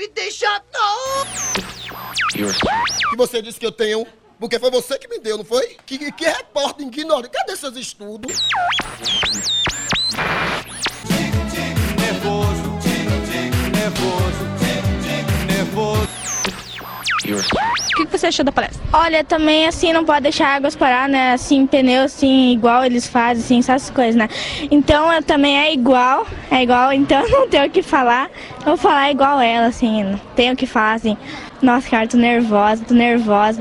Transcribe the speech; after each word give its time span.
me 0.00 0.08
deixa 0.08 0.46
não! 0.72 1.26
E 3.12 3.16
você 3.18 3.42
disse 3.42 3.60
que 3.60 3.66
eu 3.66 3.72
tenho? 3.72 4.06
Porque 4.38 4.58
foi 4.58 4.70
você 4.70 4.98
que 4.98 5.06
me 5.06 5.18
deu, 5.18 5.36
não 5.36 5.44
foi? 5.44 5.76
Que, 5.84 6.10
que 6.10 6.24
repórter 6.24 6.86
ignorante. 6.86 7.28
Cadê 7.28 7.54
seus 7.54 7.76
estudos? 7.76 8.38
nervoso, 11.98 12.62
nervoso, 13.74 14.44
nervoso. 15.46 16.19
O 17.36 17.96
que 17.96 18.06
que 18.06 18.18
você 18.18 18.26
achou 18.26 18.44
da 18.44 18.52
palestra? 18.52 18.80
Olha, 18.92 19.22
também 19.22 19.66
assim 19.66 19.92
não 19.92 20.04
pode 20.04 20.22
deixar 20.22 20.56
águas 20.56 20.74
parar, 20.74 21.08
né? 21.08 21.32
Assim, 21.32 21.66
pneu 21.66 22.04
assim, 22.04 22.52
igual 22.52 22.84
eles 22.84 23.06
fazem, 23.06 23.42
assim, 23.42 23.58
essas 23.58 23.90
coisas, 23.90 24.14
né? 24.14 24.28
Então 24.70 25.12
eu 25.12 25.22
também 25.22 25.58
é 25.58 25.72
igual, 25.72 26.26
é 26.50 26.62
igual, 26.62 26.92
então 26.94 27.20
eu 27.20 27.30
não 27.30 27.48
tenho 27.48 27.66
o 27.66 27.70
que 27.70 27.82
falar. 27.82 28.30
Eu 28.60 28.66
vou 28.66 28.76
falar 28.76 29.10
igual 29.10 29.40
ela, 29.40 29.66
assim, 29.66 30.04
não 30.04 30.20
tenho 30.34 30.54
o 30.54 30.56
que 30.56 30.66
falar, 30.66 30.94
assim. 30.94 31.16
Nossa, 31.62 31.88
cara, 31.88 32.06
tô 32.06 32.16
nervosa, 32.16 32.84
tô 32.86 32.94
nervosa. 32.94 33.60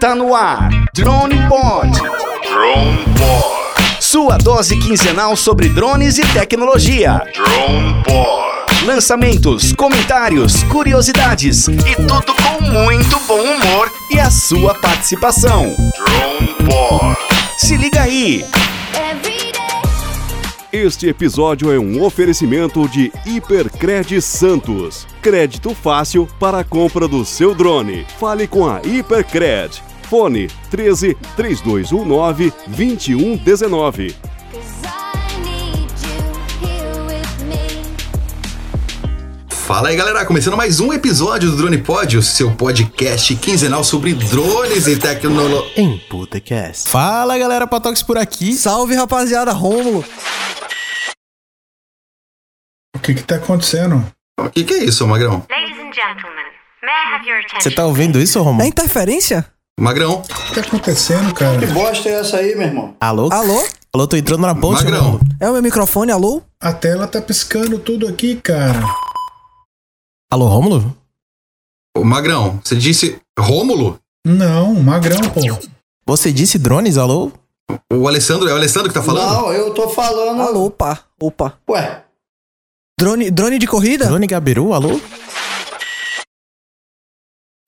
Tá 0.00 0.14
no 0.14 0.34
ar, 0.34 0.68
Drone 0.94 1.36
Pod. 1.48 1.90
Drone 1.90 3.04
Pod. 3.18 3.58
Sua 4.00 4.38
dose 4.38 4.78
quinzenal 4.78 5.36
sobre 5.36 5.68
drones 5.68 6.18
e 6.18 6.26
tecnologia. 6.32 7.20
Drone 7.34 8.02
Pod. 8.04 8.47
Lançamentos, 8.84 9.72
comentários, 9.72 10.62
curiosidades 10.64 11.66
e 11.68 11.96
tudo 11.96 12.32
com 12.34 12.64
muito 12.64 13.18
bom 13.26 13.42
humor 13.42 13.90
e 14.10 14.20
a 14.20 14.30
sua 14.30 14.72
participação. 14.74 15.74
Drone 15.96 16.54
Pod. 16.64 17.16
Se 17.58 17.76
liga 17.76 18.02
aí. 18.02 18.44
Este 20.72 21.08
episódio 21.08 21.72
é 21.72 21.78
um 21.78 22.02
oferecimento 22.02 22.88
de 22.88 23.10
Hipercred 23.26 24.22
Santos. 24.22 25.06
Crédito 25.20 25.74
fácil 25.74 26.28
para 26.38 26.60
a 26.60 26.64
compra 26.64 27.08
do 27.08 27.24
seu 27.24 27.54
drone. 27.54 28.06
Fale 28.18 28.46
com 28.46 28.68
a 28.68 28.80
Hipercred. 28.84 29.82
Fone 30.08 30.48
13 30.70 31.16
3219 31.36 32.52
2119. 32.68 34.37
Fala 39.68 39.90
aí 39.90 39.96
galera, 39.96 40.24
começando 40.24 40.56
mais 40.56 40.80
um 40.80 40.94
episódio 40.94 41.50
do 41.50 41.58
Drone 41.58 41.76
Pod, 41.76 42.16
o 42.16 42.22
seu 42.22 42.50
podcast 42.50 43.36
quinzenal 43.36 43.84
sobre 43.84 44.14
drones 44.14 44.86
e 44.86 44.96
tecnologia. 44.96 45.72
Em 45.76 45.98
Putecast. 46.08 46.88
Fala 46.88 47.36
galera, 47.36 47.66
Patox 47.66 48.02
por 48.02 48.16
aqui. 48.16 48.54
Salve 48.54 48.94
rapaziada, 48.94 49.52
Rômulo. 49.52 50.02
O 52.96 52.98
que 52.98 53.12
que 53.12 53.22
tá 53.22 53.36
acontecendo? 53.36 54.10
O 54.40 54.48
que, 54.48 54.64
que 54.64 54.72
é 54.72 54.84
isso, 54.84 55.06
Magrão? 55.06 55.44
Você 57.60 57.70
tá 57.70 57.84
ouvindo 57.84 58.18
isso, 58.18 58.40
Romulo? 58.40 58.64
É 58.64 58.68
interferência? 58.68 59.44
Magrão. 59.78 60.22
O 60.22 60.22
que 60.22 60.54
tá 60.54 60.60
acontecendo, 60.62 61.34
cara? 61.34 61.58
Que 61.58 61.66
bosta 61.66 62.08
é 62.08 62.12
essa 62.12 62.38
aí, 62.38 62.54
meu 62.54 62.68
irmão? 62.68 62.96
Alô? 62.98 63.28
Alô? 63.30 63.68
Alô, 63.94 64.06
tô 64.06 64.16
entrando 64.16 64.40
na 64.40 64.54
ponte, 64.54 64.82
Magrão. 64.82 65.02
Romulo. 65.02 65.20
É 65.38 65.46
o 65.46 65.52
meu 65.52 65.62
microfone, 65.62 66.10
alô? 66.10 66.40
A 66.58 66.72
tela 66.72 67.06
tá 67.06 67.20
piscando 67.20 67.78
tudo 67.78 68.08
aqui, 68.08 68.36
cara. 68.36 68.80
Alô, 70.30 70.46
Romulo? 70.46 70.96
Ô, 71.96 72.04
Magrão, 72.04 72.60
você 72.62 72.76
disse 72.76 73.20
Rômulo? 73.38 73.98
Não, 74.26 74.74
magrão, 74.74 75.18
pô. 75.32 75.40
Você 76.06 76.30
disse 76.32 76.58
drones, 76.58 76.98
alô? 76.98 77.32
O 77.92 78.06
Alessandro, 78.06 78.48
é 78.48 78.52
o 78.52 78.56
Alessandro 78.56 78.88
que 78.88 78.94
tá 78.94 79.02
falando? 79.02 79.32
Não, 79.32 79.52
eu 79.52 79.72
tô 79.72 79.88
falando. 79.88 80.40
Alô, 80.42 80.66
opa, 80.66 81.02
opa. 81.20 81.58
Ué, 81.68 82.04
Drone, 83.00 83.30
drone 83.30 83.58
de 83.58 83.66
corrida? 83.66 84.06
Drone 84.06 84.26
Gabiru, 84.26 84.72
alô? 84.74 84.90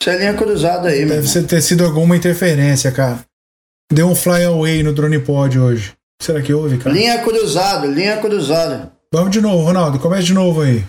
isso 0.03 0.11
é 0.11 0.17
linha 0.19 0.34
cruzada 0.34 0.89
aí, 0.89 1.07
Deve 1.07 1.29
ser- 1.29 1.47
ter 1.47 1.63
sido 1.63 1.84
alguma 1.84 2.17
interferência, 2.17 2.91
cara. 2.93 3.25
Deu 3.93 4.07
um 4.09 4.15
fly 4.15 4.45
away 4.45 4.83
no 4.83 4.93
drone 4.93 5.19
pod 5.19 5.59
hoje. 5.59 5.95
Será 6.21 6.43
que 6.43 6.53
houve, 6.53 6.79
cara? 6.79 6.95
Linha 6.95 7.23
cruzada, 7.23 7.87
linha 7.87 8.19
cruzada. 8.21 8.93
Vamos 9.13 9.31
de 9.31 9.41
novo, 9.41 9.65
Ronaldo. 9.65 9.99
Começa 9.99 10.23
de 10.25 10.34
novo 10.34 10.61
aí. 10.63 10.84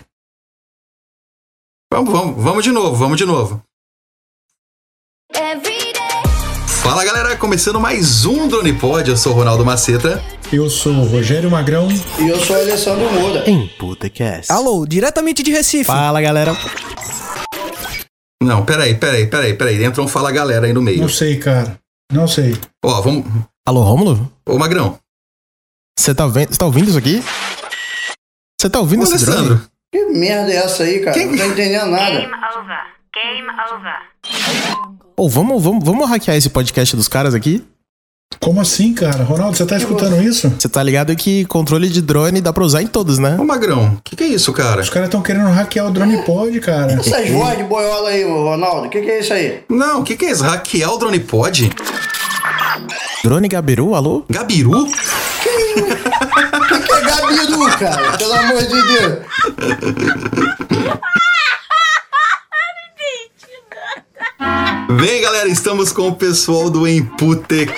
Vamos, 1.92 2.10
vamos, 2.10 2.42
vamos 2.42 2.64
de 2.64 2.72
novo, 2.72 2.96
vamos 2.96 3.18
de 3.18 3.26
novo. 3.26 3.62
Fala 6.82 7.04
galera, 7.04 7.36
começando 7.36 7.78
mais 7.78 8.24
um 8.24 8.48
Drone 8.48 8.72
Pod, 8.72 9.10
eu 9.10 9.16
sou 9.16 9.32
o 9.32 9.34
Ronaldo 9.34 9.62
Maceta. 9.62 10.24
Eu 10.50 10.70
sou 10.70 10.94
o 10.94 11.04
Rogério 11.04 11.50
Magrão. 11.50 11.88
E 12.18 12.28
eu 12.28 12.40
sou 12.40 12.56
o 12.56 12.60
Alessandro 12.60 13.12
Moura. 13.12 13.44
Em 13.46 13.68
Putecast. 13.78 14.50
Alô, 14.50 14.86
diretamente 14.86 15.42
de 15.42 15.50
Recife. 15.50 15.84
Fala 15.84 16.22
galera. 16.22 16.56
Não, 18.42 18.64
peraí, 18.64 18.94
peraí, 18.94 19.26
peraí, 19.26 19.52
peraí, 19.52 19.84
entra 19.84 20.02
um 20.02 20.08
Fala 20.08 20.32
Galera 20.32 20.66
aí 20.66 20.72
no 20.72 20.80
meio. 20.80 21.02
Não 21.02 21.10
sei, 21.10 21.38
cara. 21.38 21.78
Não 22.10 22.26
sei. 22.26 22.58
Ó, 22.82 23.02
vamos... 23.02 23.26
Alô, 23.68 23.82
Romulo? 23.82 24.32
Ô, 24.48 24.56
Magrão, 24.56 24.98
Você 25.98 26.14
tá, 26.14 26.26
vendo, 26.26 26.48
você 26.48 26.58
tá 26.58 26.64
ouvindo 26.64 26.88
isso 26.88 26.98
aqui? 26.98 27.22
Você 28.58 28.70
tá 28.70 28.80
ouvindo 28.80 29.02
ô, 29.02 29.04
esse 29.04 29.26
drone? 29.26 29.71
Que 29.92 30.06
merda 30.06 30.50
é 30.50 30.56
essa 30.56 30.84
aí, 30.84 31.00
cara? 31.00 31.18
Não 31.18 31.36
tô 31.36 31.44
entendendo 31.44 31.90
nada. 31.90 32.30
Ô, 35.14 35.28
vamos, 35.28 35.62
vamos, 35.62 35.84
vamos 35.84 36.08
hackear 36.08 36.34
esse 36.34 36.48
podcast 36.48 36.96
dos 36.96 37.08
caras 37.08 37.34
aqui? 37.34 37.62
Como 38.40 38.58
assim, 38.58 38.94
cara? 38.94 39.22
Ronaldo, 39.22 39.54
você 39.54 39.66
tá 39.66 39.76
escutando 39.76 40.20
isso? 40.22 40.48
Você 40.58 40.66
tá 40.66 40.82
ligado 40.82 41.14
que 41.14 41.44
controle 41.44 41.90
de 41.90 42.00
drone 42.00 42.40
dá 42.40 42.54
pra 42.54 42.64
usar 42.64 42.80
em 42.82 42.86
todos, 42.86 43.18
né? 43.18 43.36
ô 43.38 43.44
Magrão, 43.44 43.98
o 43.98 44.02
que, 44.02 44.16
que 44.16 44.24
é 44.24 44.28
isso, 44.28 44.50
cara? 44.54 44.80
Os 44.80 44.88
caras 44.88 45.08
estão 45.08 45.20
querendo 45.20 45.50
hackear 45.50 45.86
o 45.86 45.90
drone 45.90 46.22
pod, 46.24 46.58
cara. 46.60 46.94
Essas 46.94 47.28
vozes 47.28 47.58
de 47.58 47.64
boiola 47.64 48.08
aí, 48.08 48.24
Ronaldo. 48.24 48.86
O 48.86 48.90
que, 48.90 49.02
que 49.02 49.10
é 49.10 49.20
isso 49.20 49.34
aí? 49.34 49.62
Não, 49.68 50.00
o 50.00 50.04
que, 50.04 50.16
que 50.16 50.24
é 50.24 50.30
isso? 50.30 50.42
Hackear 50.42 50.90
o 50.90 50.96
Drone 50.96 51.20
Pod? 51.20 51.70
Drone 53.22 53.46
Gabiru, 53.46 53.94
alô? 53.94 54.24
Gabiru? 54.28 54.88
O 55.72 56.66
que, 56.66 56.78
que 56.80 56.92
é 56.92 57.00
Gabiru, 57.00 57.78
cara? 57.78 58.18
Pelo 58.18 58.34
amor 58.34 58.62
de 58.62 58.82
Deus. 58.82 59.18
Bem, 65.00 65.22
galera, 65.22 65.48
estamos 65.48 65.90
com 65.90 66.08
o 66.08 66.14
pessoal 66.14 66.68
do 66.68 66.86
Emputecast. 66.86 67.74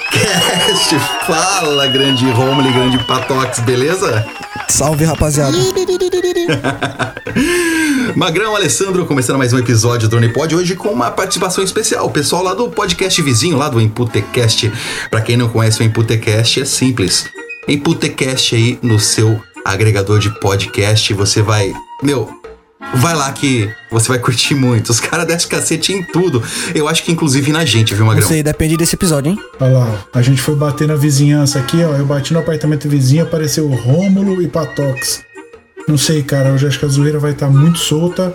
Fala, 1.26 1.86
grande 1.86 2.28
Romulo 2.30 2.68
e 2.68 2.72
grande 2.72 2.98
Patox, 3.04 3.60
beleza? 3.60 4.26
Salve 4.68 5.04
rapaziada. 5.04 5.56
Magrão, 8.16 8.54
Alessandro, 8.56 9.06
começando 9.06 9.38
mais 9.38 9.52
um 9.52 9.58
episódio 9.58 10.08
do 10.08 10.10
Drone 10.10 10.32
Pod, 10.32 10.54
hoje 10.54 10.74
com 10.74 10.88
uma 10.88 11.10
participação 11.10 11.62
especial. 11.62 12.06
O 12.06 12.10
pessoal 12.10 12.42
lá 12.42 12.54
do 12.54 12.68
podcast 12.68 13.20
vizinho, 13.22 13.56
lá 13.56 13.68
do 13.68 13.80
Emputecast. 13.80 14.72
Pra 15.10 15.20
quem 15.20 15.36
não 15.36 15.48
conhece 15.48 15.80
o 15.80 15.84
Emputecast, 15.84 16.60
é 16.60 16.64
simples. 16.64 17.26
Emputecast 17.68 18.54
aí 18.54 18.78
no 18.82 18.98
seu 18.98 19.40
agregador 19.64 20.18
de 20.18 20.30
podcast, 20.40 21.12
você 21.14 21.40
vai... 21.42 21.72
Meu, 22.02 22.28
vai 22.96 23.14
lá 23.14 23.32
que 23.32 23.70
você 23.90 24.08
vai 24.08 24.18
curtir 24.18 24.54
muito. 24.54 24.90
Os 24.90 25.00
caras 25.00 25.26
descem 25.26 25.48
cacete 25.48 25.92
em 25.92 26.02
tudo. 26.02 26.42
Eu 26.74 26.88
acho 26.88 27.02
que 27.02 27.10
inclusive 27.12 27.50
na 27.52 27.64
gente, 27.64 27.94
viu, 27.94 28.04
Não 28.04 28.12
Magrão? 28.12 28.28
sei, 28.28 28.42
depende 28.42 28.76
desse 28.76 28.94
episódio, 28.94 29.30
hein? 29.32 29.38
Olha 29.58 29.72
lá, 29.72 30.04
ó. 30.14 30.18
a 30.18 30.22
gente 30.22 30.40
foi 30.40 30.54
bater 30.54 30.86
na 30.86 30.96
vizinhança 30.96 31.58
aqui, 31.58 31.82
ó. 31.82 31.94
Eu 31.96 32.04
bati 32.06 32.32
no 32.32 32.40
apartamento 32.40 32.88
vizinho, 32.88 33.22
apareceu 33.22 33.66
Rômulo 33.68 34.42
e 34.42 34.48
Patox. 34.48 35.22
Não 35.88 35.98
sei, 35.98 36.22
cara, 36.22 36.50
eu 36.50 36.58
já 36.58 36.68
acho 36.68 36.78
que 36.78 36.84
a 36.84 36.88
zoeira 36.88 37.18
vai 37.18 37.32
estar 37.32 37.48
muito 37.48 37.78
solta. 37.78 38.34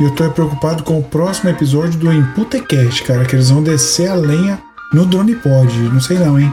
E 0.00 0.04
eu 0.04 0.10
tô 0.12 0.28
preocupado 0.30 0.82
com 0.82 0.98
o 0.98 1.02
próximo 1.02 1.50
episódio 1.50 1.98
do 1.98 2.12
Emputecast, 2.12 3.04
cara, 3.04 3.24
que 3.24 3.36
eles 3.36 3.50
vão 3.50 3.62
descer 3.62 4.08
a 4.08 4.14
lenha 4.14 4.60
no 4.92 5.06
Drone 5.06 5.34
Pod. 5.36 5.72
Não 5.78 6.00
sei 6.00 6.18
não, 6.18 6.40
hein? 6.40 6.52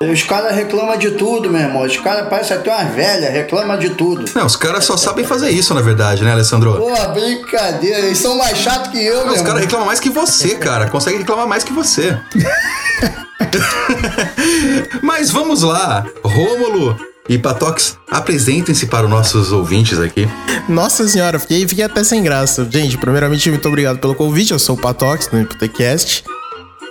Os 0.00 0.22
caras 0.22 0.54
reclamam 0.54 0.96
de 0.98 1.12
tudo, 1.12 1.48
meu 1.48 1.60
irmão. 1.60 1.82
Os 1.82 1.96
caras 1.96 2.28
parecem 2.28 2.56
até 2.56 2.70
umas 2.70 2.94
velhas, 2.94 3.32
reclamam 3.32 3.78
de 3.78 3.90
tudo. 3.90 4.26
Não, 4.34 4.44
os 4.44 4.54
caras 4.54 4.84
só 4.84 4.96
sabem 4.96 5.24
fazer 5.24 5.50
isso, 5.50 5.72
na 5.72 5.80
verdade, 5.80 6.22
né, 6.22 6.32
Alessandro? 6.32 6.74
Pô, 6.74 7.08
brincadeira. 7.14 8.00
Eles 8.00 8.18
são 8.18 8.36
mais 8.36 8.58
chatos 8.58 8.90
que 8.90 9.02
eu, 9.02 9.18
Não, 9.18 9.26
meu 9.26 9.34
os 9.34 9.42
caras 9.42 9.62
reclamam 9.62 9.86
mais 9.86 9.98
que 9.98 10.10
você, 10.10 10.56
cara. 10.56 10.90
Consegue 10.90 11.18
reclamar 11.18 11.46
mais 11.46 11.64
que 11.64 11.72
você. 11.72 12.18
Mas 15.02 15.30
vamos 15.30 15.62
lá. 15.62 16.04
Rômulo 16.22 16.98
e 17.26 17.38
Patox, 17.38 17.96
apresentem-se 18.10 18.86
para 18.86 19.04
os 19.04 19.10
nossos 19.10 19.50
ouvintes 19.50 19.98
aqui. 19.98 20.28
Nossa 20.68 21.08
senhora, 21.08 21.38
fiquei, 21.38 21.66
fiquei 21.66 21.84
até 21.84 22.04
sem 22.04 22.22
graça. 22.22 22.68
Gente, 22.70 22.98
primeiramente, 22.98 23.50
muito 23.50 23.66
obrigado 23.66 23.98
pelo 23.98 24.14
convite. 24.14 24.52
Eu 24.52 24.58
sou 24.58 24.76
o 24.76 24.78
Patox, 24.78 25.26
do 25.28 25.38
Imputecast. 25.38 26.22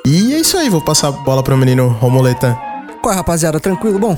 E 0.05 0.33
é 0.33 0.39
isso 0.39 0.57
aí, 0.57 0.69
vou 0.69 0.81
passar 0.81 1.09
a 1.09 1.11
bola 1.11 1.43
pro 1.43 1.55
menino 1.55 1.87
Romuleta. 1.87 2.57
Qual 3.05 3.13
é, 3.13 3.17
rapaziada? 3.17 3.59
Tranquilo? 3.59 3.99
Bom, 3.99 4.17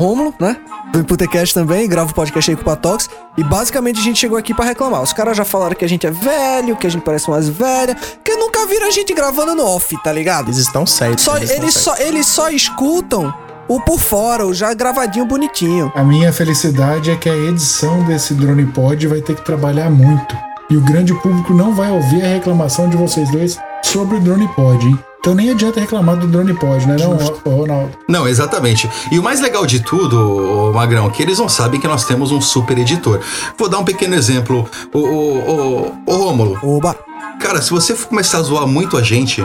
Rômulo, 0.00 0.32
né? 0.38 0.56
Do 0.92 1.00
Imputecast 1.00 1.52
também, 1.52 1.88
gravo 1.88 2.14
podcast 2.14 2.48
aí 2.48 2.56
com 2.56 2.62
o 2.62 2.64
Patox. 2.64 3.10
E 3.36 3.42
basicamente 3.42 3.98
a 3.98 4.02
gente 4.04 4.16
chegou 4.16 4.38
aqui 4.38 4.54
pra 4.54 4.64
reclamar. 4.64 5.02
Os 5.02 5.12
caras 5.12 5.36
já 5.36 5.44
falaram 5.44 5.74
que 5.74 5.84
a 5.84 5.88
gente 5.88 6.06
é 6.06 6.10
velho, 6.12 6.76
que 6.76 6.86
a 6.86 6.90
gente 6.90 7.02
parece 7.02 7.26
umas 7.26 7.48
velhas, 7.48 7.96
que 8.22 8.36
nunca 8.36 8.64
viram 8.64 8.86
a 8.86 8.92
gente 8.92 9.12
gravando 9.12 9.56
no 9.56 9.66
off, 9.66 10.00
tá 10.04 10.12
ligado? 10.12 10.50
Eles 10.50 10.58
estão 10.58 10.86
certos. 10.86 11.24
Só, 11.24 11.36
eles 11.36 11.50
estão 11.50 11.64
eles, 11.64 11.74
certos. 11.74 11.98
só, 11.98 12.06
eles 12.06 12.26
só 12.28 12.48
escutam 12.48 13.34
o 13.66 13.80
por 13.80 13.98
fora, 13.98 14.46
o 14.46 14.54
já 14.54 14.72
gravadinho 14.72 15.26
bonitinho. 15.26 15.90
A 15.96 16.04
minha 16.04 16.32
felicidade 16.32 17.10
é 17.10 17.16
que 17.16 17.28
a 17.28 17.36
edição 17.36 18.04
desse 18.04 18.34
Drone 18.34 18.66
Pod 18.66 19.04
vai 19.08 19.20
ter 19.20 19.34
que 19.34 19.44
trabalhar 19.44 19.90
muito. 19.90 20.36
E 20.70 20.76
o 20.76 20.80
grande 20.80 21.12
público 21.12 21.52
não 21.52 21.74
vai 21.74 21.90
ouvir 21.90 22.22
a 22.22 22.28
reclamação 22.28 22.88
de 22.88 22.96
vocês 22.96 23.28
dois 23.32 23.58
sobre 23.82 24.18
o 24.18 24.20
Drone 24.20 24.46
Pod, 24.54 24.86
hein? 24.86 24.96
Então 25.20 25.34
nem 25.34 25.50
adianta 25.50 25.80
reclamar 25.80 26.16
do 26.16 26.26
Drone 26.26 26.54
Pod, 26.54 26.86
né, 26.86 26.96
não, 26.98 27.16
Ronaldo? 27.56 27.90
Não, 28.08 28.26
exatamente. 28.28 28.88
E 29.10 29.18
o 29.18 29.22
mais 29.22 29.40
legal 29.40 29.66
de 29.66 29.80
tudo, 29.80 30.16
ô, 30.16 30.72
Magrão, 30.72 31.06
é 31.06 31.10
que 31.10 31.22
eles 31.22 31.38
não 31.38 31.48
sabem 31.48 31.80
que 31.80 31.88
nós 31.88 32.04
temos 32.04 32.30
um 32.30 32.40
super 32.40 32.78
editor. 32.78 33.20
Vou 33.56 33.68
dar 33.68 33.78
um 33.78 33.84
pequeno 33.84 34.14
exemplo. 34.14 34.68
O, 34.92 34.98
o, 34.98 35.38
o, 35.38 36.02
o 36.06 36.16
Rômulo. 36.16 36.58
Oba! 36.62 36.96
Cara, 37.40 37.60
se 37.60 37.70
você 37.70 37.94
começar 37.94 38.38
a 38.38 38.42
zoar 38.42 38.66
muito 38.66 38.96
a 38.96 39.02
gente, 39.02 39.44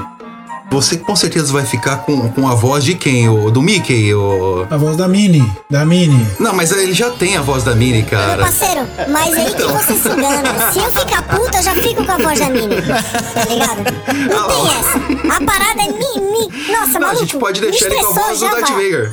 você 0.72 0.98
com 0.98 1.16
certeza 1.16 1.52
vai 1.54 1.64
ficar 1.66 1.98
com, 1.98 2.30
com 2.30 2.48
a 2.48 2.56
voz 2.56 2.84
de 2.84 2.96
quem? 2.96 3.30
O, 3.30 3.52
do 3.52 3.62
Mickey? 3.62 4.14
O... 4.14 4.66
A 4.70 4.78
voz 4.78 4.98
da 4.98 5.08
Mini, 5.08 5.46
da 5.70 5.86
Mini. 5.86 6.26
Não, 6.40 6.54
mas 6.54 6.72
ele 6.72 6.94
já 6.94 7.12
tem 7.12 7.38
a 7.38 7.42
voz 7.42 7.64
da 7.64 7.76
Mini, 7.76 8.00
Meu 8.00 8.06
cara. 8.10 8.44
parceiro, 8.44 8.88
mas 9.10 9.34
aí 9.34 9.54
que 9.54 9.64
você 9.64 9.94
se 9.94 10.08
engana. 10.08 10.72
Se 10.72 10.80
eu 10.80 10.90
ficar 10.90 11.22
puta, 11.24 11.58
eu 11.58 11.64
já 11.64 11.74
fico 11.74 12.04
com 12.06 12.12
a 12.12 12.18
voz 12.18 12.40
da 12.40 12.50
Mini. 12.50 12.76
Tá 12.82 13.46
ligado? 13.46 13.84
Não 14.30 14.48
tem 14.48 14.68
essa. 14.80 15.36
A 15.36 15.46
parada 15.46 15.82
é 15.82 15.88
mi, 15.88 16.22
mi. 16.22 16.72
Nossa, 16.72 16.88
Não, 16.94 16.98
a 16.98 17.00
maluco. 17.02 17.20
gente 17.20 17.38
pode 17.38 17.62
deixar 17.62 17.86
ele 17.86 17.96
com 17.96 18.08
a 18.08 18.14
voz 18.14 18.40
do 18.40 18.50
Darth. 18.50 18.70
Vader. 18.70 19.12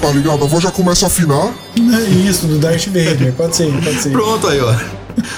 Tá 0.00 0.08
ligado? 0.10 0.44
A 0.44 0.46
voz 0.48 0.62
já 0.64 0.70
começa 0.72 1.06
a 1.06 1.08
afinar. 1.08 1.52
É 1.76 2.10
isso, 2.10 2.46
do 2.46 2.58
Darth 2.58 2.86
Vader. 2.86 3.32
Pode 3.34 3.54
ser, 3.54 3.72
pode 3.72 4.02
ser. 4.02 4.10
Pronto 4.10 4.48
aí, 4.48 4.60
ó. 4.60 4.74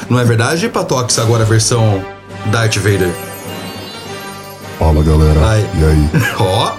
Não 0.08 0.18
é 0.18 0.24
verdade, 0.24 0.68
Patox, 0.68 1.18
agora 1.18 1.42
a 1.42 1.46
versão 1.46 2.02
Darth 2.46 2.76
Vader? 2.76 3.10
Fala 4.84 5.02
galera. 5.02 5.40
E 5.72 5.82
aí? 5.82 6.10
Ó. 6.38 6.72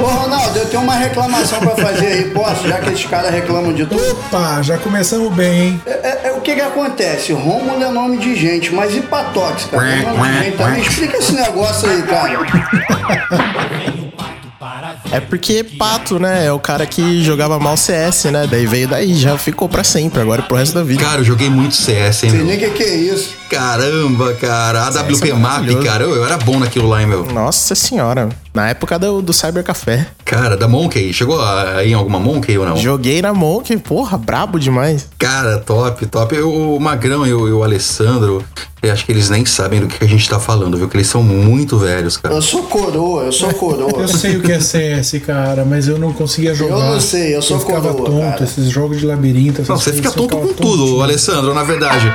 Ô, 0.00 0.04
Ronaldo, 0.06 0.56
eu 0.56 0.66
tenho 0.66 0.82
uma 0.84 0.94
reclamação 0.94 1.58
pra 1.58 1.70
fazer 1.74 2.06
aí, 2.06 2.24
posso? 2.30 2.68
Já 2.68 2.78
que 2.78 2.90
esses 2.90 3.04
caras 3.06 3.32
reclamam 3.32 3.72
de 3.72 3.84
tudo. 3.86 4.00
Opa, 4.12 4.62
já 4.62 4.78
começamos 4.78 5.34
bem, 5.34 5.60
hein? 5.62 5.82
É, 5.84 5.90
é- 5.90 6.20
é 6.28 6.32
o 6.32 6.40
que 6.40 6.54
que 6.54 6.60
acontece? 6.60 7.32
Rômulo 7.32 7.82
é 7.82 7.90
nome 7.90 8.18
de 8.18 8.36
gente, 8.36 8.72
mas 8.72 8.94
e 8.94 9.00
Patox, 9.00 9.64
cara? 9.64 9.84
É 9.84 10.02
nome 10.02 10.28
de 10.30 10.44
gente. 10.44 10.62
Me 10.70 10.80
explica 10.80 11.16
esse 11.16 11.32
negócio 11.32 11.90
aí, 11.90 12.02
cara. 12.02 12.38
É 15.10 15.18
porque 15.18 15.64
Pato, 15.76 16.20
né? 16.20 16.46
É 16.46 16.52
o 16.52 16.60
cara 16.60 16.86
que 16.86 17.20
jogava 17.24 17.58
mal 17.58 17.76
CS, 17.76 18.26
né? 18.26 18.46
Daí 18.48 18.64
veio 18.64 18.86
daí, 18.86 19.12
já 19.14 19.36
ficou 19.36 19.68
pra 19.68 19.82
sempre, 19.82 20.20
agora 20.22 20.40
pro 20.42 20.56
resto 20.56 20.74
da 20.74 20.84
vida. 20.84 21.02
Cara, 21.02 21.20
eu 21.20 21.24
joguei 21.24 21.50
muito 21.50 21.74
CS, 21.74 22.22
hein, 22.22 22.30
Sei 22.30 22.42
nem 22.44 22.56
o 22.56 22.60
que, 22.60 22.70
que 22.70 22.82
é 22.84 22.94
isso. 22.94 23.41
Caramba, 23.56 24.32
cara. 24.34 24.86
AWP 24.86 25.30
é 25.30 25.34
Map, 25.34 25.66
cara. 25.84 26.04
Eu, 26.04 26.16
eu 26.16 26.24
era 26.24 26.38
bom 26.38 26.58
naquilo 26.58 26.88
lá, 26.88 27.00
hein, 27.02 27.06
meu? 27.06 27.24
Nossa 27.26 27.74
senhora. 27.74 28.28
Na 28.54 28.68
época 28.68 28.98
do, 28.98 29.22
do 29.22 29.32
Cyber 29.32 29.62
Café. 29.62 30.06
Cara, 30.24 30.56
da 30.56 30.66
Monkey. 30.68 31.12
Chegou 31.12 31.40
a- 31.40 31.84
em 31.84 31.94
alguma 31.94 32.18
Monkey 32.18 32.56
ou 32.58 32.66
não? 32.66 32.76
Joguei 32.76 33.20
na 33.22 33.32
Monkey, 33.32 33.76
porra, 33.78 34.16
brabo 34.18 34.58
demais. 34.58 35.08
Cara, 35.18 35.58
top, 35.58 36.04
top. 36.06 36.34
Eu- 36.34 36.52
O 36.52 36.80
Magrão 36.80 37.26
e 37.26 37.32
o, 37.32 37.48
e 37.48 37.52
o 37.52 37.62
Alessandro, 37.62 38.44
eu 38.82 38.92
acho 38.92 39.06
que 39.06 39.12
eles 39.12 39.30
nem 39.30 39.44
sabem 39.46 39.80
do 39.80 39.86
que 39.86 40.04
a 40.04 40.08
gente 40.08 40.28
tá 40.28 40.38
falando, 40.38 40.76
viu? 40.76 40.86
Que 40.88 40.96
eles 40.98 41.06
são 41.06 41.22
muito 41.22 41.78
velhos, 41.78 42.16
cara. 42.18 42.34
Eu 42.34 42.42
sou 42.42 42.62
coroa, 42.64 43.24
eu 43.24 43.32
sou 43.32 43.52
coroa. 43.54 43.90
Eu 44.02 44.08
sei 44.08 44.36
o 44.36 44.42
que 44.42 44.52
é 44.52 44.60
CS, 44.60 45.18
cara, 45.24 45.64
mas 45.64 45.88
eu 45.88 45.98
não 45.98 46.12
conseguia 46.12 46.54
jogar. 46.54 46.74
Eu 46.76 46.92
não 46.94 47.00
sei, 47.00 47.34
eu 47.36 47.40
sou 47.42 47.58
ficava 47.58 47.92
coroa, 47.94 48.06
tonto, 48.06 48.32
cara. 48.32 48.44
esses 48.44 48.68
jogos 48.68 48.98
de 49.00 49.06
labirinto. 49.06 49.62
Não, 49.66 49.76
você 49.78 49.92
fica 49.92 50.08
eu 50.08 50.12
tonto 50.12 50.36
com 50.36 50.52
tudo. 50.54 51.02
Alessandro, 51.02 51.54
na 51.54 51.62
verdade. 51.64 52.12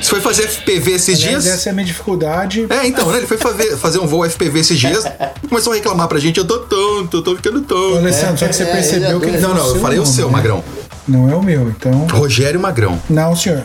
Você 0.00 0.10
foi 0.10 0.20
fazer 0.20 0.48
FPV 0.74 0.92
esses 0.92 1.22
Aliás, 1.22 1.44
dias? 1.44 1.54
Essa 1.54 1.68
é 1.68 1.70
a 1.70 1.74
minha 1.74 1.86
dificuldade. 1.86 2.66
É, 2.70 2.86
então, 2.86 3.10
né? 3.10 3.18
Ele 3.18 3.26
foi 3.26 3.36
fazer, 3.38 3.76
fazer 3.76 3.98
um 3.98 4.06
voo 4.06 4.24
FPV 4.28 4.60
esses 4.60 4.78
dias 4.78 5.04
e 5.42 5.46
começou 5.48 5.72
a 5.72 5.76
reclamar 5.76 6.08
pra 6.08 6.18
gente. 6.18 6.38
Eu 6.38 6.44
tô 6.46 6.58
tonto, 6.60 7.18
eu 7.18 7.22
tô 7.22 7.36
ficando 7.36 7.60
tonto. 7.62 7.94
Ô, 7.94 7.98
Alessandro, 7.98 8.38
só 8.38 8.46
que 8.48 8.54
você 8.54 8.64
percebeu 8.64 9.20
que 9.20 9.26
ele 9.26 9.38
Não, 9.38 9.54
não, 9.54 9.68
eu 9.68 9.76
falei 9.80 9.98
o 9.98 10.06
seu, 10.06 10.26
né? 10.26 10.32
Magrão. 10.32 10.62
Não 11.06 11.30
é 11.30 11.34
o 11.34 11.42
meu, 11.42 11.68
então. 11.68 12.06
Rogério 12.12 12.60
Magrão. 12.60 13.00
Não, 13.10 13.34
senhor. 13.34 13.62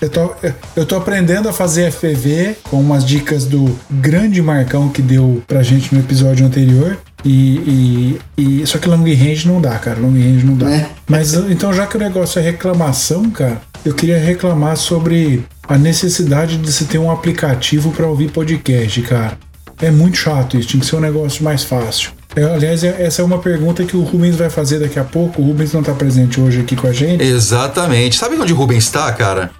Eu 0.00 0.08
tô, 0.08 0.32
eu 0.76 0.86
tô 0.86 0.96
aprendendo 0.96 1.46
a 1.46 1.52
fazer 1.52 1.90
FPV 1.92 2.56
com 2.70 2.80
umas 2.80 3.04
dicas 3.04 3.44
do 3.44 3.78
grande 3.90 4.40
Marcão 4.40 4.88
que 4.88 5.02
deu 5.02 5.42
pra 5.46 5.62
gente 5.62 5.94
no 5.94 6.00
episódio 6.00 6.46
anterior. 6.46 6.96
E, 7.22 8.18
e, 8.38 8.62
e- 8.62 8.66
só 8.66 8.78
que 8.78 8.88
long 8.88 9.02
range 9.04 9.46
não 9.46 9.60
dá, 9.60 9.78
cara. 9.78 10.00
Long 10.00 10.12
range 10.12 10.42
não 10.46 10.54
dá. 10.56 10.86
Mas 11.06 11.34
então, 11.34 11.70
já 11.70 11.86
que 11.86 11.96
o 11.96 12.00
negócio 12.00 12.38
é 12.38 12.42
reclamação, 12.42 13.28
cara, 13.28 13.60
eu 13.84 13.94
queria 13.94 14.18
reclamar 14.18 14.76
sobre 14.76 15.44
a 15.68 15.78
necessidade 15.78 16.56
de 16.58 16.72
se 16.72 16.84
ter 16.86 16.98
um 16.98 17.10
aplicativo 17.10 17.90
pra 17.92 18.06
ouvir 18.06 18.30
podcast, 18.30 19.00
cara. 19.02 19.38
É 19.80 19.90
muito 19.90 20.16
chato 20.18 20.58
isso, 20.58 20.68
tinha 20.68 20.80
que 20.80 20.86
ser 20.86 20.96
um 20.96 21.00
negócio 21.00 21.42
mais 21.42 21.62
fácil. 21.64 22.10
É, 22.36 22.44
aliás, 22.44 22.84
é- 22.84 23.02
essa 23.02 23.22
é 23.22 23.24
uma 23.24 23.38
pergunta 23.38 23.84
que 23.84 23.96
o 23.96 24.02
Rubens 24.02 24.36
vai 24.36 24.50
fazer 24.50 24.78
daqui 24.78 24.98
a 24.98 25.04
pouco. 25.04 25.40
O 25.42 25.46
Rubens 25.46 25.72
não 25.72 25.82
tá 25.82 25.92
presente 25.92 26.40
hoje 26.40 26.60
aqui 26.60 26.76
com 26.76 26.86
a 26.86 26.92
gente. 26.92 27.22
Exatamente. 27.24 28.16
Sabe 28.16 28.36
onde 28.36 28.52
o 28.52 28.56
Rubens 28.56 28.88
tá, 28.88 29.10
cara? 29.12 29.50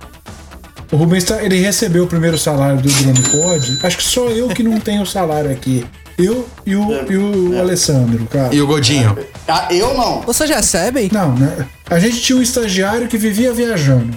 O 0.93 0.97
Rubens 0.97 1.25
tá, 1.25 1.43
ele 1.43 1.59
recebeu 1.61 2.05
o 2.05 2.07
primeiro 2.07 2.39
salário 2.39 2.81
do 2.81 2.89
Drone 2.89 3.23
Pod. 3.23 3.79
Acho 3.83 3.97
que 3.97 4.03
só 4.05 4.29
eu 4.29 4.49
que 4.49 4.63
não 4.63 4.79
tenho 4.79 5.05
salário 5.07 5.51
aqui. 5.51 5.85
Eu 6.25 6.47
e 6.67 6.77
o, 6.77 7.11
e 7.11 7.17
o 7.17 7.59
Alessandro, 7.59 8.27
cara. 8.27 8.55
E 8.55 8.61
o 8.61 8.67
Godinho? 8.67 9.17
Ah, 9.49 9.69
eu 9.71 9.95
não. 9.95 10.21
Vocês 10.23 10.51
recebem? 10.51 11.11
Não, 11.13 11.35
né? 11.35 11.67
A 11.89 11.99
gente 11.99 12.21
tinha 12.21 12.39
um 12.39 12.43
estagiário 12.43 13.09
que 13.09 13.17
vivia 13.17 13.53
viajando. 13.53 14.17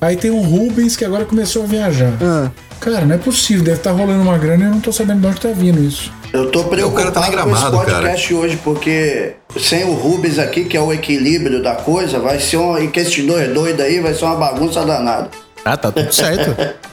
Aí 0.00 0.16
tem 0.16 0.30
o 0.30 0.40
Rubens 0.40 0.96
que 0.96 1.04
agora 1.04 1.24
começou 1.24 1.64
a 1.64 1.66
viajar. 1.66 2.12
Ah. 2.22 2.50
Cara, 2.80 3.04
não 3.04 3.14
é 3.14 3.18
possível. 3.18 3.62
Deve 3.62 3.76
estar 3.76 3.90
rolando 3.90 4.22
uma 4.22 4.38
grana 4.38 4.64
e 4.64 4.66
eu 4.66 4.70
não 4.70 4.80
tô 4.80 4.90
sabendo 4.90 5.20
de 5.20 5.26
onde 5.26 5.40
tá 5.40 5.50
vindo 5.50 5.82
isso. 5.82 6.10
Eu 6.32 6.50
tô 6.50 6.64
preocupado 6.64 7.12
tá 7.12 7.20
nem 7.20 7.32
com 7.32 7.38
esse 7.38 7.60
gramado, 7.60 7.76
podcast 7.76 8.34
hoje, 8.34 8.56
porque 8.62 9.32
sem 9.58 9.84
o 9.84 9.92
Rubens 9.92 10.38
aqui, 10.38 10.64
que 10.64 10.76
é 10.76 10.80
o 10.80 10.92
equilíbrio 10.92 11.62
da 11.62 11.74
coisa, 11.74 12.18
vai 12.18 12.40
ser 12.40 12.56
um. 12.56 12.78
E 12.78 12.88
que 12.88 13.00
esses 13.00 13.26
dois 13.26 13.52
doidos 13.52 13.84
aí 13.84 14.00
vai 14.00 14.14
ser 14.14 14.24
uma 14.24 14.36
bagunça 14.36 14.84
danada. 14.84 15.28
Ah, 15.64 15.76
tá 15.76 15.92
tudo 15.92 16.10
certo. 16.12 16.56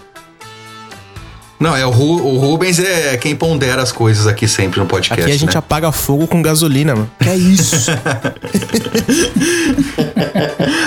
Não, 1.59 1.75
é 1.75 1.85
o, 1.85 1.89
Ru- 1.89 2.23
o 2.23 2.37
Rubens 2.37 2.79
é 2.79 3.17
quem 3.17 3.35
pondera 3.35 3.81
as 3.81 3.91
coisas 3.91 4.27
aqui 4.27 4.47
sempre 4.47 4.79
no 4.79 4.85
podcast. 4.85 5.21
Aqui 5.23 5.31
a 5.31 5.37
gente 5.37 5.53
né? 5.53 5.59
apaga 5.59 5.91
fogo 5.91 6.27
com 6.27 6.41
gasolina, 6.41 6.95
mano. 6.95 7.09
Que 7.19 7.29
é 7.29 7.35
isso? 7.35 7.91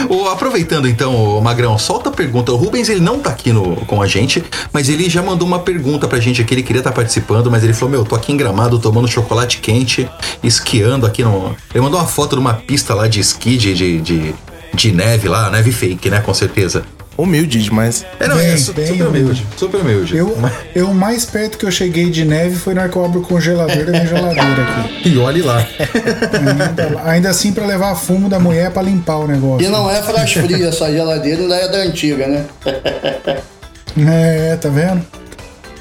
Ô, 0.09 0.29
aproveitando 0.29 0.89
então, 0.89 1.15
ô, 1.15 1.41
Magrão, 1.41 1.79
solta 1.79 2.09
a 2.09 2.13
pergunta. 2.13 2.53
O 2.53 2.57
Rubens 2.57 2.89
ele 2.89 3.01
não 3.01 3.19
tá 3.19 3.31
aqui 3.31 3.53
no, 3.53 3.77
com 3.87 4.01
a 4.01 4.07
gente, 4.07 4.43
mas 4.73 4.89
ele 4.89 5.09
já 5.09 5.23
mandou 5.23 5.47
uma 5.47 5.59
pergunta 5.59 6.07
pra 6.07 6.21
gente 6.21 6.41
aqui. 6.41 6.55
Ele 6.55 6.63
queria 6.63 6.81
estar 6.81 6.93
participando, 6.93 7.51
mas 7.51 7.65
ele 7.65 7.73
falou: 7.73 7.91
Meu, 7.91 8.05
tô 8.05 8.15
aqui 8.15 8.33
em 8.33 8.37
gramado 8.37 8.79
tomando 8.79 9.09
chocolate 9.09 9.59
quente, 9.59 10.09
esquiando 10.43 11.07
aqui 11.07 11.23
no. 11.23 11.55
Ele 11.75 11.83
mandou 11.83 11.99
uma 11.99 12.07
foto 12.07 12.37
de 12.37 12.41
uma 12.41 12.55
pista 12.55 12.95
lá 12.95 13.09
de 13.09 13.21
esqui 13.21 13.57
de, 13.57 13.75
de, 13.75 14.01
de, 14.01 14.35
de 14.75 14.93
neve 14.93 15.29
lá, 15.29 15.51
neve 15.51 15.73
fake, 15.73 16.11
né? 16.11 16.21
Com 16.21 16.35
certeza. 16.35 16.85
Humilde 17.17 17.63
demais. 17.63 18.07
É, 18.19 18.27
não, 18.27 18.37
Bem, 18.37 18.47
é 18.47 18.57
su- 18.57 18.73
bem 18.73 18.87
super 18.87 19.07
humilde. 19.09 19.47
Super 19.57 19.81
humilde. 19.83 20.17
Eu, 20.17 20.35
eu 20.75 20.89
o 20.89 20.95
mais 20.95 21.27
perto 21.27 21.59
que 21.59 21.67
eu 21.67 21.71
cheguei 21.71 22.09
de 22.11 22.25
neve 22.25 22.57
foi 22.57 22.73
na 22.73 22.83
hora 22.83 22.91
que 22.91 22.97
eu 22.97 23.05
abro 23.05 23.21
o 23.21 23.23
congelador 23.23 23.85
da 23.85 23.91
minha 23.93 24.07
geladeira 24.07 24.63
aqui. 24.63 24.91
E 25.11 25.19
olhe 25.19 25.43
lá. 25.43 25.67
Ainda, 26.33 27.03
ainda 27.11 27.31
assim 27.31 27.53
pra 27.53 27.67
levar 27.67 27.95
fumo 27.95 28.29
da 28.29 28.39
mulher 28.39 28.71
pra 28.71 28.81
limpar 28.83 29.17
o 29.19 29.27
negócio. 29.27 29.67
E 29.67 29.71
não 29.71 29.91
é 29.91 30.01
fras 30.03 30.33
fria 30.33 30.69
essa 30.69 30.91
geladeira, 30.91 31.43
ainda 31.43 31.55
é 31.57 31.69
da 31.69 31.79
antiga, 31.79 32.27
né? 32.27 32.47
É, 34.09 34.57
tá 34.57 34.69
vendo? 34.69 35.05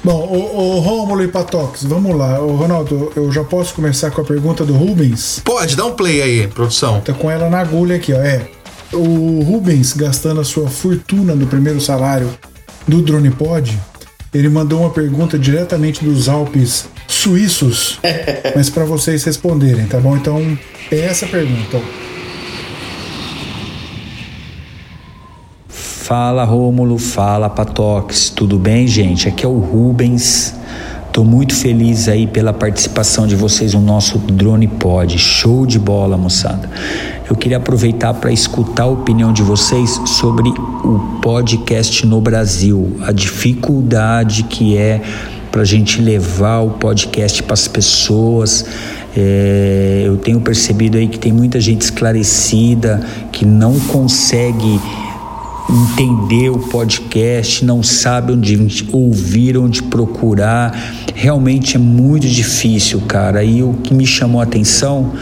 Bom, 0.02 0.26
o, 0.26 0.76
o 0.76 0.80
Rômulo 0.80 1.22
e 1.22 1.28
Patox, 1.28 1.84
vamos 1.84 2.16
lá. 2.16 2.40
Ô, 2.40 2.56
Ronaldo, 2.56 3.12
eu 3.14 3.30
já 3.30 3.44
posso 3.44 3.72
começar 3.74 4.10
com 4.10 4.20
a 4.20 4.24
pergunta 4.24 4.64
do 4.64 4.72
Rubens? 4.74 5.40
Pode, 5.44 5.76
dá 5.76 5.84
um 5.86 5.92
play 5.92 6.20
aí, 6.20 6.48
produção. 6.48 7.00
Tá 7.00 7.12
com 7.12 7.30
ela 7.30 7.48
na 7.48 7.60
agulha 7.60 7.96
aqui, 7.96 8.12
ó. 8.12 8.16
É. 8.20 8.42
O 8.92 9.42
Rubens, 9.42 9.92
gastando 9.92 10.40
a 10.40 10.44
sua 10.44 10.68
fortuna 10.68 11.36
do 11.36 11.46
primeiro 11.46 11.80
salário 11.80 12.28
do 12.88 13.00
Drone 13.02 13.30
Pod, 13.30 13.78
ele 14.34 14.48
mandou 14.48 14.80
uma 14.80 14.90
pergunta 14.90 15.38
diretamente 15.38 16.04
dos 16.04 16.28
Alpes 16.28 16.88
suíços, 17.06 18.00
mas 18.54 18.68
pra 18.68 18.84
vocês 18.84 19.22
responderem, 19.22 19.86
tá 19.86 20.00
bom? 20.00 20.16
Então, 20.16 20.58
é 20.90 21.00
essa 21.00 21.24
a 21.24 21.28
pergunta. 21.28 21.80
Fala 25.68 26.42
Rômulo, 26.42 26.98
fala 26.98 27.48
Patox, 27.48 28.30
tudo 28.30 28.58
bem, 28.58 28.88
gente? 28.88 29.28
Aqui 29.28 29.46
é 29.46 29.48
o 29.48 29.58
Rubens. 29.58 30.54
Tô 31.12 31.24
muito 31.24 31.54
feliz 31.54 32.08
aí 32.08 32.26
pela 32.26 32.52
participação 32.52 33.26
de 33.26 33.36
vocês 33.36 33.74
no 33.74 33.80
nosso 33.80 34.18
Drone 34.18 34.66
Pod. 34.66 35.16
Show 35.18 35.66
de 35.66 35.78
bola, 35.78 36.16
moçada. 36.16 36.68
Eu 37.30 37.36
queria 37.36 37.58
aproveitar 37.58 38.12
para 38.14 38.32
escutar 38.32 38.82
a 38.82 38.86
opinião 38.86 39.32
de 39.32 39.40
vocês 39.40 40.00
sobre 40.04 40.48
o 40.48 41.20
podcast 41.22 42.04
no 42.04 42.20
Brasil, 42.20 42.96
a 43.02 43.12
dificuldade 43.12 44.42
que 44.42 44.76
é 44.76 45.00
para 45.52 45.62
a 45.62 45.64
gente 45.64 46.02
levar 46.02 46.58
o 46.58 46.70
podcast 46.70 47.40
para 47.44 47.54
as 47.54 47.68
pessoas. 47.68 48.66
É, 49.16 50.02
eu 50.06 50.16
tenho 50.16 50.40
percebido 50.40 50.98
aí 50.98 51.06
que 51.06 51.20
tem 51.20 51.32
muita 51.32 51.60
gente 51.60 51.82
esclarecida 51.82 53.00
que 53.30 53.44
não 53.44 53.78
consegue 53.78 54.80
entender 55.70 56.50
o 56.50 56.58
podcast, 56.58 57.64
não 57.64 57.80
sabe 57.80 58.32
onde 58.32 58.88
ouvir, 58.90 59.56
onde 59.56 59.84
procurar. 59.84 60.76
Realmente 61.14 61.76
é 61.76 61.78
muito 61.78 62.26
difícil, 62.26 63.00
cara. 63.02 63.44
E 63.44 63.62
o 63.62 63.74
que 63.74 63.94
me 63.94 64.04
chamou 64.04 64.40
a 64.40 64.44
atenção, 64.44 65.12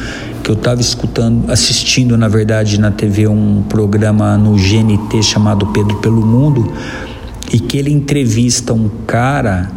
que 0.49 0.53
eu 0.53 0.57
estava 0.57 0.81
escutando, 0.81 1.53
assistindo, 1.53 2.17
na 2.17 2.27
verdade, 2.27 2.81
na 2.81 2.91
TV 2.91 3.29
um 3.29 3.63
programa 3.69 4.39
no 4.39 4.55
GNT 4.55 5.23
chamado 5.23 5.67
Pedro 5.67 5.97
pelo 5.97 6.25
Mundo 6.25 6.73
e 7.53 7.61
que 7.61 7.77
ele 7.77 7.93
entrevista 7.93 8.73
um 8.73 8.89
cara 9.07 9.71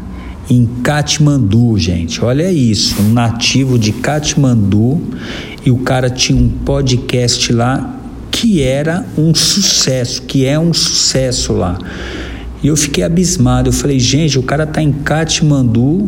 em 0.49 0.65
Katmandu, 0.81 1.77
gente. 1.77 2.23
Olha 2.23 2.49
isso, 2.49 3.01
um 3.01 3.11
nativo 3.11 3.77
de 3.77 3.91
Katmandu 3.91 5.01
e 5.65 5.69
o 5.69 5.79
cara 5.79 6.09
tinha 6.09 6.41
um 6.41 6.47
podcast 6.47 7.51
lá 7.51 7.99
que 8.31 8.63
era 8.63 9.05
um 9.17 9.35
sucesso, 9.35 10.21
que 10.21 10.45
é 10.45 10.57
um 10.57 10.73
sucesso 10.73 11.51
lá. 11.51 11.77
E 12.63 12.67
eu 12.67 12.77
fiquei 12.77 13.03
abismado. 13.03 13.67
Eu 13.67 13.73
falei, 13.73 13.99
gente, 13.99 14.39
o 14.39 14.43
cara 14.43 14.65
tá 14.65 14.81
em 14.81 14.93
Katmandu, 14.93 16.07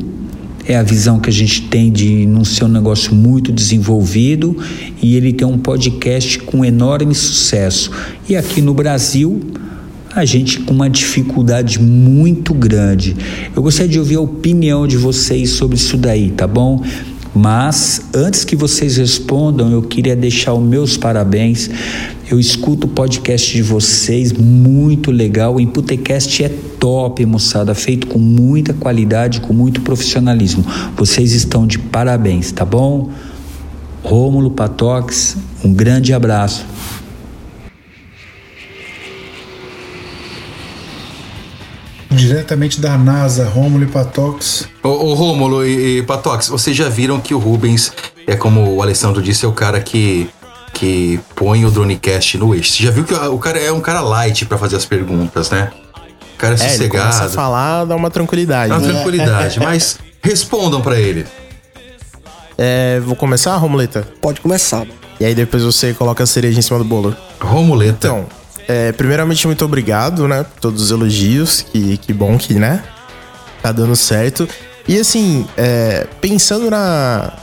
é 0.67 0.75
a 0.75 0.83
visão 0.83 1.19
que 1.19 1.29
a 1.29 1.33
gente 1.33 1.63
tem 1.63 1.91
de 1.91 2.25
não 2.25 2.45
ser 2.45 2.65
um 2.65 2.69
negócio 2.69 3.13
muito 3.13 3.51
desenvolvido 3.51 4.55
e 5.01 5.15
ele 5.15 5.33
tem 5.33 5.45
um 5.47 5.57
podcast 5.57 6.39
com 6.39 6.63
enorme 6.63 7.13
sucesso. 7.13 7.91
E 8.27 8.35
aqui 8.35 8.61
no 8.61 8.73
Brasil, 8.73 9.41
a 10.15 10.23
gente 10.25 10.59
com 10.61 10.73
uma 10.73 10.89
dificuldade 10.89 11.79
muito 11.81 12.53
grande. 12.53 13.15
Eu 13.55 13.61
gostaria 13.61 13.91
de 13.91 13.99
ouvir 13.99 14.15
a 14.15 14.21
opinião 14.21 14.87
de 14.87 14.95
vocês 14.95 15.51
sobre 15.51 15.75
isso 15.75 15.97
daí, 15.97 16.31
tá 16.31 16.47
bom? 16.47 16.83
Mas 17.35 18.01
antes 18.13 18.45
que 18.45 18.55
vocês 18.55 18.97
respondam, 18.97 19.71
eu 19.71 19.81
queria 19.81 20.15
deixar 20.15 20.53
os 20.53 20.63
meus 20.63 20.97
parabéns. 20.97 21.69
Eu 22.29 22.39
escuto 22.39 22.85
o 22.85 22.89
podcast 22.89 23.51
de 23.51 23.61
vocês, 23.63 24.31
muito 24.31 25.11
legal. 25.11 25.55
O 25.55 25.59
Imputecast 25.59 26.43
é 26.43 26.49
top, 26.79 27.25
moçada, 27.25 27.73
feito 27.73 28.07
com 28.07 28.19
muita 28.19 28.73
qualidade, 28.73 29.41
com 29.41 29.53
muito 29.53 29.81
profissionalismo. 29.81 30.63
Vocês 30.95 31.31
estão 31.31 31.65
de 31.65 31.79
parabéns, 31.79 32.51
tá 32.51 32.63
bom? 32.63 33.09
Rômulo 34.03 34.51
Patox, 34.51 35.37
um 35.63 35.73
grande 35.73 36.13
abraço. 36.13 36.65
Diretamente 42.15 42.79
da 42.79 42.97
NASA, 42.97 43.47
Rômulo 43.47 43.83
e 43.83 43.87
Patox. 43.87 44.67
Ô, 44.83 44.89
ô 44.89 45.13
Rômulo 45.13 45.65
e, 45.65 45.99
e 45.99 46.03
Patox, 46.03 46.47
vocês 46.47 46.75
já 46.75 46.89
viram 46.89 47.19
que 47.19 47.33
o 47.33 47.39
Rubens 47.39 47.91
é 48.27 48.35
como 48.35 48.75
o 48.75 48.81
Alessandro 48.81 49.21
disse, 49.21 49.45
é 49.45 49.47
o 49.47 49.53
cara 49.53 49.79
que 49.81 50.29
que 50.73 51.19
põe 51.35 51.63
o 51.65 51.71
Dronecast 51.71 52.35
no 52.39 52.53
eixo. 52.55 52.73
Você 52.73 52.83
já 52.83 52.89
viu 52.89 53.03
que 53.03 53.13
o 53.13 53.37
cara 53.37 53.59
é 53.59 53.71
um 53.71 53.79
cara 53.79 54.01
light 54.01 54.43
para 54.45 54.57
fazer 54.57 54.75
as 54.75 54.85
perguntas, 54.85 55.51
né? 55.51 55.71
O 56.33 56.37
cara 56.37 56.55
é, 56.55 56.59
É, 56.59 56.63
ele 56.63 56.71
sossegado. 56.71 57.05
começa 57.05 57.25
a 57.25 57.29
falar, 57.29 57.85
dá 57.85 57.95
uma 57.95 58.09
tranquilidade. 58.09 58.69
Dá 58.69 58.77
uma 58.79 58.87
né? 58.87 58.93
tranquilidade, 58.93 59.59
mas 59.61 59.99
respondam 60.21 60.81
para 60.81 60.99
ele. 60.99 61.27
É, 62.57 62.99
vou 63.01 63.15
começar, 63.15 63.55
Romuleta? 63.57 64.07
Pode 64.19 64.41
começar. 64.41 64.85
E 65.19 65.25
aí 65.25 65.35
depois 65.35 65.63
você 65.63 65.93
coloca 65.93 66.23
a 66.23 66.25
cereja 66.25 66.57
em 66.57 66.61
cima 66.61 66.79
do 66.79 66.85
bolo. 66.85 67.15
Romuleta. 67.39 68.07
Então, 68.07 68.25
é, 68.67 68.91
primeiramente, 68.91 69.45
muito 69.47 69.63
obrigado, 69.65 70.27
né? 70.27 70.43
Por 70.43 70.59
todos 70.59 70.81
os 70.81 70.91
elogios. 70.91 71.61
Que, 71.61 71.97
que 71.97 72.13
bom 72.13 72.37
que, 72.37 72.55
né? 72.55 72.83
Tá 73.61 73.71
dando 73.71 73.95
certo. 73.95 74.47
E 74.87 74.99
assim, 74.99 75.47
é, 75.55 76.07
pensando 76.19 76.69
na, 76.69 77.33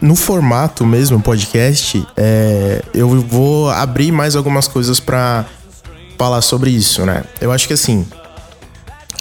no 0.00 0.14
formato 0.14 0.84
mesmo, 0.84 1.20
podcast, 1.20 2.06
é, 2.16 2.82
eu 2.92 3.08
vou 3.22 3.70
abrir 3.70 4.12
mais 4.12 4.36
algumas 4.36 4.68
coisas 4.68 5.00
pra 5.00 5.46
falar 6.18 6.42
sobre 6.42 6.70
isso, 6.70 7.04
né? 7.06 7.24
Eu 7.40 7.50
acho 7.52 7.66
que 7.66 7.74
assim, 7.74 8.06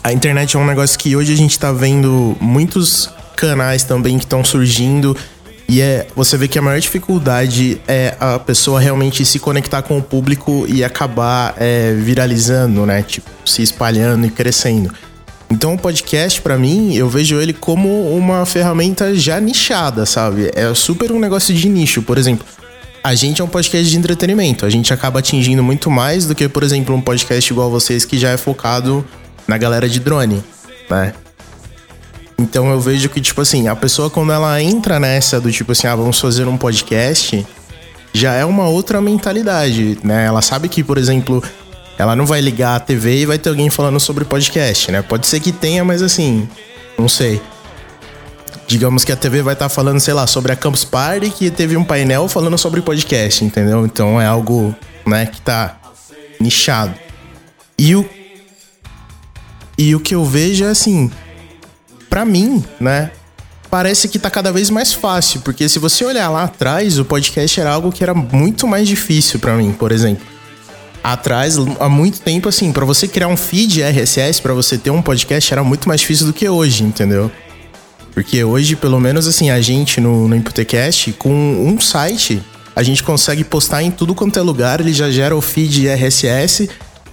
a 0.04 0.12
internet 0.12 0.56
é 0.56 0.60
um 0.60 0.66
negócio 0.66 0.98
que 1.00 1.16
hoje 1.16 1.34
a 1.34 1.38
gente 1.38 1.58
tá 1.58 1.72
vendo 1.72 2.36
muitos 2.40 3.10
canais 3.36 3.84
também 3.84 4.18
que 4.18 4.26
estão 4.26 4.44
surgindo 4.44 5.16
e 5.68 5.82
é 5.82 6.08
você 6.16 6.38
vê 6.38 6.48
que 6.48 6.60
a 6.60 6.62
maior 6.62 6.80
dificuldade 6.80 7.82
é 7.88 8.16
a 8.20 8.38
pessoa 8.38 8.80
realmente 8.80 9.26
se 9.26 9.40
conectar 9.40 9.82
com 9.82 9.98
o 9.98 10.02
público 10.02 10.66
e 10.68 10.84
acabar 10.84 11.56
é, 11.58 11.94
viralizando, 11.94 12.86
né? 12.86 13.02
Tipo, 13.02 13.30
se 13.46 13.62
espalhando 13.62 14.28
e 14.28 14.30
crescendo. 14.30 14.94
Então 15.50 15.74
o 15.74 15.78
podcast, 15.78 16.42
pra 16.42 16.58
mim, 16.58 16.96
eu 16.96 17.08
vejo 17.08 17.40
ele 17.40 17.54
como 17.54 18.16
uma 18.16 18.46
ferramenta 18.46 19.14
já 19.16 19.40
nichada, 19.40 20.06
sabe? 20.06 20.52
É 20.56 20.74
super 20.74 21.12
um 21.12 21.20
negócio 21.20 21.54
de 21.54 21.70
nicho. 21.70 22.02
Por 22.02 22.18
exemplo, 22.18 22.46
a 23.04 23.14
gente 23.16 23.42
é 23.42 23.44
um 23.44 23.48
podcast 23.48 23.90
de 23.90 23.98
entretenimento. 23.98 24.66
A 24.66 24.70
gente 24.70 24.94
acaba 24.94 25.20
atingindo 25.20 25.64
muito 25.64 25.90
mais 25.90 26.26
do 26.26 26.34
que, 26.34 26.48
por 26.48 26.64
exemplo, 26.64 26.96
um 26.96 27.02
podcast 27.02 27.52
igual 27.52 27.70
vocês 27.70 28.06
que 28.06 28.18
já 28.18 28.32
é 28.32 28.38
focado 28.38 29.06
na 29.48 29.58
galera 29.58 29.88
de 29.88 30.00
drone, 30.00 30.44
né? 30.90 31.14
Então 32.38 32.70
eu 32.70 32.80
vejo 32.80 33.10
que, 33.10 33.22
tipo 33.22 33.42
assim, 33.42 33.68
a 33.68 33.76
pessoa 33.76 34.10
quando 34.10 34.32
ela 34.32 34.62
entra 34.62 35.00
nessa 35.00 35.40
do 35.40 35.52
tipo 35.52 35.72
assim, 35.72 35.88
ah, 35.88 35.96
vamos 35.96 36.20
fazer 36.20 36.48
um 36.48 36.58
podcast, 36.58 37.46
já 38.14 38.34
é 38.34 38.44
uma 38.46 38.68
outra 38.68 39.02
mentalidade, 39.02 39.98
né? 40.04 40.26
Ela 40.26 40.42
sabe 40.42 40.68
que, 40.68 40.84
por 40.84 40.98
exemplo, 40.98 41.44
ela 41.98 42.16
não 42.16 42.26
vai 42.26 42.42
ligar 42.42 42.76
a 42.76 42.80
TV 42.80 43.22
e 43.22 43.26
vai 43.26 43.38
ter 43.38 43.50
alguém 43.50 43.70
falando 43.70 44.00
sobre 44.00 44.26
podcast, 44.26 44.92
né? 44.92 45.02
Pode 45.02 45.28
ser 45.28 45.40
que 45.40 45.52
tenha, 45.52 45.84
mas 45.84 46.02
assim, 46.02 46.48
não 46.98 47.08
sei. 47.08 47.42
Digamos 48.68 49.06
que 49.06 49.12
a 49.12 49.16
TV 49.16 49.42
vai 49.42 49.54
estar 49.54 49.70
falando, 49.70 50.00
sei 50.00 50.14
lá, 50.14 50.26
sobre 50.28 50.52
a 50.52 50.56
Campus 50.56 50.84
Party, 50.84 51.30
que 51.30 51.52
teve 51.52 51.78
um 51.78 51.84
painel 51.84 52.28
falando 52.28 52.58
sobre 52.58 52.82
podcast, 52.82 53.46
entendeu? 53.46 53.86
Então 53.86 54.20
é 54.20 54.26
algo, 54.26 54.76
né, 55.06 55.26
que 55.26 55.40
tá 55.40 55.78
nichado. 56.40 56.94
E 57.78 57.96
o 57.96 58.06
e 59.78 59.94
o 59.94 60.00
que 60.00 60.16
eu 60.16 60.24
vejo 60.24 60.64
é 60.64 60.70
assim, 60.70 61.12
Pra 62.16 62.24
mim, 62.24 62.64
né, 62.80 63.12
parece 63.70 64.08
que 64.08 64.18
tá 64.18 64.30
cada 64.30 64.50
vez 64.50 64.70
mais 64.70 64.94
fácil, 64.94 65.42
porque 65.42 65.68
se 65.68 65.78
você 65.80 66.06
olhar 66.06 66.30
lá 66.30 66.46
atrás, 66.46 66.98
o 66.98 67.04
podcast 67.04 67.60
era 67.60 67.70
algo 67.70 67.92
que 67.92 68.02
era 68.02 68.14
muito 68.14 68.66
mais 68.66 68.88
difícil 68.88 69.38
pra 69.38 69.58
mim, 69.58 69.74
por 69.74 69.92
exemplo. 69.92 70.26
Atrás, 71.04 71.58
há 71.78 71.90
muito 71.90 72.22
tempo 72.22 72.48
assim, 72.48 72.72
pra 72.72 72.86
você 72.86 73.06
criar 73.06 73.28
um 73.28 73.36
feed 73.36 73.82
RSS, 73.82 74.42
pra 74.42 74.54
você 74.54 74.78
ter 74.78 74.92
um 74.92 75.02
podcast 75.02 75.52
era 75.52 75.62
muito 75.62 75.90
mais 75.90 76.00
difícil 76.00 76.26
do 76.28 76.32
que 76.32 76.48
hoje, 76.48 76.86
entendeu? 76.86 77.30
Porque 78.14 78.42
hoje, 78.46 78.78
pelo 78.78 78.98
menos 78.98 79.28
assim, 79.28 79.50
a 79.50 79.60
gente 79.60 80.00
no, 80.00 80.26
no 80.26 80.38
Imputecast, 80.38 81.12
com 81.20 81.34
um 81.34 81.78
site, 81.82 82.42
a 82.74 82.82
gente 82.82 83.04
consegue 83.04 83.44
postar 83.44 83.84
em 83.84 83.92
tudo 83.92 84.16
quanto 84.16 84.40
é 84.40 84.42
lugar, 84.42 84.80
ele 84.80 84.94
já 84.94 85.12
gera 85.12 85.36
o 85.36 85.42
feed 85.42 85.86
RSS, 85.90 86.70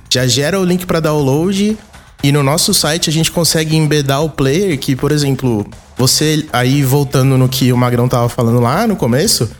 já 0.08 0.28
gera 0.28 0.60
o 0.60 0.64
link 0.64 0.86
pra 0.86 1.00
download, 1.00 1.76
e 2.22 2.30
no 2.30 2.42
nosso 2.42 2.72
site 2.72 3.10
a 3.10 3.12
gente 3.12 3.30
consegue 3.30 3.76
embedar 3.76 4.22
o 4.22 4.30
player 4.30 4.78
que, 4.78 4.94
por 4.94 5.10
exemplo, 5.10 5.66
você 5.96 6.46
aí 6.52 6.82
voltando 6.82 7.36
no 7.36 7.48
que 7.48 7.72
o 7.72 7.76
Magrão 7.76 8.08
tava 8.08 8.28
falando 8.28 8.60
lá 8.60 8.86
no 8.86 8.94
começo, 8.94 9.50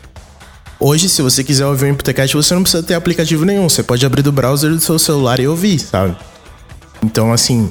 hoje 0.79 1.09
se 1.09 1.21
você 1.21 1.43
quiser 1.43 1.65
ouvir 1.65 1.85
o 1.85 1.89
Imputecast, 1.89 2.35
você 2.35 2.53
não 2.53 2.63
precisa 2.63 2.81
ter 2.81 2.93
aplicativo 2.93 3.43
nenhum, 3.43 3.67
você 3.67 3.83
pode 3.83 4.05
abrir 4.05 4.21
do 4.21 4.31
browser 4.31 4.71
do 4.71 4.79
seu 4.79 4.97
celular 4.97 5.39
e 5.39 5.47
ouvir, 5.47 5.77
sabe? 5.79 6.15
Então, 7.03 7.33
assim, 7.33 7.69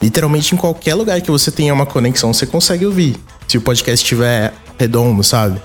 literalmente 0.00 0.54
em 0.54 0.58
qualquer 0.58 0.94
lugar 0.94 1.20
que 1.20 1.30
você 1.30 1.50
tenha 1.50 1.74
uma 1.74 1.86
conexão, 1.86 2.32
você 2.32 2.46
consegue 2.46 2.86
ouvir. 2.86 3.16
Se 3.48 3.58
o 3.58 3.60
podcast 3.60 4.04
estiver 4.04 4.52
redondo, 4.78 5.24
sabe? 5.24 5.60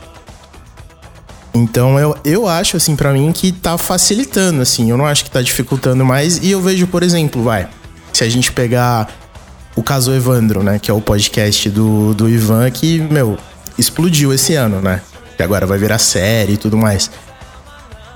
Então 1.54 1.98
eu, 1.98 2.18
eu 2.26 2.48
acho, 2.48 2.76
assim, 2.76 2.96
pra 2.96 3.14
mim 3.14 3.32
que 3.32 3.52
tá 3.52 3.78
facilitando, 3.78 4.62
assim. 4.62 4.90
Eu 4.90 4.98
não 4.98 5.06
acho 5.06 5.24
que 5.24 5.32
tá 5.32 5.42
dificultando 5.42 6.04
mais. 6.04 6.38
E 6.40 6.52
eu 6.52 6.62
vejo, 6.62 6.88
por 6.88 7.02
exemplo, 7.02 7.44
vai. 7.44 7.70
Se 8.16 8.24
a 8.24 8.30
gente 8.30 8.50
pegar 8.50 9.10
o 9.76 9.84
caso 9.84 10.14
Evandro, 10.14 10.64
né? 10.64 10.80
Que 10.80 10.90
é 10.90 10.94
o 10.94 11.02
podcast 11.02 11.70
do, 11.70 12.14
do 12.14 12.30
Ivan, 12.30 12.72
que, 12.72 12.98
meu, 12.98 13.38
explodiu 13.78 14.34
esse 14.34 14.56
ano, 14.56 14.80
né? 14.80 15.02
Que 15.36 15.44
agora 15.44 15.66
vai 15.66 15.78
virar 15.78 15.98
série 15.98 16.54
e 16.54 16.58
tudo 16.58 16.78
mais. 16.78 17.12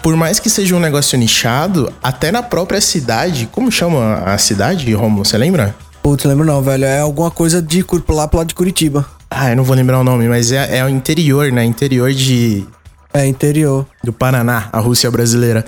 Por 0.02 0.16
mais 0.16 0.40
que 0.40 0.50
seja 0.50 0.74
um 0.74 0.80
negócio 0.80 1.20
nichado, 1.20 1.92
até 2.02 2.32
na 2.32 2.42
própria 2.42 2.80
cidade. 2.80 3.50
Como 3.52 3.70
chama 3.70 4.24
a 4.24 4.38
cidade, 4.38 4.90
Romulo? 4.94 5.26
Você 5.26 5.38
lembra? 5.38 5.76
Putz, 6.02 6.24
lembro 6.24 6.46
não, 6.46 6.62
velho. 6.62 6.86
É 6.86 7.02
alguma 7.02 7.30
coisa 7.30 7.62
de 7.62 7.86
lá 8.08 8.26
pro 8.26 8.38
lado 8.38 8.48
de 8.48 8.56
Curitiba. 8.56 9.06
Ah, 9.30 9.50
eu 9.50 9.58
não 9.58 9.66
vou 9.66 9.76
lembrar 9.76 10.00
o 10.00 10.04
nome, 10.06 10.30
mas 10.30 10.54
é, 10.54 10.78
é 10.78 10.86
o 10.86 10.88
interior, 10.88 11.52
né? 11.52 11.66
Interior 11.66 12.14
de. 12.14 12.66
É, 13.14 13.28
interior. 13.28 13.86
Do 14.02 14.14
Paraná, 14.14 14.70
a 14.72 14.80
Rússia 14.80 15.12
brasileira. 15.12 15.66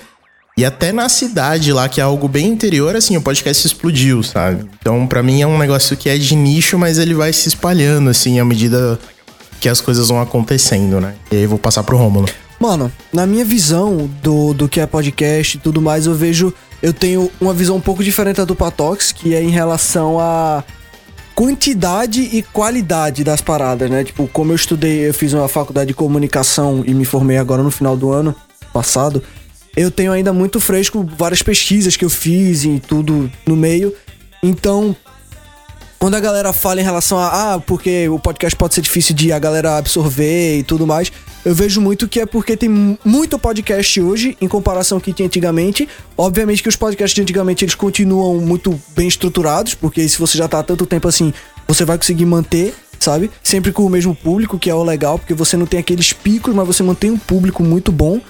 E 0.62 0.66
até 0.66 0.92
na 0.92 1.10
cidade 1.10 1.74
lá, 1.74 1.90
que 1.90 2.00
é 2.00 2.04
algo 2.04 2.28
bem 2.28 2.46
interior, 2.46 2.96
assim, 2.96 3.18
o 3.18 3.22
podcast 3.24 3.66
explodiu, 3.66 4.22
sabe? 4.22 4.70
Então, 4.80 5.08
pra 5.08 5.24
mim 5.24 5.42
é 5.42 5.48
um 5.48 5.58
negócio 5.58 5.98
que 5.98 6.08
é 6.08 6.16
de 6.16 6.36
nicho, 6.36 6.78
mas 6.78 7.00
ele 7.00 7.16
vai 7.16 7.34
se 7.34 7.48
espalhando, 7.48 8.12
assim, 8.12 8.40
à 8.40 8.46
medida 8.46 9.00
que 9.60 9.68
as 9.68 9.82
coisas 9.82 10.10
vão 10.10 10.22
acontecendo, 10.22 11.02
né? 11.02 11.16
E 11.32 11.38
aí 11.38 11.42
eu 11.42 11.50
vou 11.50 11.58
passar 11.58 11.82
pro 11.82 11.98
Rômulo. 11.98 12.30
Mano, 12.60 12.92
na 13.12 13.26
minha 13.26 13.44
visão 13.44 14.08
do, 14.22 14.54
do 14.54 14.70
que 14.70 14.80
é 14.80 14.86
podcast 14.86 15.58
e 15.58 15.60
tudo 15.60 15.82
mais, 15.82 16.06
eu 16.06 16.14
vejo. 16.14 16.54
Eu 16.80 16.94
tenho 16.94 17.32
uma 17.42 17.56
visão 17.56 17.78
um 17.78 17.82
pouco 17.82 18.04
diferente 18.04 18.38
da 18.38 18.46
do 18.46 18.56
Patox, 18.56 19.12
que 19.12 19.34
é 19.34 19.42
em 19.42 19.50
relação 19.50 20.20
a 20.20 20.64
quantidade 21.34 22.22
e 22.22 22.44
qualidade 22.44 23.24
das 23.24 23.42
paradas, 23.42 23.90
né? 23.90 24.04
Tipo, 24.04 24.28
como 24.28 24.52
eu 24.52 24.56
estudei, 24.56 25.10
eu 25.10 25.14
fiz 25.16 25.34
uma 25.34 25.48
faculdade 25.48 25.88
de 25.88 25.96
comunicação 25.96 26.84
e 26.86 26.94
me 26.94 27.04
formei 27.04 27.40
agora 27.40 27.64
no 27.64 27.72
final 27.72 27.98
do 27.98 28.12
ano 28.12 28.36
passado. 28.72 29.24
Eu 29.76 29.90
tenho 29.90 30.12
ainda 30.12 30.34
muito 30.34 30.60
fresco 30.60 31.08
várias 31.18 31.42
pesquisas 31.42 31.96
que 31.96 32.04
eu 32.04 32.10
fiz 32.10 32.64
e 32.66 32.80
tudo 32.86 33.32
no 33.46 33.56
meio. 33.56 33.94
Então, 34.44 34.96
quando 35.98 36.16
a 36.16 36.20
galera 36.20 36.52
fala 36.52 36.82
em 36.82 36.84
relação 36.84 37.18
a, 37.18 37.54
ah, 37.54 37.60
porque 37.60 38.10
o 38.10 38.20
podcast 38.20 38.56
pode 38.56 38.74
ser 38.74 38.82
difícil 38.82 39.16
de 39.16 39.32
a 39.32 39.40
galera 39.40 39.78
absorver 39.78 40.58
e 40.60 40.64
tudo 40.64 40.86
mais, 40.86 41.12
Eu 41.44 41.56
vejo 41.56 41.82
muito 41.82 42.08
que 42.08 42.20
é 42.20 42.26
porque 42.28 42.56
tem 42.56 42.70
mu- 42.70 43.00
muito 43.04 43.40
podcast 43.40 44.00
hoje 44.00 44.38
em 44.40 44.48
comparação 44.48 44.98
ao 44.98 45.02
que 45.02 45.12
tinha 45.12 45.26
antigamente. 45.26 45.90
Obviamente 46.16 46.62
que 46.62 46.70
os 46.70 46.76
podcasts 46.76 47.16
de 47.16 47.22
antigamente 47.24 47.66
eles 47.66 47.74
continuam 47.74 48.38
muito 48.40 48.80
bem 48.96 49.08
estruturados, 49.08 49.74
porque 49.74 50.08
se 50.08 50.20
você 50.20 50.38
já 50.38 50.48
tá 50.48 50.60
há 50.60 50.64
tanto 50.64 50.86
tempo 50.86 51.08
assim, 51.08 51.34
você 51.68 51.84
vai 51.84 51.98
conseguir 51.98 52.26
manter, 52.28 52.76
sabe? 53.00 53.32
Sempre 53.42 53.72
com 53.72 53.84
o 53.84 53.90
mesmo 53.90 54.14
público, 54.14 54.60
que 54.60 54.70
é 54.70 54.76
o 54.76 54.84
legal, 54.84 55.18
porque 55.18 55.34
você 55.34 55.58
não 55.58 55.66
tem 55.66 55.80
aqueles 55.80 56.14
picos, 56.14 56.54
mas 56.54 56.68
você 56.68 56.84
mantém 56.84 57.10
um 57.10 57.18
público 57.18 57.64
muito 57.64 57.92
bom. 57.92 58.22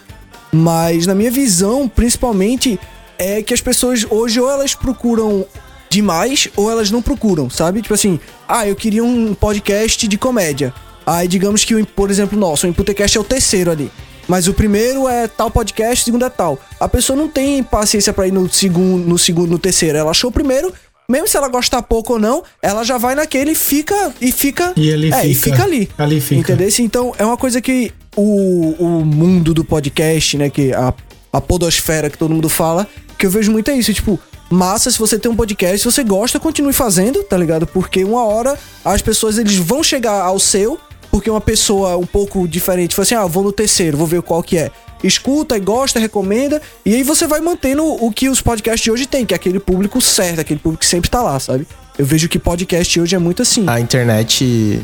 Mas 0.51 1.07
na 1.07 1.15
minha 1.15 1.31
visão, 1.31 1.87
principalmente, 1.87 2.79
é 3.17 3.41
que 3.41 3.53
as 3.53 3.61
pessoas 3.61 4.05
hoje 4.09 4.39
ou 4.39 4.49
elas 4.49 4.75
procuram 4.75 5.45
demais 5.89 6.47
ou 6.55 6.71
elas 6.71 6.89
não 6.89 7.01
procuram, 7.01 7.49
sabe? 7.49 7.81
Tipo 7.81 7.93
assim, 7.93 8.19
ah, 8.47 8.67
eu 8.67 8.75
queria 8.75 9.03
um 9.03 9.33
podcast 9.33 10.07
de 10.07 10.17
comédia. 10.17 10.73
Aí 11.05 11.27
digamos 11.27 11.65
que, 11.65 11.83
por 11.83 12.09
exemplo, 12.09 12.37
nosso, 12.37 12.65
o 12.65 12.69
Imputecast 12.69 13.17
é 13.17 13.21
o 13.21 13.23
terceiro 13.23 13.71
ali. 13.71 13.91
Mas 14.27 14.47
o 14.47 14.53
primeiro 14.53 15.07
é 15.09 15.27
tal 15.27 15.51
podcast, 15.51 16.03
o 16.03 16.05
segundo 16.05 16.25
é 16.25 16.29
tal. 16.29 16.57
A 16.79 16.87
pessoa 16.87 17.17
não 17.17 17.27
tem 17.27 17.61
paciência 17.63 18.13
pra 18.13 18.27
ir 18.27 18.31
no 18.31 18.49
segundo, 18.49 19.05
no 19.05 19.17
segundo, 19.17 19.49
no 19.49 19.59
terceiro. 19.59 19.97
Ela 19.97 20.11
achou 20.11 20.29
o 20.29 20.33
primeiro, 20.33 20.73
mesmo 21.11 21.27
se 21.27 21.37
ela 21.37 21.47
gostar 21.49 21.81
pouco 21.83 22.13
ou 22.13 22.19
não, 22.19 22.43
ela 22.61 22.83
já 22.83 22.97
vai 22.97 23.13
naquele 23.13 23.51
e 23.51 23.55
fica 23.55 24.13
e 24.19 24.31
fica 24.31 24.73
E 24.75 24.91
ali 24.91 25.11
é, 25.13 25.27
e 25.27 25.35
fica. 25.35 25.51
fica 25.57 25.63
ali. 25.63 25.89
Ali 25.97 26.21
fica. 26.21 26.53
Entendeu? 26.53 26.69
Então 26.79 27.13
é 27.19 27.25
uma 27.25 27.37
coisa 27.37 27.61
que 27.61 27.91
o, 28.15 28.75
o 28.79 29.05
mundo 29.05 29.53
do 29.53 29.63
podcast, 29.63 30.37
né, 30.37 30.49
que 30.49 30.73
a, 30.73 30.93
a 31.31 31.41
podosfera 31.41 32.09
que 32.09 32.17
todo 32.17 32.33
mundo 32.33 32.49
fala, 32.49 32.87
que 33.17 33.25
eu 33.25 33.29
vejo 33.29 33.51
muito 33.51 33.69
é 33.69 33.75
isso, 33.75 33.93
tipo, 33.93 34.19
massa 34.49 34.89
se 34.89 34.97
você 34.97 35.19
tem 35.19 35.31
um 35.31 35.35
podcast, 35.35 35.79
se 35.79 35.85
você 35.85 36.03
gosta, 36.03 36.39
continue 36.39 36.73
fazendo, 36.73 37.23
tá 37.23 37.37
ligado? 37.37 37.67
Porque 37.67 38.03
uma 38.03 38.23
hora 38.25 38.57
as 38.83 39.01
pessoas 39.01 39.37
eles 39.37 39.55
vão 39.55 39.83
chegar 39.83 40.21
ao 40.21 40.39
seu, 40.39 40.79
porque 41.09 41.29
uma 41.29 41.41
pessoa 41.41 41.97
um 41.97 42.05
pouco 42.05 42.47
diferente, 42.47 42.95
fala 42.95 43.03
assim: 43.03 43.15
"Ah, 43.15 43.25
vou 43.25 43.43
no 43.43 43.51
terceiro, 43.51 43.97
vou 43.97 44.07
ver 44.07 44.21
qual 44.21 44.41
que 44.41 44.57
é". 44.57 44.71
Escuta 45.03 45.57
e 45.57 45.59
gosta, 45.59 45.99
recomenda, 45.99 46.61
e 46.85 46.95
aí 46.95 47.03
você 47.03 47.25
vai 47.27 47.41
mantendo 47.41 47.83
o 47.83 48.11
que 48.11 48.29
os 48.29 48.41
podcasts 48.41 48.83
de 48.83 48.91
hoje 48.91 49.05
têm, 49.05 49.25
que 49.25 49.33
é 49.33 49.35
aquele 49.35 49.59
público 49.59 49.99
certo, 49.99 50.41
aquele 50.41 50.59
público 50.59 50.81
que 50.81 50.87
sempre 50.87 51.09
tá 51.09 51.21
lá, 51.21 51.39
sabe? 51.39 51.67
Eu 51.97 52.05
vejo 52.05 52.27
que 52.29 52.39
podcast 52.39 52.99
hoje 52.99 53.15
é 53.15 53.19
muito 53.19 53.41
assim. 53.41 53.65
A 53.67 53.79
internet. 53.79 54.81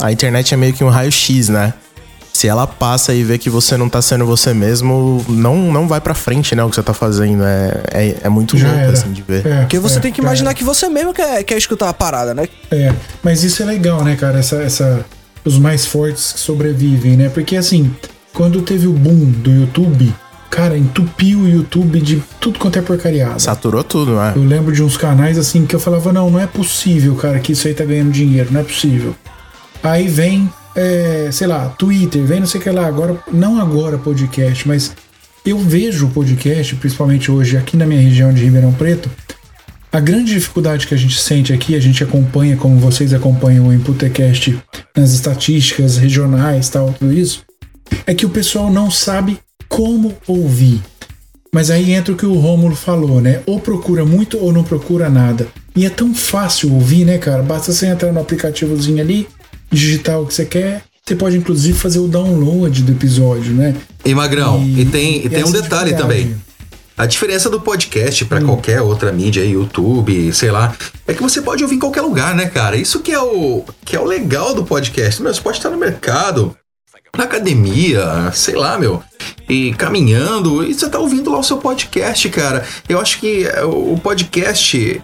A 0.00 0.10
internet 0.10 0.54
é 0.54 0.56
meio 0.56 0.72
que 0.72 0.82
um 0.82 0.88
raio-x, 0.88 1.48
né? 1.48 1.74
Se 2.32 2.48
ela 2.48 2.66
passa 2.66 3.12
e 3.12 3.22
vê 3.22 3.36
que 3.36 3.50
você 3.50 3.76
não 3.76 3.88
tá 3.88 4.00
sendo 4.00 4.24
você 4.24 4.54
mesmo, 4.54 5.24
não, 5.28 5.70
não 5.70 5.86
vai 5.86 6.00
pra 6.00 6.14
frente, 6.14 6.54
né? 6.56 6.64
O 6.64 6.70
que 6.70 6.76
você 6.76 6.82
tá 6.82 6.94
fazendo. 6.94 7.44
É, 7.44 7.82
é, 7.92 8.16
é 8.22 8.28
muito 8.28 8.56
louco, 8.56 8.90
assim, 8.90 9.12
de 9.12 9.22
ver. 9.22 9.46
É, 9.46 9.60
Porque 9.60 9.78
você 9.78 9.98
é, 9.98 10.00
tem 10.00 10.12
que 10.12 10.20
imaginar 10.20 10.54
que 10.54 10.64
você 10.64 10.88
mesmo 10.88 11.12
quer, 11.12 11.44
quer 11.44 11.58
escutar 11.58 11.90
a 11.90 11.92
parada, 11.92 12.32
né? 12.32 12.48
É, 12.70 12.92
mas 13.22 13.44
isso 13.44 13.62
é 13.62 13.66
legal, 13.66 14.02
né, 14.02 14.16
cara? 14.16 14.38
Essa, 14.38 14.56
essa, 14.62 15.04
os 15.44 15.58
mais 15.58 15.84
fortes 15.84 16.32
que 16.32 16.40
sobrevivem, 16.40 17.16
né? 17.16 17.28
Porque 17.28 17.56
assim, 17.56 17.94
quando 18.32 18.62
teve 18.62 18.86
o 18.86 18.92
boom 18.92 19.30
do 19.30 19.50
YouTube, 19.50 20.12
cara, 20.50 20.76
entupiu 20.76 21.40
o 21.40 21.48
YouTube 21.48 22.00
de 22.00 22.22
tudo 22.40 22.58
quanto 22.58 22.78
é 22.78 22.82
porcariada. 22.82 23.38
Saturou 23.38 23.82
tudo, 23.82 24.14
né? 24.14 24.32
Eu 24.36 24.44
lembro 24.44 24.74
de 24.74 24.82
uns 24.82 24.96
canais 24.96 25.38
assim 25.38 25.66
que 25.66 25.74
eu 25.74 25.80
falava, 25.80 26.12
não, 26.12 26.30
não 26.30 26.38
é 26.38 26.46
possível, 26.46 27.14
cara, 27.14 27.38
que 27.40 27.52
isso 27.52 27.66
aí 27.66 27.74
tá 27.74 27.84
ganhando 27.84 28.10
dinheiro, 28.10 28.52
não 28.52 28.60
é 28.60 28.64
possível. 28.64 29.14
Aí 29.82 30.08
vem, 30.08 30.50
é, 30.74 31.28
sei 31.32 31.46
lá, 31.46 31.68
Twitter, 31.70 32.22
vem 32.24 32.40
não 32.40 32.46
sei 32.46 32.60
o 32.60 32.64
que 32.64 32.70
lá, 32.70 32.86
agora, 32.86 33.18
não 33.32 33.60
agora 33.60 33.98
podcast, 33.98 34.66
mas 34.66 34.94
eu 35.44 35.58
vejo 35.58 36.06
o 36.06 36.10
podcast, 36.10 36.76
principalmente 36.76 37.30
hoje 37.30 37.56
aqui 37.56 37.76
na 37.76 37.84
minha 37.84 38.00
região 38.00 38.32
de 38.32 38.44
Ribeirão 38.44 38.72
Preto, 38.72 39.10
a 39.90 40.00
grande 40.00 40.32
dificuldade 40.32 40.86
que 40.86 40.94
a 40.94 40.96
gente 40.96 41.18
sente 41.18 41.52
aqui, 41.52 41.74
a 41.74 41.80
gente 41.80 42.02
acompanha, 42.02 42.56
como 42.56 42.78
vocês 42.78 43.12
acompanham 43.12 43.66
o 43.66 43.72
Imputecast 43.72 44.58
nas 44.96 45.12
estatísticas 45.12 45.98
regionais 45.98 46.68
tal, 46.68 46.94
tudo 46.98 47.12
isso, 47.12 47.44
é 48.06 48.14
que 48.14 48.26
o 48.26 48.30
pessoal 48.30 48.70
não 48.70 48.90
sabe 48.90 49.38
como 49.68 50.14
ouvir. 50.26 50.80
Mas 51.54 51.70
aí 51.70 51.92
entra 51.92 52.14
o 52.14 52.16
que 52.16 52.24
o 52.24 52.38
Rômulo 52.38 52.74
falou, 52.74 53.20
né? 53.20 53.42
Ou 53.46 53.60
procura 53.60 54.04
muito 54.04 54.38
ou 54.38 54.52
não 54.52 54.64
procura 54.64 55.10
nada. 55.10 55.46
E 55.76 55.84
é 55.84 55.90
tão 55.90 56.14
fácil 56.14 56.72
ouvir, 56.72 57.04
né, 57.04 57.18
cara? 57.18 57.42
Basta 57.42 57.72
você 57.72 57.86
entrar 57.86 58.10
no 58.12 58.20
aplicativozinho 58.20 59.02
ali, 59.02 59.28
digitar 59.70 60.18
o 60.20 60.26
que 60.26 60.32
você 60.34 60.46
quer. 60.46 60.82
Você 61.04 61.14
pode 61.16 61.36
inclusive 61.36 61.76
fazer 61.78 61.98
o 61.98 62.08
download 62.08 62.82
do 62.82 62.92
episódio, 62.92 63.52
né? 63.52 63.74
E 64.04 64.14
Magrão, 64.14 64.62
e, 64.64 64.84
tem, 64.86 65.16
e 65.22 65.26
e 65.26 65.28
tem 65.28 65.44
um 65.44 65.50
detalhe 65.50 65.94
também. 65.94 66.34
A 66.96 67.06
diferença 67.06 67.50
do 67.50 67.60
podcast 67.60 68.22
Hum. 68.22 68.26
pra 68.28 68.40
qualquer 68.40 68.80
outra 68.80 69.10
mídia, 69.12 69.44
YouTube, 69.44 70.32
sei 70.32 70.50
lá, 70.50 70.74
é 71.06 71.12
que 71.12 71.22
você 71.22 71.42
pode 71.42 71.62
ouvir 71.62 71.76
em 71.76 71.78
qualquer 71.78 72.02
lugar, 72.02 72.34
né, 72.34 72.46
cara? 72.46 72.76
Isso 72.76 73.00
que 73.00 73.10
é 73.12 73.20
o 73.20 73.64
que 73.84 73.96
é 73.96 74.00
o 74.00 74.04
legal 74.04 74.54
do 74.54 74.64
podcast. 74.64 75.20
Meu, 75.22 75.32
você 75.34 75.40
pode 75.40 75.56
estar 75.56 75.70
no 75.70 75.76
mercado, 75.78 76.56
na 77.16 77.24
academia, 77.24 78.30
sei 78.32 78.54
lá, 78.54 78.78
meu, 78.78 79.02
e 79.46 79.74
caminhando, 79.74 80.64
e 80.64 80.72
você 80.72 80.88
tá 80.88 80.98
ouvindo 80.98 81.30
lá 81.30 81.38
o 81.40 81.42
seu 81.44 81.58
podcast, 81.58 82.26
cara. 82.30 82.64
Eu 82.88 82.98
acho 82.98 83.20
que 83.20 83.46
é, 83.46 83.62
o 83.64 83.98
podcast 84.02 85.02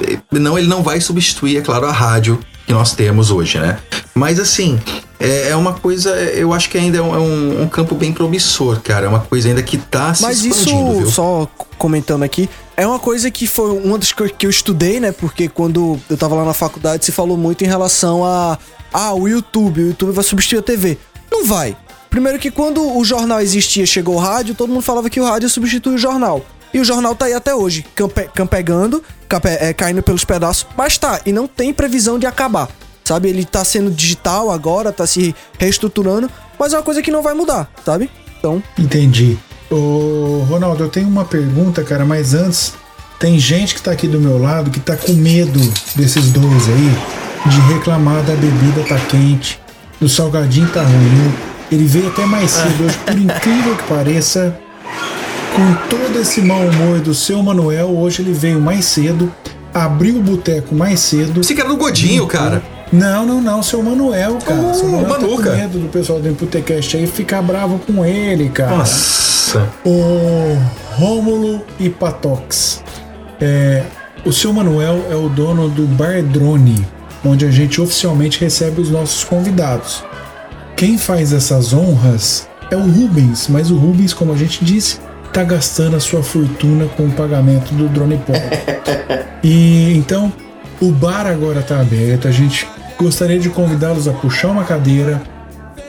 eh, 0.00 0.18
não, 0.32 0.58
ele 0.58 0.66
não 0.68 0.82
vai 0.82 1.02
substituir, 1.02 1.58
é 1.58 1.60
claro, 1.60 1.86
a 1.86 1.92
rádio 1.92 2.40
que 2.66 2.72
nós 2.72 2.94
temos 2.94 3.30
hoje, 3.30 3.58
né? 3.58 3.78
Mas 4.14 4.40
assim, 4.40 4.80
é, 5.18 5.50
é 5.50 5.56
uma 5.56 5.74
coisa, 5.74 6.10
eu 6.16 6.54
acho 6.54 6.70
que 6.70 6.78
ainda 6.78 6.96
é 6.96 7.02
um, 7.02 7.14
é 7.14 7.18
um- 7.18 7.62
um 7.64 7.68
campo 7.68 7.94
bem 7.94 8.10
promissor, 8.10 8.80
cara. 8.80 9.04
É 9.04 9.08
uma 9.08 9.20
coisa 9.20 9.48
ainda 9.48 9.62
que 9.62 9.76
tá 9.76 10.14
se 10.14 10.22
Mas 10.22 10.42
expandindo, 10.42 10.92
isso, 10.92 10.98
viu? 11.00 11.10
só 11.10 11.48
comentando 11.76 12.22
aqui, 12.22 12.48
é 12.74 12.86
uma 12.86 12.98
coisa 12.98 13.30
que 13.30 13.46
foi 13.46 13.70
uma 13.70 13.98
das 13.98 14.12
coisas 14.14 14.34
que 14.38 14.46
eu 14.46 14.50
estudei, 14.50 14.98
né? 14.98 15.12
Porque 15.12 15.46
quando 15.46 16.00
eu 16.08 16.16
tava 16.16 16.34
lá 16.36 16.44
na 16.46 16.54
faculdade 16.54 17.04
se 17.04 17.12
falou 17.12 17.36
muito 17.36 17.62
em 17.62 17.66
relação 17.66 18.24
a. 18.24 18.56
Ah, 18.92 19.14
o 19.14 19.28
YouTube, 19.28 19.82
o 19.82 19.86
YouTube 19.88 20.10
vai 20.12 20.24
substituir 20.24 20.58
a 20.58 20.62
TV. 20.62 20.98
Não 21.30 21.44
vai. 21.44 21.76
Primeiro 22.08 22.38
que 22.38 22.50
quando 22.50 22.96
o 22.98 23.04
jornal 23.04 23.40
existia, 23.40 23.86
chegou 23.86 24.16
o 24.16 24.18
rádio, 24.18 24.54
todo 24.54 24.70
mundo 24.72 24.82
falava 24.82 25.08
que 25.08 25.20
o 25.20 25.24
rádio 25.24 25.48
substitui 25.48 25.94
o 25.94 25.98
jornal. 25.98 26.44
E 26.74 26.80
o 26.80 26.84
jornal 26.84 27.14
tá 27.14 27.26
aí 27.26 27.34
até 27.34 27.54
hoje, 27.54 27.84
campe- 27.94 28.28
campegando, 28.34 29.02
campe- 29.28 29.48
é, 29.60 29.72
caindo 29.72 30.02
pelos 30.02 30.24
pedaços, 30.24 30.66
mas 30.76 30.96
tá, 30.98 31.20
e 31.26 31.32
não 31.32 31.46
tem 31.48 31.72
previsão 31.72 32.18
de 32.18 32.26
acabar. 32.26 32.68
Sabe, 33.04 33.28
ele 33.28 33.44
tá 33.44 33.64
sendo 33.64 33.90
digital 33.90 34.50
agora, 34.52 34.92
tá 34.92 35.04
se 35.04 35.34
reestruturando, 35.58 36.30
mas 36.58 36.72
é 36.72 36.76
uma 36.76 36.82
coisa 36.82 37.02
que 37.02 37.10
não 37.10 37.22
vai 37.22 37.34
mudar, 37.34 37.68
sabe? 37.84 38.08
Então, 38.38 38.62
Entendi. 38.78 39.36
Ô, 39.68 40.44
Ronaldo, 40.48 40.84
eu 40.84 40.88
tenho 40.88 41.08
uma 41.08 41.24
pergunta, 41.24 41.82
cara, 41.82 42.04
mas 42.04 42.34
antes, 42.34 42.72
tem 43.18 43.38
gente 43.38 43.74
que 43.74 43.82
tá 43.82 43.90
aqui 43.92 44.06
do 44.06 44.20
meu 44.20 44.38
lado 44.38 44.70
que 44.70 44.78
tá 44.80 44.96
com 44.96 45.12
medo 45.12 45.58
desses 45.96 46.30
dois 46.30 46.68
aí 46.68 47.50
de 47.50 47.60
reclamar 47.72 48.22
da 48.22 48.34
bebida 48.34 48.84
tá 48.88 48.96
quente, 49.06 49.60
do 50.00 50.08
salgadinho 50.08 50.68
tá 50.68 50.82
ruim. 50.82 51.32
Ele 51.70 51.84
veio 51.84 52.08
até 52.08 52.24
mais 52.26 52.50
cedo 52.50 52.84
hoje, 52.84 52.98
por 53.06 53.16
incrível 53.16 53.76
que 53.76 53.82
pareça, 53.84 54.58
com 55.54 55.74
todo 55.88 56.18
esse 56.18 56.40
mau 56.40 56.60
humor 56.60 57.00
do 57.00 57.14
seu 57.14 57.40
Manuel, 57.42 57.88
hoje 57.96 58.22
ele 58.22 58.32
veio 58.32 58.60
mais 58.60 58.86
cedo, 58.86 59.32
abriu 59.72 60.16
o 60.16 60.22
boteco 60.22 60.74
mais 60.74 61.00
cedo. 61.00 61.44
Você 61.44 61.54
que 61.54 61.60
era 61.60 61.68
do 61.68 61.76
Godinho, 61.76 62.26
cara. 62.26 62.62
Não, 62.92 63.24
não, 63.24 63.40
não, 63.40 63.62
seu 63.62 63.80
Manuel, 63.82 64.38
cara. 64.44 64.60
Oh, 64.60 64.74
seu 64.74 64.88
Manuel 64.88 65.14
tá 65.14 65.20
Manuca. 65.20 65.50
com 65.50 65.56
medo 65.56 65.78
do 65.78 65.88
pessoal 65.88 66.18
do 66.18 66.28
Imputecast 66.28 66.96
aí 66.96 67.06
ficar 67.06 67.40
bravo 67.40 67.78
com 67.86 68.04
ele, 68.04 68.48
cara. 68.48 68.78
Nossa. 68.78 69.68
O 69.84 70.58
Rômulo 70.96 71.62
e 71.78 71.88
Patox. 71.88 72.82
É, 73.40 73.84
o 74.24 74.32
seu 74.32 74.52
Manuel 74.52 75.06
é 75.08 75.14
o 75.14 75.28
dono 75.28 75.68
do 75.68 75.86
Bar 75.86 76.22
Drone, 76.22 76.84
onde 77.24 77.44
a 77.44 77.50
gente 77.50 77.80
oficialmente 77.80 78.40
recebe 78.40 78.80
os 78.80 78.90
nossos 78.90 79.24
convidados. 79.24 80.04
Quem 80.76 80.96
faz 80.96 81.32
essas 81.32 81.72
honras 81.72 82.48
é 82.70 82.76
o 82.76 82.82
Rubens, 82.82 83.48
mas 83.48 83.70
o 83.70 83.76
Rubens, 83.76 84.14
como 84.14 84.32
a 84.32 84.36
gente 84.36 84.64
disse, 84.64 84.98
tá 85.32 85.44
gastando 85.44 85.96
a 85.96 86.00
sua 86.00 86.22
fortuna 86.22 86.86
com 86.96 87.06
o 87.06 87.12
pagamento 87.12 87.74
do 87.74 87.88
Drone 87.88 88.18
Pop. 88.18 88.40
E 89.42 89.96
então, 89.96 90.30
o 90.80 90.90
bar 90.92 91.26
agora 91.26 91.62
tá 91.62 91.80
aberto. 91.80 92.28
A 92.28 92.30
gente 92.30 92.68
gostaria 92.98 93.38
de 93.38 93.48
convidá-los 93.48 94.06
a 94.06 94.12
puxar 94.12 94.48
uma 94.48 94.64
cadeira, 94.64 95.22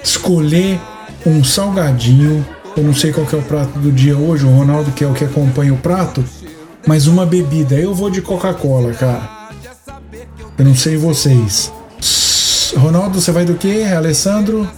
escolher 0.02 0.80
um 1.26 1.44
salgadinho. 1.44 2.46
Eu 2.78 2.84
não 2.84 2.94
sei 2.94 3.12
qual 3.12 3.28
é 3.32 3.36
o 3.36 3.41
prato 3.41 3.78
do 3.78 3.91
dia 3.91 4.17
hoje, 4.17 4.46
o 4.46 4.50
Ronaldo 4.50 4.91
que 4.91 5.04
é 5.04 5.08
o 5.08 5.13
que 5.13 5.26
acompanha 5.26 5.74
o 5.74 5.78
prato, 5.78 6.24
mas 6.88 7.08
uma 7.08 7.26
bebida. 7.26 7.76
Eu 7.76 7.94
vou 7.94 8.10
de 8.10 8.22
Coca-Cola, 8.22 8.94
cara. 8.94 9.40
Eu 10.62 10.65
não 10.65 10.76
sei 10.76 10.95
vocês. 10.95 11.74
Ronaldo, 12.78 13.19
você 13.19 13.32
vai 13.32 13.43
do 13.43 13.56
quê? 13.56 13.84
Alessandro? 13.97 14.69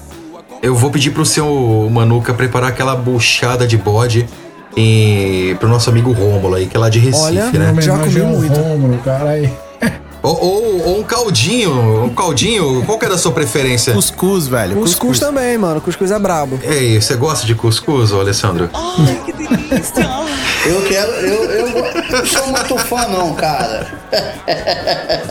Eu 0.62 0.74
vou 0.74 0.89
pedir 0.89 1.12
pro 1.12 1.26
seu 1.26 1.89
Manuca 1.91 2.34
preparar 2.34 2.69
aquela 2.69 2.96
buchada 2.96 3.67
de 3.67 3.78
bode 3.78 4.26
e 4.78 5.58
pro 5.60 5.67
nosso 5.67 5.89
amigo 5.89 6.13
Rômulo 6.13 6.56
aí, 6.56 6.67
que 6.67 6.78
é 6.78 6.80
lá 6.80 6.88
de 6.88 7.00
Recife, 7.00 7.26
Olha, 7.26 7.52
né? 7.52 7.65
em 7.65 7.72
homenagem 7.72 8.24
ao 8.24 8.63
Rômulo, 8.63 8.98
cara. 9.00 9.32
Aí. 9.32 9.52
Ou, 10.24 10.42
ou- 10.42 10.88
ou 10.88 11.00
um 11.00 11.04
caldinho, 11.04 12.06
um 12.06 12.10
caldinho, 12.16 12.82
qual 12.86 12.98
que 12.98 13.06
é 13.06 13.10
da 13.10 13.18
sua 13.18 13.34
preferência? 13.34 13.94
Cuscuz, 13.94 14.48
velho. 14.48 14.78
Cuscuz 14.78 15.20
também, 15.20 15.58
mano. 15.58 15.82
Cuscuz 15.82 16.12
é 16.12 16.18
brabo. 16.18 16.58
Ei, 16.64 17.00
você 17.02 17.16
gosta 17.18 17.46
de 17.46 17.54
cuscuz, 17.54 18.12
ô 18.14 18.22
Alessandro? 18.22 18.70
Eu 20.66 20.82
quero. 20.84 21.12
Eu, 21.12 21.44
eu 21.52 21.68
não 22.10 22.26
sou 22.26 22.48
muito 22.48 22.78
fã, 22.78 23.06
não, 23.10 23.34
cara. 23.34 23.86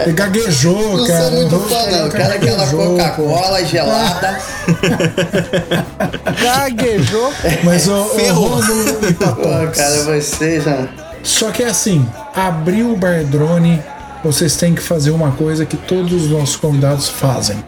Ele 0.00 0.12
gaguejou, 0.12 0.98
Não 0.98 1.06
cara. 1.06 1.22
sou 1.22 1.30
muito 1.32 1.52
Não, 1.56 1.60
fã, 1.68 1.86
não. 1.90 1.98
Eu 2.06 2.10
quero 2.10 2.34
aquela 2.34 2.66
Coca-Cola 2.66 3.64
gelada. 3.64 4.38
Gaguejou. 6.42 7.32
Mas 7.64 7.88
o, 7.88 7.92
o 7.92 8.32
Rômulo 8.32 9.08
e 9.08 9.14
Pô, 9.14 9.24
Patox. 9.26 9.78
cara, 9.78 10.02
vocês, 10.04 10.64
né? 10.66 10.88
Só 11.22 11.50
que 11.50 11.62
é 11.62 11.68
assim, 11.68 12.06
abriu 12.34 12.92
o 12.92 12.96
bar 12.96 13.24
drone, 13.24 13.80
vocês 14.24 14.56
têm 14.56 14.74
que 14.74 14.82
fazer 14.82 15.10
uma 15.10 15.32
coisa 15.32 15.64
que 15.66 15.76
todos 15.76 16.12
os 16.12 16.30
nossos 16.30 16.56
convidados 16.56 17.08
fazem. 17.08 17.62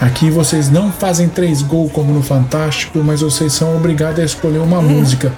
Aqui 0.00 0.30
vocês 0.30 0.68
não 0.68 0.90
fazem 0.90 1.28
três 1.28 1.62
gols 1.62 1.92
como 1.92 2.12
no 2.12 2.22
Fantástico, 2.22 2.98
mas 3.04 3.20
vocês 3.20 3.52
são 3.52 3.76
obrigados 3.76 4.18
a 4.20 4.24
escolher 4.24 4.58
uma 4.58 4.82
música. 4.82 5.32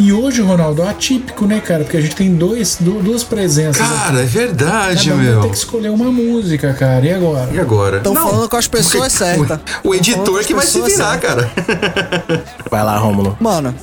E 0.00 0.12
hoje, 0.12 0.40
Ronaldo, 0.42 0.82
é 0.82 0.88
atípico, 0.90 1.44
né, 1.44 1.60
cara? 1.60 1.82
Porque 1.82 1.96
a 1.96 2.00
gente 2.00 2.14
tem 2.14 2.32
dois, 2.34 2.76
du- 2.80 3.00
duas 3.02 3.24
presenças. 3.24 3.84
Cara, 3.84 4.20
é 4.22 4.24
verdade, 4.24 5.10
Cada 5.10 5.20
meu. 5.22 5.40
tem 5.40 5.50
que 5.50 5.56
escolher 5.56 5.88
uma 5.90 6.10
música, 6.10 6.72
cara. 6.72 7.04
E 7.04 7.12
agora? 7.12 7.48
E 7.52 7.58
agora? 7.58 7.96
Estão 7.96 8.14
falando 8.14 8.48
com 8.48 8.56
as 8.56 8.68
pessoas 8.68 9.12
certas. 9.12 9.58
O 9.82 9.94
editor 9.94 10.24
falando 10.24 10.44
que 10.44 10.54
vai 10.54 10.66
se 10.66 10.80
virar, 10.82 11.18
cara. 11.18 11.50
Vai 12.70 12.84
lá, 12.84 12.96
Rômulo. 12.96 13.36
Mano, 13.40 13.74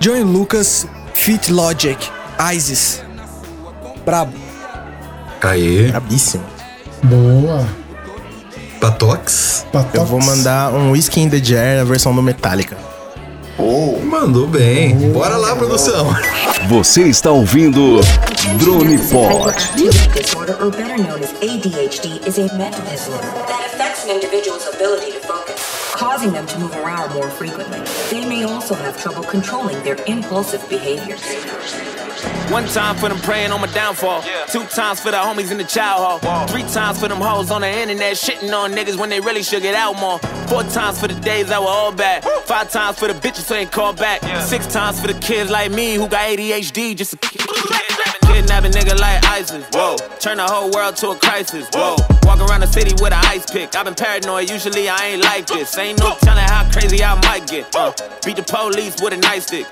Johnny 0.00 0.22
Lucas, 0.22 0.86
Fit 1.12 1.52
Logic, 1.52 1.98
Isis. 2.54 3.02
Brabo. 4.06 4.32
Aê. 5.42 5.88
Brabíssimo. 5.88 6.44
Boa. 7.02 7.66
Patox? 8.80 9.66
Eu 9.92 10.04
vou 10.04 10.20
mandar 10.20 10.72
um 10.72 10.92
Whiskey 10.92 11.22
in 11.22 11.30
the 11.30 11.42
Jar 11.42 11.78
na 11.78 11.84
versão 11.84 12.14
do 12.14 12.22
Metallica. 12.22 12.76
Oh, 13.58 13.98
mandou 13.98 14.46
bem. 14.46 14.96
Bora 15.12 15.36
lá, 15.36 15.56
produção. 15.56 16.14
Você 16.68 17.02
está 17.02 17.30
ouvindo 17.30 18.00
Drone 18.58 18.98
Pod. 18.98 19.54
causing 25.98 26.32
them 26.32 26.46
to 26.46 26.58
move 26.60 26.74
around 26.76 27.12
more 27.12 27.28
frequently. 27.28 27.80
They 28.08 28.24
may 28.24 28.44
also 28.44 28.74
have 28.74 28.96
trouble 28.96 29.24
controlling 29.24 29.82
their 29.82 29.96
impulsive 30.06 30.62
behaviors. 30.68 31.22
One 32.50 32.66
time 32.66 32.96
for 32.96 33.10
them 33.10 33.18
praying 33.18 33.52
on 33.52 33.60
my 33.60 33.66
downfall. 33.74 34.22
Two 34.48 34.64
times 34.64 35.00
for 35.00 35.10
the 35.10 35.18
homies 35.18 35.50
in 35.50 35.58
the 35.58 35.64
child 35.64 36.22
hall. 36.22 36.46
Three 36.48 36.62
times 36.62 36.98
for 36.98 37.06
them 37.06 37.20
hoes 37.20 37.50
on 37.50 37.60
the 37.60 37.68
internet 37.68 38.14
shitting 38.14 38.52
on 38.52 38.72
niggas 38.72 38.96
when 38.96 39.10
they 39.10 39.20
really 39.20 39.42
should 39.42 39.60
get 39.60 39.74
out 39.74 39.98
more. 39.98 40.18
Four 40.48 40.62
times 40.62 40.98
for 40.98 41.08
the 41.08 41.20
days 41.20 41.48
that 41.48 41.60
were 41.60 41.68
all 41.68 41.92
bad. 41.92 42.24
Five 42.46 42.70
times 42.70 42.98
for 42.98 43.06
the 43.06 43.14
bitches 43.14 43.48
who 43.48 43.54
ain't 43.54 43.70
called 43.70 43.98
back. 43.98 44.22
Six 44.42 44.66
times 44.66 44.98
for 44.98 45.08
the 45.08 45.18
kids 45.20 45.50
like 45.50 45.70
me 45.70 45.94
who 45.94 46.08
got 46.08 46.26
ADHD 46.26 46.96
just 46.96 47.10
to 47.10 47.87
Kidnap 48.48 48.64
a 48.64 48.78
nigga 48.78 48.98
like 48.98 49.22
ISIS. 49.26 49.66
Whoa. 49.74 49.96
Turn 50.20 50.38
the 50.38 50.44
whole 50.44 50.70
world 50.70 50.96
to 50.96 51.10
a 51.10 51.16
crisis. 51.16 51.68
Whoa. 51.74 51.96
Walk 52.22 52.40
around 52.40 52.60
the 52.60 52.66
city 52.66 52.92
with 52.94 53.12
an 53.12 53.20
ice 53.26 53.44
pick. 53.44 53.76
I've 53.76 53.84
been 53.84 53.94
paranoid. 53.94 54.48
Usually 54.48 54.88
I 54.88 55.08
ain't 55.08 55.22
like 55.22 55.46
this. 55.46 55.76
Ain't 55.76 55.98
no 55.98 56.16
telling 56.22 56.44
how 56.44 56.66
crazy 56.72 57.04
I 57.04 57.14
might 57.26 57.46
get. 57.46 57.76
Uh, 57.76 57.92
beat 58.24 58.36
the 58.36 58.42
police 58.42 59.02
with 59.02 59.12
a 59.12 59.16
nightstick. 59.16 59.68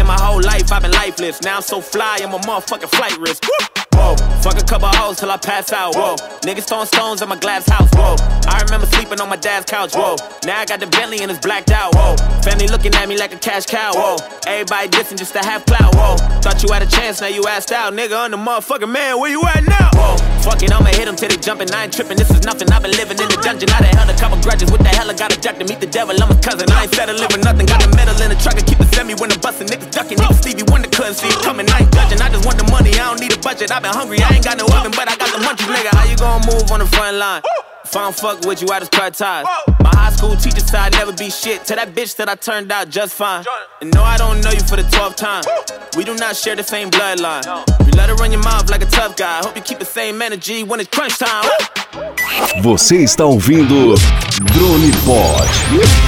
In 0.00 0.04
my 0.04 0.18
whole 0.20 0.42
life 0.42 0.72
I've 0.72 0.82
been 0.82 0.90
lifeless. 0.90 1.42
Now 1.42 1.56
I'm 1.56 1.62
so 1.62 1.80
fly, 1.80 2.18
I'm 2.20 2.34
a 2.34 2.38
motherfucking 2.38 2.90
flight 2.90 3.16
risk. 3.18 3.44
Whoa. 3.98 4.14
Fuck 4.38 4.62
a 4.62 4.64
couple 4.64 4.88
hoes 4.88 5.18
till 5.18 5.30
I 5.30 5.36
pass 5.36 5.72
out. 5.72 5.96
Whoa. 5.96 6.14
Niggas 6.46 6.68
throwing 6.68 6.86
stones 6.86 7.20
at 7.20 7.28
my 7.28 7.36
glass 7.36 7.68
house. 7.68 7.90
Whoa. 7.92 8.14
I 8.46 8.62
remember 8.62 8.86
sleeping 8.86 9.20
on 9.20 9.28
my 9.28 9.36
dad's 9.36 9.66
couch. 9.66 9.94
Whoa. 9.94 10.14
Now 10.46 10.60
I 10.60 10.64
got 10.64 10.78
the 10.78 10.86
Bentley 10.86 11.18
and 11.20 11.30
it's 11.30 11.40
blacked 11.40 11.70
out. 11.70 11.94
Whoa. 11.94 12.14
Family 12.42 12.68
looking 12.68 12.94
at 12.94 13.08
me 13.08 13.18
like 13.18 13.34
a 13.34 13.38
cash 13.38 13.66
cow. 13.66 13.92
Whoa. 13.92 14.16
Everybody 14.46 14.88
dissing 14.88 15.18
just 15.18 15.32
to 15.34 15.40
have 15.40 15.66
clout. 15.66 15.94
Whoa. 15.94 16.16
Thought 16.40 16.62
you 16.62 16.72
had 16.72 16.82
a 16.82 16.86
chance, 16.86 17.20
now 17.20 17.26
you 17.26 17.44
asked 17.48 17.72
out. 17.72 17.92
Nigga, 17.92 18.16
I'm 18.16 18.30
the 18.30 18.36
motherfucking 18.38 18.90
man. 18.90 19.18
Where 19.18 19.30
you 19.30 19.42
at 19.42 19.66
now? 19.66 19.90
Whoa. 19.92 20.16
Fuck 20.46 20.62
it, 20.62 20.70
I'ma 20.70 20.94
hit 20.94 21.06
them 21.06 21.16
till 21.16 21.28
they 21.28 21.36
jumping. 21.36 21.70
I 21.74 21.84
ain't 21.84 21.92
tripping. 21.92 22.16
This 22.16 22.30
is 22.30 22.44
nothing. 22.44 22.70
I've 22.70 22.82
been 22.82 22.94
living 22.94 23.18
in 23.18 23.28
the 23.28 23.38
dungeon. 23.42 23.68
I 23.74 23.82
done 23.82 23.96
held 23.98 24.10
a 24.10 24.16
couple 24.16 24.38
grudges. 24.40 24.70
What 24.70 24.80
the 24.80 24.88
hell? 24.88 25.10
I 25.10 25.14
got 25.14 25.36
a 25.36 25.40
jack 25.40 25.58
to 25.58 25.64
meet 25.66 25.80
the 25.80 25.90
devil. 25.90 26.14
I'm 26.14 26.28
his 26.30 26.40
cousin. 26.40 26.70
I 26.70 26.84
ain't 26.86 26.94
settling 26.94 27.28
for 27.28 27.42
nothing. 27.42 27.66
Got 27.66 27.84
a 27.84 27.88
medal 27.98 28.14
in 28.22 28.30
the 28.30 28.38
truck 28.38 28.54
and 28.54 28.66
keep 28.66 28.78
it 28.78 28.88
semi 28.94 29.14
when 29.18 29.28
the 29.28 29.38
bustin' 29.42 29.66
niggas 29.66 29.90
ducking. 29.90 30.18
Niggas 30.18 30.38
Stevie 30.38 30.64
Wonder 30.70 30.88
couldn't 30.88 31.18
see 31.18 31.28
it 31.28 31.40
coming. 31.42 31.68
I 31.68 31.82
ain't 31.82 31.92
judging. 31.92 32.22
I 32.22 32.30
just 32.30 32.46
want 32.46 32.56
the 32.56 32.68
money. 32.70 32.94
I 32.94 33.10
don't 33.10 33.20
need 33.20 33.34
a 33.34 33.40
budget. 33.42 33.74
I've 33.74 33.82
been 33.82 33.87
hungry. 33.94 34.18
I 34.20 34.34
ain't 34.34 34.44
got 34.44 34.58
no 34.58 34.66
oven, 34.66 34.92
but 34.92 35.08
I 35.08 35.16
got 35.16 35.30
the 35.32 35.44
munchies, 35.44 35.72
nigga. 35.74 35.94
How 35.96 36.04
you 36.04 36.16
gonna 36.16 36.46
move 36.46 36.70
on 36.70 36.80
the 36.80 36.86
front 36.86 37.16
line? 37.16 37.42
If 37.84 37.96
I 37.96 38.02
don't 38.02 38.14
fuck 38.14 38.44
with 38.44 38.60
you, 38.60 38.68
I 38.68 38.80
just 38.80 38.92
cut 38.92 39.14
ties. 39.14 39.46
My 39.80 39.90
high 39.94 40.10
school 40.10 40.36
teacher 40.36 40.60
said 40.60 40.80
I'd 40.80 40.92
never 40.92 41.12
be 41.12 41.30
shit. 41.30 41.64
To 41.66 41.74
that 41.74 41.94
bitch 41.94 42.16
that 42.16 42.28
I 42.28 42.34
turned 42.34 42.70
out 42.70 42.90
just 42.90 43.14
fine. 43.14 43.44
And 43.80 43.94
no, 43.94 44.02
I 44.02 44.18
don't 44.18 44.42
know 44.42 44.50
you 44.50 44.60
for 44.60 44.76
the 44.76 44.82
12th 44.82 45.16
time. 45.16 45.42
We 45.96 46.04
do 46.04 46.14
not 46.16 46.36
share 46.36 46.54
the 46.54 46.62
same 46.62 46.90
bloodline. 46.90 47.46
You 47.86 47.92
let 47.92 48.10
her 48.10 48.14
run 48.16 48.30
your 48.30 48.42
mouth 48.42 48.68
like 48.70 48.82
a 48.82 48.86
tough 48.86 49.16
guy. 49.16 49.40
Hope 49.42 49.56
you 49.56 49.62
keep 49.62 49.78
the 49.78 49.86
same 49.86 50.20
energy 50.20 50.64
when 50.64 50.80
it's 50.80 50.90
crunch 50.90 51.18
time. 51.18 51.48
Você 52.62 52.96
está 53.02 53.24
ouvindo 53.24 53.94
Drone 54.52 54.92
Pod. 55.06 56.07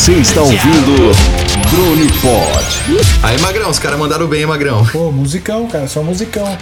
Você 0.00 0.12
está 0.12 0.40
ouvindo 0.40 1.12
Drone 1.70 2.10
Pod. 2.22 3.04
Aí, 3.22 3.38
Magrão, 3.38 3.68
os 3.68 3.78
caras 3.78 3.98
mandaram 3.98 4.26
bem, 4.26 4.40
hein, 4.40 4.46
Magrão. 4.46 4.82
Pô, 4.86 5.12
musicão, 5.12 5.68
cara, 5.68 5.86
só 5.86 6.02
musicão. 6.02 6.56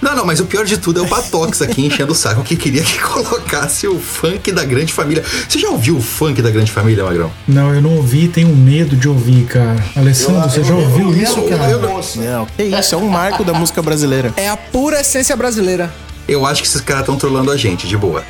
Não, 0.00 0.16
não, 0.16 0.24
mas 0.24 0.40
o 0.40 0.46
pior 0.46 0.64
de 0.64 0.78
tudo 0.78 0.98
é 0.98 1.02
o 1.02 1.06
Patox 1.06 1.60
aqui 1.60 1.84
enchendo 1.84 2.12
o 2.12 2.14
saco, 2.14 2.42
que 2.42 2.56
queria 2.56 2.82
que 2.82 2.98
colocasse 3.04 3.86
o 3.86 4.00
funk 4.00 4.50
da 4.50 4.64
grande 4.64 4.94
família. 4.94 5.22
Você 5.46 5.58
já 5.58 5.68
ouviu 5.68 5.98
o 5.98 6.00
funk 6.00 6.40
da 6.40 6.50
grande 6.50 6.72
família, 6.72 7.04
Magrão? 7.04 7.30
Não, 7.46 7.74
eu 7.74 7.82
não 7.82 7.96
ouvi, 7.96 8.28
tenho 8.28 8.48
medo 8.48 8.96
de 8.96 9.10
ouvir, 9.10 9.44
cara. 9.44 9.76
Alessandro, 9.94 10.48
você 10.48 10.64
já 10.64 10.74
ouviu 10.74 11.14
isso, 11.14 11.42
cara? 11.42 11.68
Não, 11.76 12.46
que 12.46 12.62
isso, 12.62 12.94
é 12.94 12.98
um 12.98 13.10
marco 13.10 13.44
da 13.44 13.52
música 13.52 13.82
brasileira. 13.82 14.32
É 14.38 14.48
a 14.48 14.56
pura 14.56 15.02
essência 15.02 15.36
brasileira. 15.36 15.92
Eu 16.26 16.46
acho 16.46 16.62
que 16.62 16.68
esses 16.68 16.80
caras 16.80 17.02
estão 17.02 17.16
trolando 17.16 17.50
a 17.50 17.58
gente, 17.58 17.86
de 17.86 17.96
boa. 17.98 18.24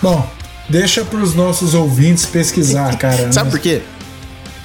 Bom, 0.00 0.24
deixa 0.70 1.04
pros 1.04 1.34
nossos 1.34 1.74
ouvintes 1.74 2.24
pesquisar, 2.24 2.96
cara. 2.96 3.30
Sabe 3.32 3.50
por 3.50 3.58
quê? 3.58 3.82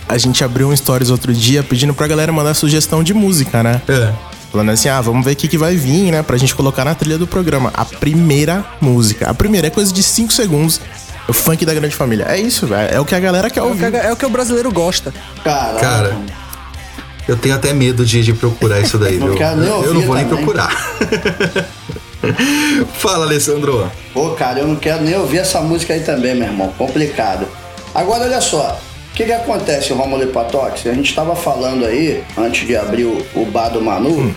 a 0.07 0.19
gente 0.19 0.43
abriu 0.43 0.69
um 0.69 0.75
stories 0.75 1.09
outro 1.09 1.33
dia 1.33 1.63
pedindo 1.63 1.91
pra 1.91 2.05
galera 2.07 2.31
mandar 2.31 2.53
sugestão 2.53 3.03
de 3.03 3.11
música, 3.11 3.63
né? 3.63 3.81
É. 3.89 4.13
Falando 4.51 4.69
assim, 4.69 4.87
ah, 4.87 5.01
vamos 5.01 5.25
ver 5.25 5.31
o 5.31 5.35
que, 5.35 5.47
que 5.47 5.57
vai 5.57 5.75
vir, 5.75 6.11
né? 6.11 6.21
Pra 6.21 6.37
gente 6.37 6.53
colocar 6.55 6.85
na 6.85 6.93
trilha 6.93 7.17
do 7.17 7.25
programa. 7.25 7.71
A 7.73 7.83
primeira 7.83 8.63
música. 8.79 9.27
A 9.29 9.33
primeira 9.33 9.65
é 9.67 9.69
coisa 9.71 9.91
de 9.91 10.03
5 10.03 10.31
segundos. 10.31 10.79
O 11.27 11.33
funk 11.33 11.65
da 11.65 11.73
grande 11.73 11.95
família. 11.95 12.25
É 12.29 12.39
isso, 12.39 12.67
velho. 12.67 12.93
É 12.95 12.99
o 12.99 13.03
que 13.03 13.15
a 13.15 13.19
galera 13.19 13.49
quer 13.49 13.61
É 13.61 13.63
o 13.63 13.69
ouvir. 13.69 13.89
que, 13.91 13.97
é 13.97 14.13
o 14.13 14.15
que 14.15 14.25
o 14.27 14.29
brasileiro 14.29 14.71
gosta. 14.71 15.11
Caralho. 15.43 15.79
Cara, 15.79 16.15
eu 17.27 17.35
tenho 17.35 17.55
até 17.55 17.73
medo 17.73 18.05
de, 18.05 18.21
de 18.21 18.31
procurar 18.31 18.79
isso 18.81 18.99
daí, 18.99 19.17
Não 19.17 19.29
viu? 19.29 19.39
nem 19.39 19.67
eu 19.67 19.93
não 19.95 20.01
vou 20.03 20.15
nem 20.15 20.25
também. 20.25 20.45
procurar. 20.45 20.69
Fala, 22.95 23.25
Alessandro. 23.25 23.91
Pô, 24.13 24.31
cara, 24.31 24.59
eu 24.59 24.67
não 24.67 24.75
quero 24.75 25.03
nem 25.03 25.15
ouvir 25.15 25.39
essa 25.39 25.61
música 25.61 25.93
aí 25.93 26.01
também, 26.01 26.35
meu 26.35 26.47
irmão. 26.47 26.73
Complicado. 26.77 27.47
Agora, 27.93 28.23
olha 28.23 28.41
só. 28.41 28.79
O 29.11 29.15
que 29.15 29.23
que 29.23 29.31
acontece, 29.31 29.93
Romulo 29.93 30.23
e 30.23 30.27
Patox? 30.27 30.85
A 30.87 30.93
gente 30.93 31.15
tava 31.15 31.35
falando 31.35 31.85
aí, 31.85 32.23
antes 32.37 32.67
de 32.67 32.75
abrir 32.75 33.05
o, 33.05 33.25
o 33.33 33.45
bar 33.45 33.69
do 33.69 33.81
Manu, 33.81 34.35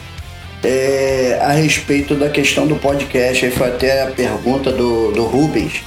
é, 0.63 1.39
a 1.43 1.51
respeito 1.51 2.15
da 2.15 2.29
questão 2.29 2.67
do 2.67 2.77
podcast. 2.77 3.45
Aí 3.45 3.51
foi 3.51 3.69
até 3.69 4.03
a 4.03 4.07
pergunta 4.07 4.71
do, 4.71 5.11
do 5.11 5.25
Rubens. 5.25 5.83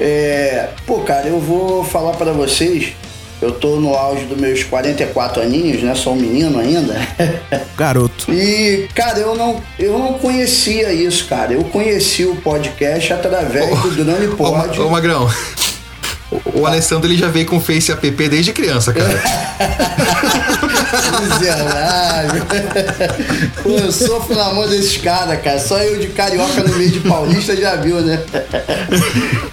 É, 0.00 0.68
pô, 0.86 1.00
cara, 1.00 1.26
eu 1.26 1.38
vou 1.38 1.84
falar 1.84 2.12
pra 2.12 2.32
vocês. 2.32 2.94
Eu 3.40 3.52
tô 3.52 3.76
no 3.76 3.94
auge 3.94 4.24
dos 4.24 4.38
meus 4.38 4.62
44 4.64 5.42
aninhos, 5.42 5.82
né? 5.82 5.94
Sou 5.94 6.14
um 6.14 6.16
menino 6.16 6.58
ainda. 6.58 6.94
Garoto. 7.76 8.32
E, 8.32 8.88
cara, 8.94 9.18
eu 9.18 9.34
não, 9.34 9.62
eu 9.78 9.98
não 9.98 10.14
conhecia 10.14 10.92
isso, 10.92 11.26
cara. 11.26 11.52
Eu 11.52 11.64
conheci 11.64 12.24
o 12.24 12.36
podcast 12.36 13.12
através 13.12 13.78
do 13.82 14.04
Drone 14.04 14.28
Ô, 14.28 14.36
Pod. 14.36 14.80
Ô, 14.80 14.88
Magrão. 14.88 15.28
O, 16.30 16.60
o 16.60 16.66
Alessandro 16.66 17.08
ele 17.08 17.16
já 17.16 17.28
veio 17.28 17.46
com 17.46 17.60
Face 17.60 17.92
app 17.92 18.10
desde 18.28 18.52
criança, 18.52 18.92
cara. 18.92 19.08
Miserável. 21.22 22.42
Pô, 23.62 23.70
eu 23.70 23.92
sofro 23.92 24.34
na 24.34 24.52
mão 24.52 24.68
desses 24.68 24.96
caras, 24.96 25.40
cara. 25.40 25.58
Só 25.58 25.78
eu 25.78 25.98
de 25.98 26.08
carioca 26.08 26.62
no 26.62 26.76
meio 26.76 26.90
de 26.90 27.00
paulista 27.00 27.56
já 27.56 27.76
viu, 27.76 28.00
né? 28.00 28.22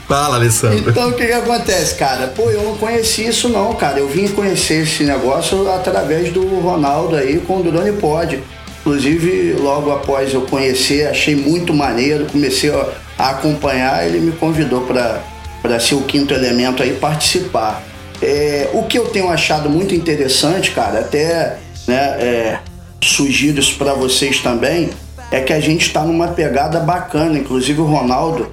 Fala, 0.08 0.38
Alessandro. 0.38 0.90
Então 0.90 1.10
o 1.10 1.14
que 1.14 1.26
que 1.26 1.34
acontece, 1.34 1.96
cara? 1.96 2.28
Pô, 2.28 2.50
eu 2.50 2.64
não 2.64 2.78
conheci 2.78 3.28
isso 3.28 3.50
não, 3.50 3.74
cara. 3.74 4.00
Eu 4.00 4.08
vim 4.08 4.28
conhecer 4.28 4.84
esse 4.84 5.04
negócio 5.04 5.72
através 5.72 6.32
do 6.32 6.44
Ronaldo 6.60 7.16
aí 7.16 7.40
com 7.40 7.60
o 7.60 7.64
Drone 7.64 7.94
Pod. 7.94 8.44
Inclusive, 8.82 9.54
logo 9.60 9.92
após 9.92 10.34
eu 10.34 10.42
conhecer, 10.42 11.08
achei 11.08 11.36
muito 11.36 11.74
maneiro, 11.74 12.26
comecei 12.26 12.70
a 12.70 12.86
a 13.18 13.32
acompanhar, 13.32 14.06
ele 14.06 14.20
me 14.20 14.32
convidou 14.32 14.82
para 14.82 15.22
para 15.64 15.80
ser 15.80 15.96
o 15.96 16.02
quinto 16.02 16.34
elemento 16.34 16.84
aí 16.84 16.94
participar. 16.96 17.82
É, 18.22 18.70
o 18.74 18.84
que 18.84 19.00
eu 19.00 19.06
tenho 19.06 19.30
achado 19.30 19.70
muito 19.70 19.96
interessante, 19.96 20.72
cara, 20.72 21.00
até 21.00 21.58
né, 21.88 21.96
é, 22.20 22.60
sugiro 23.02 23.60
isso 23.60 23.76
para 23.78 23.94
vocês 23.94 24.40
também, 24.40 24.90
é 25.32 25.40
que 25.40 25.54
a 25.54 25.60
gente 25.60 25.88
está 25.88 26.04
numa 26.04 26.28
pegada 26.28 26.80
bacana. 26.82 27.40
Inclusive 27.40 27.80
o 27.80 27.86
Ronaldo 27.86 28.50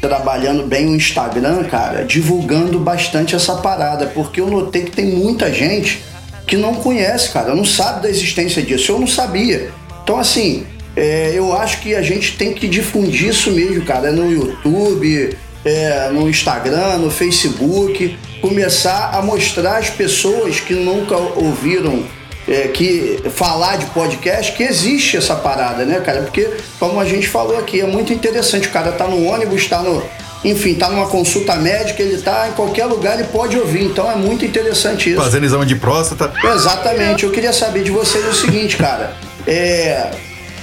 trabalhando 0.00 0.66
bem 0.66 0.88
o 0.88 0.96
Instagram, 0.96 1.64
cara, 1.64 2.04
divulgando 2.04 2.78
bastante 2.78 3.36
essa 3.36 3.56
parada, 3.56 4.06
porque 4.06 4.40
eu 4.40 4.48
notei 4.48 4.82
que 4.82 4.90
tem 4.90 5.06
muita 5.06 5.52
gente 5.52 6.02
que 6.46 6.56
não 6.56 6.74
conhece, 6.74 7.30
cara, 7.30 7.54
não 7.54 7.64
sabe 7.64 8.02
da 8.02 8.10
existência 8.10 8.62
disso. 8.62 8.92
Eu 8.92 9.00
não 9.00 9.06
sabia. 9.06 9.70
Então, 10.02 10.18
assim, 10.18 10.64
é, 10.96 11.32
eu 11.34 11.52
acho 11.56 11.80
que 11.80 11.94
a 11.94 12.02
gente 12.02 12.36
tem 12.36 12.52
que 12.52 12.68
difundir 12.68 13.28
isso 13.28 13.50
mesmo, 13.50 13.84
cara, 13.84 14.12
no 14.12 14.30
YouTube, 14.30 15.36
é, 15.64 16.10
no 16.10 16.28
Instagram, 16.28 16.98
no 16.98 17.10
Facebook, 17.10 18.18
começar 18.40 19.10
a 19.14 19.22
mostrar 19.22 19.78
às 19.78 19.90
pessoas 19.90 20.60
que 20.60 20.74
nunca 20.74 21.16
ouviram 21.16 22.04
é, 22.48 22.68
que 22.68 23.22
falar 23.30 23.76
de 23.76 23.86
podcast 23.86 24.52
que 24.52 24.62
existe 24.62 25.16
essa 25.16 25.36
parada, 25.36 25.84
né, 25.84 26.00
cara? 26.00 26.22
Porque, 26.22 26.48
como 26.78 26.98
a 26.98 27.04
gente 27.04 27.28
falou 27.28 27.58
aqui, 27.58 27.80
é 27.80 27.86
muito 27.86 28.12
interessante. 28.12 28.68
O 28.68 28.70
cara 28.70 28.92
tá 28.92 29.06
no 29.06 29.24
ônibus, 29.24 29.66
tá 29.68 29.80
no. 29.82 30.02
Enfim, 30.44 30.74
tá 30.74 30.88
numa 30.88 31.06
consulta 31.06 31.54
médica, 31.54 32.02
ele 32.02 32.20
tá 32.20 32.48
em 32.48 32.52
qualquer 32.52 32.86
lugar 32.86 33.20
e 33.20 33.24
pode 33.24 33.56
ouvir. 33.56 33.84
Então 33.84 34.10
é 34.10 34.16
muito 34.16 34.44
interessante 34.44 35.10
isso. 35.10 35.22
Fazendo 35.22 35.46
exame 35.46 35.64
de 35.64 35.76
próstata. 35.76 36.32
Exatamente. 36.52 37.22
Eu 37.22 37.30
queria 37.30 37.52
saber 37.52 37.84
de 37.84 37.92
vocês 37.92 38.26
o 38.26 38.34
seguinte, 38.34 38.76
cara. 38.76 39.14
É, 39.46 40.10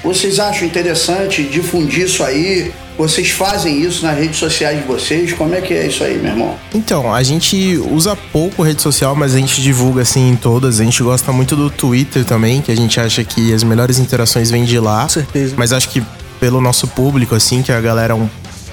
vocês 0.04 0.38
acham 0.38 0.68
interessante 0.68 1.44
difundir 1.44 2.04
isso 2.04 2.22
aí? 2.26 2.74
Vocês 3.00 3.30
fazem 3.30 3.82
isso 3.82 4.06
nas 4.06 4.18
redes 4.18 4.38
sociais 4.38 4.78
de 4.78 4.86
vocês? 4.86 5.32
Como 5.32 5.56
é 5.56 5.62
que 5.62 5.74
é 5.74 5.88
isso 5.88 6.04
aí, 6.04 6.18
meu 6.18 6.32
irmão? 6.32 6.60
Então, 6.76 7.14
a 7.14 7.24
gente 7.24 7.78
usa 7.78 8.14
pouco 8.14 8.62
rede 8.62 8.82
social, 8.82 9.16
mas 9.16 9.34
a 9.34 9.38
gente 9.38 9.62
divulga 9.62 10.02
assim 10.02 10.32
em 10.32 10.36
todas. 10.36 10.82
A 10.82 10.84
gente 10.84 11.02
gosta 11.02 11.32
muito 11.32 11.56
do 11.56 11.70
Twitter 11.70 12.26
também, 12.26 12.62
que 12.62 12.70
a 12.70 12.76
gente 12.76 13.00
acha 13.00 13.24
que 13.24 13.54
as 13.54 13.64
melhores 13.64 14.00
interações 14.00 14.52
vêm 14.52 14.66
de 14.66 14.78
lá. 14.78 15.04
Com 15.04 15.10
certeza. 15.10 15.56
Mas 15.58 15.72
acho 15.72 15.88
que 15.88 16.04
pelo 16.42 16.60
nosso 16.60 16.90
público, 16.90 17.34
assim, 17.34 17.62
que 17.62 17.72
a 17.72 17.80
galera 17.80 18.12
é 18.12 18.16
um, 18.18 18.30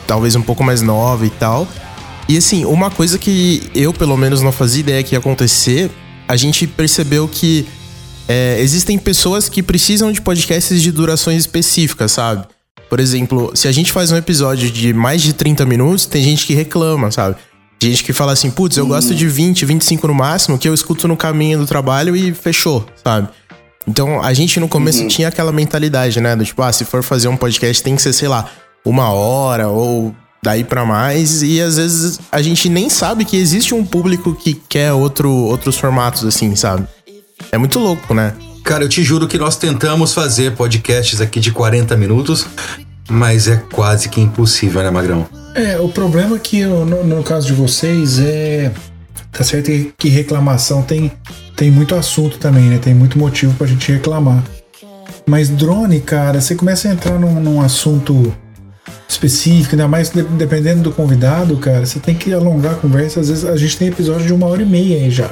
talvez 0.09 0.35
um 0.35 0.43
pouco 0.43 0.65
mais 0.65 0.83
nova 0.83 1.25
e 1.25 1.31
tal. 1.31 1.69
E 2.29 2.37
assim, 2.37 2.65
uma 2.65 2.91
coisa 2.91 3.21
que 3.21 3.63
eu, 3.77 3.93
pelo 3.93 4.17
menos, 4.17 4.43
não 4.43 4.51
fazia 4.51 4.81
ideia 4.81 5.05
que 5.05 5.15
ia 5.15 5.21
acontecer, 5.21 5.89
a 6.27 6.35
gente 6.37 6.67
percebeu 6.67 7.29
que 7.29 7.65
é, 8.27 8.57
existem 8.59 8.99
pessoas 8.99 9.49
que 9.49 9.63
precisam 9.63 10.11
de 10.11 10.21
podcasts 10.21 10.83
de 10.83 10.91
durações 10.91 11.43
específicas, 11.43 12.11
sabe? 12.11 12.45
Por 12.89 13.01
exemplo, 13.01 13.51
se 13.55 13.67
a 13.69 13.73
gente 13.73 13.91
faz 13.93 14.13
um 14.13 14.17
episódio 14.17 14.71
de 14.71 14.93
mais 14.93 15.23
de 15.23 15.33
30 15.33 15.65
minutos, 15.67 16.07
tem 16.07 16.23
gente 16.23 16.47
que 16.47 16.55
reclama, 16.55 17.11
sabe? 17.11 17.37
Gente 17.83 18.03
que 18.05 18.13
fala 18.13 18.33
assim, 18.33 18.51
putz, 18.51 18.77
eu 18.77 18.87
gosto 18.87 19.15
de 19.15 19.27
20, 19.29 19.65
25 19.67 20.07
no 20.09 20.15
máximo, 20.15 20.57
que 20.59 20.69
eu 20.69 20.73
escuto 20.73 21.07
no 21.07 21.17
caminho 21.17 21.59
do 21.59 21.67
trabalho 21.67 22.17
e 22.17 22.33
fechou, 22.33 22.87
sabe? 23.05 23.29
Então, 23.87 24.23
a 24.23 24.33
gente 24.33 24.59
no 24.59 24.67
começo 24.69 25.03
Uhum. 25.03 25.09
tinha 25.09 25.29
aquela 25.29 25.53
mentalidade, 25.53 26.21
né? 26.21 26.35
Do 26.35 26.45
tipo, 26.45 26.63
ah, 26.63 26.73
se 26.73 26.85
for 26.85 27.03
fazer 27.03 27.29
um 27.29 27.37
podcast 27.37 27.83
tem 27.83 27.95
que 27.95 28.03
ser, 28.03 28.13
sei 28.13 28.29
lá, 28.29 28.49
uma 28.85 29.11
hora 29.11 29.69
ou 29.69 30.15
daí 30.43 30.65
pra 30.65 30.85
mais. 30.85 31.43
E 31.43 31.61
às 31.61 31.77
vezes 31.77 32.19
a 32.33 32.41
gente 32.41 32.69
nem 32.69 32.89
sabe 32.89 33.25
que 33.25 33.37
existe 33.37 33.75
um 33.75 33.85
público 33.85 34.35
que 34.35 34.55
quer 34.55 34.93
outro, 34.93 35.31
outros 35.31 35.77
formatos, 35.77 36.25
assim, 36.25 36.57
sabe? 36.57 36.87
É 37.53 37.59
muito 37.59 37.79
louco, 37.79 38.15
né? 38.15 38.33
Cara, 38.67 38.83
eu 38.83 38.89
te 38.89 39.01
juro 39.01 39.29
que 39.29 39.39
nós 39.39 39.55
tentamos 39.57 40.13
fazer 40.13 40.51
podcasts 40.57 41.21
aqui 41.21 41.39
de 41.39 41.53
40 41.53 41.97
minutos, 41.97 42.45
mas 43.09 43.47
é 43.47 43.63
quase 43.71 44.09
que 44.09 44.21
impossível, 44.21 44.83
né, 44.83 44.91
Magrão? 44.91 45.25
É, 45.55 45.79
o 45.79 45.89
problema 45.89 46.35
é 46.35 46.39
que 46.41 46.65
no, 46.65 47.05
no 47.05 47.23
caso 47.23 47.47
de 47.47 47.53
vocês 47.53 48.19
é. 48.19 48.73
Tá 49.31 49.45
certo 49.45 49.71
que 49.97 50.09
reclamação 50.09 50.83
tem, 50.83 51.13
tem 51.55 51.71
muito 51.71 51.95
assunto 51.95 52.39
também, 52.39 52.65
né? 52.65 52.79
Tem 52.79 52.93
muito 52.93 53.17
motivo 53.17 53.55
pra 53.55 53.69
gente 53.69 53.93
reclamar. 53.93 54.43
Mas 55.25 55.49
drone, 55.49 56.01
cara, 56.01 56.41
você 56.41 56.57
começa 56.57 56.89
a 56.89 56.93
entrar 56.93 57.21
num, 57.21 57.39
num 57.39 57.61
assunto 57.61 58.35
específico, 59.09 59.75
ainda 59.77 59.87
mais 59.87 60.11
de- 60.11 60.23
dependendo 60.25 60.83
do 60.83 60.91
convidado, 60.91 61.57
cara, 61.59 61.87
você 61.87 62.01
tem 62.01 62.17
que 62.17 62.33
alongar 62.33 62.73
a 62.73 62.77
conversa. 62.77 63.21
Às 63.21 63.29
vezes 63.29 63.45
a 63.45 63.57
gente 63.57 63.77
tem 63.77 63.89
episódio 63.89 64.27
de 64.27 64.33
uma 64.33 64.47
hora 64.47 64.63
e 64.63 64.67
meia 64.67 64.97
aí 64.97 65.11
já. 65.11 65.31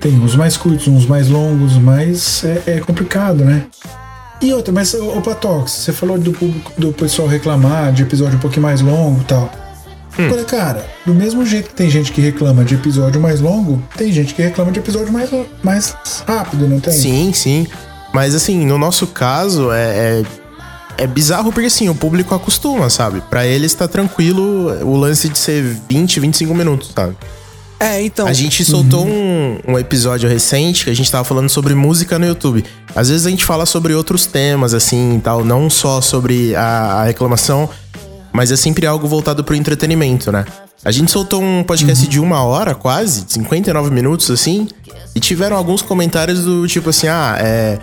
Tem 0.00 0.18
uns 0.18 0.36
mais 0.36 0.56
curtos, 0.56 0.88
uns 0.88 1.06
mais 1.06 1.28
longos, 1.28 1.74
mas 1.74 2.44
é, 2.44 2.62
é 2.76 2.80
complicado, 2.80 3.44
né? 3.44 3.66
E 4.40 4.52
outra, 4.52 4.72
mas 4.72 4.92
ô 4.92 5.20
Patox, 5.22 5.72
você 5.72 5.92
falou 5.92 6.18
do 6.18 6.32
público 6.32 6.72
do 6.76 6.92
pessoal 6.92 7.26
reclamar 7.26 7.92
de 7.92 8.02
episódio 8.02 8.36
um 8.36 8.40
pouquinho 8.40 8.62
mais 8.62 8.80
longo 8.82 9.22
e 9.22 9.24
tal. 9.24 9.50
Agora, 10.18 10.44
cara, 10.44 10.86
do 11.04 11.14
mesmo 11.14 11.44
jeito 11.44 11.68
que 11.68 11.74
tem 11.74 11.90
gente 11.90 12.10
que 12.10 12.20
reclama 12.20 12.64
de 12.64 12.74
episódio 12.74 13.20
mais 13.20 13.40
longo, 13.40 13.82
tem 13.96 14.10
gente 14.10 14.34
que 14.34 14.42
reclama 14.42 14.72
de 14.72 14.78
episódio 14.78 15.12
mais, 15.12 15.30
mais 15.62 15.94
rápido, 16.26 16.66
não 16.66 16.80
tem? 16.80 16.92
Sim, 16.92 17.32
sim. 17.34 17.66
Mas 18.14 18.34
assim, 18.34 18.64
no 18.64 18.78
nosso 18.78 19.06
caso, 19.08 19.70
é, 19.72 20.22
é, 20.98 21.04
é 21.04 21.06
bizarro 21.06 21.52
porque 21.52 21.66
assim, 21.66 21.88
o 21.90 21.94
público 21.94 22.34
acostuma, 22.34 22.88
sabe? 22.88 23.22
Pra 23.28 23.46
eles 23.46 23.74
tá 23.74 23.86
tranquilo 23.86 24.70
o 24.86 24.96
lance 24.96 25.28
de 25.28 25.38
ser 25.38 25.62
20, 25.88 26.20
25 26.20 26.54
minutos, 26.54 26.92
sabe? 26.94 27.14
É, 27.78 28.02
então. 28.02 28.26
A 28.26 28.32
gente 28.32 28.64
soltou 28.64 29.06
um, 29.06 29.58
um 29.68 29.78
episódio 29.78 30.28
recente 30.28 30.84
que 30.84 30.90
a 30.90 30.94
gente 30.94 31.10
tava 31.10 31.24
falando 31.24 31.48
sobre 31.48 31.74
música 31.74 32.18
no 32.18 32.26
YouTube. 32.26 32.64
Às 32.94 33.10
vezes 33.10 33.26
a 33.26 33.30
gente 33.30 33.44
fala 33.44 33.66
sobre 33.66 33.94
outros 33.94 34.26
temas, 34.26 34.72
assim, 34.72 35.16
e 35.16 35.20
tal, 35.20 35.44
não 35.44 35.68
só 35.68 36.00
sobre 36.00 36.54
a, 36.54 37.02
a 37.02 37.04
reclamação, 37.04 37.68
mas 38.32 38.50
é 38.50 38.56
sempre 38.56 38.86
algo 38.86 39.06
voltado 39.06 39.44
pro 39.44 39.54
entretenimento, 39.54 40.32
né? 40.32 40.44
A 40.84 40.92
gente 40.92 41.10
soltou 41.10 41.42
um 41.42 41.64
podcast 41.64 42.06
de 42.06 42.20
uma 42.20 42.42
hora, 42.44 42.74
quase, 42.74 43.24
59 43.28 43.90
minutos, 43.90 44.30
assim, 44.30 44.68
e 45.14 45.20
tiveram 45.20 45.56
alguns 45.56 45.82
comentários 45.82 46.44
do 46.44 46.66
tipo 46.66 46.90
assim, 46.90 47.08
ah, 47.08 47.36
é. 47.40 47.78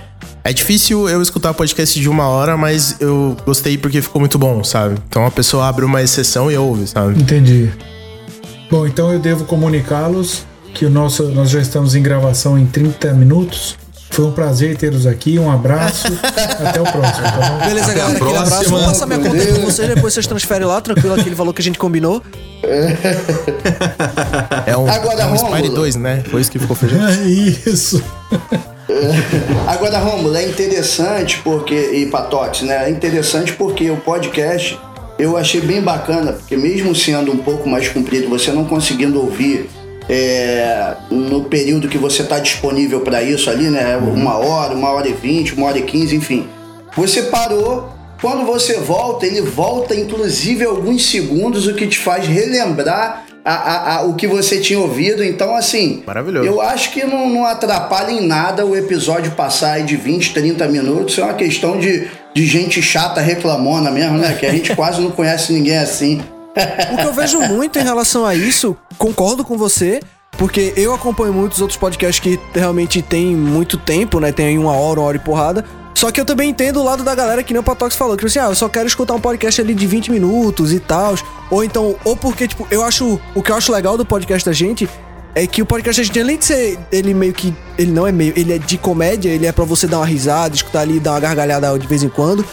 É 0.45 0.51
difícil 0.51 1.07
eu 1.07 1.21
escutar 1.21 1.53
podcast 1.53 1.97
de 1.97 2.09
uma 2.09 2.27
hora, 2.27 2.57
mas 2.57 2.97
eu 2.99 3.37
gostei 3.45 3.77
porque 3.77 4.01
ficou 4.01 4.19
muito 4.19 4.37
bom, 4.37 4.61
sabe? 4.61 4.97
Então 5.07 5.25
a 5.25 5.31
pessoa 5.31 5.67
abre 5.67 5.85
uma 5.85 6.01
exceção 6.01 6.51
e 6.51 6.57
ouve, 6.57 6.85
sabe? 6.85 7.17
Entendi. 7.17 7.71
Bom, 8.73 8.87
então 8.87 9.13
eu 9.13 9.19
devo 9.19 9.45
comunicá-los 9.45 10.47
que 10.73 10.83
o 10.83 10.89
nosso, 10.89 11.25
nós 11.25 11.51
já 11.51 11.61
estamos 11.61 11.93
em 11.93 12.01
gravação 12.01 12.57
em 12.57 12.65
30 12.65 13.13
minutos. 13.13 13.77
Foi 14.09 14.25
um 14.25 14.31
prazer 14.31 14.75
tê-los 14.75 15.05
aqui. 15.05 15.37
Um 15.37 15.51
abraço. 15.51 16.07
Até 16.59 16.81
o 16.81 16.83
próximo, 16.83 17.21
tá 17.21 17.49
bom? 17.51 17.67
Beleza, 17.67 17.91
Até 17.91 17.99
galera, 17.99 18.17
aquele 18.17 18.35
abraço. 18.35 18.69
Vou 18.71 18.83
passar 18.83 19.05
minha 19.05 19.19
conta 19.19 19.35
aí 19.35 19.53
pra 19.53 19.63
vocês, 19.63 19.87
depois 19.87 20.11
vocês 20.15 20.25
transferem 20.25 20.65
lá, 20.65 20.81
tranquilo, 20.81 21.13
aquele 21.13 21.35
valor 21.35 21.53
que 21.53 21.61
a 21.61 21.63
gente 21.63 21.77
combinou. 21.77 22.23
É 24.65 24.75
um, 24.75 24.89
Agora, 24.89 25.21
é 25.21 25.25
um. 25.27 25.37
Spire 25.37 25.69
2, 25.69 25.95
né? 25.97 26.23
Foi 26.31 26.41
isso 26.41 26.49
que 26.49 26.57
ficou 26.57 26.75
fechado. 26.75 27.11
Isso. 27.29 28.03
Agora, 29.67 29.99
Romulo, 29.99 30.35
é 30.35 30.47
interessante 30.47 31.39
porque. 31.43 31.75
E 31.75 32.07
Patox, 32.07 32.61
né? 32.61 32.85
É 32.87 32.89
interessante 32.89 33.53
porque 33.53 33.91
o 33.91 33.97
podcast 33.97 34.79
eu 35.23 35.37
achei 35.37 35.61
bem 35.61 35.81
bacana, 35.81 36.33
porque 36.33 36.55
mesmo 36.57 36.93
sendo 36.95 37.31
um 37.31 37.37
pouco 37.37 37.67
mais 37.69 37.87
comprido, 37.89 38.27
você 38.29 38.51
não 38.51 38.65
conseguindo 38.65 39.19
ouvir 39.19 39.69
é, 40.09 40.95
no 41.09 41.45
período 41.45 41.87
que 41.87 41.97
você 41.97 42.21
está 42.23 42.39
disponível 42.39 43.01
para 43.01 43.23
isso 43.23 43.49
ali, 43.49 43.69
né? 43.69 43.95
Uma 43.97 44.37
hora, 44.37 44.73
uma 44.75 44.89
hora 44.89 45.07
e 45.07 45.13
vinte, 45.13 45.53
uma 45.53 45.67
hora 45.67 45.79
e 45.79 45.83
quinze, 45.83 46.15
enfim. 46.15 46.47
Você 46.95 47.23
parou. 47.23 47.89
Quando 48.21 48.45
você 48.45 48.77
volta, 48.79 49.25
ele 49.25 49.41
volta 49.41 49.93
inclusive 49.93 50.63
alguns 50.63 51.05
segundos, 51.09 51.67
o 51.67 51.73
que 51.73 51.85
te 51.87 51.97
faz 51.99 52.25
relembrar 52.25 53.25
a- 53.43 53.53
a- 53.53 53.95
a- 53.97 54.01
o 54.03 54.13
que 54.15 54.25
você 54.27 54.61
tinha 54.61 54.79
ouvido. 54.79 55.21
Então, 55.21 55.53
assim, 55.53 56.01
Maravilhoso. 56.07 56.47
eu 56.47 56.61
acho 56.61 56.91
que 56.93 57.03
não, 57.03 57.27
não 57.29 57.45
atrapalha 57.45 58.11
em 58.11 58.25
nada 58.25 58.65
o 58.65 58.77
episódio 58.77 59.31
passar 59.33 59.73
aí 59.73 59.83
de 59.83 59.97
20, 59.97 60.33
30 60.33 60.65
minutos. 60.69 61.17
É 61.17 61.23
uma 61.23 61.33
questão 61.33 61.77
de, 61.77 62.07
de 62.33 62.45
gente 62.45 62.81
chata 62.81 63.21
reclamona 63.21 63.91
mesmo, 63.91 64.17
né? 64.17 64.33
Que 64.33 64.45
a 64.45 64.51
gente 64.51 64.75
quase 64.75 65.01
não 65.01 65.11
conhece 65.11 65.53
ninguém 65.53 65.77
assim. 65.77 66.21
O 66.91 66.97
que 66.97 67.05
eu 67.05 67.13
vejo 67.13 67.39
muito 67.41 67.79
em 67.79 67.83
relação 67.83 68.25
a 68.25 68.35
isso, 68.35 68.77
concordo 68.97 69.43
com 69.43 69.57
você, 69.57 69.99
porque 70.37 70.73
eu 70.75 70.93
acompanho 70.93 71.33
muitos 71.33 71.61
outros 71.61 71.77
podcasts 71.77 72.19
que 72.19 72.39
realmente 72.53 73.01
tem 73.01 73.35
muito 73.35 73.77
tempo, 73.77 74.19
né? 74.19 74.31
Tem 74.31 74.47
aí 74.47 74.57
uma 74.57 74.73
hora, 74.73 74.99
uma 74.99 75.07
hora 75.07 75.17
e 75.17 75.19
porrada. 75.19 75.65
Só 75.95 76.11
que 76.11 76.19
eu 76.19 76.25
também 76.25 76.49
entendo 76.49 76.79
o 76.79 76.83
lado 76.83 77.03
da 77.03 77.13
galera 77.13 77.43
que 77.43 77.53
nem 77.53 77.59
o 77.59 77.63
Patox 77.63 77.95
falou, 77.95 78.17
que 78.17 78.25
tipo 78.25 78.27
assim, 78.27 78.39
ah, 78.39 78.51
eu 78.51 78.55
só 78.55 78.67
quero 78.67 78.87
escutar 78.87 79.13
um 79.13 79.21
podcast 79.21 79.61
ali 79.61 79.73
de 79.73 79.85
20 79.85 80.11
minutos 80.11 80.73
e 80.73 80.79
tal. 80.79 81.15
Ou 81.49 81.63
então, 81.63 81.95
ou 82.03 82.15
porque, 82.15 82.47
tipo, 82.47 82.67
eu 82.71 82.83
acho. 82.83 83.19
O 83.35 83.41
que 83.41 83.51
eu 83.51 83.55
acho 83.55 83.71
legal 83.71 83.97
do 83.97 84.05
podcast 84.05 84.45
da 84.45 84.53
gente 84.53 84.89
é 85.35 85.47
que 85.47 85.61
o 85.61 85.65
podcast 85.65 85.99
da 86.01 86.05
gente, 86.05 86.19
além 86.19 86.37
de 86.37 86.45
ser 86.45 86.79
ele 86.91 87.13
meio 87.13 87.33
que. 87.33 87.53
Ele 87.77 87.91
não 87.91 88.05
é 88.05 88.11
meio, 88.11 88.33
ele 88.35 88.53
é 88.53 88.57
de 88.59 88.77
comédia, 88.77 89.29
ele 89.29 89.45
é 89.47 89.51
pra 89.51 89.65
você 89.65 89.87
dar 89.87 89.97
uma 89.97 90.05
risada, 90.05 90.53
escutar 90.55 90.81
ali, 90.81 90.99
dar 90.99 91.11
uma 91.11 91.19
gargalhada 91.19 91.77
de 91.79 91.87
vez 91.87 92.03
em 92.03 92.09
quando. 92.09 92.45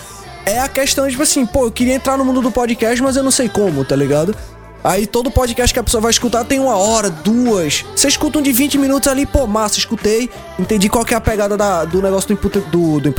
É 0.47 0.59
a 0.61 0.69
questão 0.69 1.05
de, 1.05 1.11
tipo 1.11 1.23
assim, 1.23 1.45
pô, 1.45 1.67
eu 1.67 1.71
queria 1.71 1.95
entrar 1.95 2.17
no 2.17 2.25
mundo 2.25 2.41
do 2.41 2.51
podcast, 2.51 3.03
mas 3.03 3.15
eu 3.17 3.23
não 3.23 3.31
sei 3.31 3.49
como, 3.49 3.85
tá 3.85 3.95
ligado? 3.95 4.35
Aí 4.83 5.07
todo 5.07 5.31
podcast 5.31 5.75
que 5.75 5.79
a 5.79 5.83
pessoa 5.83 6.01
vai 6.01 6.11
escutar 6.11 6.43
tem 6.43 6.59
uma 6.59 6.75
hora, 6.75 7.11
duas. 7.11 7.85
Você 7.95 8.09
escuta 8.09 8.39
um 8.39 8.43
de 8.43 8.51
20 8.51 8.79
minutos 8.79 9.07
ali, 9.09 9.27
pô, 9.27 9.47
massa, 9.47 9.79
escutei, 9.79 10.31
entendi 10.59 10.89
qual 10.89 11.05
que 11.05 11.13
é 11.13 11.17
a 11.19 11.21
pegada 11.21 11.55
da- 11.55 11.85
do 11.85 12.01
negócio 12.01 12.29
do, 12.29 12.33
Impute, 12.33 12.61
do, 12.71 12.99
do 12.99 13.11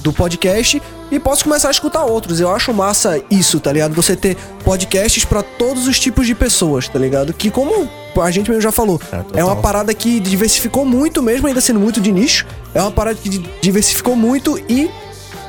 do 0.00 0.12
podcast, 0.12 0.80
e 1.10 1.18
posso 1.18 1.42
começar 1.42 1.66
a 1.66 1.70
escutar 1.72 2.04
outros. 2.04 2.38
Eu 2.38 2.54
acho 2.54 2.72
massa 2.72 3.20
isso, 3.28 3.58
tá 3.58 3.72
ligado? 3.72 3.94
Você 3.96 4.14
ter 4.14 4.36
podcasts 4.64 5.24
pra 5.24 5.42
todos 5.42 5.88
os 5.88 5.98
tipos 5.98 6.24
de 6.24 6.36
pessoas, 6.36 6.86
tá 6.88 7.00
ligado? 7.00 7.32
Que 7.32 7.50
como 7.50 7.90
a 8.22 8.30
gente 8.30 8.48
mesmo 8.50 8.62
já 8.62 8.72
falou, 8.72 9.00
é, 9.34 9.44
uma 9.44 9.56
parada 9.56 9.92
que 9.94 10.20
diversificou 10.20 10.84
muito 10.84 11.22
mesmo, 11.22 11.46
ainda 11.46 11.60
sendo 11.60 11.78
muito 11.80 12.00
de 12.00 12.10
nicho. 12.12 12.46
É 12.74 12.80
uma 12.82 12.90
parada 12.90 13.18
que 13.20 13.28
di- 13.28 13.50
diversificou 13.60 14.14
muito 14.16 14.58
e 14.68 14.90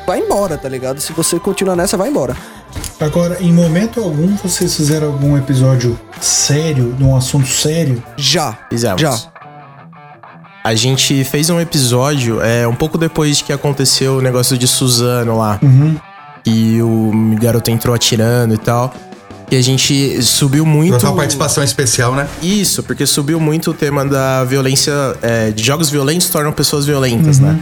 vai 0.08 0.20
embora, 0.20 0.58
tá 0.58 0.68
ligado? 0.70 1.00
Se 1.00 1.14
você 1.14 1.40
continuar 1.40 1.76
nessa, 1.76 1.98
vai 1.98 2.10
embora. 2.10 2.36
Agora, 3.00 3.38
em 3.42 3.52
momento 3.52 4.00
algum, 4.02 4.36
vocês 4.38 4.76
fizeram 4.76 5.08
algum 5.08 5.38
episódio 5.38 6.00
sério, 6.22 6.94
de 6.94 7.04
um 7.04 7.16
assunto 7.16 7.48
sério? 7.48 8.04
Já. 8.18 8.58
Fizemos. 8.70 9.02
Já. 9.02 9.18
A 10.64 10.76
gente 10.76 11.24
fez 11.24 11.50
um 11.50 11.60
episódio, 11.60 12.42
é, 12.42 12.68
um 12.68 12.76
pouco 12.76 12.98
depois 12.98 13.42
que 13.42 13.52
aconteceu 13.54 14.18
o 14.18 14.22
negócio 14.22 14.58
de 14.58 14.68
Suzano 14.68 15.38
lá. 15.38 15.58
Uhum. 15.64 15.96
E 16.46 16.82
o 16.82 17.12
garoto 17.40 17.72
entrou 17.72 17.96
atirando 17.96 18.54
e 18.54 18.58
tal. 18.58 18.94
E 19.52 19.56
a 19.56 19.62
gente 19.62 20.22
subiu 20.22 20.66
muito. 20.66 21.00
Foi 21.00 21.10
uma 21.10 21.16
participação 21.16 21.64
especial, 21.64 22.14
né? 22.14 22.28
Isso, 22.42 22.84
porque 22.84 23.06
subiu 23.06 23.40
muito 23.40 23.72
o 23.72 23.74
tema 23.74 24.06
da 24.06 24.44
violência. 24.44 24.94
é, 25.22 25.52
de 25.52 25.64
jogos 25.64 25.90
violentos 25.90 26.30
tornam 26.30 26.52
pessoas 26.52 26.86
violentas, 26.86 27.40
né? 27.40 27.60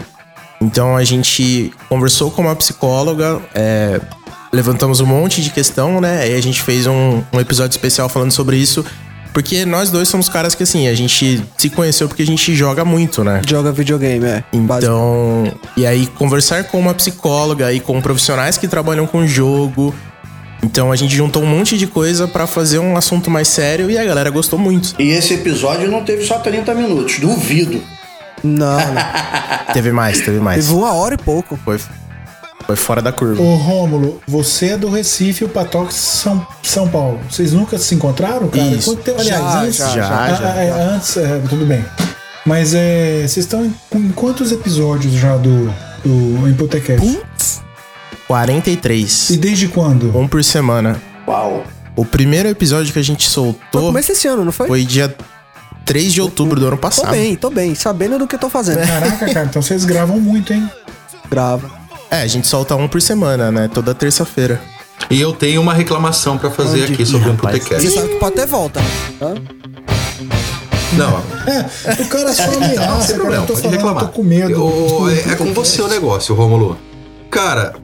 Então 0.60 0.98
a 0.98 1.04
gente 1.04 1.72
conversou 1.88 2.32
com 2.32 2.42
uma 2.42 2.56
psicóloga, 2.56 3.40
é, 3.54 4.02
levantamos 4.52 5.00
um 5.00 5.06
monte 5.06 5.42
de 5.42 5.50
questão, 5.50 6.02
né? 6.02 6.22
Aí 6.24 6.36
a 6.36 6.42
gente 6.42 6.62
fez 6.62 6.88
um, 6.88 7.24
um 7.32 7.40
episódio 7.40 7.76
especial 7.76 8.10
falando 8.10 8.32
sobre 8.32 8.58
isso. 8.58 8.84
Porque 9.34 9.66
nós 9.66 9.92
dois 9.92 10.10
somos 10.10 10.28
caras 10.28 10.56
que, 10.56 10.64
assim, 10.64 10.88
a 10.88 10.96
gente 10.96 11.44
se 11.56 11.70
conheceu 11.70 12.08
porque 12.08 12.24
a 12.24 12.26
gente 12.26 12.56
joga 12.56 12.84
muito, 12.84 13.24
né? 13.24 13.40
Joga 13.48 13.72
videogame, 13.72 14.26
é. 14.26 14.44
Então, 14.52 15.54
e 15.76 15.86
aí 15.86 16.08
conversar 16.08 16.64
com 16.64 16.80
uma 16.80 16.92
psicóloga 16.96 17.72
e 17.72 17.80
com 17.80 18.02
profissionais 18.02 18.58
que 18.58 18.68
trabalham 18.68 19.06
com 19.06 19.28
jogo. 19.28 19.94
Então 20.64 20.92
a 20.92 20.96
gente 20.96 21.16
juntou 21.16 21.44
um 21.44 21.46
monte 21.46 21.78
de 21.78 21.86
coisa 21.88 22.28
pra 22.28 22.48
fazer 22.48 22.80
um 22.80 22.98
assunto 22.98 23.30
mais 23.30 23.48
sério 23.48 23.90
e 23.92 23.98
a 23.98 24.04
galera 24.04 24.30
gostou 24.30 24.58
muito. 24.58 24.96
E 25.00 25.10
esse 25.10 25.36
episódio 25.36 25.90
não 25.90 26.04
teve 26.04 26.26
só 26.26 26.40
30 26.40 26.74
minutos, 26.74 27.20
duvido. 27.20 27.82
Não, 28.44 28.78
Teve 29.74 29.92
mais, 29.92 30.20
teve 30.22 30.40
mais. 30.40 30.66
Teve 30.66 30.78
uma 30.78 30.94
hora 30.94 31.16
e 31.16 31.18
pouco. 31.18 31.58
Foi, 31.64 31.80
foi 32.66 32.76
fora 32.76 33.02
da 33.02 33.12
curva. 33.12 33.42
Ô 33.42 33.56
Rômulo, 33.56 34.22
você 34.28 34.70
é 34.70 34.78
do 34.78 34.90
Recife 34.90 35.44
e 35.44 35.46
o 35.46 35.50
Patox 35.50 35.94
São, 35.96 36.46
São 36.64 36.88
Paulo. 36.88 37.20
Vocês 37.30 37.54
nunca 37.54 37.78
se 37.78 37.94
encontraram, 37.96 38.48
cara? 38.48 38.68
Isso. 38.68 38.92
Quanto 38.92 39.04
tempo- 39.04 39.22
aliás, 39.22 39.42
Já, 39.44 39.60
antes, 39.62 39.78
já, 39.78 39.90
já, 39.90 40.06
Ah, 40.26 40.30
já. 40.34 40.54
ah, 40.54 40.64
é, 40.64 40.72
antes, 40.72 41.18
é, 41.18 41.42
tudo 41.50 41.66
bem. 41.66 41.84
Mas 42.46 42.74
é, 42.74 43.20
vocês 43.28 43.38
estão 43.46 43.66
em, 43.66 43.74
em 43.96 44.10
quantos 44.12 44.52
episódios 44.52 45.14
já 45.14 45.36
do, 45.38 45.74
do 46.06 46.48
Impotecast? 46.48 47.20
43. 48.28 49.30
E 49.32 49.38
desde 49.38 49.68
quando? 49.68 50.16
Um 50.18 50.28
por 50.28 50.44
semana. 50.44 51.02
Uau. 51.28 51.64
O 51.96 52.06
primeiro 52.06 52.48
episódio 52.50 52.94
que 52.94 53.00
a 53.00 53.04
gente 53.04 53.28
soltou 53.28 53.82
Começa 53.88 54.12
esse 54.12 54.28
ano, 54.28 54.46
não 54.46 54.52
foi? 54.52 54.68
foi 54.68 54.84
dia 54.86 55.16
3 55.86 56.14
de 56.14 56.22
outubro 56.22 56.60
do 56.60 56.68
ano 56.68 56.76
Tô 56.76 56.82
passado. 56.82 57.12
bem, 57.12 57.36
tô 57.36 57.50
bem, 57.50 57.74
sabendo 57.74 58.20
do 58.20 58.28
que 58.28 58.36
eu 58.36 58.40
tô 58.40 58.50
fazendo. 58.50 58.86
Caraca, 58.86 59.34
cara, 59.34 59.46
então 59.50 59.62
vocês 59.62 59.84
gravam 59.86 60.20
muito, 60.20 60.54
hein? 60.54 60.70
Grava. 61.30 61.72
É, 62.12 62.22
a 62.22 62.28
gente 62.28 62.48
solta 62.48 62.76
um 62.76 62.88
por 62.88 63.02
semana, 63.02 63.52
né? 63.52 63.70
Toda 63.74 63.96
terça-feira. 63.96 64.62
E 65.10 65.20
eu 65.20 65.32
tenho 65.34 65.62
uma 65.62 65.74
reclamação 65.74 66.38
pra 66.38 66.52
fazer 66.52 66.84
Onde? 66.84 66.94
aqui 66.94 67.06
sobre 67.06 67.30
o 67.30 67.34
Você 67.34 67.48
Imputecast. 67.58 67.90
sabe 67.92 68.08
que 68.10 68.16
pode 68.16 68.36
ter 68.36 68.46
volta. 68.46 68.80
né? 68.82 68.88
Hã? 69.22 69.34
Não, 70.94 71.22
É, 71.48 72.02
o 72.02 72.08
cara 72.08 72.34
só 72.34 72.46
Não, 72.48 72.54
ameaça, 72.58 73.02
sem 73.02 73.08
cara. 73.08 73.14
problema, 73.16 73.44
Eu 73.44 73.48
tô 73.48 73.54
pode 73.54 73.62
falando, 73.62 73.64
eu 73.66 73.72
reclamar. 73.72 74.06
tô 74.06 74.10
com 74.12 74.24
medo. 74.24 74.52
Eu- 74.52 75.10
é, 75.10 75.34
é 75.34 75.36
com 75.36 75.54
você 75.54 75.82
o 75.82 75.88
negócio, 75.88 76.34
Rômulo. 76.34 76.78
Cara, 77.30 77.76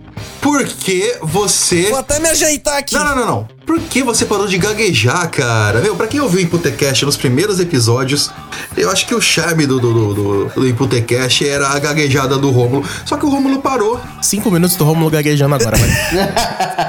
por 0.41 0.63
que 0.65 1.17
você. 1.21 1.89
Vou 1.89 1.99
até 1.99 2.19
me 2.19 2.29
ajeitar 2.29 2.77
aqui. 2.77 2.95
Não, 2.95 3.03
não, 3.05 3.15
não, 3.15 3.25
não. 3.25 3.47
Por 3.65 3.79
que 3.79 4.03
você 4.03 4.25
parou 4.25 4.45
de 4.45 4.57
gaguejar, 4.57 5.29
cara? 5.29 5.79
Meu, 5.79 5.95
pra 5.95 6.05
quem 6.05 6.19
ouviu 6.19 6.39
o 6.39 6.43
Imputecast 6.43 7.05
nos 7.05 7.15
primeiros 7.15 7.59
episódios, 7.61 8.29
eu 8.75 8.91
acho 8.91 9.07
que 9.07 9.15
o 9.15 9.21
charme 9.21 9.65
do, 9.65 9.79
do, 9.79 9.93
do, 9.93 10.13
do, 10.13 10.45
do 10.49 10.67
Imputecast 10.67 11.47
era 11.47 11.69
a 11.69 11.79
gaguejada 11.79 12.37
do 12.37 12.51
Rômulo. 12.51 12.85
Só 13.05 13.15
que 13.15 13.25
o 13.25 13.29
Rômulo 13.29 13.61
parou. 13.61 13.99
Cinco 14.21 14.51
minutos 14.51 14.75
do 14.75 14.83
Romulo 14.83 15.09
gaguejando 15.09 15.55
agora, 15.55 15.77
vai. 15.77 15.89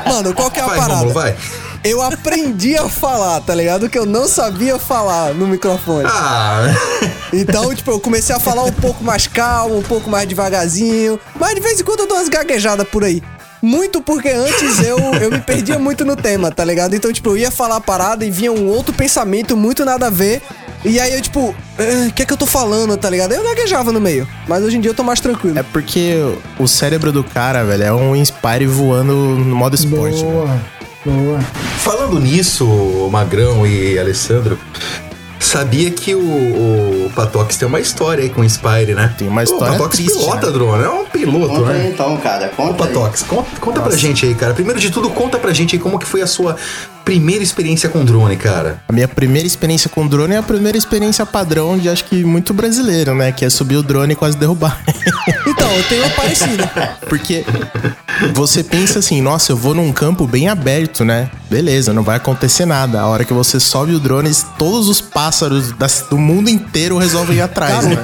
Mano, 0.12 0.34
qual 0.34 0.50
que 0.50 0.58
é 0.58 0.62
a 0.62 0.66
Vai, 0.66 0.78
parada? 0.78 0.94
Rômulo, 0.94 1.14
vai. 1.14 1.36
Eu 1.84 2.00
aprendi 2.00 2.74
a 2.76 2.88
falar, 2.88 3.40
tá 3.42 3.54
ligado? 3.54 3.90
Que 3.90 3.98
eu 3.98 4.06
não 4.06 4.26
sabia 4.26 4.78
falar 4.78 5.34
no 5.34 5.46
microfone. 5.46 6.06
Ah, 6.08 6.62
Então, 7.32 7.74
tipo, 7.74 7.90
eu 7.90 8.00
comecei 8.00 8.34
a 8.34 8.40
falar 8.40 8.62
um 8.64 8.72
pouco 8.72 9.04
mais 9.04 9.26
calmo, 9.26 9.76
um 9.78 9.82
pouco 9.82 10.08
mais 10.08 10.26
devagarzinho. 10.26 11.20
Mas 11.38 11.54
de 11.54 11.60
vez 11.60 11.80
em 11.80 11.84
quando 11.84 12.00
eu 12.00 12.06
dou 12.06 12.16
umas 12.16 12.28
gaguejadas 12.30 12.88
por 12.88 13.04
aí. 13.04 13.22
Muito 13.60 14.00
porque 14.00 14.28
antes 14.30 14.80
eu, 14.82 14.98
eu 15.20 15.30
me 15.30 15.40
perdia 15.40 15.78
muito 15.78 16.04
no 16.04 16.16
tema, 16.16 16.50
tá 16.50 16.64
ligado? 16.64 16.94
Então, 16.94 17.12
tipo, 17.12 17.30
eu 17.30 17.36
ia 17.36 17.50
falar 17.50 17.76
a 17.76 17.80
parada 17.80 18.24
e 18.24 18.30
vinha 18.30 18.52
um 18.52 18.66
outro 18.68 18.92
pensamento 18.94 19.56
muito 19.56 19.84
nada 19.84 20.06
a 20.06 20.10
ver. 20.10 20.42
E 20.84 21.00
aí 21.00 21.14
eu, 21.14 21.20
tipo, 21.22 21.54
"Ah, 21.78 22.08
o 22.08 22.12
que 22.12 22.22
é 22.22 22.26
que 22.26 22.32
eu 22.32 22.36
tô 22.36 22.46
falando, 22.46 22.94
tá 22.96 23.08
ligado? 23.10 23.32
Eu 23.32 23.42
gaguejava 23.42 23.90
no 23.90 24.00
meio. 24.00 24.28
Mas 24.46 24.62
hoje 24.62 24.76
em 24.76 24.80
dia 24.80 24.90
eu 24.90 24.94
tô 24.94 25.02
mais 25.02 25.18
tranquilo. 25.20 25.58
É 25.58 25.62
porque 25.62 26.14
o 26.58 26.66
cérebro 26.68 27.10
do 27.12 27.24
cara, 27.24 27.62
velho, 27.64 27.82
é 27.84 27.92
um 27.92 28.14
Inspire 28.16 28.66
voando 28.66 29.14
no 29.14 29.56
modo 29.56 29.74
esporte. 29.74 30.22
né? 30.24 30.60
Boa. 31.04 31.40
Falando 31.78 32.18
nisso, 32.18 32.66
Magrão 33.10 33.66
e 33.66 33.98
Alessandro, 33.98 34.58
sabia 35.38 35.90
que 35.90 36.14
o, 36.14 36.20
o 37.06 37.12
Patox 37.14 37.56
tem 37.56 37.68
uma 37.68 37.78
história 37.80 38.22
aí 38.24 38.30
com 38.30 38.40
o 38.40 38.44
Inspire, 38.44 38.94
né? 38.94 39.14
Tem 39.18 39.28
uma 39.28 39.42
o 39.42 39.44
história 39.44 39.72
Patox 39.72 39.96
triste, 39.96 40.18
pilota 40.18 40.46
né? 40.46 40.52
drone, 40.52 40.84
é 40.84 40.88
um 40.88 41.04
piloto, 41.04 41.48
Conta 41.54 41.70
aí 41.72 41.78
né? 41.78 41.90
então, 41.92 42.16
cara. 42.16 42.48
Conta 42.48 42.84
aí. 42.84 42.92
Patox, 42.92 43.22
conta, 43.22 43.60
conta 43.60 43.80
pra 43.82 43.96
gente 43.96 44.24
aí, 44.24 44.34
cara. 44.34 44.54
Primeiro 44.54 44.80
de 44.80 44.90
tudo, 44.90 45.10
conta 45.10 45.38
pra 45.38 45.52
gente 45.52 45.76
aí 45.76 45.80
como 45.82 45.98
que 45.98 46.06
foi 46.06 46.22
a 46.22 46.26
sua 46.26 46.56
primeira 47.04 47.44
experiência 47.44 47.88
com 47.88 48.04
drone, 48.04 48.36
cara? 48.36 48.82
A 48.88 48.92
minha 48.92 49.06
primeira 49.06 49.46
experiência 49.46 49.90
com 49.90 50.06
drone 50.06 50.34
é 50.34 50.38
a 50.38 50.42
primeira 50.42 50.78
experiência 50.78 51.26
padrão 51.26 51.76
de 51.76 51.88
acho 51.88 52.04
que 52.06 52.24
muito 52.24 52.54
brasileiro, 52.54 53.14
né? 53.14 53.30
Que 53.30 53.44
é 53.44 53.50
subir 53.50 53.76
o 53.76 53.82
drone 53.82 54.14
e 54.14 54.16
quase 54.16 54.36
derrubar. 54.36 54.80
Então, 55.46 55.70
eu 55.70 55.84
tenho 55.84 56.02
uma 56.02 56.10
parecida. 56.10 56.98
Porque 57.08 57.44
você 58.34 58.62
pensa 58.62 58.98
assim, 58.98 59.20
nossa, 59.22 59.52
eu 59.52 59.56
vou 59.56 59.74
num 59.74 59.92
campo 59.92 60.26
bem 60.26 60.48
aberto, 60.48 61.04
né? 61.04 61.30
Beleza, 61.50 61.92
não 61.92 62.02
vai 62.02 62.16
acontecer 62.16 62.66
nada. 62.66 63.00
A 63.00 63.06
hora 63.06 63.24
que 63.24 63.32
você 63.32 63.60
sobe 63.60 63.94
o 63.94 64.00
drone, 64.00 64.30
todos 64.58 64.88
os 64.88 65.00
pássaros 65.00 65.72
do 66.10 66.18
mundo 66.18 66.50
inteiro 66.50 66.98
resolvem 66.98 67.36
ir 67.36 67.42
atrás, 67.42 67.86
né? 67.86 67.96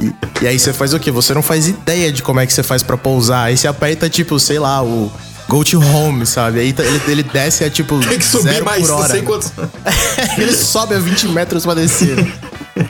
E, 0.00 0.12
e 0.42 0.46
aí 0.46 0.58
você 0.58 0.72
faz 0.72 0.92
o 0.92 0.98
quê? 1.00 1.10
Você 1.10 1.34
não 1.34 1.42
faz 1.42 1.66
ideia 1.66 2.12
de 2.12 2.22
como 2.22 2.40
é 2.40 2.46
que 2.46 2.52
você 2.52 2.62
faz 2.62 2.82
pra 2.82 2.96
pousar. 2.96 3.44
Aí 3.44 3.56
você 3.56 3.66
aperta, 3.66 4.08
tipo, 4.08 4.38
sei 4.38 4.58
lá, 4.58 4.82
o 4.82 5.10
Go 5.48 5.64
to 5.64 5.80
Home, 5.80 6.26
sabe? 6.26 6.60
Aí 6.60 6.72
tá- 6.72 6.84
ele, 6.84 7.00
ele 7.08 7.22
desce 7.22 7.64
a 7.64 7.70
tipo 7.70 7.98
Tem 8.00 8.18
que 8.18 8.24
subir 8.24 8.52
zero 8.52 8.64
mais 8.64 8.82
por 8.82 8.88
não 8.88 8.96
hora. 8.98 9.12
sei 9.14 9.22
quantos. 9.22 9.50
ele 10.36 10.52
sobe 10.52 10.94
a 10.94 10.98
20 10.98 11.28
metros 11.28 11.64
pra 11.64 11.74
descer. 11.74 12.16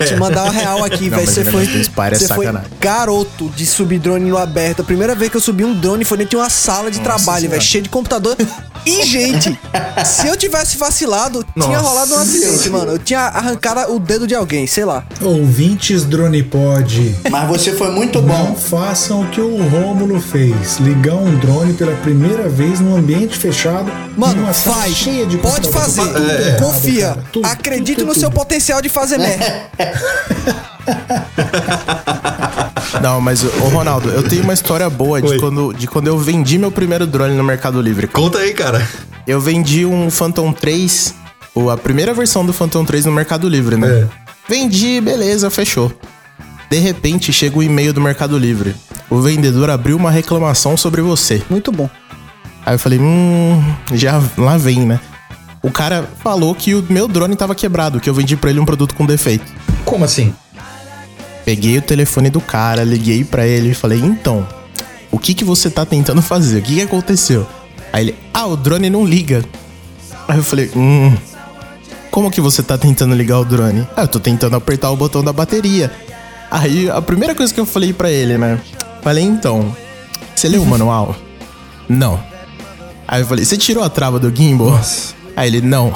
Te 0.07 0.17
mandar 0.17 0.43
uma 0.45 0.53
real 0.53 0.85
aqui, 0.85 1.09
Não, 1.09 1.17
velho. 1.19 1.31
Você 1.31 1.45
foi, 1.45 1.65
Spire 1.65 2.15
é 2.15 2.19
você 2.19 2.29
foi 2.35 2.47
garoto 2.79 3.49
de 3.57 3.65
subir 3.65 3.99
drone 3.99 4.29
no 4.29 4.37
aberto. 4.37 4.81
A 4.83 4.85
primeira 4.85 5.15
vez 5.15 5.31
que 5.31 5.37
eu 5.37 5.41
subi 5.41 5.65
um 5.65 5.73
drone 5.73 6.05
foi 6.05 6.19
dentro 6.19 6.31
de 6.31 6.37
uma 6.37 6.51
sala 6.51 6.91
de 6.91 7.01
trabalho, 7.01 7.41
Senhora. 7.41 7.49
velho, 7.59 7.63
cheio 7.63 7.83
de 7.85 7.89
computador. 7.89 8.37
E, 8.89 9.05
gente, 9.05 9.59
se 10.07 10.26
eu 10.26 10.34
tivesse 10.36 10.78
vacilado, 10.78 11.45
tinha 11.53 11.66
Nossa. 11.76 11.80
rolado 11.80 12.14
um 12.14 12.18
acidente, 12.18 12.70
mano. 12.70 12.93
Eu 12.93 12.99
tinha 12.99 13.20
arrancado 13.20 13.93
o 13.95 13.99
dedo 13.99 14.26
de 14.26 14.34
alguém, 14.34 14.66
sei 14.66 14.84
lá. 14.86 15.05
Ouvintes 15.20 16.05
Drone 16.05 16.43
Pod. 16.43 17.14
Mas 17.30 17.49
você 17.49 17.72
foi 17.72 17.91
muito 17.91 18.22
Não 18.22 18.55
façam 18.55 19.22
o 19.22 19.26
que 19.28 19.41
o 19.43 19.59
Rômulo 19.68 20.18
fez. 20.20 20.78
Ligar 20.78 21.16
um 21.16 21.36
drone 21.39 21.74
pela 21.74 21.95
primeira 21.97 22.49
vez 22.49 22.80
num 22.80 22.97
ambiente 22.97 23.36
fechado. 23.36 23.93
Mano, 24.16 24.41
numa 24.41 24.55
sala 24.55 24.76
faz. 24.76 24.95
cheia 24.95 25.26
de 25.26 25.36
Pode 25.36 25.70
fazer. 25.70 26.01
Tudo 26.03 26.30
errado, 26.30 26.59
Confia. 26.62 27.09
cara. 27.09 27.24
Tudo, 27.30 27.47
Acredite 27.47 27.95
tudo, 27.97 28.07
no 28.07 28.12
tudo. 28.14 28.20
seu 28.20 28.30
potencial 28.30 28.80
de 28.80 28.89
fazer 28.89 29.18
merda. 29.18 29.68
Não, 33.03 33.20
mas, 33.20 33.44
ô 33.44 33.68
Ronaldo, 33.68 34.11
eu 34.11 34.22
tenho 34.22 34.42
uma 34.42 34.55
história 34.55 34.88
boa 34.88 35.20
de 35.20 35.38
quando, 35.38 35.72
de 35.72 35.86
quando 35.86 36.07
eu 36.09 36.18
vendi 36.18 36.59
meu 36.59 36.70
primeiro 36.70 37.07
drone 37.07 37.34
no 37.34 37.44
Mercado 37.44 37.80
Livre. 37.80 38.07
Conta 38.07 38.38
aí, 38.38 38.53
cara. 38.53 38.86
Eu 39.26 39.40
vendi 39.40 39.84
um 39.84 40.11
Phantom 40.11 40.53
3, 40.53 41.14
ou 41.55 41.70
a 41.70 41.76
primeira 41.76 42.14
versão 42.14 42.44
do 42.44 42.53
Phantom 42.53 42.84
3 42.84 43.07
no 43.07 43.12
Mercado 43.12 43.49
Livre, 43.49 43.76
né? 43.76 43.88
É. 43.88 44.09
Vendi, 44.49 45.01
beleza, 45.01 45.51
fechou. 45.51 45.92
De 46.70 46.78
repente, 46.78 47.32
chega 47.32 47.59
o 47.59 47.62
e-mail 47.62 47.92
do 47.92 48.01
Mercado 48.01 48.38
Livre. 48.38 48.74
O 49.11 49.20
vendedor 49.20 49.70
abriu 49.70 49.96
uma 49.96 50.11
reclamação 50.11 50.76
sobre 50.76 51.01
você. 51.01 51.42
Muito 51.49 51.72
bom. 51.72 51.88
Aí 52.64 52.74
eu 52.74 52.78
falei, 52.78 52.99
hum, 52.99 53.62
já 53.94 54.22
lá 54.36 54.59
vem, 54.59 54.80
né? 54.80 55.01
O 55.62 55.70
cara 55.70 56.09
falou 56.22 56.55
que 56.55 56.74
o 56.74 56.84
meu 56.88 57.09
drone 57.09 57.34
tava 57.34 57.55
quebrado, 57.55 58.01
que 58.01 58.09
eu 58.09 58.14
vendi 58.14 58.36
pra 58.36 58.51
ele 58.51 58.61
um 58.61 58.64
produto 58.64 58.94
com 58.94 59.07
defeito. 59.07 59.51
Como 59.84 60.05
assim? 60.05 60.34
Peguei 61.49 61.78
o 61.78 61.80
telefone 61.80 62.28
do 62.28 62.42
cara, 62.42 62.84
liguei 62.84 63.24
pra 63.24 63.46
ele 63.46 63.70
e 63.70 63.74
falei: 63.74 63.99
"Então, 63.99 64.46
o 65.11 65.18
que 65.18 65.32
que 65.32 65.44
você 65.46 65.70
tá 65.70 65.86
tentando 65.86 66.20
fazer? 66.20 66.59
O 66.59 66.62
que 66.62 66.74
que 66.74 66.82
aconteceu?" 66.82 67.46
Aí 67.90 68.05
ele: 68.05 68.16
"Ah, 68.34 68.46
o 68.46 68.55
drone 68.55 68.90
não 68.90 69.03
liga." 69.03 69.42
Aí 70.28 70.36
eu 70.36 70.42
falei: 70.42 70.70
"Hum, 70.76 71.16
como 72.11 72.30
que 72.30 72.38
você 72.38 72.62
tá 72.62 72.76
tentando 72.76 73.14
ligar 73.14 73.38
o 73.38 73.46
drone?" 73.46 73.88
"Ah, 73.96 74.03
eu 74.03 74.09
tô 74.09 74.20
tentando 74.20 74.57
apertar 74.57 74.90
o 74.90 74.96
botão 74.96 75.24
da 75.24 75.32
bateria." 75.32 75.90
Aí 76.51 76.90
a 76.90 77.01
primeira 77.01 77.34
coisa 77.34 77.55
que 77.55 77.59
eu 77.59 77.64
falei 77.64 77.94
pra 77.94 78.11
ele, 78.11 78.36
né? 78.36 78.61
Falei: 79.03 79.24
"Então, 79.24 79.74
você 80.36 80.51
leu 80.51 80.62
o 80.62 80.66
manual?" 80.66 81.16
"Não." 81.88 82.22
Aí 83.07 83.22
eu 83.22 83.26
falei: 83.26 83.46
"Você 83.46 83.57
tirou 83.57 83.82
a 83.82 83.88
trava 83.88 84.18
do 84.18 84.30
gimbal?" 84.36 84.78
Aí 85.34 85.49
ele: 85.49 85.62
"Não." 85.62 85.94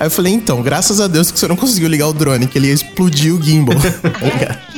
Aí 0.00 0.08
eu 0.08 0.10
falei: 0.10 0.32
"Então, 0.32 0.60
graças 0.60 1.00
a 1.00 1.06
Deus 1.06 1.30
que 1.30 1.38
você 1.38 1.46
não 1.46 1.54
conseguiu 1.54 1.88
ligar 1.88 2.08
o 2.08 2.12
drone, 2.12 2.48
que 2.48 2.58
ele 2.58 2.66
ia 2.66 2.74
explodir 2.74 3.32
o 3.32 3.40
gimbal." 3.40 3.76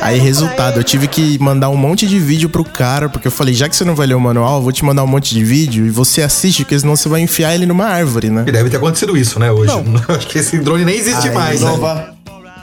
Aí, 0.00 0.18
resultado, 0.18 0.78
eu 0.80 0.84
tive 0.84 1.08
que 1.08 1.38
mandar 1.38 1.68
um 1.70 1.76
monte 1.76 2.06
de 2.06 2.18
vídeo 2.18 2.48
pro 2.48 2.64
cara, 2.64 3.08
porque 3.08 3.26
eu 3.26 3.32
falei, 3.32 3.54
já 3.54 3.68
que 3.68 3.74
você 3.74 3.84
não 3.84 3.94
vai 3.94 4.06
ler 4.06 4.14
o 4.14 4.20
manual, 4.20 4.56
eu 4.56 4.62
vou 4.62 4.72
te 4.72 4.84
mandar 4.84 5.02
um 5.02 5.06
monte 5.06 5.34
de 5.34 5.42
vídeo 5.44 5.86
e 5.86 5.90
você 5.90 6.22
assiste, 6.22 6.64
porque 6.64 6.78
senão 6.78 6.94
você 6.94 7.08
vai 7.08 7.20
enfiar 7.20 7.54
ele 7.54 7.66
numa 7.66 7.86
árvore, 7.86 8.30
né? 8.30 8.44
E 8.46 8.52
deve 8.52 8.70
ter 8.70 8.76
acontecido 8.76 9.16
isso, 9.16 9.38
né, 9.38 9.50
hoje. 9.50 9.72
Acho 10.08 10.26
que 10.26 10.38
esse 10.38 10.58
drone 10.58 10.84
nem 10.84 10.96
existe 10.96 11.28
Aí, 11.28 11.34
mais, 11.34 11.60
não 11.60 11.76
né? 11.78 12.06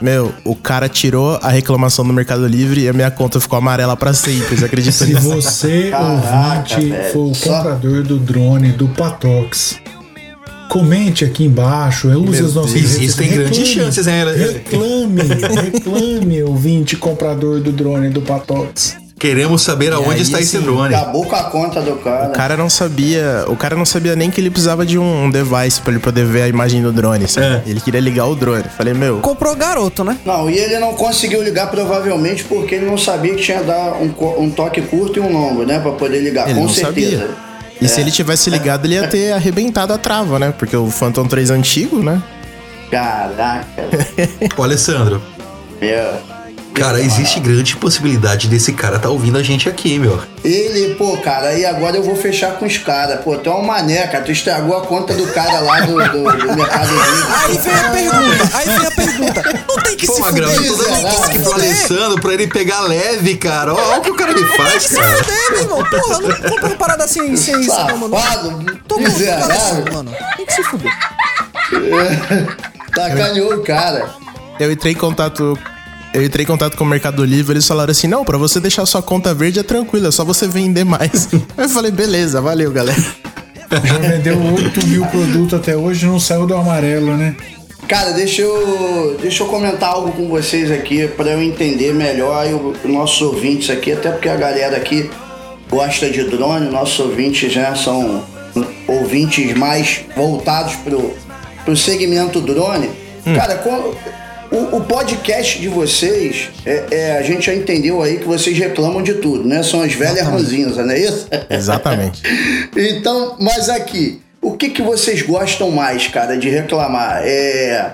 Meu, 0.00 0.34
o 0.44 0.56
cara 0.56 0.88
tirou 0.88 1.38
a 1.40 1.48
reclamação 1.50 2.04
do 2.04 2.12
Mercado 2.12 2.46
Livre 2.46 2.82
e 2.82 2.88
a 2.88 2.92
minha 2.92 3.10
conta 3.10 3.40
ficou 3.40 3.56
amarela 3.58 3.96
pra 3.96 4.12
sempre, 4.12 4.56
você 4.56 4.64
acredita 4.64 5.04
Se 5.04 5.14
nisso? 5.14 5.28
você, 5.28 5.90
Caraca, 5.90 6.74
ouvinte, 6.74 6.90
velho. 6.90 7.12
for 7.12 7.30
o 7.30 7.32
comprador 7.32 8.02
do 8.02 8.18
drone 8.18 8.72
do 8.72 8.88
Patox, 8.88 9.76
comente 10.68 11.24
aqui 11.24 11.44
embaixo, 11.44 12.08
use 12.08 12.30
Meu 12.38 12.46
as 12.46 12.54
nossas 12.54 12.72
Deus, 12.72 12.82
redes 12.84 12.90
existem 12.96 13.26
sociais. 13.28 13.36
grandes 13.50 13.68
chances, 13.68 14.06
né? 14.06 14.24
Reclame, 14.24 15.22
reclame, 15.72 16.42
ouvinte 16.42 16.96
comprador 16.96 17.60
do 17.60 17.70
drone 17.72 18.08
do 18.10 18.20
Patox. 18.22 18.96
Queremos 19.16 19.62
saber 19.62 19.86
E 19.90 19.94
aonde 19.94 20.16
aí, 20.16 20.22
está 20.22 20.40
esse 20.40 20.58
drone. 20.58 20.94
Acabou 20.94 21.24
com 21.24 21.34
a 21.36 21.44
conta 21.44 21.80
do 21.80 21.94
cara. 21.96 22.28
O 22.28 22.32
cara 22.32 22.56
não 22.58 22.68
sabia, 22.68 23.44
o 23.48 23.56
cara 23.56 23.74
não 23.74 23.86
sabia 23.86 24.14
nem 24.14 24.30
que 24.30 24.38
ele 24.38 24.50
precisava 24.50 24.84
de 24.84 24.98
um 24.98 25.30
device 25.30 25.80
pra 25.80 25.92
ele 25.92 26.00
poder 26.00 26.26
ver 26.26 26.42
a 26.42 26.48
imagem 26.48 26.82
do 26.82 26.92
drone, 26.92 27.26
sabe? 27.26 27.62
Ele 27.70 27.80
queria 27.80 28.00
ligar 28.00 28.26
o 28.26 28.34
drone. 28.34 28.64
Falei, 28.76 28.92
meu, 28.92 29.18
Comprou 29.20 29.54
garoto, 29.54 30.04
né? 30.04 30.18
Não, 30.26 30.50
e 30.50 30.58
ele 30.58 30.78
não 30.78 30.92
conseguiu 30.94 31.42
ligar 31.42 31.70
provavelmente 31.70 32.44
porque 32.44 32.74
ele 32.74 32.84
não 32.86 32.98
sabia 32.98 33.34
que 33.34 33.42
tinha 33.42 33.60
que 33.60 33.64
dar 33.66 33.94
um, 33.94 34.12
um 34.42 34.50
toque 34.50 34.82
curto 34.82 35.18
e 35.18 35.22
um 35.22 35.32
longo, 35.32 35.64
né? 35.64 35.78
Pra 35.78 35.92
poder 35.92 36.20
ligar, 36.20 36.46
Ele 36.46 36.56
com 36.58 36.62
não 36.66 36.68
certeza. 36.68 37.10
sabia. 37.18 37.53
E 37.84 37.88
se 37.88 38.00
ele 38.00 38.10
tivesse 38.10 38.48
ligado, 38.50 38.86
ele 38.86 38.94
ia 38.94 39.06
ter 39.08 39.32
arrebentado 39.34 39.92
a 39.92 39.98
trava, 39.98 40.38
né? 40.38 40.52
Porque 40.56 40.76
o 40.76 40.90
Phantom 40.90 41.26
3 41.26 41.50
antigo, 41.50 42.02
né? 42.02 42.22
Caraca. 42.90 43.66
Ô, 44.56 44.62
Alessandro. 44.62 45.22
Meu. 45.80 46.33
Cara, 46.74 47.00
existe 47.00 47.38
grande 47.38 47.76
possibilidade 47.76 48.48
desse 48.48 48.72
cara 48.72 48.98
tá 48.98 49.08
ouvindo 49.08 49.38
a 49.38 49.42
gente 49.44 49.68
aqui, 49.68 49.96
meu. 49.96 50.20
Ele, 50.42 50.96
pô, 50.96 51.16
cara, 51.18 51.54
e 51.54 51.64
agora 51.64 51.96
eu 51.96 52.02
vou 52.02 52.16
fechar 52.16 52.52
com 52.58 52.66
os 52.66 52.76
caras. 52.78 53.20
Pô, 53.20 53.36
tu 53.36 53.48
é 53.48 53.54
um 53.54 53.62
mané, 53.64 54.06
cara. 54.08 54.24
Tu 54.24 54.32
estragou 54.32 54.76
a 54.76 54.80
conta 54.84 55.14
do 55.14 55.24
cara 55.28 55.60
lá 55.60 55.80
do, 55.82 55.92
do, 55.94 56.22
do 56.36 56.52
Mercado 56.56 56.90
Livre. 56.92 57.32
Aí 57.44 57.58
vem 57.58 57.74
a 57.74 57.90
pergunta, 57.90 58.56
aí 58.58 58.66
vem 58.66 58.86
a 58.86 58.90
pergunta. 58.90 59.64
Não 59.68 59.82
tem 59.84 59.96
que 59.96 60.06
Pô, 60.06 60.12
se 60.14 60.20
Magrão, 60.20 60.50
fuder, 60.50 60.66
eu 60.66 60.76
tô 60.76 60.82
dando 60.82 60.90
não 60.90 61.00
tem 61.02 61.10
que 61.10 61.16
toque 61.16 61.36
se 61.38 61.42
pro. 61.44 61.52
Alessandro 61.52 62.20
pra 62.20 62.34
ele 62.34 62.46
pegar 62.48 62.80
leve, 62.80 63.36
cara. 63.36 63.72
Ó, 63.72 63.76
Olha 63.80 63.98
o 63.98 64.02
que 64.02 64.10
o 64.10 64.16
cara 64.16 64.32
me 64.32 64.40
Tem 64.42 64.50
que 64.50 64.56
faz, 64.56 64.82
se 64.82 64.94
cara. 64.96 65.16
fuder, 65.24 65.50
meu 65.52 65.60
irmão. 65.60 65.84
Porra, 65.84 66.18
não 66.20 66.50
compra 66.50 66.66
uma 66.66 66.76
parada 66.76 67.04
assim, 67.04 67.36
sem 67.36 67.60
isso, 67.60 67.70
não, 67.70 67.96
mano. 67.98 68.16
Safado, 68.16 68.78
Tô 68.88 68.98
miserável. 68.98 69.92
mano. 69.92 70.12
Tem 70.36 70.44
que 70.44 70.52
se 70.52 70.62
fuder. 70.64 70.92
Sacaneou 72.94 73.54
o 73.54 73.62
cara. 73.62 74.10
Eu 74.58 74.72
entrei 74.72 74.92
em 74.92 74.96
contato. 74.96 75.56
Eu 76.14 76.22
entrei 76.24 76.44
em 76.44 76.46
contato 76.46 76.76
com 76.76 76.84
o 76.84 76.86
Mercado 76.86 77.24
Livre, 77.24 77.54
eles 77.54 77.66
falaram 77.66 77.90
assim: 77.90 78.06
não, 78.06 78.24
pra 78.24 78.38
você 78.38 78.60
deixar 78.60 78.86
sua 78.86 79.02
conta 79.02 79.34
verde 79.34 79.58
é 79.58 79.62
tranquilo, 79.64 80.06
é 80.06 80.10
só 80.12 80.24
você 80.24 80.46
vender 80.46 80.84
mais. 80.84 81.28
Aí 81.32 81.40
eu 81.64 81.68
falei, 81.68 81.90
beleza, 81.90 82.40
valeu, 82.40 82.70
galera. 82.70 83.04
Já 83.84 83.98
vendeu 83.98 84.38
8 84.40 84.86
mil 84.86 85.04
produtos 85.06 85.54
até 85.54 85.76
hoje, 85.76 86.06
não 86.06 86.20
saiu 86.20 86.46
do 86.46 86.54
amarelo, 86.54 87.16
né? 87.16 87.34
Cara, 87.88 88.12
deixa 88.12 88.42
eu, 88.42 89.18
deixa 89.20 89.42
eu 89.42 89.48
comentar 89.48 89.90
algo 89.90 90.12
com 90.12 90.28
vocês 90.28 90.70
aqui 90.70 91.08
pra 91.08 91.32
eu 91.32 91.42
entender 91.42 91.92
melhor 91.92 92.48
e 92.48 92.54
os 92.54 92.78
nossos 92.90 93.20
ouvintes 93.20 93.68
aqui, 93.70 93.90
até 93.92 94.10
porque 94.10 94.28
a 94.28 94.36
galera 94.36 94.76
aqui 94.76 95.10
gosta 95.68 96.08
de 96.08 96.22
drone, 96.24 96.70
nossos 96.70 97.00
ouvintes 97.00 97.52
já 97.52 97.74
são 97.74 98.24
ouvintes 98.86 99.54
mais 99.56 100.00
voltados 100.16 100.76
pro, 100.76 101.12
pro 101.64 101.76
segmento 101.76 102.40
drone. 102.40 102.88
Cara, 103.34 103.56
com- 103.56 103.92
o, 104.54 104.76
o 104.76 104.84
podcast 104.84 105.60
de 105.60 105.68
vocês, 105.68 106.50
é, 106.64 106.84
é, 106.90 107.18
a 107.18 107.22
gente 107.22 107.46
já 107.46 107.54
entendeu 107.54 108.00
aí 108.00 108.18
que 108.18 108.24
vocês 108.24 108.56
reclamam 108.56 109.02
de 109.02 109.14
tudo, 109.14 109.46
né? 109.46 109.62
São 109.64 109.82
as 109.82 109.92
velhas 109.92 110.24
ranzinhas, 110.26 110.76
não 110.76 110.90
é 110.90 110.98
isso? 110.98 111.28
Exatamente. 111.50 112.22
Então, 112.76 113.36
mas 113.40 113.68
aqui, 113.68 114.20
o 114.42 114.52
que, 114.52 114.68
que 114.68 114.82
vocês 114.82 115.22
gostam 115.22 115.70
mais, 115.70 116.08
cara, 116.08 116.36
de 116.36 116.48
reclamar? 116.48 117.22
É 117.24 117.92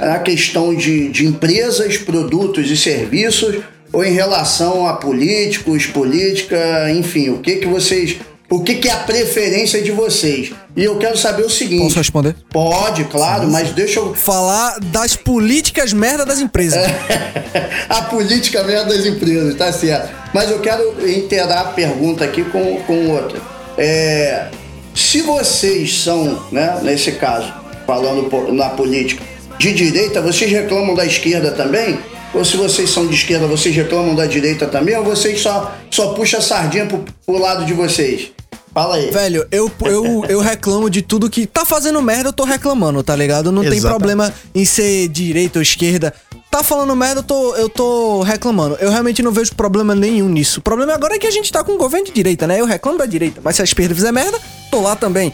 a 0.00 0.18
questão 0.18 0.74
de, 0.74 1.08
de 1.10 1.26
empresas, 1.26 1.98
produtos 1.98 2.70
e 2.70 2.76
serviços 2.76 3.56
ou 3.92 4.04
em 4.04 4.12
relação 4.12 4.86
a 4.86 4.94
políticos, 4.94 5.86
política, 5.86 6.90
enfim, 6.90 7.30
o 7.30 7.38
que 7.38 7.56
que 7.56 7.66
vocês... 7.66 8.16
O 8.52 8.60
que, 8.60 8.74
que 8.74 8.86
é 8.86 8.92
a 8.92 8.98
preferência 8.98 9.80
de 9.80 9.90
vocês? 9.90 10.52
E 10.76 10.84
eu 10.84 10.98
quero 10.98 11.16
saber 11.16 11.42
o 11.42 11.48
seguinte... 11.48 11.84
Posso 11.84 11.96
responder? 11.96 12.36
Pode, 12.50 13.04
claro, 13.04 13.48
mas 13.48 13.70
deixa 13.70 13.98
eu... 13.98 14.14
Falar 14.14 14.78
das 14.78 15.16
políticas 15.16 15.94
merda 15.94 16.26
das 16.26 16.38
empresas. 16.38 16.84
a 17.88 18.02
política 18.02 18.62
merda 18.62 18.94
das 18.94 19.06
empresas, 19.06 19.54
tá 19.54 19.72
certo. 19.72 20.10
Mas 20.34 20.50
eu 20.50 20.60
quero 20.60 21.10
inteirar 21.10 21.60
a 21.60 21.64
pergunta 21.64 22.24
aqui 22.24 22.44
com, 22.44 22.76
com 22.82 23.08
outra. 23.12 23.40
É, 23.78 24.48
se 24.94 25.22
vocês 25.22 26.02
são, 26.02 26.44
né, 26.52 26.78
nesse 26.82 27.12
caso, 27.12 27.50
falando 27.86 28.52
na 28.52 28.68
política, 28.68 29.24
de 29.58 29.72
direita, 29.72 30.20
vocês 30.20 30.50
reclamam 30.50 30.94
da 30.94 31.06
esquerda 31.06 31.52
também? 31.52 31.98
Ou 32.34 32.44
se 32.44 32.58
vocês 32.58 32.90
são 32.90 33.06
de 33.06 33.14
esquerda, 33.14 33.46
vocês 33.46 33.74
reclamam 33.74 34.14
da 34.14 34.26
direita 34.26 34.66
também? 34.66 34.94
Ou 34.94 35.04
vocês 35.04 35.40
só, 35.40 35.74
só 35.90 36.12
puxam 36.12 36.38
a 36.38 36.42
sardinha 36.42 36.84
pro, 36.84 37.02
pro 37.24 37.38
lado 37.38 37.64
de 37.64 37.72
vocês? 37.72 38.30
Fala 38.74 38.96
aí. 38.96 39.10
Velho, 39.10 39.46
eu, 39.50 39.70
eu, 39.84 40.24
eu 40.28 40.40
reclamo 40.40 40.88
de 40.88 41.02
tudo 41.02 41.28
que. 41.28 41.46
Tá 41.46 41.64
fazendo 41.64 42.00
merda, 42.00 42.30
eu 42.30 42.32
tô 42.32 42.44
reclamando, 42.44 43.02
tá 43.02 43.14
ligado? 43.14 43.52
Não 43.52 43.62
tem 43.62 43.74
Exatamente. 43.74 43.98
problema 43.98 44.34
em 44.54 44.64
ser 44.64 45.08
direita 45.08 45.58
ou 45.58 45.62
esquerda. 45.62 46.12
Tá 46.50 46.62
falando 46.62 46.94
merda, 46.94 47.20
eu 47.20 47.24
tô, 47.24 47.56
eu 47.56 47.68
tô 47.68 48.22
reclamando. 48.22 48.76
Eu 48.80 48.90
realmente 48.90 49.22
não 49.22 49.32
vejo 49.32 49.54
problema 49.54 49.94
nenhum 49.94 50.28
nisso. 50.28 50.60
O 50.60 50.62
problema 50.62 50.92
agora 50.94 51.16
é 51.16 51.18
que 51.18 51.26
a 51.26 51.30
gente 51.30 51.50
tá 51.50 51.62
com 51.64 51.72
um 51.72 51.78
governo 51.78 52.06
de 52.06 52.12
direita, 52.12 52.46
né? 52.46 52.60
Eu 52.60 52.66
reclamo 52.66 52.98
da 52.98 53.06
direita. 53.06 53.40
Mas 53.42 53.56
se 53.56 53.62
a 53.62 53.64
esquerda 53.64 53.94
fizer 53.94 54.12
merda, 54.12 54.38
tô 54.70 54.80
lá 54.80 54.96
também. 54.96 55.32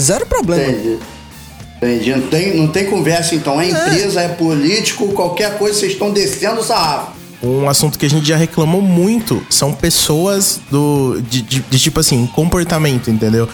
Zero 0.00 0.26
problema. 0.26 0.70
Entendi. 0.70 0.98
Entendi. 1.76 2.14
Não 2.14 2.28
tem, 2.28 2.56
não 2.56 2.68
tem 2.68 2.86
conversa, 2.86 3.34
então. 3.34 3.60
É 3.60 3.68
empresa, 3.68 4.20
é 4.20 4.28
político, 4.28 5.08
qualquer 5.12 5.58
coisa, 5.58 5.78
vocês 5.78 5.92
estão 5.92 6.10
descendo 6.10 6.60
o 6.60 6.64
sarrafo. 6.64 7.13
Um 7.44 7.68
assunto 7.68 7.98
que 7.98 8.06
a 8.06 8.10
gente 8.10 8.26
já 8.26 8.36
reclamou 8.36 8.80
muito 8.80 9.44
são 9.50 9.72
pessoas 9.72 10.60
do. 10.70 11.20
de, 11.28 11.42
de- 11.42 11.60
de, 11.68 11.78
tipo 11.78 12.00
assim, 12.00 12.26
comportamento, 12.26 13.10
entendeu? 13.10 13.48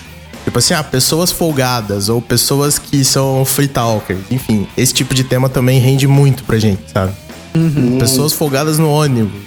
Tipo 0.44 0.58
assim, 0.58 0.72
ah, 0.74 0.82
pessoas 0.82 1.30
folgadas 1.30 2.08
ou 2.08 2.20
pessoas 2.22 2.78
que 2.78 3.04
são 3.04 3.44
free 3.44 3.68
talkers. 3.68 4.20
Enfim, 4.30 4.66
esse 4.76 4.94
tipo 4.94 5.14
de 5.14 5.24
tema 5.24 5.48
também 5.48 5.78
rende 5.80 6.06
muito 6.06 6.44
pra 6.44 6.58
gente, 6.58 6.82
sabe? 6.92 7.12
Pessoas 7.98 8.32
folgadas 8.32 8.78
no 8.78 8.88
ônibus, 8.90 9.40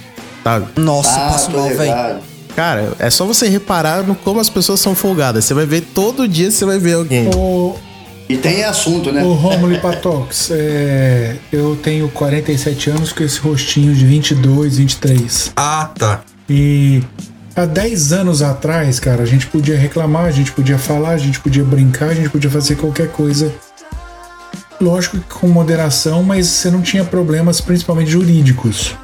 sabe? 0.44 0.66
Nossa, 0.76 1.10
Ah, 1.10 1.30
passo 1.30 1.50
mal, 1.50 1.68
velho. 1.70 2.18
Cara, 2.54 2.92
é 3.00 3.10
só 3.10 3.24
você 3.24 3.48
reparar 3.48 4.04
no 4.06 4.14
como 4.14 4.38
as 4.38 4.48
pessoas 4.48 4.78
são 4.78 4.94
folgadas. 4.94 5.44
Você 5.44 5.54
vai 5.54 5.66
ver 5.66 5.80
todo 5.80 6.28
dia, 6.28 6.50
você 6.50 6.64
vai 6.64 6.78
ver 6.78 6.94
alguém. 6.94 7.28
E 8.34 8.36
tem 8.36 8.64
assunto, 8.64 9.12
né? 9.12 9.22
ô 9.22 9.32
Romulo 9.32 9.72
e 9.72 9.78
Patox, 9.78 10.50
é, 10.50 11.36
eu 11.52 11.76
tenho 11.76 12.08
47 12.08 12.90
anos 12.90 13.12
com 13.12 13.22
esse 13.22 13.38
rostinho 13.38 13.94
de 13.94 14.04
22, 14.04 14.78
23. 14.78 15.52
Ah, 15.54 15.88
tá. 15.96 16.20
E 16.50 17.00
há 17.54 17.64
10 17.64 18.12
anos 18.12 18.42
atrás, 18.42 18.98
cara, 18.98 19.22
a 19.22 19.24
gente 19.24 19.46
podia 19.46 19.78
reclamar, 19.78 20.24
a 20.24 20.32
gente 20.32 20.50
podia 20.50 20.76
falar, 20.76 21.10
a 21.10 21.16
gente 21.16 21.38
podia 21.38 21.62
brincar, 21.62 22.06
a 22.06 22.14
gente 22.14 22.28
podia 22.28 22.50
fazer 22.50 22.74
qualquer 22.74 23.08
coisa. 23.12 23.54
Lógico 24.80 25.18
que 25.18 25.32
com 25.32 25.46
moderação, 25.46 26.24
mas 26.24 26.48
você 26.48 26.72
não 26.72 26.82
tinha 26.82 27.04
problemas, 27.04 27.60
principalmente 27.60 28.10
jurídicos. 28.10 28.96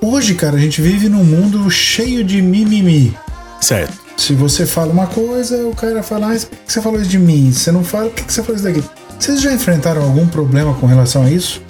Hoje, 0.00 0.34
cara, 0.34 0.54
a 0.54 0.60
gente 0.60 0.80
vive 0.80 1.08
num 1.08 1.24
mundo 1.24 1.68
cheio 1.68 2.22
de 2.22 2.40
mimimi. 2.40 3.18
Certo. 3.60 3.98
Se 4.20 4.34
você 4.34 4.66
fala 4.66 4.92
uma 4.92 5.06
coisa, 5.06 5.66
o 5.66 5.74
cara 5.74 6.02
fala, 6.02 6.34
ah, 6.34 6.38
por 6.38 6.58
que 6.58 6.70
você 6.70 6.82
falou 6.82 7.00
isso 7.00 7.08
de 7.08 7.18
mim? 7.18 7.50
Se 7.50 7.60
você 7.60 7.72
não 7.72 7.82
fala, 7.82 8.10
por 8.10 8.22
que 8.22 8.30
você 8.30 8.42
falou 8.42 8.54
isso 8.54 8.64
daqui? 8.64 8.84
Vocês 9.18 9.40
já 9.40 9.50
enfrentaram 9.50 10.02
algum 10.02 10.28
problema 10.28 10.74
com 10.74 10.86
relação 10.86 11.22
a 11.22 11.30
isso? 11.30 11.62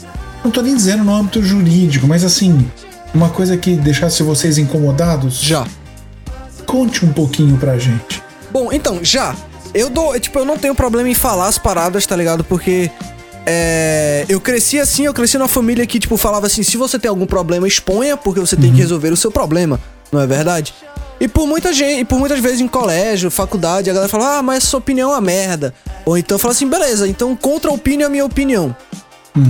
Não 0.43 0.51
tô 0.51 0.61
nem 0.61 0.75
dizendo 0.75 1.05
no 1.05 1.15
âmbito 1.15 1.41
jurídico, 1.45 2.09
mas 2.09 2.25
assim, 2.25 2.69
uma 3.15 3.29
coisa 3.29 3.57
que 3.57 3.77
deixasse 3.77 4.25
vocês 4.25 4.59
incomodados? 4.59 5.41
Já. 5.41 5.65
Conte 6.67 7.07
um 7.07 7.13
pouquinho 7.13 7.57
pra 7.57 7.79
gente. 7.79 8.21
Bom, 8.51 8.73
então, 8.73 8.99
já. 9.01 9.37
Eu 9.73 9.89
dou. 9.89 10.19
Tipo, 10.19 10.41
eu 10.41 10.45
não 10.45 10.59
tenho 10.59 10.75
problema 10.75 11.09
em 11.09 11.15
falar 11.15 11.47
as 11.47 11.57
paradas, 11.57 12.05
tá 12.05 12.17
ligado? 12.17 12.43
Porque. 12.43 12.91
É, 13.47 14.27
eu 14.29 14.41
cresci 14.41 14.81
assim, 14.81 15.07
eu 15.07 15.15
cresci 15.15 15.39
numa 15.39 15.49
família 15.49 15.87
que, 15.87 16.01
tipo, 16.01 16.17
falava 16.17 16.49
assim: 16.49 16.65
se 16.65 16.77
você 16.77 16.99
tem 16.99 17.09
algum 17.09 17.27
problema, 17.27 17.69
exponha, 17.69 18.17
porque 18.17 18.41
você 18.41 18.57
tem 18.57 18.73
que 18.73 18.79
resolver 18.79 19.13
o 19.13 19.17
seu 19.17 19.31
problema, 19.31 19.81
não 20.11 20.21
é 20.21 20.27
verdade? 20.27 20.75
E 21.21 21.29
por 21.29 21.47
muita 21.47 21.73
gente, 21.73 22.01
e 22.01 22.05
por 22.05 22.19
muitas 22.19 22.41
vezes 22.41 22.61
em 22.61 22.67
colégio, 22.67 23.31
faculdade, 23.31 23.91
a 23.91 23.93
galera 23.93 24.11
fala, 24.11 24.39
ah, 24.39 24.43
mas 24.43 24.65
sua 24.65 24.79
opinião 24.79 25.11
é 25.11 25.15
uma 25.15 25.21
merda. 25.21 25.75
Ou 26.07 26.17
então 26.17 26.39
fala 26.39 26.53
assim, 26.53 26.67
beleza, 26.67 27.07
então 27.07 27.37
contra 27.37 27.71
a 27.71 27.75
opinião 27.75 28.07
é 28.07 28.09
a 28.09 28.11
minha 28.11 28.25
opinião. 28.25 28.75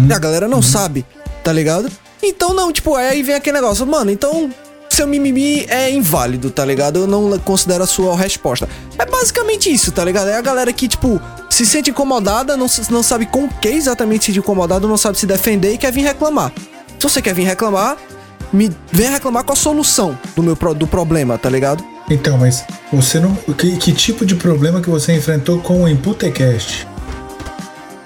E 0.08 0.12
a 0.12 0.18
galera 0.18 0.48
não 0.48 0.60
sabe, 0.60 1.06
tá 1.44 1.52
ligado? 1.52 1.90
Então 2.22 2.52
não, 2.52 2.72
tipo, 2.72 2.96
aí 2.96 3.22
vem 3.22 3.36
aquele 3.36 3.60
negócio, 3.60 3.86
mano, 3.86 4.10
então 4.10 4.50
seu 4.88 5.06
mimimi 5.06 5.64
é 5.68 5.90
inválido, 5.90 6.50
tá 6.50 6.64
ligado? 6.64 6.98
Eu 6.98 7.06
não 7.06 7.38
considero 7.38 7.84
a 7.84 7.86
sua 7.86 8.16
resposta. 8.16 8.68
É 8.98 9.06
basicamente 9.06 9.72
isso, 9.72 9.92
tá 9.92 10.04
ligado? 10.04 10.28
É 10.28 10.36
a 10.36 10.42
galera 10.42 10.72
que, 10.72 10.88
tipo, 10.88 11.20
se 11.48 11.64
sente 11.64 11.90
incomodada, 11.90 12.56
não, 12.56 12.66
não 12.90 13.02
sabe 13.02 13.26
com 13.26 13.44
o 13.44 13.48
que 13.48 13.68
exatamente 13.68 14.32
se 14.32 14.38
incomodado, 14.38 14.88
não 14.88 14.96
sabe 14.96 15.16
se 15.16 15.26
defender 15.26 15.72
e 15.72 15.78
quer 15.78 15.92
vir 15.92 16.02
reclamar. 16.02 16.52
Se 16.98 17.08
você 17.08 17.22
quer 17.22 17.32
vir 17.32 17.44
reclamar, 17.44 17.96
me 18.52 18.70
venha 18.92 19.10
reclamar 19.10 19.44
com 19.44 19.52
a 19.52 19.56
solução 19.56 20.18
do 20.34 20.42
meu 20.42 20.56
do 20.74 20.86
problema, 20.86 21.38
tá 21.38 21.48
ligado? 21.48 21.84
Então, 22.10 22.36
mas 22.36 22.64
você 22.92 23.20
não. 23.20 23.34
Que, 23.54 23.76
que 23.76 23.92
tipo 23.92 24.26
de 24.26 24.34
problema 24.34 24.80
que 24.80 24.90
você 24.90 25.14
enfrentou 25.14 25.60
com 25.60 25.84
o 25.84 25.88
Imputecast? 25.88 26.86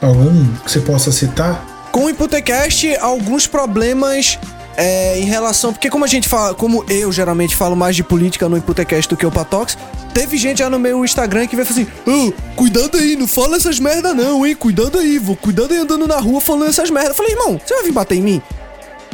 Algum 0.00 0.46
que 0.58 0.70
você 0.70 0.80
possa 0.80 1.10
citar? 1.10 1.64
Com 1.90 2.04
o 2.04 2.10
Imputecast, 2.10 2.96
alguns 2.96 3.46
problemas 3.46 4.38
é, 4.76 5.18
em 5.18 5.24
relação. 5.24 5.72
Porque 5.72 5.88
como 5.88 6.04
a 6.04 6.08
gente 6.08 6.28
fala, 6.28 6.54
como 6.54 6.84
eu 6.88 7.10
geralmente 7.10 7.56
falo 7.56 7.74
mais 7.74 7.96
de 7.96 8.02
política 8.02 8.48
no 8.48 8.56
Imputecast 8.56 9.08
do 9.08 9.16
que 9.16 9.24
o 9.24 9.30
Patox, 9.30 9.78
teve 10.12 10.36
gente 10.36 10.58
já 10.58 10.68
no 10.68 10.78
meu 10.78 11.04
Instagram 11.04 11.46
que 11.46 11.56
veio 11.56 11.68
assim: 11.68 11.86
"Ô, 12.06 12.32
cuidado 12.54 12.98
aí, 12.98 13.16
não 13.16 13.26
fala 13.26 13.56
essas 13.56 13.78
merda 13.78 14.12
não, 14.12 14.46
hein? 14.46 14.54
Cuidado 14.54 14.98
aí, 14.98 15.18
vou 15.18 15.36
cuidado 15.36 15.72
aí 15.72 15.78
andando 15.78 16.06
na 16.06 16.18
rua 16.18 16.40
falando 16.40 16.68
essas 16.68 16.90
merda. 16.90 17.10
Eu 17.10 17.14
falei, 17.14 17.32
irmão, 17.32 17.60
você 17.64 17.74
vai 17.74 17.84
vir 17.84 17.92
bater 17.92 18.16
em 18.16 18.22
mim? 18.22 18.42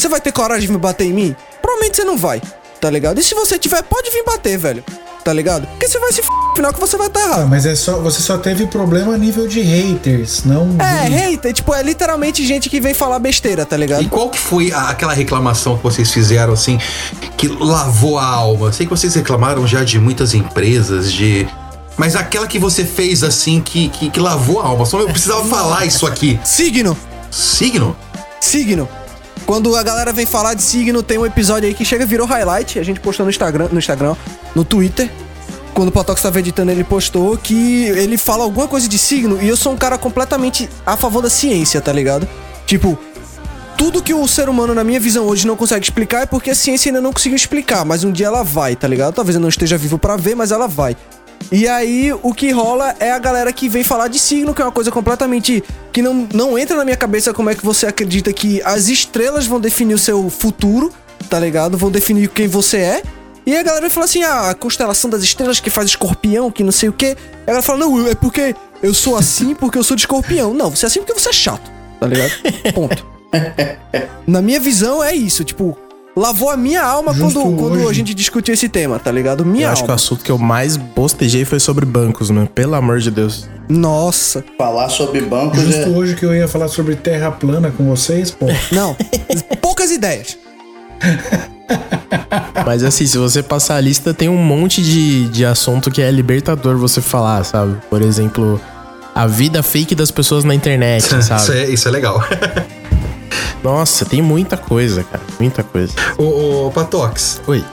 Você 0.01 0.09
vai 0.09 0.21
ter 0.21 0.33
coragem 0.33 0.63
de 0.67 0.73
vir 0.73 0.79
bater 0.79 1.05
em 1.07 1.13
mim? 1.13 1.37
Provavelmente 1.61 1.97
você 1.97 2.05
não 2.05 2.17
vai, 2.17 2.41
tá 2.81 2.89
ligado? 2.91 3.21
E 3.21 3.23
se 3.23 3.35
você 3.35 3.59
tiver, 3.59 3.83
pode 3.83 4.11
vir 4.11 4.25
bater, 4.25 4.57
velho. 4.57 4.83
Tá 5.23 5.35
ligado? 5.35 5.67
Porque 5.67 5.87
você 5.87 5.99
vai 5.99 6.11
se 6.13 6.21
f... 6.23 6.29
final 6.57 6.73
que 6.73 6.81
você 6.81 6.97
vai 6.97 7.09
estar 7.09 7.21
Ah, 7.21 7.27
errado. 7.27 7.49
mas 7.51 7.67
é 7.67 7.75
só. 7.77 7.99
Você 7.99 8.23
só 8.23 8.39
teve 8.39 8.67
problema 8.67 9.13
a 9.15 9.19
nível 9.19 9.47
de 9.47 9.61
haters, 9.61 10.45
não. 10.47 10.75
É, 10.81 11.05
de- 11.11 11.15
hater, 11.15 11.53
tipo, 11.53 11.75
é 11.75 11.83
literalmente 11.83 12.47
gente 12.47 12.71
que 12.71 12.81
vem 12.81 12.95
falar 12.95 13.19
besteira, 13.19 13.67
tá 13.67 13.77
ligado? 13.77 14.03
E 14.03 14.09
qual 14.09 14.31
que 14.31 14.39
foi 14.39 14.73
a- 14.73 14.89
aquela 14.89 15.13
reclamação 15.13 15.77
que 15.77 15.83
vocês 15.83 16.11
fizeram, 16.11 16.55
assim, 16.55 16.79
que 17.37 17.49
lavou 17.49 18.19
a 18.19 18.25
alma? 18.25 18.73
Sei 18.73 18.87
que 18.87 18.91
vocês 18.91 19.15
reclamaram 19.15 19.67
já 19.67 19.85
de 19.85 19.99
muitas 20.01 20.33
empresas, 20.33 21.13
de. 21.13 21.47
Mas 21.99 22.17
aquela 22.17 22.47
que 22.47 22.59
você 22.59 22.83
fez, 22.87 23.23
assim, 23.23 23.61
que, 23.61 23.91
que, 23.91 24.09
que 24.09 24.19
lavou 24.21 24.61
a 24.63 24.65
alma. 24.69 24.87
Só 24.87 24.99
eu 24.99 25.09
precisava 25.11 25.45
falar 25.55 25.85
isso 25.85 26.07
aqui. 26.07 26.41
Signo. 26.43 26.97
Signo? 27.31 27.95
Signo. 28.41 28.89
Quando 29.47 29.75
a 29.77 29.83
galera 29.83 30.13
vem 30.13 30.27
falar 30.27 30.55
de 30.55 30.63
signo, 30.63 31.03
tem 31.03 31.19
um 31.19 31.27
episódio 31.27 31.69
aí 31.69 31.75
que 31.75 31.85
chega 31.85 32.07
virou 32.07 32.27
highlight. 32.27 32.79
A 32.79 32.83
gente 32.83 33.01
postou 33.01 33.25
no 33.25 33.31
Instagram, 33.31 33.69
no 33.73 33.79
Instagram, 33.79 34.15
no 34.55 34.65
Twitter. 34.65 35.11
Quando 35.75 35.89
o 35.89 35.93
Potox 35.93 36.21
tava 36.21 36.39
editando, 36.39 36.71
ele 36.71 36.85
postou 36.85 37.37
que 37.37 37.85
ele 37.85 38.17
fala 38.17 38.45
alguma 38.45 38.69
coisa 38.69 38.89
de 38.89 38.99
signo 38.99 39.39
e 39.41 39.49
eu 39.49 39.57
sou 39.57 39.73
um 39.73 39.77
cara 39.77 39.97
completamente 39.97 40.69
a 40.85 40.97
favor 40.97 41.23
da 41.23 41.31
ciência, 41.31 41.81
tá 41.81 41.93
ligado? 41.93 42.29
Tipo, 42.67 42.99
tudo 43.79 44.03
que 44.03 44.13
o 44.13 44.29
ser 44.29 44.49
humano, 44.49 44.75
na 44.75 44.85
minha 44.85 45.01
visão, 45.01 45.27
hoje 45.27 45.47
não 45.47 45.57
consegue 45.57 45.85
explicar 45.85 46.23
é 46.23 46.27
porque 46.27 46.51
a 46.51 46.55
ciência 46.55 46.91
ainda 46.91 47.01
não 47.01 47.13
conseguiu 47.13 47.37
explicar, 47.37 47.85
mas 47.85 48.05
um 48.05 48.13
dia 48.13 48.27
ela 48.27 48.43
vai, 48.43 48.77
tá 48.77 48.87
ligado? 48.87 49.15
Talvez 49.15 49.37
eu 49.37 49.41
não 49.41 49.49
esteja 49.49 49.79
vivo 49.79 49.99
pra 49.99 50.17
ver, 50.17 50.35
mas 50.35 50.53
ela 50.53 50.69
vai. 50.69 50.95
E 51.53 51.67
aí, 51.67 52.13
o 52.23 52.33
que 52.33 52.51
rola 52.53 52.95
é 53.01 53.11
a 53.11 53.19
galera 53.19 53.53
que 53.53 53.69
vem 53.69 53.83
falar 53.83 54.09
de 54.09 54.19
signo, 54.19 54.55
que 54.55 54.63
é 54.63 54.65
uma 54.65 54.73
coisa 54.73 54.91
completamente. 54.91 55.63
que 55.93 56.01
não, 56.01 56.29
não 56.33 56.59
entra 56.59 56.77
na 56.77 56.85
minha 56.85 56.97
cabeça 56.97 57.33
como 57.33 57.51
é 57.51 57.55
que 57.55 57.65
você 57.65 57.87
acredita 57.87 58.33
que 58.33 58.63
as 58.63 58.89
estrelas 58.89 59.47
vão 59.47 59.61
definir 59.61 59.95
o 59.95 59.99
seu 59.99 60.31
futuro, 60.31 60.93
tá 61.29 61.39
ligado? 61.41 61.77
Vão 61.77 61.91
definir 61.91 62.29
quem 62.29 62.47
você 62.47 62.77
é. 62.77 63.03
E 63.45 63.57
a 63.57 63.63
galera 63.63 63.81
vai 63.83 63.91
falar 63.91 64.05
assim: 64.05 64.23
ah, 64.23 64.51
a 64.51 64.55
constelação 64.55 65.11
das 65.11 65.23
estrelas 65.23 65.59
que 65.59 65.71
faz 65.71 65.89
escorpião, 65.89 66.51
que 66.51 66.63
não 66.63 66.73
sei 66.73 66.89
o 66.89 66.93
quê. 66.93 67.17
E 67.17 67.43
a 67.43 67.47
galera 67.47 67.63
fala: 67.63 67.81
não, 67.81 68.07
é 68.07 68.15
porque 68.15 68.55
eu 68.83 68.95
sou 68.95 69.17
assim 69.17 69.55
porque 69.55 69.77
eu 69.77 69.83
sou 69.83 69.97
de 69.97 70.03
escorpião. 70.03 70.55
Não, 70.55 70.71
você 70.71 70.87
é 70.87 70.89
assim 70.89 71.01
porque 71.01 71.19
você 71.19 71.31
é 71.31 71.33
chato, 71.33 71.71
tá 71.99 72.07
ligado? 72.07 72.31
Ponto. 72.75 73.07
Na 74.27 74.41
minha 74.41 74.61
visão 74.61 75.03
é 75.03 75.15
isso, 75.15 75.43
tipo, 75.45 75.77
lavou 76.17 76.51
a 76.51 76.57
minha 76.57 76.83
alma 76.83 77.13
Justo 77.13 77.41
quando, 77.41 77.57
quando 77.57 77.81
a 77.81 77.87
hoje. 77.87 77.99
gente 77.99 78.15
discutiu 78.15 78.55
esse 78.55 78.69
tema, 78.69 78.99
tá 78.99 79.11
ligado? 79.11 79.45
Minha 79.45 79.67
eu 79.67 79.71
acho 79.71 79.83
que 79.83 79.89
o 79.89 79.93
alma. 79.93 79.95
assunto 79.95 80.25
que 80.25 80.31
eu 80.31 80.39
mais 80.39 80.77
bostejei 80.77 81.45
foi 81.45 81.61
sobre 81.61 81.85
bancos, 81.85 82.31
mano. 82.31 82.47
Pelo 82.47 82.75
amor 82.75 82.99
de 82.99 83.11
Deus. 83.11 83.49
Nossa. 83.69 84.45
Falar 84.59 84.89
sobre 84.89 85.21
bancos 85.21 85.61
Justo 85.61 85.81
é. 85.81 85.89
hoje 85.89 86.17
que 86.17 86.25
eu 86.25 86.35
ia 86.35 86.49
falar 86.49 86.69
sobre 86.69 86.97
terra 86.97 87.31
plana 87.31 87.71
com 87.71 87.85
vocês, 87.85 88.31
pô. 88.31 88.47
Não, 88.73 88.97
poucas 89.61 89.91
ideias. 89.91 90.37
Mas 92.67 92.83
assim, 92.83 93.07
se 93.07 93.17
você 93.17 93.43
passar 93.43 93.77
a 93.77 93.81
lista, 93.81 94.13
tem 94.13 94.29
um 94.29 94.37
monte 94.37 94.83
de, 94.83 95.29
de 95.29 95.45
assunto 95.45 95.91
que 95.91 96.03
é 96.03 96.11
libertador 96.11 96.77
você 96.77 97.01
falar, 97.01 97.45
sabe? 97.45 97.77
Por 97.89 98.03
exemplo, 98.03 98.61
a 99.15 99.27
vida 99.27 99.63
fake 99.63 99.95
das 99.95 100.11
pessoas 100.11 100.45
na 100.45 100.55
internet, 100.55 101.05
sabe? 101.23 101.43
Isso 101.43 101.53
é, 101.53 101.65
isso 101.71 101.89
é 101.89 101.91
legal. 101.91 102.23
Nossa, 103.63 104.05
tem 104.05 104.23
muita 104.23 104.57
coisa, 104.57 105.05
cara. 105.05 105.23
Muita 105.39 105.63
coisa. 105.63 105.93
Ô, 106.17 106.67
ô 106.67 106.71
Patox. 106.71 107.41
Oi. 107.47 107.65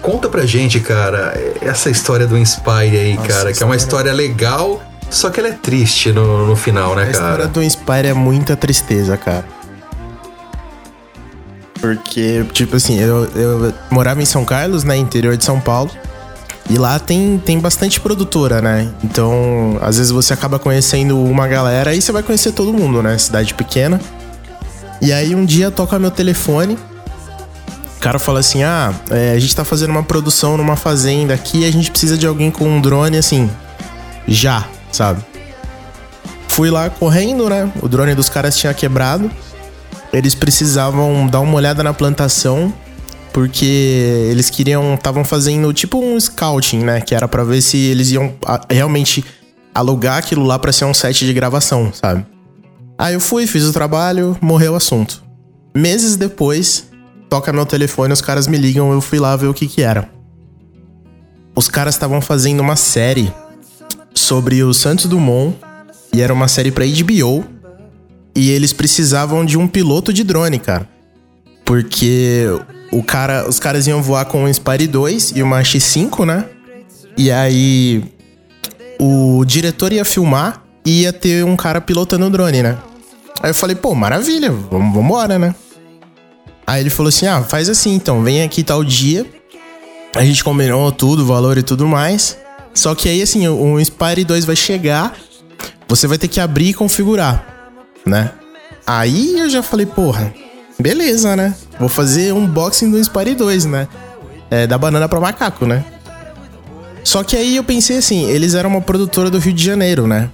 Conta 0.00 0.28
pra 0.28 0.46
gente, 0.46 0.78
cara, 0.80 1.34
essa 1.60 1.90
história 1.90 2.26
do 2.26 2.38
Inspire 2.38 2.96
aí, 2.96 3.14
Nossa, 3.14 3.28
cara, 3.28 3.52
que 3.52 3.62
é 3.62 3.66
uma 3.66 3.76
história 3.76 4.12
legal, 4.12 4.80
só 5.10 5.28
que 5.28 5.40
ela 5.40 5.48
é 5.48 5.52
triste 5.52 6.12
no, 6.12 6.46
no 6.46 6.54
final, 6.54 6.94
né, 6.94 7.04
A 7.04 7.10
história 7.10 7.36
cara? 7.38 7.48
do 7.48 7.62
Inspire 7.62 8.06
é 8.06 8.14
muita 8.14 8.56
tristeza, 8.56 9.16
cara. 9.16 9.44
Porque, 11.80 12.44
tipo 12.52 12.76
assim, 12.76 12.98
eu, 12.98 13.24
eu 13.34 13.74
morava 13.90 14.20
em 14.22 14.24
São 14.24 14.44
Carlos, 14.44 14.84
né? 14.84 14.96
Interior 14.96 15.36
de 15.36 15.44
São 15.44 15.60
Paulo. 15.60 15.90
E 16.70 16.76
lá 16.76 16.98
tem, 16.98 17.38
tem 17.38 17.58
bastante 17.58 17.98
produtora, 18.00 18.60
né? 18.60 18.92
Então, 19.02 19.78
às 19.80 19.96
vezes 19.96 20.12
você 20.12 20.34
acaba 20.34 20.58
conhecendo 20.58 21.18
uma 21.18 21.48
galera 21.48 21.94
e 21.94 22.02
você 22.02 22.12
vai 22.12 22.22
conhecer 22.22 22.52
todo 22.52 22.74
mundo, 22.74 23.02
né? 23.02 23.16
Cidade 23.16 23.54
pequena. 23.54 24.00
E 25.00 25.12
aí 25.12 25.34
um 25.34 25.44
dia 25.44 25.70
toca 25.70 25.98
meu 25.98 26.10
telefone 26.10 26.76
O 27.96 28.00
cara 28.00 28.18
fala 28.18 28.40
assim: 28.40 28.62
ah, 28.62 28.92
é, 29.10 29.32
a 29.32 29.38
gente 29.38 29.54
tá 29.54 29.64
fazendo 29.64 29.90
uma 29.90 30.02
produção 30.02 30.56
numa 30.56 30.76
fazenda 30.76 31.34
aqui 31.34 31.66
a 31.66 31.70
gente 31.70 31.90
precisa 31.90 32.16
de 32.16 32.26
alguém 32.26 32.50
com 32.50 32.64
um 32.64 32.80
drone 32.80 33.16
assim, 33.16 33.50
já, 34.26 34.66
sabe? 34.92 35.24
Fui 36.48 36.70
lá 36.70 36.90
correndo, 36.90 37.48
né? 37.48 37.70
O 37.80 37.88
drone 37.88 38.14
dos 38.14 38.28
caras 38.28 38.56
tinha 38.56 38.74
quebrado. 38.74 39.30
Eles 40.12 40.34
precisavam 40.34 41.26
dar 41.26 41.40
uma 41.40 41.54
olhada 41.54 41.82
na 41.82 41.92
plantação 41.92 42.72
porque 43.32 44.26
eles 44.30 44.50
queriam, 44.50 44.94
estavam 44.94 45.22
fazendo 45.22 45.72
tipo 45.72 45.98
um 45.98 46.18
scouting, 46.18 46.80
né? 46.80 47.00
Que 47.00 47.14
era 47.14 47.28
para 47.28 47.44
ver 47.44 47.62
se 47.62 47.76
eles 47.76 48.10
iam 48.10 48.34
realmente 48.68 49.24
alugar 49.72 50.18
aquilo 50.18 50.44
lá 50.44 50.58
para 50.58 50.72
ser 50.72 50.86
um 50.86 50.94
set 50.94 51.24
de 51.24 51.32
gravação, 51.32 51.92
sabe? 51.92 52.26
Aí 52.98 53.14
eu 53.14 53.20
fui, 53.20 53.46
fiz 53.46 53.62
o 53.62 53.72
trabalho, 53.72 54.36
morreu 54.40 54.72
o 54.72 54.76
assunto. 54.76 55.22
Meses 55.72 56.16
depois, 56.16 56.88
toca 57.30 57.52
meu 57.52 57.64
telefone, 57.64 58.12
os 58.12 58.20
caras 58.20 58.48
me 58.48 58.58
ligam, 58.58 58.92
eu 58.92 59.00
fui 59.00 59.20
lá 59.20 59.36
ver 59.36 59.46
o 59.46 59.54
que 59.54 59.68
que 59.68 59.82
era. 59.82 60.10
Os 61.54 61.68
caras 61.68 61.94
estavam 61.94 62.20
fazendo 62.20 62.58
uma 62.58 62.74
série 62.74 63.32
sobre 64.12 64.64
o 64.64 64.74
Santos 64.74 65.06
Dumont 65.06 65.56
e 66.12 66.20
era 66.20 66.34
uma 66.34 66.48
série 66.48 66.72
para 66.72 66.84
HBO 66.84 67.44
e 68.34 68.50
eles 68.50 68.72
precisavam 68.72 69.44
de 69.44 69.56
um 69.56 69.68
piloto 69.68 70.12
de 70.12 70.24
drone, 70.24 70.58
cara. 70.58 70.88
Porque 71.64 72.46
o 72.90 73.02
cara, 73.02 73.48
os 73.48 73.60
caras 73.60 73.86
iam 73.86 74.02
voar 74.02 74.24
com 74.24 74.44
um 74.44 74.48
Inspire 74.48 74.86
2 74.86 75.32
e 75.36 75.42
uma 75.42 75.60
X5, 75.60 76.24
né? 76.24 76.46
E 77.16 77.30
aí 77.30 78.04
o 78.98 79.44
diretor 79.44 79.92
ia 79.92 80.04
filmar 80.04 80.64
e 80.84 81.02
ia 81.02 81.12
ter 81.12 81.44
um 81.44 81.56
cara 81.56 81.80
pilotando 81.80 82.26
o 82.26 82.30
drone, 82.30 82.62
né? 82.62 82.78
Aí 83.42 83.50
eu 83.50 83.54
falei, 83.54 83.76
pô, 83.76 83.94
maravilha, 83.94 84.50
vamos 84.50 84.96
embora, 84.96 85.38
né? 85.38 85.54
Aí 86.68 86.82
ele 86.82 86.90
falou 86.90 87.08
assim: 87.08 87.26
ah, 87.26 87.42
faz 87.42 87.70
assim 87.70 87.94
então, 87.94 88.22
vem 88.22 88.42
aqui 88.42 88.62
tal 88.62 88.84
dia. 88.84 89.24
A 90.14 90.22
gente 90.22 90.44
combinou 90.44 90.92
tudo, 90.92 91.24
valor 91.24 91.56
e 91.56 91.62
tudo 91.62 91.86
mais. 91.86 92.36
Só 92.74 92.94
que 92.94 93.08
aí, 93.08 93.22
assim, 93.22 93.48
o 93.48 93.80
Inspire 93.80 94.22
2 94.22 94.44
vai 94.44 94.54
chegar, 94.54 95.16
você 95.88 96.06
vai 96.06 96.18
ter 96.18 96.28
que 96.28 96.38
abrir 96.40 96.68
e 96.68 96.74
configurar, 96.74 97.72
né? 98.04 98.32
Aí 98.86 99.38
eu 99.38 99.48
já 99.48 99.62
falei, 99.62 99.86
porra, 99.86 100.32
beleza, 100.78 101.34
né? 101.34 101.54
Vou 101.78 101.88
fazer 101.88 102.32
um 102.32 102.44
unboxing 102.44 102.90
do 102.90 102.98
Inspire 102.98 103.34
2, 103.34 103.64
né? 103.64 103.88
É, 104.50 104.66
da 104.66 104.76
banana 104.76 105.08
para 105.08 105.20
macaco, 105.20 105.64
né? 105.64 105.84
Só 107.02 107.24
que 107.24 107.36
aí 107.36 107.56
eu 107.56 107.64
pensei 107.64 107.96
assim, 107.96 108.28
eles 108.28 108.54
eram 108.54 108.68
uma 108.70 108.80
produtora 108.82 109.30
do 109.30 109.38
Rio 109.38 109.54
de 109.54 109.64
Janeiro, 109.64 110.06
né? 110.06 110.30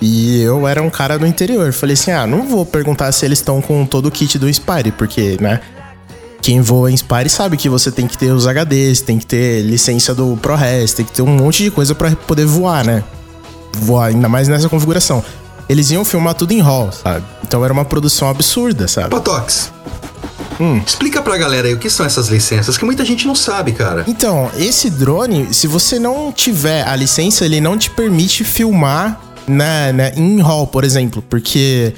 E 0.00 0.40
eu 0.40 0.66
era 0.66 0.82
um 0.82 0.90
cara 0.90 1.18
do 1.18 1.26
interior. 1.26 1.72
Falei 1.72 1.94
assim: 1.94 2.10
ah, 2.10 2.26
não 2.26 2.48
vou 2.48 2.64
perguntar 2.64 3.12
se 3.12 3.24
eles 3.24 3.38
estão 3.38 3.60
com 3.60 3.84
todo 3.84 4.06
o 4.06 4.10
kit 4.10 4.38
do 4.38 4.48
Inspire, 4.48 4.92
porque, 4.92 5.36
né? 5.40 5.60
Quem 6.40 6.60
voa 6.62 6.90
em 6.90 6.94
Inspire 6.94 7.28
sabe 7.28 7.56
que 7.58 7.68
você 7.68 7.92
tem 7.92 8.06
que 8.06 8.16
ter 8.16 8.32
os 8.32 8.46
HDs, 8.46 9.02
tem 9.02 9.18
que 9.18 9.26
ter 9.26 9.60
licença 9.60 10.14
do 10.14 10.38
ProRes, 10.40 10.94
tem 10.94 11.04
que 11.04 11.12
ter 11.12 11.20
um 11.20 11.26
monte 11.26 11.62
de 11.62 11.70
coisa 11.70 11.94
para 11.94 12.16
poder 12.16 12.46
voar, 12.46 12.84
né? 12.84 13.04
Voar, 13.74 14.06
ainda 14.06 14.28
mais 14.28 14.48
nessa 14.48 14.68
configuração. 14.68 15.22
Eles 15.68 15.90
iam 15.90 16.04
filmar 16.04 16.34
tudo 16.34 16.52
em 16.52 16.60
RAW, 16.60 16.90
sabe? 16.90 17.24
Então 17.44 17.62
era 17.62 17.72
uma 17.72 17.84
produção 17.84 18.28
absurda, 18.28 18.88
sabe? 18.88 19.10
Potox, 19.10 19.70
Hum. 20.60 20.82
Explica 20.86 21.22
pra 21.22 21.38
galera 21.38 21.68
aí 21.68 21.72
o 21.74 21.78
que 21.78 21.88
são 21.88 22.04
essas 22.04 22.28
licenças, 22.28 22.76
que 22.76 22.84
muita 22.84 23.02
gente 23.02 23.26
não 23.26 23.34
sabe, 23.34 23.72
cara. 23.72 24.04
Então, 24.06 24.50
esse 24.58 24.90
drone, 24.90 25.54
se 25.54 25.66
você 25.66 25.98
não 25.98 26.30
tiver 26.30 26.86
a 26.86 26.94
licença, 26.94 27.46
ele 27.46 27.62
não 27.62 27.78
te 27.78 27.88
permite 27.88 28.44
filmar 28.44 29.18
na, 29.46 29.92
na, 29.92 30.08
em 30.10 30.40
RAW, 30.40 30.66
por 30.66 30.84
exemplo, 30.84 31.22
porque 31.22 31.92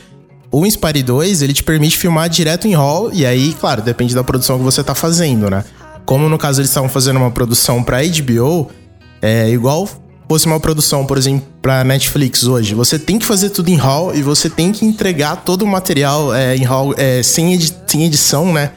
o 0.51 0.67
Inspire 0.67 1.03
2, 1.03 1.43
ele 1.43 1.53
te 1.53 1.63
permite 1.63 1.97
filmar 1.97 2.29
direto 2.29 2.67
em 2.67 2.75
RAW, 2.75 3.11
e 3.13 3.25
aí, 3.25 3.55
claro, 3.59 3.83
depende 3.83 4.15
da 4.15 4.23
produção 4.23 4.59
que 4.59 4.65
você 4.65 4.83
tá 4.83 4.95
fazendo, 4.95 5.51
né? 5.51 5.65
Como 6.05 6.29
no 6.29 6.39
caso 6.39 6.61
eles 6.61 6.71
estavam 6.71 6.89
fazendo 6.89 7.17
uma 7.17 7.31
produção 7.31 7.83
pra 7.83 7.99
HBO, 8.03 8.71
é 9.21 9.49
igual 9.49 9.89
fosse 10.29 10.47
uma 10.47 10.59
produção, 10.59 11.05
por 11.05 11.19
exemplo, 11.19 11.47
pra 11.61 11.85
Netflix 11.85 12.45
hoje. 12.45 12.75
Você 12.75 12.99
tem 12.99 13.19
que 13.19 13.27
fazer 13.27 13.51
tudo 13.51 13.69
em 13.69 13.77
RAW 13.77 14.15
e 14.15 14.23
você 14.23 14.49
tem 14.49 14.73
que 14.73 14.85
entregar 14.85 15.37
todo 15.37 15.63
o 15.63 15.67
material 15.67 16.35
é, 16.35 16.57
em 16.57 16.65
RAW 16.65 16.95
é, 16.97 17.23
sem, 17.23 17.53
edi 17.53 17.71
sem 17.87 18.05
edição, 18.05 18.51
né? 18.51 18.73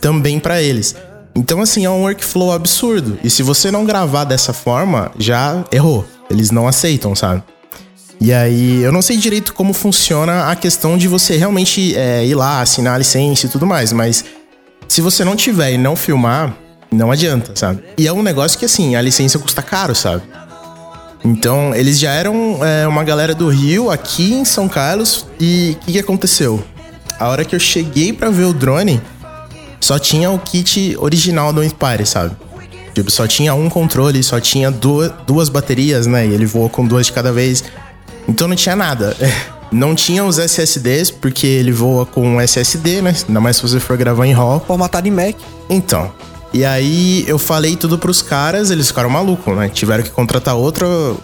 Também 0.00 0.38
para 0.38 0.62
eles. 0.62 0.94
Então, 1.34 1.60
assim, 1.60 1.84
é 1.84 1.90
um 1.90 2.02
workflow 2.02 2.52
absurdo. 2.52 3.18
E 3.24 3.30
se 3.30 3.42
você 3.42 3.70
não 3.70 3.84
gravar 3.84 4.24
dessa 4.24 4.52
forma, 4.52 5.10
já 5.18 5.64
errou. 5.72 6.04
Eles 6.30 6.50
não 6.50 6.68
aceitam, 6.68 7.16
sabe? 7.16 7.42
E 8.24 8.32
aí, 8.32 8.80
eu 8.80 8.92
não 8.92 9.02
sei 9.02 9.16
direito 9.16 9.52
como 9.52 9.72
funciona 9.72 10.44
a 10.48 10.54
questão 10.54 10.96
de 10.96 11.08
você 11.08 11.36
realmente 11.36 11.96
é, 11.96 12.24
ir 12.24 12.36
lá, 12.36 12.60
assinar 12.60 12.94
a 12.94 12.98
licença 12.98 13.46
e 13.46 13.48
tudo 13.48 13.66
mais, 13.66 13.92
mas 13.92 14.24
se 14.86 15.00
você 15.00 15.24
não 15.24 15.34
tiver 15.34 15.72
e 15.72 15.76
não 15.76 15.96
filmar, 15.96 16.56
não 16.92 17.10
adianta, 17.10 17.50
sabe? 17.56 17.82
E 17.98 18.06
é 18.06 18.12
um 18.12 18.22
negócio 18.22 18.56
que, 18.56 18.64
assim, 18.64 18.94
a 18.94 19.02
licença 19.02 19.40
custa 19.40 19.60
caro, 19.60 19.92
sabe? 19.92 20.22
Então, 21.24 21.74
eles 21.74 21.98
já 21.98 22.12
eram 22.12 22.64
é, 22.64 22.86
uma 22.86 23.02
galera 23.02 23.34
do 23.34 23.48
Rio, 23.48 23.90
aqui 23.90 24.32
em 24.32 24.44
São 24.44 24.68
Carlos, 24.68 25.26
e 25.40 25.76
o 25.80 25.84
que, 25.84 25.92
que 25.94 25.98
aconteceu? 25.98 26.62
A 27.18 27.26
hora 27.26 27.44
que 27.44 27.56
eu 27.56 27.60
cheguei 27.60 28.12
para 28.12 28.30
ver 28.30 28.44
o 28.44 28.52
drone, 28.52 29.02
só 29.80 29.98
tinha 29.98 30.30
o 30.30 30.38
kit 30.38 30.96
original 31.00 31.52
do 31.52 31.64
Inspire, 31.64 32.06
sabe? 32.06 32.36
Tipo, 32.94 33.10
só 33.10 33.26
tinha 33.26 33.52
um 33.52 33.68
controle, 33.68 34.22
só 34.22 34.38
tinha 34.38 34.70
duas, 34.70 35.10
duas 35.26 35.48
baterias, 35.48 36.06
né? 36.06 36.24
E 36.24 36.32
ele 36.32 36.46
voou 36.46 36.68
com 36.68 36.86
duas 36.86 37.06
de 37.06 37.12
cada 37.12 37.32
vez. 37.32 37.64
Então 38.28 38.48
não 38.48 38.56
tinha 38.56 38.76
nada. 38.76 39.16
Não 39.72 39.94
tinha 39.94 40.22
os 40.22 40.36
SSDs, 40.36 41.10
porque 41.10 41.46
ele 41.46 41.72
voa 41.72 42.04
com 42.04 42.38
SSD, 42.38 43.00
né? 43.00 43.16
Ainda 43.26 43.40
mais 43.40 43.56
se 43.56 43.62
você 43.62 43.80
for 43.80 43.96
gravar 43.96 44.26
em 44.26 44.32
RAW. 44.32 44.62
Formatado 44.66 45.08
em 45.08 45.10
Mac. 45.10 45.34
Então. 45.70 46.12
E 46.52 46.62
aí 46.62 47.24
eu 47.26 47.38
falei 47.38 47.74
tudo 47.74 47.98
pros 47.98 48.20
caras, 48.20 48.70
eles 48.70 48.88
ficaram 48.88 49.08
malucos, 49.08 49.56
né? 49.56 49.70
Tiveram 49.70 50.02
que 50.02 50.10
contratar 50.10 50.54
outro. 50.54 51.18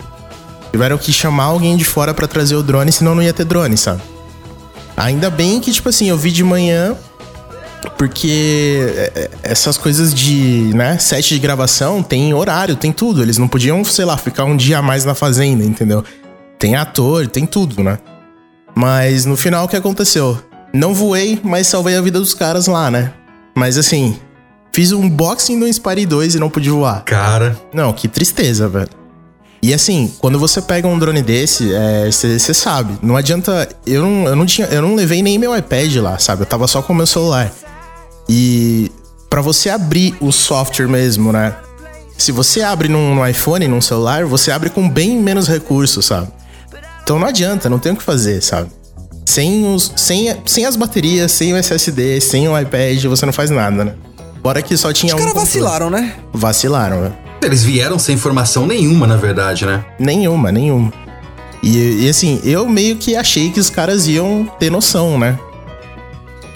Tiveram 0.73 0.97
que 0.97 1.13
chamar 1.13 1.45
alguém 1.45 1.77
de 1.77 1.85
fora 1.85 2.15
para 2.15 2.27
trazer 2.27 2.57
o 2.57 2.63
drone, 2.63 2.91
senão 2.91 3.15
não 3.15 3.23
ia 3.23 3.35
ter 3.35 3.45
drone, 3.45 3.77
sabe? 3.77 4.01
Ainda 4.97 5.29
bem 5.29 5.61
que, 5.61 5.71
tipo 5.71 5.91
assim, 5.91 6.09
eu 6.09 6.17
vi 6.17 6.31
de 6.33 6.43
manhã, 6.43 6.97
porque 7.97 8.79
é, 8.97 9.13
é, 9.15 9.31
essas 9.43 9.77
coisas 9.77 10.15
de, 10.15 10.71
né, 10.75 10.99
set 10.99 11.29
de 11.29 11.39
gravação 11.39 12.03
tem 12.03 12.33
horário, 12.33 12.75
tem 12.77 12.93
tudo. 12.93 13.23
Eles 13.23 13.39
não 13.39 13.47
podiam, 13.47 13.85
sei 13.85 14.05
lá, 14.05 14.17
ficar 14.17 14.45
um 14.45 14.57
dia 14.57 14.79
a 14.79 14.83
mais 14.83 15.05
na 15.05 15.15
fazenda, 15.15 15.65
entendeu? 15.65 16.03
Tem 16.59 16.75
ator, 16.75 17.27
tem 17.29 17.47
tudo, 17.47 17.83
né? 17.83 17.99
Mas 18.75 19.25
no 19.25 19.37
final 19.37 19.65
o 19.65 19.69
que 19.69 19.77
aconteceu? 19.77 20.39
Não 20.73 20.93
voei, 20.93 21.41
mas 21.43 21.67
salvei 21.67 21.97
a 21.97 22.01
vida 22.01 22.19
dos 22.19 22.35
caras 22.35 22.67
lá, 22.67 22.91
né? 22.91 23.13
Mas 23.55 23.79
assim, 23.79 24.19
fiz 24.73 24.93
um 24.93 25.03
unboxing 25.03 25.57
no 25.57 25.67
Inspire 25.67 26.05
2 26.05 26.35
e 26.35 26.39
não 26.39 26.51
pude 26.51 26.71
voar. 26.71 27.05
Cara. 27.05 27.57
Não, 27.73 27.93
que 27.93 28.07
tristeza, 28.07 28.69
velho. 28.69 28.89
E 29.61 29.75
assim, 29.75 30.13
quando 30.21 30.39
você 30.39 30.63
pega 30.63 30.87
um 30.87 30.99
drone 30.99 31.21
desse, 31.21 31.71
você 32.11 32.37
é, 32.37 32.55
sabe, 32.55 32.97
não 33.03 33.17
adianta. 33.17 33.69
Eu 33.85 34.03
não, 34.03 34.29
eu 34.29 34.37
não 34.37 34.47
tinha. 34.47 34.69
Eu 34.69 34.83
não 34.83 34.95
levei 34.95 35.23
nem 35.23 35.39
meu 35.39 35.57
iPad 35.57 35.97
lá, 35.97 36.19
sabe? 36.19 36.43
Eu 36.43 36.47
tava 36.47 36.69
só 36.69 36.81
com 36.81 36.93
o 36.93 36.97
meu 36.97 37.07
celular. 37.07 37.53
E 38.29 38.93
para 39.29 39.41
você 39.41 39.69
abrir 39.69 40.17
o 40.21 40.31
software 40.31 40.87
mesmo, 40.87 41.33
né? 41.33 41.57
Se 42.17 42.31
você 42.31 42.63
abre 42.63 42.89
num, 42.89 43.15
no 43.15 43.27
iPhone, 43.27 43.67
num 43.67 43.81
celular, 43.81 44.25
você 44.25 44.51
abre 44.51 44.71
com 44.71 44.89
bem 44.89 45.17
menos 45.19 45.49
recursos, 45.49 46.05
sabe? 46.07 46.29
Então 47.09 47.19
não 47.19 47.27
adianta, 47.27 47.71
não 47.71 47.79
tem 47.79 47.93
o 47.93 47.97
que 47.97 48.03
fazer, 48.03 48.43
sabe? 48.43 48.69
Sem, 49.25 49.65
os, 49.65 49.95
sem, 49.97 50.37
sem 50.45 50.67
as 50.67 50.77
baterias, 50.77 51.33
sem 51.33 51.55
o 51.55 51.57
SSD, 51.57 52.21
sem 52.21 52.47
o 52.47 52.61
iPad, 52.61 53.03
você 53.05 53.25
não 53.25 53.33
faz 53.33 53.49
nada, 53.49 53.83
né? 53.83 53.95
Bora 54.43 54.61
que 54.61 54.77
só 54.77 54.93
tinha 54.93 55.15
Os 55.17 55.23
um. 55.23 55.25
caras 55.25 55.41
vacilaram, 55.43 55.89
né? 55.89 56.17
Vacilaram, 56.35 57.01
né? 57.01 57.13
Eles 57.43 57.65
vieram 57.65 57.99
sem 57.99 58.15
informação 58.15 58.67
nenhuma, 58.67 59.07
na 59.07 59.17
verdade, 59.17 59.65
né? 59.65 59.87
Nenhuma, 59.99 60.53
nenhuma. 60.53 60.93
E, 61.63 62.05
e 62.05 62.09
assim, 62.11 62.43
eu 62.45 62.69
meio 62.69 62.97
que 62.97 63.17
achei 63.17 63.51
que 63.51 63.59
os 63.59 63.71
caras 63.71 64.07
iam 64.07 64.45
ter 64.59 64.71
noção, 64.71 65.19
né? 65.19 65.39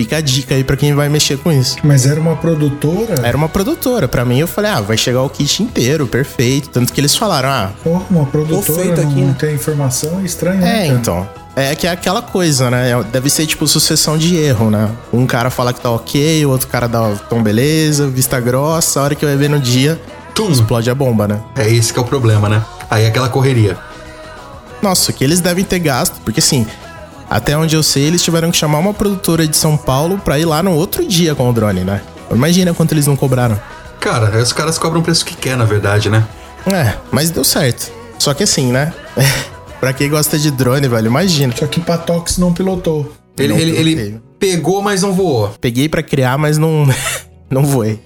Fica 0.02 0.16
a 0.16 0.20
dica 0.20 0.56
aí 0.56 0.64
pra 0.64 0.76
quem 0.76 0.92
vai 0.92 1.08
mexer 1.08 1.38
com 1.38 1.52
isso. 1.52 1.76
Mas 1.84 2.06
era 2.06 2.20
uma 2.20 2.34
produtora? 2.34 3.24
Era 3.24 3.36
uma 3.36 3.48
produtora. 3.48 4.08
Pra 4.08 4.24
mim, 4.24 4.40
eu 4.40 4.48
falei, 4.48 4.72
ah, 4.72 4.80
vai 4.80 4.96
chegar 4.96 5.22
o 5.22 5.30
kit 5.30 5.62
inteiro, 5.62 6.08
perfeito. 6.08 6.70
Tanto 6.70 6.92
que 6.92 7.00
eles 7.00 7.14
falaram, 7.14 7.48
ah. 7.48 7.70
Porra, 7.84 8.04
uma 8.10 8.26
produtora 8.26 8.96
não 8.96 9.08
aqui, 9.08 9.20
né? 9.20 9.36
tem 9.38 9.54
informação 9.54 10.18
é 10.18 10.24
estranho, 10.24 10.60
né? 10.60 10.82
É, 10.82 10.86
então. 10.88 11.28
É 11.54 11.76
que 11.76 11.86
é 11.86 11.90
aquela 11.90 12.20
coisa, 12.20 12.68
né? 12.68 12.90
Deve 13.12 13.30
ser 13.30 13.46
tipo 13.46 13.64
sucessão 13.68 14.18
de 14.18 14.34
erro, 14.34 14.72
né? 14.72 14.90
Um 15.12 15.24
cara 15.24 15.50
fala 15.50 15.72
que 15.72 15.80
tá 15.80 15.90
ok, 15.92 16.44
o 16.46 16.50
outro 16.50 16.66
cara 16.66 16.88
dá 16.88 17.14
tom 17.28 17.40
beleza, 17.40 18.08
vista 18.08 18.40
grossa, 18.40 18.98
a 18.98 19.04
hora 19.04 19.14
que 19.14 19.24
vai 19.24 19.36
ver 19.36 19.50
no 19.50 19.60
dia, 19.60 20.00
Tum. 20.34 20.50
explode 20.50 20.90
a 20.90 20.94
bomba, 20.96 21.28
né? 21.28 21.40
É 21.54 21.72
esse 21.72 21.92
que 21.92 21.98
é 22.00 22.02
o 22.02 22.04
problema, 22.04 22.48
né? 22.48 22.60
Aí 22.90 23.04
é 23.04 23.06
aquela 23.06 23.28
correria. 23.28 23.78
Nossa, 24.82 25.12
que 25.12 25.22
eles 25.22 25.40
devem 25.40 25.64
ter 25.64 25.78
gasto, 25.78 26.20
porque 26.24 26.40
assim, 26.40 26.66
até 27.32 27.56
onde 27.56 27.74
eu 27.74 27.82
sei, 27.82 28.04
eles 28.04 28.22
tiveram 28.22 28.50
que 28.50 28.56
chamar 28.58 28.78
uma 28.78 28.92
produtora 28.92 29.46
de 29.46 29.56
São 29.56 29.76
Paulo 29.76 30.18
pra 30.18 30.38
ir 30.38 30.44
lá 30.44 30.62
no 30.62 30.72
outro 30.72 31.06
dia 31.06 31.34
com 31.34 31.48
o 31.48 31.52
drone, 31.52 31.80
né? 31.80 32.02
Imagina 32.30 32.74
quanto 32.74 32.92
eles 32.92 33.06
não 33.06 33.16
cobraram. 33.16 33.58
Cara, 34.00 34.36
os 34.42 34.52
caras 34.52 34.78
cobram 34.78 35.00
o 35.00 35.02
preço 35.02 35.24
que 35.24 35.34
quer, 35.34 35.56
na 35.56 35.64
verdade, 35.64 36.10
né? 36.10 36.26
É, 36.66 36.94
mas 37.10 37.30
deu 37.30 37.42
certo. 37.42 37.90
Só 38.18 38.34
que 38.34 38.42
assim, 38.42 38.70
né? 38.70 38.92
pra 39.80 39.92
quem 39.94 40.10
gosta 40.10 40.38
de 40.38 40.50
drone, 40.50 40.86
velho, 40.88 41.06
imagina. 41.06 41.54
Só 41.56 41.66
que 41.66 41.80
Patox 41.80 42.36
não 42.36 42.52
pilotou. 42.52 43.10
Ele, 43.38 43.52
Não 43.54 43.58
ele, 43.58 43.76
ele 43.76 44.20
pegou, 44.38 44.82
mas 44.82 45.00
não 45.00 45.14
voou. 45.14 45.54
Peguei 45.58 45.88
pra 45.88 46.02
criar, 46.02 46.36
mas 46.36 46.58
não, 46.58 46.86
Não 47.50 47.64
voei. 47.64 47.98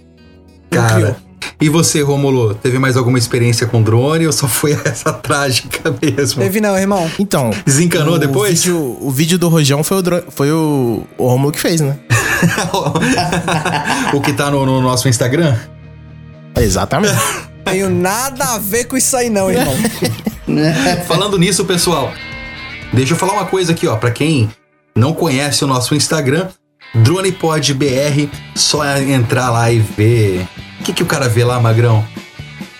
Cara. 0.70 1.16
E 1.58 1.70
você, 1.70 2.02
Romulo, 2.02 2.54
teve 2.54 2.78
mais 2.78 2.98
alguma 2.98 3.16
experiência 3.16 3.66
com 3.66 3.82
drone 3.82 4.26
ou 4.26 4.32
só 4.32 4.46
foi 4.46 4.72
essa 4.84 5.12
trágica 5.12 5.94
mesmo? 6.02 6.42
Teve 6.42 6.60
não, 6.60 6.76
irmão. 6.76 7.10
Então. 7.18 7.50
Desencanou 7.64 8.14
o 8.14 8.18
depois? 8.18 8.64
Vídeo, 8.64 8.98
o 9.00 9.10
vídeo 9.10 9.38
do 9.38 9.48
Rojão 9.48 9.82
foi 9.82 9.98
o, 9.98 10.02
foi 10.28 10.52
o, 10.52 11.06
o 11.16 11.26
Romulo 11.26 11.52
que 11.52 11.60
fez, 11.60 11.80
né? 11.80 11.98
o 14.12 14.20
que 14.20 14.34
tá 14.34 14.50
no, 14.50 14.66
no 14.66 14.82
nosso 14.82 15.08
Instagram? 15.08 15.56
Exatamente. 16.56 17.14
Tenho 17.64 17.90
nada 17.90 18.54
a 18.54 18.58
ver 18.58 18.84
com 18.84 18.96
isso 18.96 19.16
aí, 19.16 19.28
não, 19.28 19.50
irmão. 19.50 19.74
Falando 21.08 21.36
nisso, 21.36 21.64
pessoal, 21.64 22.12
deixa 22.92 23.14
eu 23.14 23.16
falar 23.16 23.32
uma 23.32 23.46
coisa 23.46 23.72
aqui, 23.72 23.88
ó, 23.88 23.96
para 23.96 24.12
quem 24.12 24.48
não 24.94 25.12
conhece 25.12 25.64
o 25.64 25.66
nosso 25.66 25.94
Instagram, 25.94 26.48
DronePodBR, 26.94 28.28
só 28.54 28.84
entrar 28.98 29.50
lá 29.50 29.70
e 29.70 29.78
ver. 29.78 30.46
O 30.80 30.84
que, 30.84 30.92
que 30.92 31.02
o 31.02 31.06
cara 31.06 31.28
vê 31.28 31.44
lá, 31.44 31.60
Magrão? 31.60 32.04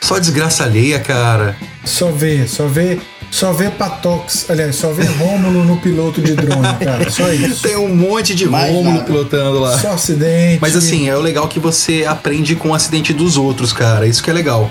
Só 0.01 0.19
desgraça 0.19 0.65
alheia, 0.65 1.01
cara. 1.01 1.57
Só 1.85 2.11
vê, 2.11 2.47
só 2.47 2.67
vê, 2.67 2.99
só 3.31 3.53
vê 3.53 3.71
Patox, 3.71 4.47
aliás, 4.49 4.77
só 4.77 4.93
vê 4.93 5.05
Rômulo 5.05 5.65
no 5.65 5.77
piloto 5.79 6.21
de 6.21 6.35
drone, 6.35 6.75
cara, 6.83 7.11
só 7.11 7.33
isso. 7.33 7.63
Tem 7.63 7.77
um 7.77 7.95
monte 7.95 8.35
de 8.35 8.47
Mais 8.47 8.73
Rômulo 8.73 8.95
nada. 8.95 9.05
pilotando 9.05 9.59
lá. 9.59 9.79
Só 9.79 9.93
acidente. 9.93 10.59
Mas 10.61 10.77
assim, 10.77 11.09
é 11.09 11.17
o 11.17 11.21
legal 11.21 11.49
que 11.49 11.59
você 11.59 12.05
aprende 12.05 12.55
com 12.55 12.71
o 12.71 12.75
acidente 12.75 13.13
dos 13.13 13.37
outros, 13.37 13.73
cara. 13.73 14.07
Isso 14.07 14.23
que 14.23 14.31
é 14.31 14.33
legal. 14.33 14.71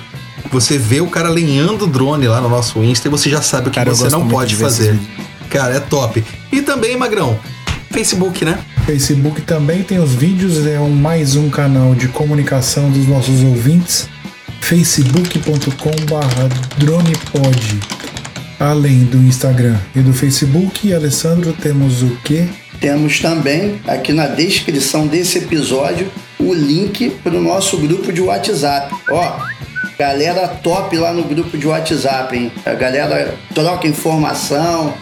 Você 0.52 0.78
vê 0.78 1.02
o 1.02 1.08
cara 1.08 1.30
lenhando 1.30 1.86
o 1.86 1.88
drone 1.88 2.28
lá 2.28 2.40
no 2.40 2.48
nosso 2.50 2.84
Insta 2.84 3.08
e 3.08 3.12
você 3.12 3.30
já 3.30 3.42
sabe 3.42 3.68
o 3.68 3.72
que 3.72 3.76
Cara, 3.76 3.94
você 3.94 4.10
não 4.10 4.28
pode 4.28 4.56
fazer. 4.56 4.98
Cara, 5.50 5.76
é 5.76 5.80
top. 5.80 6.24
E 6.52 6.62
também, 6.62 6.96
Magrão, 6.98 7.38
Facebook, 7.96 8.44
né? 8.44 8.60
Facebook 8.86 9.42
também 9.44 9.82
tem 9.82 10.00
os 10.00 10.14
vídeos, 10.14 10.68
é 10.68 10.78
um, 10.78 10.90
mais 10.90 11.38
um 11.38 11.50
canal 11.50 11.96
de 11.96 12.10
comunicação 12.10 12.92
dos 12.92 13.08
nossos 13.08 13.42
ouvintes. 13.42 14.10
facebook.com.br 14.60 15.70
dronepod. 16.78 17.80
Além 18.60 19.06
do 19.06 19.16
Instagram 19.20 19.78
e 19.96 20.02
do 20.02 20.12
Facebook, 20.12 20.94
Alessandro, 20.94 21.54
temos 21.54 22.04
o 22.04 22.18
quê? 22.26 22.50
Temos 22.82 23.22
também 23.22 23.80
aqui 23.88 24.12
na 24.12 24.28
descrição 24.28 25.08
desse 25.08 25.38
episódio 25.38 26.12
o 26.38 26.54
link 26.54 27.12
para 27.24 27.38
o 27.38 27.42
nosso 27.42 27.78
grupo 27.78 28.12
de 28.12 28.20
WhatsApp. 28.20 28.94
Ó, 29.10 29.40
galera 29.98 30.50
top 30.50 30.98
lá 30.98 31.14
no 31.14 31.24
grupo 31.24 31.58
de 31.58 31.66
WhatsApp, 31.66 32.36
hein? 32.36 32.52
A 32.66 32.74
galera 32.74 33.34
troca 33.54 33.88
informação, 33.88 34.94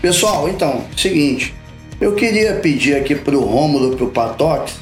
Pessoal, 0.00 0.48
então, 0.48 0.84
seguinte, 0.96 1.54
eu 2.00 2.14
queria 2.14 2.54
pedir 2.54 2.96
aqui 2.96 3.14
pro 3.14 3.40
Rômulo 3.40 3.92
e 3.92 3.96
pro 3.96 4.08
Patox, 4.08 4.74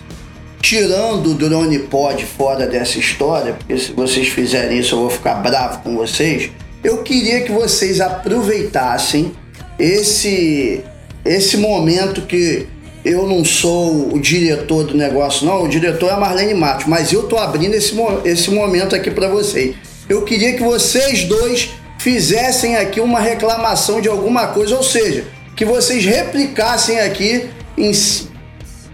tirando 0.61 1.31
o 1.31 1.35
drone 1.35 1.81
pod 1.81 2.25
fora 2.25 2.66
dessa 2.66 2.99
história, 2.99 3.53
porque 3.55 3.77
se 3.79 3.93
vocês 3.93 4.29
fizerem 4.29 4.79
isso 4.79 4.95
eu 4.95 5.01
vou 5.01 5.11
ficar 5.11 5.35
bravo 5.35 5.83
com 5.83 5.97
vocês. 5.97 6.51
Eu 6.83 7.03
queria 7.03 7.43
que 7.43 7.53
vocês 7.53 8.01
aproveitassem 8.01 9.33
esse 9.79 10.83
esse 11.25 11.57
momento 11.57 12.23
que 12.23 12.66
eu 13.05 13.27
não 13.27 13.45
sou 13.45 14.15
o 14.15 14.21
diretor 14.21 14.85
do 14.85 14.95
negócio, 14.95 15.45
não. 15.47 15.65
O 15.65 15.69
diretor 15.69 16.09
é 16.09 16.13
a 16.13 16.17
Marlene 16.17 16.55
Matos, 16.55 16.87
mas 16.87 17.13
eu 17.13 17.25
tô 17.25 17.37
abrindo 17.37 17.75
esse, 17.75 17.95
esse 18.25 18.51
momento 18.51 18.95
aqui 18.95 19.11
para 19.11 19.29
vocês. 19.29 19.75
Eu 20.09 20.23
queria 20.23 20.55
que 20.55 20.63
vocês 20.63 21.25
dois 21.25 21.71
fizessem 21.99 22.77
aqui 22.77 23.01
uma 23.01 23.21
reclamação 23.21 24.01
de 24.01 24.09
alguma 24.09 24.49
coisa, 24.49 24.77
ou 24.77 24.83
seja, 24.83 25.25
que 25.57 25.65
vocês 25.65 26.05
replicassem 26.05 27.01
aqui 27.01 27.49
em 27.77 27.93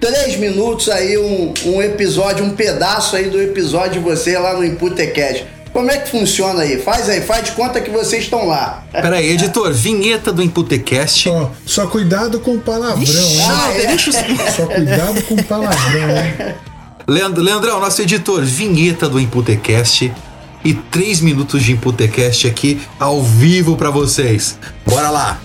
três 0.01 0.37
minutos 0.37 0.89
aí 0.89 1.19
um, 1.19 1.53
um 1.67 1.83
episódio, 1.83 2.45
um 2.45 2.51
pedaço 2.51 3.17
aí 3.17 3.29
do 3.29 3.41
episódio 3.41 3.95
de 3.95 3.99
você 3.99 4.39
lá 4.39 4.55
no 4.55 4.65
Imputecast. 4.65 5.47
Como 5.79 5.93
é 5.93 5.99
que 5.99 6.11
funciona 6.11 6.62
aí? 6.62 6.83
Faz 6.83 7.09
aí, 7.09 7.20
faz 7.20 7.45
de 7.45 7.53
conta 7.53 7.81
que 7.81 7.89
vocês 7.89 8.24
estão 8.24 8.49
lá. 8.49 8.83
Pera 8.91 9.14
aí, 9.14 9.31
editor, 9.31 9.72
vinheta 9.72 10.33
do 10.33 10.43
Imputecast. 10.43 11.29
Só, 11.29 11.53
só 11.64 11.87
cuidado 11.87 12.41
com 12.41 12.57
o 12.57 12.59
palavrão, 12.59 12.99
hein? 12.99 13.41
Ah, 13.49 13.72
é? 13.72 13.97
Só 14.51 14.66
cuidado 14.66 15.22
com 15.22 15.35
o 15.35 15.45
palavrão, 15.45 16.16
hein? 16.16 16.57
Leandro, 17.07 17.45
Leandrão, 17.45 17.79
nosso 17.79 18.03
editor, 18.03 18.43
vinheta 18.43 19.09
do 19.09 19.20
Imputecast 19.20 20.12
e 20.64 20.74
três 20.74 21.20
minutos 21.20 21.62
de 21.62 21.70
Imputecast 21.70 22.49
aqui 22.49 22.81
ao 22.99 23.22
vivo 23.22 23.76
pra 23.76 23.91
vocês. 23.91 24.59
Bora 24.85 25.11
lá! 25.11 25.39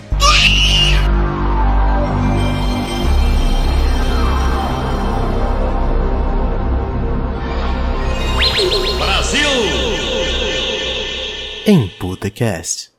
Em 11.66 11.88
Putecast. 12.00 12.92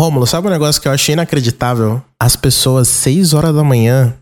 Rômulo, 0.00 0.26
sabe 0.26 0.46
um 0.46 0.50
negócio 0.50 0.80
que 0.80 0.88
eu 0.88 0.92
achei 0.92 1.12
inacreditável? 1.12 2.02
As 2.18 2.36
pessoas, 2.36 2.88
6 2.88 3.34
horas 3.34 3.54
da 3.54 3.62
manhã. 3.62 4.16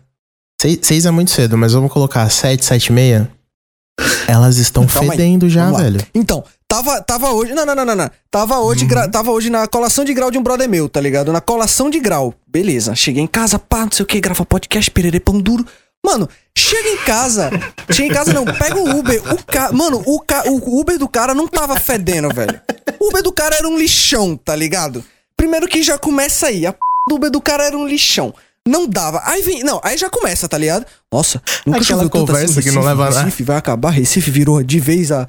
6 0.61 1.05
é 1.05 1.11
muito 1.11 1.31
cedo, 1.31 1.57
mas 1.57 1.71
vamos 1.73 1.91
colocar 1.91 2.29
7, 2.29 2.63
7 2.65 2.87
e 2.87 2.91
meia. 2.91 3.31
Elas 4.27 4.57
estão 4.57 4.83
aí, 4.83 4.89
fedendo 4.89 5.49
já, 5.49 5.65
vamos 5.65 5.77
lá. 5.79 5.83
velho. 5.85 6.07
Então, 6.13 6.43
tava, 6.67 7.01
tava 7.01 7.31
hoje. 7.31 7.53
Não, 7.53 7.65
não, 7.65 7.75
não, 7.75 7.85
não, 7.85 7.95
não. 7.95 8.11
Tava 8.29 8.59
hoje, 8.59 8.85
gra- 8.85 9.07
tava 9.09 9.31
hoje 9.31 9.49
na 9.49 9.67
colação 9.67 10.03
de 10.05 10.13
grau 10.13 10.29
de 10.29 10.37
um 10.37 10.43
brother 10.43 10.69
meu, 10.69 10.87
tá 10.89 10.99
ligado? 11.01 11.31
Na 11.31 11.41
colação 11.41 11.89
de 11.89 11.99
grau. 11.99 12.33
Beleza. 12.45 12.93
Cheguei 12.95 13.23
em 13.23 13.27
casa, 13.27 13.57
pá, 13.57 13.85
não 13.85 13.91
sei 13.91 14.03
o 14.03 14.05
que, 14.05 14.19
grava 14.19 14.45
podcast, 14.45 14.91
pererê, 14.91 15.19
pão 15.19 15.39
duro. 15.41 15.65
Mano, 16.05 16.27
chega 16.57 16.89
em 16.89 16.97
casa. 16.97 17.49
chega 17.91 18.07
em 18.07 18.13
casa 18.13 18.33
não, 18.33 18.45
pega 18.45 18.77
o 18.77 18.97
Uber. 18.97 19.21
O 19.33 19.43
ca... 19.43 19.71
Mano, 19.71 20.01
o, 20.05 20.19
ca... 20.19 20.43
o 20.47 20.79
Uber 20.79 20.97
do 20.97 21.07
cara 21.07 21.33
não 21.33 21.47
tava 21.47 21.79
fedendo, 21.79 22.29
velho. 22.33 22.59
O 22.99 23.09
Uber 23.09 23.21
do 23.21 23.31
cara 23.31 23.55
era 23.55 23.67
um 23.67 23.77
lixão, 23.77 24.35
tá 24.35 24.55
ligado? 24.55 25.03
Primeiro 25.35 25.67
que 25.67 25.83
já 25.83 25.97
começa 25.97 26.47
aí. 26.47 26.65
A 26.65 26.73
p 26.73 26.79
do 27.07 27.15
Uber 27.15 27.29
do 27.29 27.41
cara 27.41 27.65
era 27.65 27.77
um 27.77 27.87
lixão. 27.87 28.33
Não 28.67 28.87
dava. 28.87 29.21
Aí 29.25 29.41
vem. 29.41 29.63
Não, 29.63 29.79
aí 29.83 29.97
já 29.97 30.09
começa, 30.09 30.47
tá 30.47 30.57
ligado? 30.57 30.85
Nossa, 31.11 31.41
nunca 31.65 31.79
Aquela 31.79 32.03
choveu 32.03 32.09
conversa 32.09 32.59
assim, 32.59 32.69
que 32.69 32.75
não 32.75 32.83
leva 32.83 33.05
nada. 33.05 33.23
Recife 33.23 33.43
vai 33.43 33.57
acabar, 33.57 33.89
Recife 33.89 34.29
virou 34.29 34.61
de 34.61 34.79
vez 34.79 35.11
a. 35.11 35.25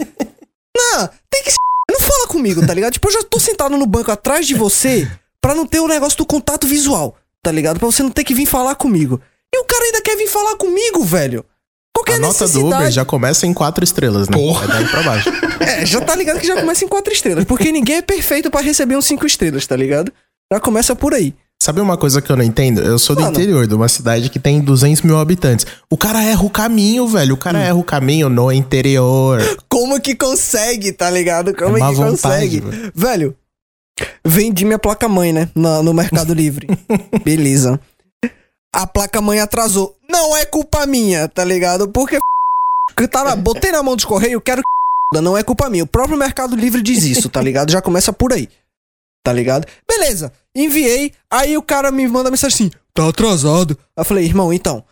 Não, 0.77 1.09
tem 1.31 1.43
que 1.43 1.51
se. 1.51 1.57
Não 1.91 2.01
fala 2.01 2.27
comigo, 2.29 2.65
tá 2.67 2.75
ligado? 2.75 2.93
Tipo, 2.93 3.09
eu 3.09 3.13
já 3.13 3.23
tô 3.23 3.41
sentado 3.41 3.77
no 3.77 3.87
banco 3.87 4.11
atrás 4.11 4.47
de 4.47 4.55
você 4.55 5.11
pra 5.41 5.55
não 5.55 5.67
ter 5.67 5.81
o 5.81 5.89
negócio 5.89 6.19
do 6.19 6.27
contato 6.27 6.67
visual, 6.67 7.17
tá 7.43 7.51
ligado? 7.51 7.79
Pra 7.79 7.87
você 7.87 8.03
não 8.03 8.11
ter 8.11 8.25
que 8.25 8.35
vir 8.35 8.47
falar 8.47 8.75
comigo. 8.75 9.21
E 9.55 9.59
o 9.59 9.65
cara 9.65 9.85
ainda 9.85 10.01
quer 10.03 10.17
vir 10.17 10.29
falar 10.29 10.57
comigo, 10.57 11.03
velho. 11.05 11.45
Qual 11.95 12.17
a 12.17 12.21
nota 12.21 12.49
do 12.49 12.67
Uber 12.67 12.91
já 12.91 13.05
começa 13.05 13.47
em 13.47 13.53
quatro 13.53 13.85
estrelas, 13.85 14.29
né? 14.29 14.37
Porra. 14.37 14.65
É 14.65 14.69
daí 14.69 14.89
pra 14.89 15.03
baixo. 15.03 15.31
É, 15.61 15.85
já 15.85 16.01
tá 16.01 16.15
ligado 16.17 16.41
que 16.41 16.47
já 16.47 16.59
começa 16.59 16.83
em 16.85 16.89
quatro 16.89 17.13
estrelas. 17.13 17.45
Porque 17.45 17.71
ninguém 17.71 17.97
é 17.97 18.03
perfeito 18.03 18.51
pra 18.51 18.63
receber 18.63 18.97
um 18.97 19.03
cinco 19.03 19.27
estrelas, 19.27 19.67
tá 19.67 19.77
ligado? 19.77 20.11
Já 20.51 20.59
começa 20.59 20.97
por 20.97 21.13
aí. 21.13 21.35
Sabe 21.63 21.83
uma 21.83 21.99
coisa 21.99 22.23
que 22.23 22.33
eu 22.33 22.37
não 22.37 22.43
entendo? 22.43 22.81
Eu 22.81 22.99
sou 22.99 23.15
do 23.15 23.21
Mano. 23.21 23.35
interior, 23.37 23.67
de 23.67 23.75
uma 23.75 23.87
cidade 23.87 24.31
que 24.31 24.39
tem 24.39 24.59
200 24.63 25.03
mil 25.03 25.19
habitantes. 25.19 25.67
O 25.91 25.99
cara 25.99 26.25
erra 26.25 26.43
o 26.43 26.49
caminho, 26.49 27.07
velho. 27.07 27.35
O 27.35 27.37
cara 27.37 27.59
Hum. 27.59 27.63
erra 27.63 27.75
o 27.75 27.85
caminho 27.85 28.31
no 28.31 28.51
interior. 28.51 29.39
Como 29.69 30.01
que 30.01 30.15
consegue, 30.15 30.93
tá 30.93 31.11
ligado? 31.11 31.55
Como 31.55 31.77
É 31.77 31.81
é, 31.83 31.89
que 31.91 31.95
vontade, 31.95 32.11
consegue? 32.23 32.63
Velho, 32.95 33.37
vendi 34.25 34.65
minha 34.65 34.79
placa-mãe, 34.79 35.33
né? 35.35 35.51
na- 35.55 35.83
no 35.83 35.93
Mercado 35.93 36.33
Livre. 36.33 36.67
Beleza. 37.23 37.79
A 38.75 38.87
placa-mãe 38.87 39.41
atrasou. 39.41 39.97
Não 40.09 40.37
é 40.37 40.45
culpa 40.45 40.87
minha, 40.87 41.29
tá 41.29 41.45
ligado? 41.45 41.89
Porque 41.89 42.19
que 42.97 43.09
na, 43.17 43.37
botei 43.37 43.73
na 43.73 43.83
mão 43.83 43.97
dos 43.97 44.05
correios, 44.05 44.41
quero 44.45 44.63
que 44.63 45.21
não 45.21 45.37
é 45.37 45.43
culpa 45.43 45.69
minha. 45.69 45.85
O 45.85 45.89
próprio 45.89 46.17
Mercado 46.17 46.55
Livre 46.55 46.83
diz 46.83 47.05
isso, 47.05 47.29
tá 47.29 47.41
ligado? 47.41 47.71
Já 47.71 47.83
começa 47.83 48.13
por 48.13 48.33
aí. 48.33 48.49
Tá 49.25 49.33
ligado? 49.33 49.67
Beleza. 49.89 50.33
Enviei, 50.55 51.13
aí 51.31 51.57
o 51.57 51.63
cara 51.63 51.91
me 51.91 52.07
manda 52.09 52.31
mensagem 52.31 52.55
assim: 52.55 52.71
"Tá 52.95 53.09
atrasado". 53.09 53.77
Aí 53.97 54.01
eu 54.01 54.05
falei: 54.05 54.25
"Irmão, 54.25 54.53
então, 54.53 54.83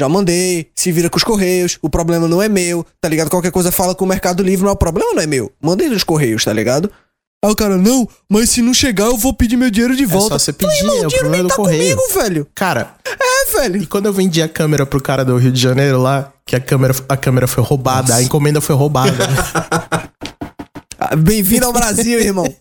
já 0.00 0.08
mandei, 0.08 0.70
se 0.76 0.92
vira 0.92 1.10
com 1.10 1.16
os 1.16 1.24
correios, 1.24 1.76
o 1.82 1.90
problema 1.90 2.28
não 2.28 2.40
é 2.40 2.48
meu, 2.48 2.86
tá 3.00 3.08
ligado? 3.08 3.30
Qualquer 3.30 3.50
coisa 3.50 3.72
fala 3.72 3.96
com 3.96 4.04
o 4.04 4.08
Mercado 4.08 4.44
Livre, 4.44 4.64
mas 4.64 4.74
o 4.74 4.76
problema 4.76 5.12
não 5.12 5.20
é 5.20 5.26
meu. 5.26 5.50
Mandei 5.60 5.88
nos 5.88 6.04
correios, 6.04 6.44
tá 6.44 6.52
ligado? 6.52 6.90
Aí 7.44 7.52
o 7.52 7.54
cara, 7.54 7.76
não, 7.76 8.08
mas 8.28 8.50
se 8.50 8.60
não 8.60 8.74
chegar, 8.74 9.06
eu 9.06 9.16
vou 9.16 9.32
pedir 9.32 9.56
meu 9.56 9.70
dinheiro 9.70 9.94
de 9.94 10.04
volta. 10.04 10.34
É 10.34 10.38
só 10.38 10.38
você 10.40 10.52
pedir, 10.52 10.80
Falei, 10.80 10.86
irmão, 10.86 11.04
é 11.04 11.06
o 11.06 11.08
dinheiro 11.08 11.18
problema 11.18 11.36
nem 11.36 11.42
do 11.42 11.48
tá 11.48 11.54
correio. 11.56 11.96
comigo, 11.96 12.14
velho. 12.20 12.46
Cara, 12.52 12.94
é, 13.06 13.60
velho. 13.60 13.82
E 13.82 13.86
quando 13.86 14.06
eu 14.06 14.12
vendi 14.12 14.42
a 14.42 14.48
câmera 14.48 14.84
pro 14.84 15.00
cara 15.00 15.24
do 15.24 15.36
Rio 15.36 15.52
de 15.52 15.60
Janeiro 15.60 16.02
lá, 16.02 16.32
que 16.44 16.56
a 16.56 16.60
câmera, 16.60 16.94
a 17.08 17.16
câmera 17.16 17.46
foi 17.46 17.62
roubada, 17.62 18.16
a 18.16 18.22
encomenda 18.22 18.60
foi 18.60 18.74
roubada. 18.74 19.12
Bem-vindo 21.18 21.66
ao 21.66 21.72
Brasil, 21.72 22.18
irmão. 22.18 22.52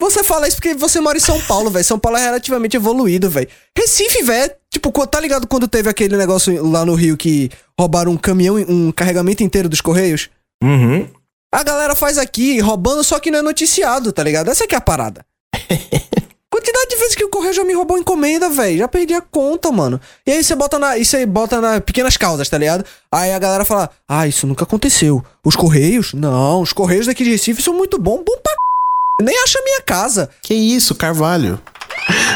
Você 0.00 0.24
fala 0.24 0.48
isso 0.48 0.56
porque 0.56 0.74
você 0.74 1.00
mora 1.00 1.16
em 1.16 1.20
São 1.20 1.40
Paulo, 1.42 1.70
velho. 1.70 1.84
São 1.84 1.98
Paulo 1.98 2.18
é 2.18 2.24
relativamente 2.24 2.76
evoluído, 2.76 3.30
velho. 3.30 3.48
Recife, 3.78 4.22
velho. 4.24 4.50
Tipo, 4.70 5.06
tá 5.06 5.20
ligado 5.20 5.46
quando 5.46 5.68
teve 5.68 5.88
aquele 5.88 6.16
negócio 6.16 6.62
lá 6.68 6.84
no 6.84 6.94
Rio 6.94 7.16
que 7.16 7.50
roubaram 7.78 8.10
um 8.10 8.16
caminhão, 8.16 8.56
um 8.56 8.90
carregamento 8.90 9.44
inteiro 9.44 9.68
dos 9.68 9.80
Correios? 9.80 10.28
Uhum. 10.62 11.06
A 11.54 11.62
galera 11.62 11.94
faz 11.94 12.18
aqui, 12.18 12.58
roubando, 12.58 13.04
só 13.04 13.20
que 13.20 13.30
não 13.30 13.38
é 13.38 13.42
noticiado, 13.42 14.12
tá 14.12 14.24
ligado? 14.24 14.50
Essa 14.50 14.66
que 14.66 14.74
é 14.74 14.78
a 14.78 14.80
parada. 14.80 15.24
Quantidade 16.50 16.88
de 16.90 16.96
vezes 16.96 17.14
que 17.14 17.22
o 17.22 17.28
correio 17.28 17.54
já 17.54 17.62
me 17.62 17.72
roubou 17.72 17.96
encomenda, 17.96 18.48
velho. 18.48 18.78
Já 18.78 18.88
perdi 18.88 19.14
a 19.14 19.20
conta, 19.20 19.70
mano. 19.70 20.00
E 20.26 20.32
aí 20.32 20.42
você 20.42 20.56
bota 20.56 20.80
na. 20.80 20.98
Isso 20.98 21.16
aí 21.16 21.24
bota 21.24 21.60
na 21.60 21.80
pequenas 21.80 22.16
causas, 22.16 22.48
tá 22.48 22.58
ligado? 22.58 22.84
Aí 23.10 23.32
a 23.32 23.38
galera 23.38 23.64
fala: 23.64 23.88
Ah, 24.08 24.26
isso 24.26 24.48
nunca 24.48 24.64
aconteceu. 24.64 25.24
Os 25.44 25.54
Correios? 25.54 26.12
Não, 26.12 26.60
os 26.60 26.72
Correios 26.72 27.06
daqui 27.06 27.22
de 27.22 27.30
Recife 27.30 27.62
são 27.62 27.74
muito 27.74 28.00
bons. 28.00 28.24
Bom 28.24 28.36
pra 28.42 28.52
c... 28.52 29.24
Nem 29.24 29.38
acha 29.40 29.62
minha 29.62 29.82
casa. 29.82 30.28
Que 30.42 30.54
isso, 30.54 30.96
Carvalho? 30.96 31.60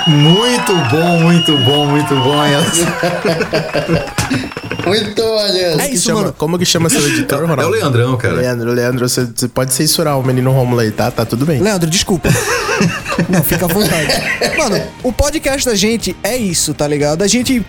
Muito 0.07 0.73
bom, 0.91 1.21
muito 1.21 1.59
bom, 1.59 1.87
muito 1.87 2.15
bom, 2.15 2.45
Elcio. 2.47 2.87
Muito 4.87 5.35
maneiro. 5.35 5.77
Como 5.77 5.89
que 5.91 5.99
chama, 5.99 6.33
Como 6.33 6.59
que 6.59 6.65
chama 6.65 6.89
seu 6.89 7.07
editor, 7.07 7.41
Ronaldo? 7.41 7.63
É 7.63 7.67
o 7.67 7.71
Leandrão, 7.71 8.17
cara. 8.17 8.35
Leandro, 8.35 8.73
Leandro, 8.73 9.09
você, 9.09 9.27
você 9.27 9.47
pode 9.49 9.73
censurar 9.75 10.19
o 10.19 10.23
menino 10.25 10.51
Romulo 10.51 10.81
aí, 10.81 10.91
tá? 10.91 11.11
Tá 11.11 11.25
tudo 11.27 11.45
bem. 11.45 11.61
Leandro, 11.61 11.91
desculpa. 11.91 12.29
Não, 13.29 13.43
fica 13.43 13.67
à 13.67 13.69
vontade. 13.69 14.09
Mano, 14.57 14.81
o 15.03 15.13
podcast 15.13 15.67
da 15.69 15.75
gente 15.75 16.17
é 16.23 16.37
isso, 16.37 16.73
tá 16.73 16.87
ligado? 16.89 17.23
A 17.23 17.27
gente. 17.27 17.65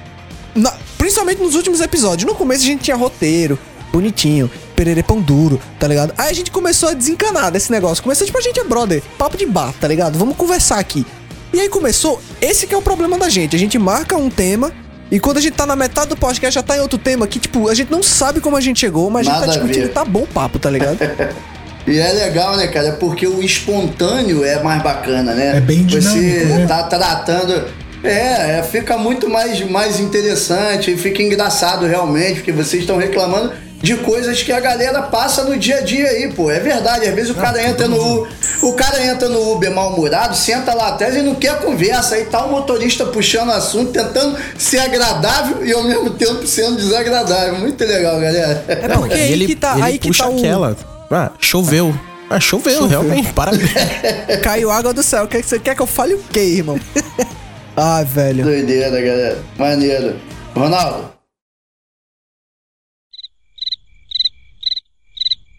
na- 0.55 0.73
principalmente 0.97 1.41
nos 1.41 1.55
últimos 1.55 1.81
episódios. 1.81 2.29
No 2.29 2.35
começo 2.35 2.63
a 2.63 2.67
gente 2.67 2.83
tinha 2.83 2.95
roteiro, 2.95 3.59
bonitinho, 3.91 4.49
perere 4.75 5.03
pão 5.03 5.19
duro, 5.19 5.59
tá 5.79 5.87
ligado? 5.87 6.13
Aí 6.17 6.29
a 6.29 6.33
gente 6.33 6.51
começou 6.51 6.87
a 6.89 6.93
desencanar 6.93 7.51
desse 7.51 7.69
negócio. 7.71 8.01
Começou 8.01 8.25
tipo, 8.25 8.37
a 8.37 8.41
gente 8.41 8.59
é 8.59 8.63
brother, 8.63 9.01
papo 9.17 9.35
de 9.35 9.45
bar, 9.45 9.73
tá 9.79 9.87
ligado? 9.87 10.17
Vamos 10.17 10.37
conversar 10.37 10.79
aqui. 10.79 11.05
E 11.53 11.59
aí 11.59 11.69
começou, 11.69 12.21
esse 12.41 12.67
que 12.67 12.73
é 12.73 12.77
o 12.77 12.81
problema 12.81 13.17
da 13.17 13.29
gente. 13.29 13.55
A 13.55 13.59
gente 13.59 13.77
marca 13.77 14.15
um 14.15 14.29
tema. 14.29 14.71
E 15.11 15.19
quando 15.19 15.37
a 15.37 15.41
gente 15.41 15.53
tá 15.53 15.65
na 15.65 15.75
metade 15.75 16.09
do 16.09 16.15
podcast, 16.15 16.53
já 16.53 16.61
tá 16.61 16.77
em 16.77 16.81
outro 16.81 16.99
tema 16.99 17.25
que, 17.27 17.39
tipo, 17.39 17.67
a 17.67 17.73
gente 17.73 17.91
não 17.91 18.03
sabe 18.03 18.39
como 18.39 18.55
a 18.55 18.61
gente 18.61 18.79
chegou, 18.79 19.09
mas 19.09 19.27
a 19.27 19.31
Nada 19.31 19.45
gente 19.45 19.49
a 19.49 19.53
tá 19.53 19.59
discutindo 19.65 19.85
ver. 19.85 19.91
e 19.91 19.93
tá 19.93 20.05
bom 20.05 20.21
o 20.21 20.27
papo, 20.27 20.59
tá 20.59 20.69
ligado? 20.69 20.97
E 21.87 21.97
é 21.97 22.11
legal, 22.11 22.55
né, 22.55 22.67
cara? 22.67 22.91
Porque 22.99 23.25
o 23.25 23.41
espontâneo 23.41 24.43
é 24.43 24.61
mais 24.61 24.83
bacana, 24.83 25.33
né? 25.33 25.57
É 25.57 25.59
bem 25.59 25.87
Você 25.87 25.99
dinâmico, 25.99 26.45
né? 26.45 26.67
tá 26.67 26.83
tratando. 26.83 27.65
É, 28.03 28.59
é, 28.59 28.63
fica 28.63 28.95
muito 28.95 29.27
mais, 29.27 29.59
mais 29.67 29.99
interessante, 29.99 30.95
fica 30.97 31.23
engraçado 31.23 31.87
realmente, 31.87 32.35
porque 32.35 32.51
vocês 32.51 32.83
estão 32.83 32.97
reclamando 32.97 33.53
de 33.81 33.95
coisas 33.97 34.41
que 34.43 34.51
a 34.51 34.59
galera 34.59 35.03
passa 35.03 35.43
no 35.43 35.57
dia 35.57 35.77
a 35.77 35.81
dia 35.81 36.07
aí, 36.07 36.31
pô. 36.33 36.51
É 36.51 36.59
verdade, 36.59 37.07
às 37.07 37.15
vezes 37.15 37.31
o 37.31 37.35
cara 37.35 37.61
entra 37.65 37.87
no 37.87 38.27
o 38.61 38.73
cara 38.73 39.05
entra 39.05 39.29
no 39.29 39.53
Uber 39.53 39.71
mal-humorado, 39.71 40.35
senta 40.35 40.73
lá 40.73 40.89
atrás 40.89 41.15
e 41.15 41.21
não 41.21 41.33
quer 41.35 41.59
conversa, 41.61 42.15
aí 42.15 42.25
tá 42.25 42.43
o 42.45 42.51
motorista 42.51 43.05
puxando 43.05 43.51
assunto, 43.51 43.91
tentando 43.93 44.37
ser 44.57 44.79
agradável 44.79 45.65
e 45.65 45.71
ao 45.71 45.83
mesmo 45.83 46.09
tempo 46.11 46.45
sendo 46.45 46.75
desagradável. 46.75 47.55
Muito 47.57 47.81
legal, 47.85 48.19
galera. 48.19 48.65
É 48.67 48.75
porque 48.89 49.13
aí 49.13 49.31
ele, 49.31 49.47
que 49.47 49.55
tá, 49.55 49.73
ele 49.75 49.83
aí 49.83 49.97
que 49.97 50.07
puxa 50.09 50.23
tá 50.23 50.29
o- 50.29 50.37
aquela. 50.37 50.75
Ah, 51.09 51.31
choveu. 51.39 51.97
Ah, 52.29 52.39
choveu, 52.39 52.85
realmente. 52.85 53.31
Parabéns. 53.33 53.71
Caiu 54.43 54.69
água 54.69 54.93
do 54.93 55.01
céu. 55.01 55.25
Quer 55.27 55.41
que 55.41 55.47
você 55.47 55.57
quer 55.57 55.73
que 55.73 55.81
eu 55.81 55.87
fale 55.87 56.13
o 56.13 56.19
quê, 56.31 56.39
irmão? 56.41 56.79
Ai, 57.75 58.03
velho. 58.05 58.43
Doideira, 58.43 58.89
galera. 59.01 59.37
Maneiro. 59.57 60.15
Ronaldo. 60.53 61.11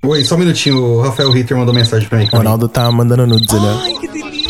Oi, 0.02 0.24
só 0.24 0.34
um 0.34 0.38
minutinho, 0.38 0.82
o 0.82 1.00
Rafael 1.02 1.30
Ritter 1.30 1.56
mandou 1.56 1.74
mensagem 1.74 2.08
pra 2.08 2.18
mim. 2.18 2.28
O 2.32 2.36
Ronaldo 2.36 2.68
tá 2.68 2.90
mandando 2.90 3.26
nudes 3.26 3.52
ali. 3.54 3.66
ó. 3.66 4.49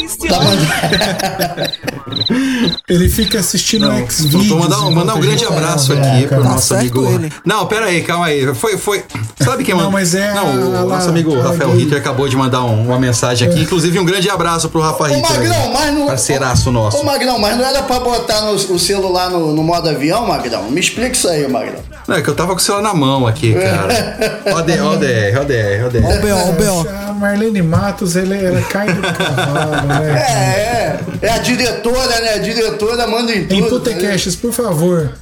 Ele 2.88 3.08
fica 3.08 3.38
assistindo 3.38 3.88
Não, 3.88 3.96
X-Videos. 3.98 4.46
vou 4.48 4.58
mandar 4.58 4.80
um, 4.80 4.90
mandar 4.90 5.14
um 5.14 5.20
grande 5.20 5.44
abraço 5.44 5.94
né, 5.94 6.10
aqui 6.18 6.26
pro 6.26 6.38
cara? 6.42 6.42
nosso 6.50 6.74
amigo. 6.74 7.06
Não, 7.44 7.66
pera 7.66 7.86
aí, 7.86 8.02
calma 8.02 8.26
aí. 8.26 8.52
Foi, 8.54 8.76
foi. 8.76 9.04
Sabe 9.40 9.64
quem 9.64 9.74
mandou? 9.74 9.90
Não, 9.90 9.98
mas 9.98 10.14
é 10.14 10.32
Não, 10.34 10.46
a- 10.48 10.84
o 10.84 10.88
nosso 10.88 11.08
amigo 11.08 11.38
a 11.38 11.42
Rafael. 11.44 11.70
Ritter 11.74 11.98
acabou 11.98 12.28
de 12.28 12.36
mandar 12.36 12.64
um- 12.64 12.86
uma 12.86 12.98
mensagem 12.98 13.48
aqui. 13.48 13.60
Inclusive, 13.62 13.98
um 13.98 14.04
grande 14.04 14.28
abraço 14.28 14.68
pro 14.68 14.80
Rafa 14.80 15.04
Ô, 15.04 15.06
Ritter. 15.06 15.30
aí. 15.30 15.48
Magrão, 15.48 15.72
mas 15.72 15.94
não. 15.94 16.06
Parceiraço 16.06 16.70
nosso. 16.70 16.98
Ô, 16.98 17.04
Magrão, 17.04 17.38
mas 17.38 17.56
não 17.56 17.64
era 17.64 17.82
pra 17.82 18.00
botar 18.00 18.40
no- 18.42 18.52
o 18.54 18.78
celular 18.78 19.30
no, 19.30 19.52
no 19.54 19.62
modo 19.62 19.88
avião, 19.88 20.26
Magrão? 20.26 20.70
Me 20.70 20.80
explica 20.80 21.12
isso 21.12 21.28
aí, 21.28 21.46
Magrão. 21.48 21.80
Não, 22.08 22.16
é 22.16 22.22
que 22.22 22.28
eu 22.28 22.34
tava 22.34 22.52
com 22.52 22.58
o 22.58 22.60
celular 22.60 22.82
na 22.82 22.94
mão 22.94 23.26
aqui, 23.26 23.54
cara. 23.54 24.40
Ó, 24.52 24.60
DR, 24.62 24.80
ó, 24.82 24.96
DR, 24.96 25.38
ó, 25.40 25.44
DR, 25.44 25.84
ó, 25.86 25.88
DR. 25.88 26.98
A 27.08 27.12
Marlene 27.12 27.62
Matos, 27.62 28.16
ele, 28.16 28.34
ela 28.44 28.60
cai 28.62 28.92
do 28.92 29.00
cavalo, 29.02 29.86
né? 29.86 30.09
É, 30.16 30.20
é. 30.20 31.00
É 31.22 31.30
a 31.30 31.38
diretora, 31.38 32.20
né? 32.20 32.34
A 32.34 32.38
diretora 32.38 33.06
manda 33.06 33.32
em 33.32 33.42
Em 33.42 33.46
tudo. 33.46 33.68
Putecasts, 33.80 34.34
por 34.36 34.52
favor, 34.52 35.12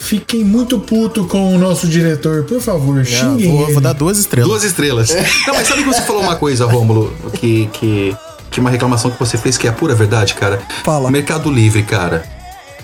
fiquem 0.00 0.44
muito 0.44 0.78
puto 0.80 1.24
com 1.26 1.54
o 1.54 1.58
nosso 1.58 1.86
diretor, 1.86 2.44
por 2.44 2.60
favor, 2.60 3.04
xinguem 3.04 3.50
vou- 3.50 3.62
ele. 3.64 3.72
vou 3.72 3.80
dar 3.82 3.92
duas 3.92 4.18
estrelas. 4.18 4.48
Duas 4.48 4.64
estrelas. 4.64 5.10
Não, 5.46 5.54
mas 5.54 5.68
sabe 5.68 5.82
que 5.84 5.88
você 5.88 6.02
falou 6.02 6.22
uma 6.22 6.36
coisa, 6.36 6.66
Rômulo, 6.66 7.12
que, 7.34 7.68
que, 7.72 8.16
que 8.50 8.60
uma 8.60 8.70
reclamação 8.70 9.10
que 9.10 9.18
você 9.18 9.38
fez 9.38 9.56
que 9.56 9.66
é 9.66 9.70
a 9.70 9.72
pura 9.72 9.94
verdade, 9.94 10.34
cara? 10.34 10.60
Fala. 10.84 11.10
Mercado 11.10 11.50
Livre, 11.50 11.82
cara. 11.82 12.24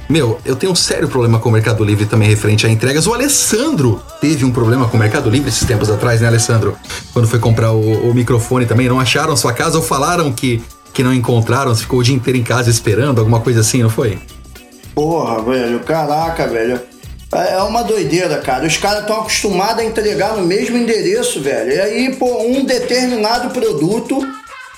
Meu, 0.08 0.38
eu 0.42 0.56
tenho 0.56 0.72
um 0.72 0.76
sério 0.76 1.06
problema 1.06 1.38
com 1.38 1.50
o 1.50 1.52
Mercado 1.52 1.84
Livre 1.84 2.06
também 2.06 2.26
referente 2.30 2.64
a 2.66 2.70
entregas. 2.70 3.06
O 3.06 3.12
Alessandro 3.12 4.00
teve 4.22 4.42
um 4.42 4.50
problema 4.50 4.88
com 4.88 4.96
o 4.96 5.00
Mercado 5.00 5.28
Livre 5.28 5.50
esses 5.50 5.66
tempos 5.66 5.90
atrás, 5.90 6.22
né, 6.22 6.28
Alessandro? 6.28 6.74
Quando 7.12 7.28
foi 7.28 7.38
comprar 7.38 7.72
o, 7.72 8.08
o 8.10 8.14
microfone 8.14 8.64
também, 8.64 8.88
não 8.88 8.98
acharam 8.98 9.36
sua 9.36 9.52
casa 9.52 9.76
ou 9.76 9.82
falaram 9.84 10.32
que, 10.32 10.62
que 10.92 11.02
não 11.02 11.12
encontraram, 11.14 11.74
você 11.74 11.82
ficou 11.82 12.00
o 12.00 12.02
dia 12.02 12.14
inteiro 12.14 12.38
em 12.38 12.42
casa 12.42 12.70
esperando, 12.70 13.18
alguma 13.18 13.40
coisa 13.40 13.60
assim, 13.60 13.82
não 13.82 13.90
foi? 13.90 14.18
Porra, 14.94 15.42
velho, 15.42 15.80
caraca, 15.80 16.46
velho. 16.46 16.80
É 17.32 17.56
é 17.56 17.62
uma 17.62 17.82
doideira, 17.82 18.38
cara. 18.38 18.66
Os 18.66 18.76
caras 18.76 19.02
estão 19.02 19.20
acostumados 19.20 19.82
a 19.82 19.84
entregar 19.84 20.34
no 20.34 20.46
mesmo 20.46 20.76
endereço, 20.76 21.40
velho. 21.40 21.72
E 21.72 21.80
aí, 21.80 22.16
pô, 22.16 22.42
um 22.42 22.64
determinado 22.64 23.50
produto 23.50 24.26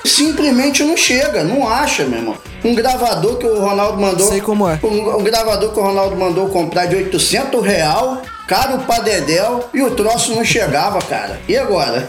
simplesmente 0.04 0.82
não 0.82 0.96
chega, 0.96 1.44
não 1.44 1.68
acha, 1.68 2.04
meu 2.04 2.18
irmão. 2.18 2.36
Um 2.64 2.74
gravador 2.74 3.36
que 3.36 3.46
o 3.46 3.60
Ronaldo 3.60 4.00
mandou. 4.00 4.26
Sei 4.26 4.40
como 4.40 4.68
é. 4.68 4.78
Um, 4.82 5.18
um 5.18 5.22
gravador 5.22 5.72
que 5.72 5.78
o 5.78 5.82
Ronaldo 5.82 6.16
mandou 6.16 6.48
comprar 6.48 6.86
de 6.86 6.96
800 6.96 7.64
real, 7.64 8.20
caro 8.50 8.78
pra 8.80 8.98
Dedéu, 8.98 9.70
e 9.72 9.80
o 9.80 9.92
troço 9.92 10.34
não 10.34 10.44
chegava, 10.44 10.98
cara. 11.02 11.38
E 11.46 11.56
agora? 11.56 12.08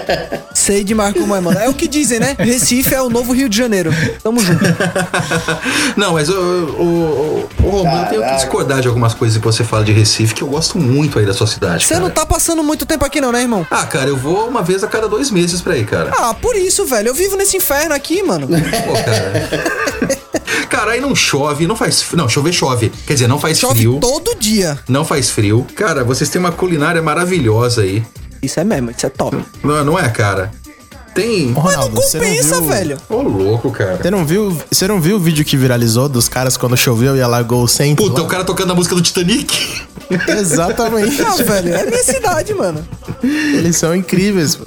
Sei 0.54 0.82
demais 0.82 1.12
como 1.12 1.36
é, 1.36 1.40
mano. 1.40 1.58
É 1.58 1.68
o 1.68 1.74
que 1.74 1.86
dizem, 1.86 2.18
né? 2.18 2.34
Recife 2.38 2.94
é 2.94 3.02
o 3.02 3.10
novo 3.10 3.34
Rio 3.34 3.46
de 3.46 3.58
Janeiro. 3.58 3.92
Tamo 4.22 4.40
junto. 4.40 4.64
Não, 5.94 6.14
mas 6.14 6.30
o, 6.30 6.32
o, 6.32 7.48
o, 7.62 7.82
o 7.82 7.86
eu 7.86 8.06
tenho 8.08 8.22
que 8.22 8.34
discordar 8.36 8.80
de 8.80 8.88
algumas 8.88 9.12
coisas 9.12 9.36
que 9.36 9.44
você 9.44 9.62
fala 9.62 9.84
de 9.84 9.92
Recife, 9.92 10.34
que 10.34 10.40
eu 10.40 10.48
gosto 10.48 10.78
muito 10.78 11.18
aí 11.18 11.26
da 11.26 11.34
sua 11.34 11.46
cidade. 11.46 11.84
Você 11.84 11.98
não 11.98 12.08
tá 12.08 12.24
passando 12.24 12.62
muito 12.62 12.86
tempo 12.86 13.04
aqui, 13.04 13.20
não, 13.20 13.30
né, 13.30 13.42
irmão? 13.42 13.66
Ah, 13.70 13.84
cara, 13.84 14.08
eu 14.08 14.16
vou 14.16 14.48
uma 14.48 14.62
vez 14.62 14.82
a 14.82 14.86
cada 14.86 15.06
dois 15.06 15.30
meses 15.30 15.60
pra 15.60 15.74
aí, 15.74 15.84
cara. 15.84 16.10
Ah, 16.16 16.32
por 16.32 16.56
isso, 16.56 16.86
velho. 16.86 17.08
Eu 17.08 17.14
vivo 17.14 17.36
nesse 17.36 17.58
inferno 17.58 17.94
aqui, 17.94 18.22
mano. 18.22 18.48
Pô, 18.48 18.92
cara. 18.94 20.22
Cara, 20.72 20.92
aí 20.92 21.00
não 21.02 21.14
chove, 21.14 21.66
não 21.66 21.76
faz. 21.76 22.04
Não, 22.14 22.28
chover 22.28 22.52
chove. 22.52 22.90
Quer 23.06 23.12
dizer, 23.12 23.28
não 23.28 23.38
faz 23.38 23.58
Chove 23.58 23.74
frio. 23.74 23.98
todo 24.00 24.34
dia. 24.34 24.78
Não 24.88 25.04
faz 25.04 25.28
frio. 25.28 25.66
Cara, 25.82 26.04
vocês 26.04 26.30
têm 26.30 26.38
uma 26.38 26.52
culinária 26.52 27.02
maravilhosa 27.02 27.82
aí. 27.82 28.04
Isso 28.40 28.60
é 28.60 28.62
mesmo, 28.62 28.92
isso 28.92 29.04
é 29.04 29.08
top. 29.08 29.36
Não, 29.64 29.84
não 29.84 29.98
é, 29.98 30.08
cara? 30.10 30.52
Tem. 31.12 31.50
Ô, 31.50 31.58
Ronaldo, 31.58 31.96
você 31.96 32.18
não 32.18 32.24
compensa, 32.24 32.60
viu- 32.60 32.68
velho. 32.68 32.98
Ô, 33.10 33.16
louco, 33.22 33.68
cara. 33.72 33.98
Você 34.00 34.08
não 34.08 34.24
viu, 34.24 34.56
você 34.70 34.86
não 34.86 35.00
viu 35.00 35.16
o 35.16 35.18
vídeo 35.18 35.44
que 35.44 35.56
viralizou 35.56 36.08
dos 36.08 36.28
caras 36.28 36.56
quando 36.56 36.76
choveu 36.76 37.16
e 37.16 37.20
alagou 37.20 37.64
o 37.64 37.68
centro? 37.68 38.04
Puta, 38.04 38.20
lá? 38.20 38.26
o 38.28 38.30
cara 38.30 38.44
tocando 38.44 38.70
a 38.70 38.74
música 38.76 38.94
do 38.94 39.02
Titanic. 39.02 39.82
Exatamente. 40.28 41.20
Não, 41.20 41.36
velho, 41.38 41.74
é 41.74 41.84
minha 41.84 42.02
cidade, 42.04 42.54
mano. 42.54 42.86
Eles 43.24 43.76
são 43.76 43.92
incríveis. 43.94 44.54
pô. 44.54 44.64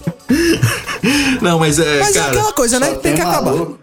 Não, 1.41 1.57
mas 1.59 1.79
é. 1.79 1.99
Mas 2.01 2.15
é 2.15 2.19
cara, 2.19 2.31
aquela 2.33 2.51
coisa, 2.53 2.77
né? 2.77 2.87
Só 2.89 2.95
Tem 2.95 3.15
que 3.15 3.21
acabar. 3.21 3.41
maluco. 3.53 3.79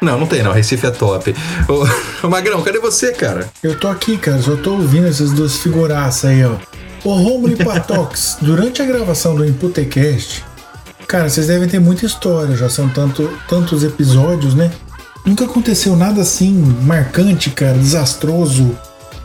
Não, 0.00 0.18
não 0.18 0.26
tem 0.26 0.42
não. 0.42 0.52
Recife 0.52 0.86
é 0.86 0.90
top. 0.90 1.34
Ô, 1.68 2.26
ô, 2.26 2.28
Magrão, 2.28 2.62
cadê 2.62 2.78
você, 2.78 3.12
cara? 3.12 3.48
Eu 3.62 3.78
tô 3.78 3.88
aqui, 3.88 4.16
cara, 4.18 4.40
só 4.40 4.56
tô 4.56 4.72
ouvindo 4.72 5.06
essas 5.06 5.32
duas 5.32 5.56
figuraças 5.56 6.30
aí, 6.30 6.44
ó. 6.44 6.56
Ô 7.04 7.14
Romulo 7.14 7.52
e 7.52 7.56
Patox, 7.56 8.38
durante 8.42 8.82
a 8.82 8.84
gravação 8.84 9.34
do 9.34 9.44
Imputecast, 9.44 10.44
cara, 11.06 11.28
vocês 11.28 11.46
devem 11.46 11.68
ter 11.68 11.78
muita 11.78 12.04
história, 12.04 12.56
já 12.56 12.68
são 12.68 12.88
tanto, 12.88 13.30
tantos 13.48 13.84
episódios, 13.84 14.54
né? 14.54 14.70
Nunca 15.24 15.44
aconteceu 15.44 15.96
nada 15.96 16.22
assim 16.22 16.52
marcante, 16.82 17.50
cara, 17.50 17.74
desastroso, 17.74 18.76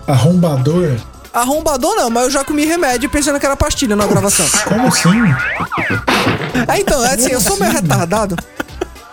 arrombador. 0.07 0.95
Arrombador 1.33 1.95
não, 1.95 2.09
mas 2.09 2.25
eu 2.25 2.31
já 2.31 2.43
comi 2.43 2.65
remédio 2.65 3.09
pensando 3.09 3.39
que 3.39 3.45
era 3.45 3.55
pastilha 3.55 3.95
na 3.95 4.05
gravação. 4.05 4.45
Como 4.65 4.87
assim? 4.87 5.09
É, 6.67 6.79
então, 6.79 7.03
é 7.05 7.13
assim, 7.13 7.31
eu 7.31 7.39
sou 7.39 7.57
meio 7.57 7.71
retardado. 7.71 8.35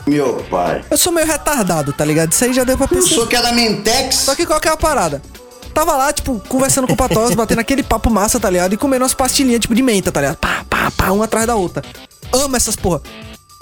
Meu 0.09 0.45
pai. 0.51 0.85
Eu 0.91 0.97
sou 0.97 1.13
meio 1.13 1.27
retardado, 1.27 1.93
tá 1.93 2.05
ligado? 2.05 2.33
Isso 2.33 2.45
aí 2.45 2.53
já 2.53 2.65
deu 2.65 2.77
pra 2.77 2.89
perceber. 2.89 3.11
Pensou 3.11 3.27
que 3.27 3.37
era 3.37 3.53
Mentex? 3.53 4.17
Só 4.17 4.35
que 4.35 4.47
qual 4.47 4.61
que 4.61 4.69
é 4.69 4.71
a 4.73 4.77
parada? 4.77 5.21
Tava 5.75 5.97
lá, 5.97 6.13
tipo, 6.13 6.41
conversando 6.49 6.87
com 6.87 6.95
o 6.95 6.97
Patos, 6.97 7.35
batendo 7.37 7.61
aquele 7.61 7.83
papo 7.83 8.11
massa, 8.11 8.41
tá 8.41 8.51
ligado? 8.51 8.73
E 8.73 8.77
comendo 8.77 9.05
umas 9.05 9.15
pastilhinhas, 9.15 9.61
tipo, 9.61 9.75
de 9.75 9.83
menta, 9.83 10.11
tá 10.11 10.21
ligado? 10.21 10.37
Pá, 10.37 10.65
pá, 10.69 10.91
pá, 10.97 11.11
uma 11.11 11.27
atrás 11.27 11.47
da 11.47 11.55
outra. 11.55 11.83
Amo 12.33 12.57
essas 12.57 12.75
porra. 12.75 13.01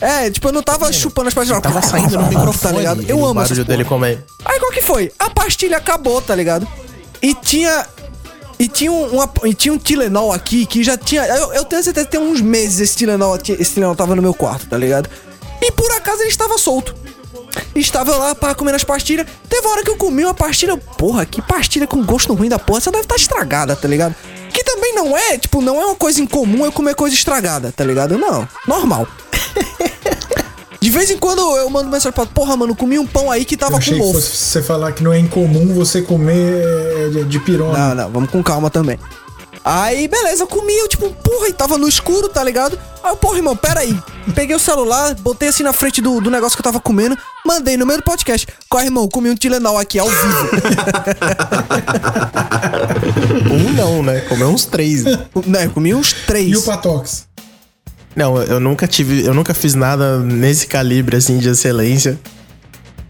É, 0.00 0.30
tipo, 0.30 0.46
eu 0.48 0.52
não 0.52 0.62
tava 0.62 0.92
chupando 0.92 1.28
as 1.28 1.34
pastilhas. 1.34 1.60
Tava 1.62 1.80
saindo 1.82 2.16
no 2.18 2.26
microfone. 2.26 2.58
tá 2.74 2.78
ligado? 2.78 3.04
Eu 3.08 3.18
o 3.18 3.26
amo 3.26 3.40
essas 3.40 3.56
porra. 3.58 3.68
dele 3.68 3.84
comer. 3.84 4.24
Aí 4.44 4.58
qual 4.60 4.70
que 4.72 4.82
foi? 4.82 5.10
A 5.18 5.30
pastilha 5.30 5.76
acabou, 5.78 6.20
tá 6.22 6.34
ligado? 6.34 6.66
E 7.22 7.34
tinha. 7.34 7.86
E 8.58 8.68
tinha 8.68 8.90
um, 8.90 9.06
uma- 9.08 9.30
e 9.44 9.52
tinha 9.52 9.72
um 9.74 9.78
Tilenol 9.78 10.32
aqui 10.32 10.64
que 10.64 10.82
já 10.82 10.96
tinha. 10.96 11.22
Eu, 11.26 11.52
eu 11.52 11.64
tenho 11.64 11.82
certeza 11.82 12.06
que 12.06 12.12
tem 12.12 12.20
uns 12.20 12.40
meses 12.40 12.80
esse 12.80 12.96
Tilenol, 12.96 13.34
aqui- 13.34 13.52
esse 13.52 13.74
Tilenol 13.74 13.94
tava 13.94 14.14
no 14.16 14.22
meu 14.22 14.32
quarto, 14.32 14.66
tá 14.66 14.76
ligado? 14.78 15.08
E 15.60 15.72
por 15.72 15.90
acaso 15.92 16.22
ele 16.22 16.28
estava 16.28 16.58
solto. 16.58 16.94
Estava 17.74 18.12
eu 18.12 18.18
lá 18.18 18.34
para 18.34 18.54
comendo 18.54 18.76
as 18.76 18.84
pastilhas. 18.84 19.26
Teve 19.48 19.66
hora 19.66 19.82
que 19.82 19.90
eu 19.90 19.96
comi 19.96 20.24
uma 20.24 20.34
pastilha. 20.34 20.76
Porra, 20.76 21.24
que 21.26 21.40
pastilha 21.42 21.86
com 21.86 22.02
gosto 22.04 22.34
ruim 22.34 22.48
da 22.48 22.58
porra. 22.58 22.78
Essa 22.78 22.90
deve 22.90 23.04
estar 23.04 23.16
estragada, 23.16 23.74
tá 23.76 23.86
ligado? 23.88 24.14
Que 24.52 24.64
também 24.64 24.94
não 24.94 25.16
é, 25.16 25.36
tipo, 25.38 25.60
não 25.60 25.80
é 25.80 25.86
uma 25.86 25.94
coisa 25.94 26.20
incomum 26.20 26.64
eu 26.64 26.72
comer 26.72 26.94
coisa 26.94 27.14
estragada, 27.14 27.72
tá 27.72 27.84
ligado? 27.84 28.16
Não. 28.18 28.48
Normal. 28.66 29.06
De 30.80 30.90
vez 30.90 31.10
em 31.10 31.18
quando 31.18 31.40
eu 31.56 31.68
mando 31.68 31.90
mensagem 31.90 32.12
pra 32.12 32.26
porra, 32.26 32.56
mano, 32.56 32.76
comi 32.76 32.98
um 32.98 33.06
pão 33.06 33.30
aí 33.30 33.44
que 33.44 33.54
Eu 33.54 33.58
tava 33.58 33.76
achei 33.78 33.94
com 33.94 34.00
que 34.00 34.06
mofo. 34.06 34.20
fosse 34.20 34.36
você 34.36 34.62
falar 34.62 34.92
que 34.92 35.02
não 35.02 35.12
é 35.12 35.18
incomum 35.18 35.74
você 35.74 36.00
comer 36.02 36.62
é, 36.62 37.08
de, 37.08 37.24
de 37.24 37.38
pirona. 37.40 37.88
Não, 37.88 37.94
não, 37.94 38.10
vamos 38.10 38.30
com 38.30 38.42
calma 38.42 38.70
também. 38.70 38.98
Aí, 39.68 40.06
beleza, 40.06 40.44
eu 40.44 40.46
comi, 40.46 40.72
eu 40.78 40.86
tipo, 40.86 41.10
porra, 41.10 41.48
e 41.48 41.52
tava 41.52 41.76
no 41.76 41.88
escuro, 41.88 42.28
tá 42.28 42.44
ligado? 42.44 42.78
Aí 43.02 43.10
eu, 43.10 43.16
porra, 43.16 43.38
irmão, 43.38 43.56
pera 43.56 43.80
aí. 43.80 43.98
Peguei 44.32 44.54
o 44.54 44.60
celular, 44.60 45.12
botei 45.16 45.48
assim 45.48 45.64
na 45.64 45.72
frente 45.72 46.00
do, 46.00 46.20
do 46.20 46.30
negócio 46.30 46.56
que 46.56 46.60
eu 46.60 46.64
tava 46.64 46.78
comendo, 46.78 47.18
mandei 47.44 47.76
no 47.76 47.84
meio 47.84 47.98
do 47.98 48.04
podcast. 48.04 48.46
Corre, 48.68 48.84
irmão, 48.84 49.08
comi 49.08 49.28
um 49.28 49.34
Tilenol 49.34 49.76
aqui 49.76 49.98
ao 49.98 50.08
vivo. 50.08 50.50
Um 53.50 53.72
não, 53.72 54.02
né? 54.02 54.20
Comeu 54.20 54.48
uns 54.48 54.64
três. 54.66 55.04
né, 55.46 55.68
comi 55.72 55.94
uns 55.94 56.12
três. 56.12 56.48
E 56.52 56.56
o 56.56 56.62
Patox? 56.62 57.26
Não, 58.14 58.40
eu 58.42 58.60
nunca 58.60 58.86
tive. 58.86 59.24
Eu 59.24 59.34
nunca 59.34 59.52
fiz 59.52 59.74
nada 59.74 60.18
nesse 60.18 60.66
calibre, 60.66 61.16
assim, 61.16 61.38
de 61.38 61.48
excelência. 61.48 62.18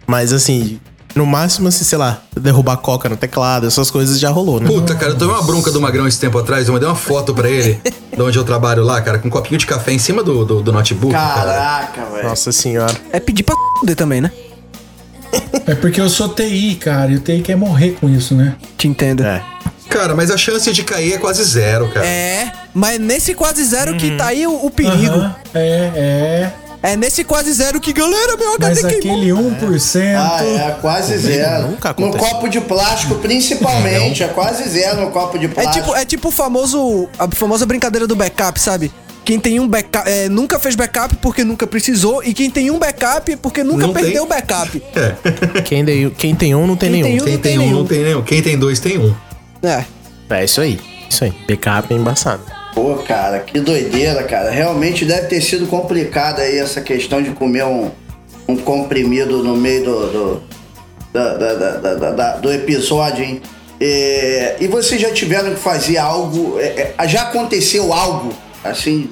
Mas, 0.07 0.32
assim, 0.32 0.80
no 1.17 1.25
máximo, 1.27 1.67
assim, 1.69 1.83
sei 1.83 1.97
lá, 1.99 2.21
derrubar 2.39 2.77
coca 2.77 3.09
no 3.09 3.17
teclado, 3.17 3.67
essas 3.67 3.91
coisas 3.91 4.21
já 4.21 4.29
rolou, 4.31 4.61
né? 4.61 4.67
Puta, 4.69 4.95
cara, 4.95 5.12
eu 5.12 5.19
tomei 5.19 5.35
uma 5.35 5.43
bronca 5.43 5.71
do 5.73 5.81
Magrão 5.81 6.07
esse 6.07 6.21
tempo 6.21 6.39
atrás. 6.39 6.69
Eu 6.69 6.75
mandei 6.75 6.87
uma 6.89 6.95
foto 6.95 7.35
pra 7.35 7.49
ele, 7.49 7.81
de 8.14 8.21
onde 8.23 8.39
eu 8.39 8.45
trabalho 8.45 8.85
lá, 8.85 9.01
cara, 9.01 9.19
com 9.19 9.29
um 9.29 9.31
copinho 9.31 9.59
de 9.59 9.67
café 9.67 9.93
em 9.93 9.99
cima 9.99 10.23
do, 10.23 10.45
do, 10.45 10.62
do 10.62 10.73
notebook. 10.73 11.12
cara. 11.14 11.53
Caraca, 11.53 12.05
velho. 12.12 12.29
Nossa 12.29 12.53
senhora. 12.53 12.95
É 13.11 13.19
pedir 13.19 13.43
pra 13.43 13.55
fuder 13.81 13.97
também, 13.97 14.21
né? 14.21 14.31
É 15.67 15.75
porque 15.75 16.01
eu 16.01 16.09
sou 16.09 16.29
TI, 16.29 16.77
cara, 16.77 17.11
e 17.11 17.17
o 17.17 17.21
TI 17.21 17.41
quer 17.41 17.57
morrer 17.57 17.93
com 18.01 18.09
isso, 18.09 18.35
né? 18.35 18.55
Te 18.77 18.87
entendo. 18.87 19.25
É. 19.25 19.43
Cara, 19.89 20.14
mas 20.14 20.31
a 20.31 20.37
chance 20.37 20.71
de 20.73 20.83
cair 20.83 21.14
é 21.14 21.19
quase 21.19 21.43
zero, 21.45 21.89
cara. 21.89 22.07
É, 22.07 22.53
mas 22.75 22.99
nesse 23.01 23.35
quase 23.35 23.64
zero 23.64 23.97
que 23.97 24.17
tá 24.17 24.27
aí 24.27 24.47
o, 24.47 24.67
o 24.67 24.71
perigo. 24.71 25.14
Aham, 25.14 25.35
É, 25.55 25.69
é. 25.95 26.53
É 26.87 26.97
nesse 26.97 27.24
quase 27.24 27.53
zero 27.53 27.80
que, 27.80 27.93
galera, 27.93 28.37
meu 28.37 28.55
HD 28.55 28.82
Mas 28.82 28.95
queimou. 28.95 29.16
aquele 29.16 29.30
1%. 29.32 30.16
Ah, 30.16 30.45
é 30.45 30.70
quase 30.80 31.18
zero. 31.18 31.68
Nunca 31.70 31.95
No 31.99 32.16
copo 32.16 32.49
de 32.49 32.61
plástico, 32.61 33.16
principalmente. 33.16 34.22
É 34.22 34.28
quase 34.28 34.68
zero 34.68 35.01
no 35.01 35.11
copo 35.11 35.39
de 35.39 35.47
É 35.47 35.49
plástico. 35.49 35.84
tipo, 35.87 35.97
é 35.97 36.05
tipo 36.05 36.28
o 36.28 36.30
famoso, 36.30 37.09
a 37.18 37.28
famosa 37.30 37.66
brincadeira 37.66 38.07
do 38.07 38.14
backup, 38.14 38.61
sabe? 38.61 38.93
Quem 39.24 39.41
tem 39.41 39.59
um 39.59 39.66
backup, 39.66 40.09
é, 40.09 40.28
nunca 40.28 40.57
fez 40.61 40.76
backup 40.76 41.16
porque 41.16 41.43
nunca 41.43 41.66
precisou, 41.66 42.22
e 42.22 42.32
quem 42.32 42.49
tem 42.49 42.70
um 42.70 42.78
backup 42.78 43.32
é 43.32 43.37
porque 43.37 43.64
nunca 43.64 43.84
Não 43.89 43.93
tem. 43.93 44.05
perdeu 44.05 44.22
o 44.22 44.26
backup. 44.26 44.80
Quem, 45.64 45.84
tem- 45.84 46.11
quem 46.11 46.34
tem 46.37 46.55
um, 46.55 46.64
não 46.68 46.76
tem 46.76 46.93
Quem 46.93 47.03
nenhum. 47.03 47.24
tem 47.24 47.24
Quem 47.24 47.34
um, 47.37 47.41
tem 47.41 47.59
um, 47.59 47.72
não 47.72 47.84
tem 47.84 48.03
nenhum. 48.05 48.22
Quem 48.22 48.43
tem 48.43 48.57
dois, 48.57 48.78
tem 48.78 48.99
um. 48.99 49.12
É. 49.64 49.84
É 50.30 50.45
isso 50.45 50.61
aí. 50.61 50.78
Isso 51.11 51.24
aí. 51.24 51.32
Backup 51.49 51.93
é 51.93 51.97
embaçado. 51.97 52.43
Pô, 52.77 52.95
cara, 52.97 53.41
que 53.41 53.59
doideira, 53.59 54.22
cara. 54.24 54.51
Realmente 54.51 55.07
deve 55.07 55.29
ter 55.29 55.41
sido 55.41 55.66
complicado 55.66 56.41
aí 56.41 56.59
essa 56.59 56.83
questão 56.83 57.22
de 57.22 57.31
comer 57.31 57.64
um, 57.64 57.91
um 58.47 58.55
comprimido 58.55 59.43
no 59.43 59.57
meio 59.57 59.83
do, 59.83 60.07
do, 60.12 60.43
da- 61.11 61.35
da- 61.37 62.11
da- 62.11 62.37
do 62.37 62.53
episódio, 62.53 63.24
hein? 63.24 63.41
É, 63.81 64.57
e 64.61 64.66
vocês 64.66 65.01
já 65.01 65.11
tiveram 65.11 65.55
que 65.55 65.61
fazer 65.61 65.97
algo. 65.97 66.59
é, 66.61 66.93
é, 66.99 67.09
já 67.09 67.22
aconteceu 67.22 67.95
algo, 67.95 68.31
assim, 68.62 69.09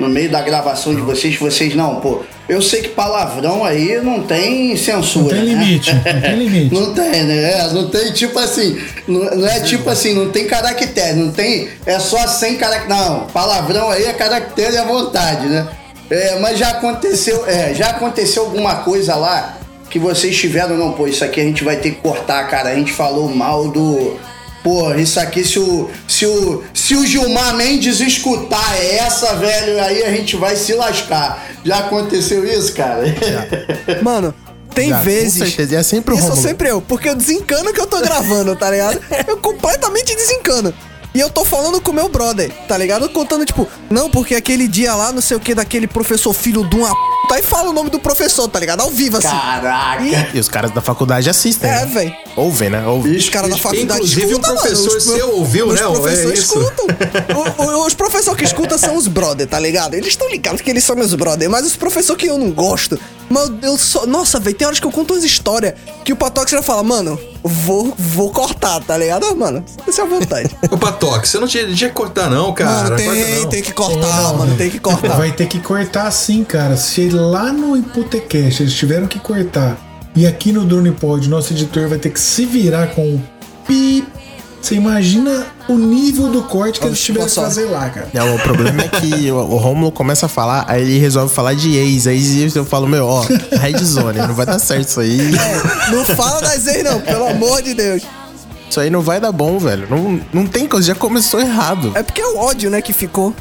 no 0.00 0.08
meio 0.08 0.30
da 0.30 0.40
gravação 0.40 0.94
de 0.94 1.02
vocês, 1.02 1.36
vocês 1.36 1.74
não, 1.74 1.96
pô. 2.00 2.22
Eu 2.48 2.60
sei 2.60 2.82
que 2.82 2.88
palavrão 2.88 3.64
aí 3.64 4.00
não 4.00 4.22
tem 4.22 4.76
censura. 4.76 5.36
Não 5.36 5.44
tem 5.44 5.54
né? 5.54 5.64
limite, 5.64 5.94
não 5.94 6.20
tem 6.20 6.36
limite. 6.36 6.74
Não 6.74 6.94
tem, 6.94 7.22
né? 7.24 7.52
É, 7.52 7.72
não 7.72 7.88
tem 7.88 8.12
tipo 8.12 8.38
assim. 8.38 8.80
Não, 9.06 9.24
não 9.36 9.46
é 9.46 9.60
tipo 9.60 9.88
assim, 9.88 10.14
não 10.14 10.30
tem 10.30 10.46
caractere, 10.46 11.14
não 11.14 11.30
tem. 11.30 11.68
É 11.86 11.98
só 11.98 12.26
sem 12.26 12.56
caractere. 12.56 12.88
Não, 12.88 13.26
palavrão 13.28 13.90
aí 13.90 14.04
é 14.04 14.12
caractere 14.12 14.76
à 14.76 14.84
vontade, 14.84 15.46
né? 15.46 15.68
É, 16.10 16.38
mas 16.40 16.58
já 16.58 16.70
aconteceu, 16.70 17.46
é, 17.46 17.72
já 17.72 17.90
aconteceu 17.90 18.42
alguma 18.42 18.76
coisa 18.76 19.14
lá 19.14 19.56
que 19.88 19.98
vocês 19.98 20.36
tiveram, 20.36 20.76
não, 20.76 20.92
pô, 20.92 21.06
isso 21.06 21.22
aqui 21.22 21.40
a 21.40 21.44
gente 21.44 21.62
vai 21.62 21.76
ter 21.76 21.90
que 21.90 22.00
cortar, 22.00 22.48
cara. 22.48 22.70
A 22.70 22.74
gente 22.74 22.92
falou 22.92 23.28
mal 23.28 23.68
do. 23.68 24.18
Pô, 24.62 24.94
isso 24.94 25.18
aqui, 25.18 25.42
se 25.44 25.58
o, 25.58 25.90
se 26.06 26.24
o, 26.24 26.62
se 26.72 26.94
o 26.94 27.04
Gilmar 27.04 27.54
Mendes 27.56 28.00
escutar 28.00 28.76
essa, 28.80 29.34
velho, 29.34 29.82
aí 29.82 30.04
a 30.04 30.10
gente 30.12 30.36
vai 30.36 30.54
se 30.54 30.72
lascar. 30.74 31.44
Já 31.64 31.78
aconteceu 31.78 32.44
isso, 32.44 32.72
cara? 32.72 33.02
Mano, 34.02 34.32
tem 34.72 34.90
Já, 34.90 34.98
com 34.98 35.04
vezes. 35.04 35.34
certeza, 35.34 35.74
e 35.74 35.76
é 35.76 35.82
sempre 35.82 36.14
o 36.14 36.16
sou 36.16 36.28
Rômulo. 36.28 36.48
sempre 36.48 36.68
eu, 36.70 36.80
porque 36.80 37.08
eu 37.08 37.16
desencano 37.16 37.72
que 37.72 37.80
eu 37.80 37.86
tô 37.86 38.00
gravando, 38.00 38.54
tá 38.54 38.70
ligado? 38.70 39.00
Eu 39.26 39.36
completamente 39.36 40.14
desencano. 40.14 40.72
E 41.14 41.20
eu 41.20 41.28
tô 41.28 41.44
falando 41.44 41.80
com 41.80 41.90
o 41.90 41.94
meu 41.94 42.08
brother, 42.08 42.50
tá 42.66 42.78
ligado? 42.78 43.06
Contando, 43.10 43.44
tipo, 43.44 43.68
não, 43.90 44.08
porque 44.08 44.34
aquele 44.34 44.66
dia 44.66 44.94
lá, 44.94 45.12
não 45.12 45.20
sei 45.20 45.36
o 45.36 45.40
que, 45.40 45.54
daquele 45.54 45.86
professor 45.86 46.32
filho 46.32 46.64
de 46.68 46.76
uma 46.76 46.88
p. 46.88 47.11
Aí 47.30 47.42
fala 47.42 47.70
o 47.70 47.72
nome 47.72 47.88
do 47.88 47.98
professor, 47.98 48.46
tá 48.46 48.60
ligado? 48.60 48.82
Ao 48.82 48.90
vivo, 48.90 49.16
assim. 49.16 49.26
Caraca! 49.28 50.02
E 50.34 50.38
os 50.38 50.48
caras 50.50 50.70
da 50.70 50.82
faculdade 50.82 51.30
assistem. 51.30 51.70
É, 51.70 51.80
né? 51.80 51.86
velho. 51.86 52.14
Ouvem, 52.36 52.68
né? 52.68 52.86
Ouvem. 52.86 53.16
Os 53.16 53.28
caras 53.30 53.48
da 53.50 53.56
faculdade 53.56 54.00
Inclusive, 54.00 54.26
um 54.26 54.30
escutam, 54.32 54.54
professor 54.56 54.84
mano. 54.86 54.96
Os 54.98 55.04
seu 55.04 55.30
ouviu, 55.36 55.68
os 55.68 55.80
né? 55.80 55.86
professores 55.86 56.38
É 56.38 56.42
escutam. 56.42 56.86
O- 57.58 57.62
o- 57.62 57.86
os 57.86 57.94
professores 57.94 58.38
que 58.38 58.44
escutam 58.44 58.76
são 58.76 58.96
os 58.96 59.08
brother, 59.08 59.46
tá 59.46 59.58
ligado? 59.58 59.94
Eles 59.94 60.08
estão 60.08 60.28
ligados 60.28 60.60
que 60.60 60.68
eles 60.70 60.84
são 60.84 60.94
meus 60.94 61.14
brother, 61.14 61.48
mas 61.48 61.64
os 61.66 61.74
professores 61.76 62.20
que 62.20 62.28
eu 62.28 62.36
não 62.36 62.50
gosto. 62.50 62.98
Mano, 63.30 63.58
eu 63.62 63.78
só. 63.78 64.04
Nossa, 64.06 64.38
velho, 64.38 64.54
tem 64.56 64.66
horas 64.66 64.78
que 64.78 64.86
eu 64.86 64.90
conto 64.90 65.14
umas 65.14 65.24
histórias 65.24 65.74
que 66.04 66.12
o 66.12 66.16
Patox 66.16 66.50
já 66.50 66.60
fala, 66.60 66.82
mano, 66.82 67.18
vou, 67.42 67.94
vou 67.96 68.30
cortar, 68.30 68.80
tá 68.84 68.96
ligado? 68.98 69.24
Ah, 69.26 69.34
Mano, 69.34 69.64
isso 69.88 70.00
é 70.00 70.04
à 70.04 70.06
vontade. 70.06 70.50
Ô, 70.70 70.76
Patox, 70.76 71.30
você 71.30 71.38
não 71.38 71.46
tinha, 71.48 71.66
tinha 71.72 71.88
que 71.88 71.94
cortar, 71.94 72.28
não, 72.28 72.52
cara. 72.52 72.70
mano, 72.70 72.88
Corta 73.02 73.02
tem, 73.24 73.40
não. 73.40 73.48
tem 73.48 73.62
que 73.62 73.72
cortar, 73.72 74.34
mano, 74.34 74.56
tem 74.56 74.70
que 74.70 74.78
cortar. 74.78 75.16
Vai 75.16 75.32
ter 75.32 75.46
que 75.46 75.60
cortar 75.60 76.10
sim, 76.10 76.44
cara. 76.44 76.76
Se 76.76 77.08
lá 77.12 77.52
no 77.52 77.76
Hipotecast 77.76 78.62
eles 78.62 78.74
tiveram 78.74 79.06
que 79.06 79.18
cortar 79.18 79.76
e 80.14 80.26
aqui 80.26 80.52
no 80.52 80.64
Drone 80.64 80.92
Pod 80.92 81.28
nosso 81.28 81.52
editor 81.52 81.88
vai 81.88 81.98
ter 81.98 82.10
que 82.10 82.20
se 82.20 82.44
virar 82.44 82.88
com 82.88 83.02
o 83.02 83.22
pi, 83.66 84.04
Você 84.60 84.74
imagina 84.74 85.46
o 85.68 85.76
nível 85.76 86.28
do 86.28 86.42
corte 86.42 86.78
que 86.78 86.86
eles 86.86 87.00
tiveram 87.00 87.26
que 87.26 87.34
fazer 87.34 87.64
lá, 87.64 87.88
cara. 87.88 88.08
Não, 88.12 88.36
o 88.36 88.38
problema 88.38 88.82
é 88.82 88.88
que 88.88 89.30
o, 89.30 89.36
o 89.36 89.56
Romulo 89.56 89.90
começa 89.90 90.26
a 90.26 90.28
falar, 90.28 90.64
aí 90.68 90.82
ele 90.82 90.98
resolve 90.98 91.34
falar 91.34 91.54
de 91.54 91.74
ex. 91.76 92.06
Aí 92.06 92.50
eu 92.54 92.64
falo, 92.64 92.86
meu, 92.86 93.06
ó, 93.06 93.22
Red 93.60 93.78
Zone, 93.82 94.18
não 94.18 94.34
vai 94.34 94.46
dar 94.46 94.58
certo 94.58 94.88
isso 94.88 95.00
aí. 95.00 95.32
Não 95.90 96.04
fala 96.04 96.40
das 96.40 96.66
ex, 96.66 96.84
não, 96.84 97.00
pelo 97.00 97.26
amor 97.26 97.62
de 97.62 97.74
Deus. 97.74 98.02
Isso 98.70 98.80
aí 98.80 98.88
não 98.88 99.02
vai 99.02 99.20
dar 99.20 99.32
bom, 99.32 99.58
velho. 99.58 99.86
Não, 99.90 100.20
não 100.32 100.46
tem 100.46 100.66
coisa, 100.66 100.86
já 100.86 100.94
começou 100.94 101.40
errado. 101.40 101.92
É 101.94 102.02
porque 102.02 102.20
é 102.20 102.26
o 102.26 102.38
ódio, 102.38 102.70
né, 102.70 102.80
que 102.80 102.92
ficou. 102.92 103.34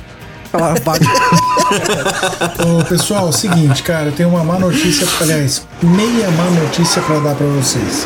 Aquela 0.53 0.73
vaga. 0.83 1.05
Ô, 2.79 2.83
pessoal, 2.85 3.27
é 3.27 3.29
o 3.29 3.31
seguinte, 3.31 3.83
cara, 3.83 4.07
eu 4.07 4.11
tenho 4.11 4.29
uma 4.29 4.43
má 4.43 4.59
notícia, 4.59 5.07
aliás, 5.21 5.65
meia 5.81 6.29
má 6.31 6.43
notícia 6.61 7.01
pra 7.01 7.19
dar 7.19 7.35
pra 7.35 7.47
vocês. 7.47 8.05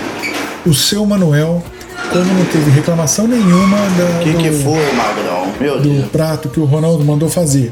O 0.65 0.73
seu 0.73 1.05
Manuel, 1.05 1.63
como 2.11 2.25
não 2.25 2.45
teve 2.45 2.69
reclamação 2.71 3.27
nenhuma 3.27 3.77
da, 3.77 4.19
Que 4.23 4.31
do, 4.31 4.37
que 4.37 4.51
foi, 4.51 4.93
Magrão? 4.93 5.53
Meu 5.59 5.81
do 5.81 5.89
Deus. 5.89 6.11
prato 6.11 6.49
que 6.49 6.59
o 6.59 6.65
Ronaldo 6.65 7.03
mandou 7.03 7.29
fazer 7.29 7.71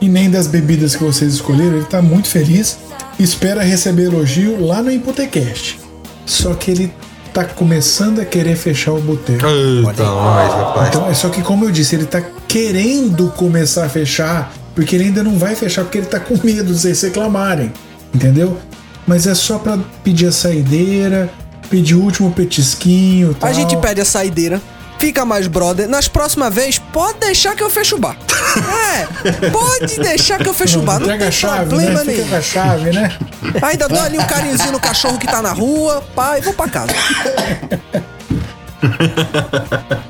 e 0.00 0.08
nem 0.08 0.30
das 0.30 0.46
bebidas 0.46 0.96
que 0.96 1.04
vocês 1.04 1.34
escolheram, 1.34 1.76
ele 1.76 1.84
tá 1.84 2.00
muito 2.00 2.28
feliz 2.28 2.78
e 3.18 3.22
espera 3.22 3.62
receber 3.62 4.04
elogio 4.04 4.64
lá 4.64 4.82
no 4.82 4.90
Imputecast. 4.90 5.78
Só 6.24 6.54
que 6.54 6.70
ele 6.70 6.92
tá 7.34 7.44
começando 7.44 8.20
a 8.20 8.24
querer 8.24 8.56
fechar 8.56 8.92
o 8.92 9.00
boteco. 9.00 9.46
Eita, 9.46 10.04
nós, 10.04 10.52
rapaz. 10.54 10.88
Então, 10.88 11.08
é 11.08 11.14
só 11.14 11.28
que 11.28 11.42
como 11.42 11.66
eu 11.66 11.70
disse, 11.70 11.94
ele 11.94 12.06
tá 12.06 12.22
querendo 12.50 13.32
começar 13.36 13.84
a 13.84 13.88
fechar, 13.88 14.52
porque 14.74 14.96
ele 14.96 15.04
ainda 15.04 15.22
não 15.22 15.38
vai 15.38 15.54
fechar 15.54 15.84
porque 15.84 15.98
ele 15.98 16.08
tá 16.08 16.18
com 16.18 16.34
medo 16.42 16.74
de 16.74 16.80
vocês 16.80 17.00
reclamarem, 17.00 17.72
entendeu? 18.12 18.58
Mas 19.06 19.28
é 19.28 19.36
só 19.36 19.56
pra 19.56 19.78
pedir 20.02 20.26
a 20.26 20.32
saideira, 20.32 21.30
pedir 21.70 21.94
o 21.94 22.02
último 22.02 22.32
petisquinho, 22.32 23.34
tal. 23.34 23.48
A 23.48 23.52
gente 23.52 23.76
pede 23.76 24.00
a 24.00 24.04
saideira, 24.04 24.60
fica 24.98 25.24
mais 25.24 25.46
brother. 25.46 25.88
Nas 25.88 26.08
próximas 26.08 26.52
vezes, 26.52 26.80
pode 26.92 27.20
deixar 27.20 27.54
que 27.54 27.62
eu 27.62 27.70
fecho 27.70 27.94
o 27.94 27.98
bar. 27.98 28.16
É, 28.50 29.50
pode 29.50 30.00
deixar 30.00 30.38
que 30.38 30.48
eu 30.48 30.52
fecho 30.52 30.80
o 30.80 30.82
bar. 30.82 30.98
Não 30.98 31.02
Entrega 31.06 31.26
tem 31.26 31.32
chave, 31.32 31.68
problema 31.68 32.02
né? 32.02 32.12
Nenhum. 32.14 32.42
chave, 32.42 32.90
né? 32.90 33.16
Ainda 33.62 33.86
dou 33.88 34.00
ali 34.00 34.18
um 34.18 34.24
carinhozinho 34.24 34.72
no 34.72 34.80
cachorro 34.80 35.18
que 35.18 35.26
tá 35.28 35.40
na 35.40 35.52
rua, 35.52 36.02
e 36.36 36.40
vou 36.40 36.52
pra 36.52 36.68
casa. 36.68 36.92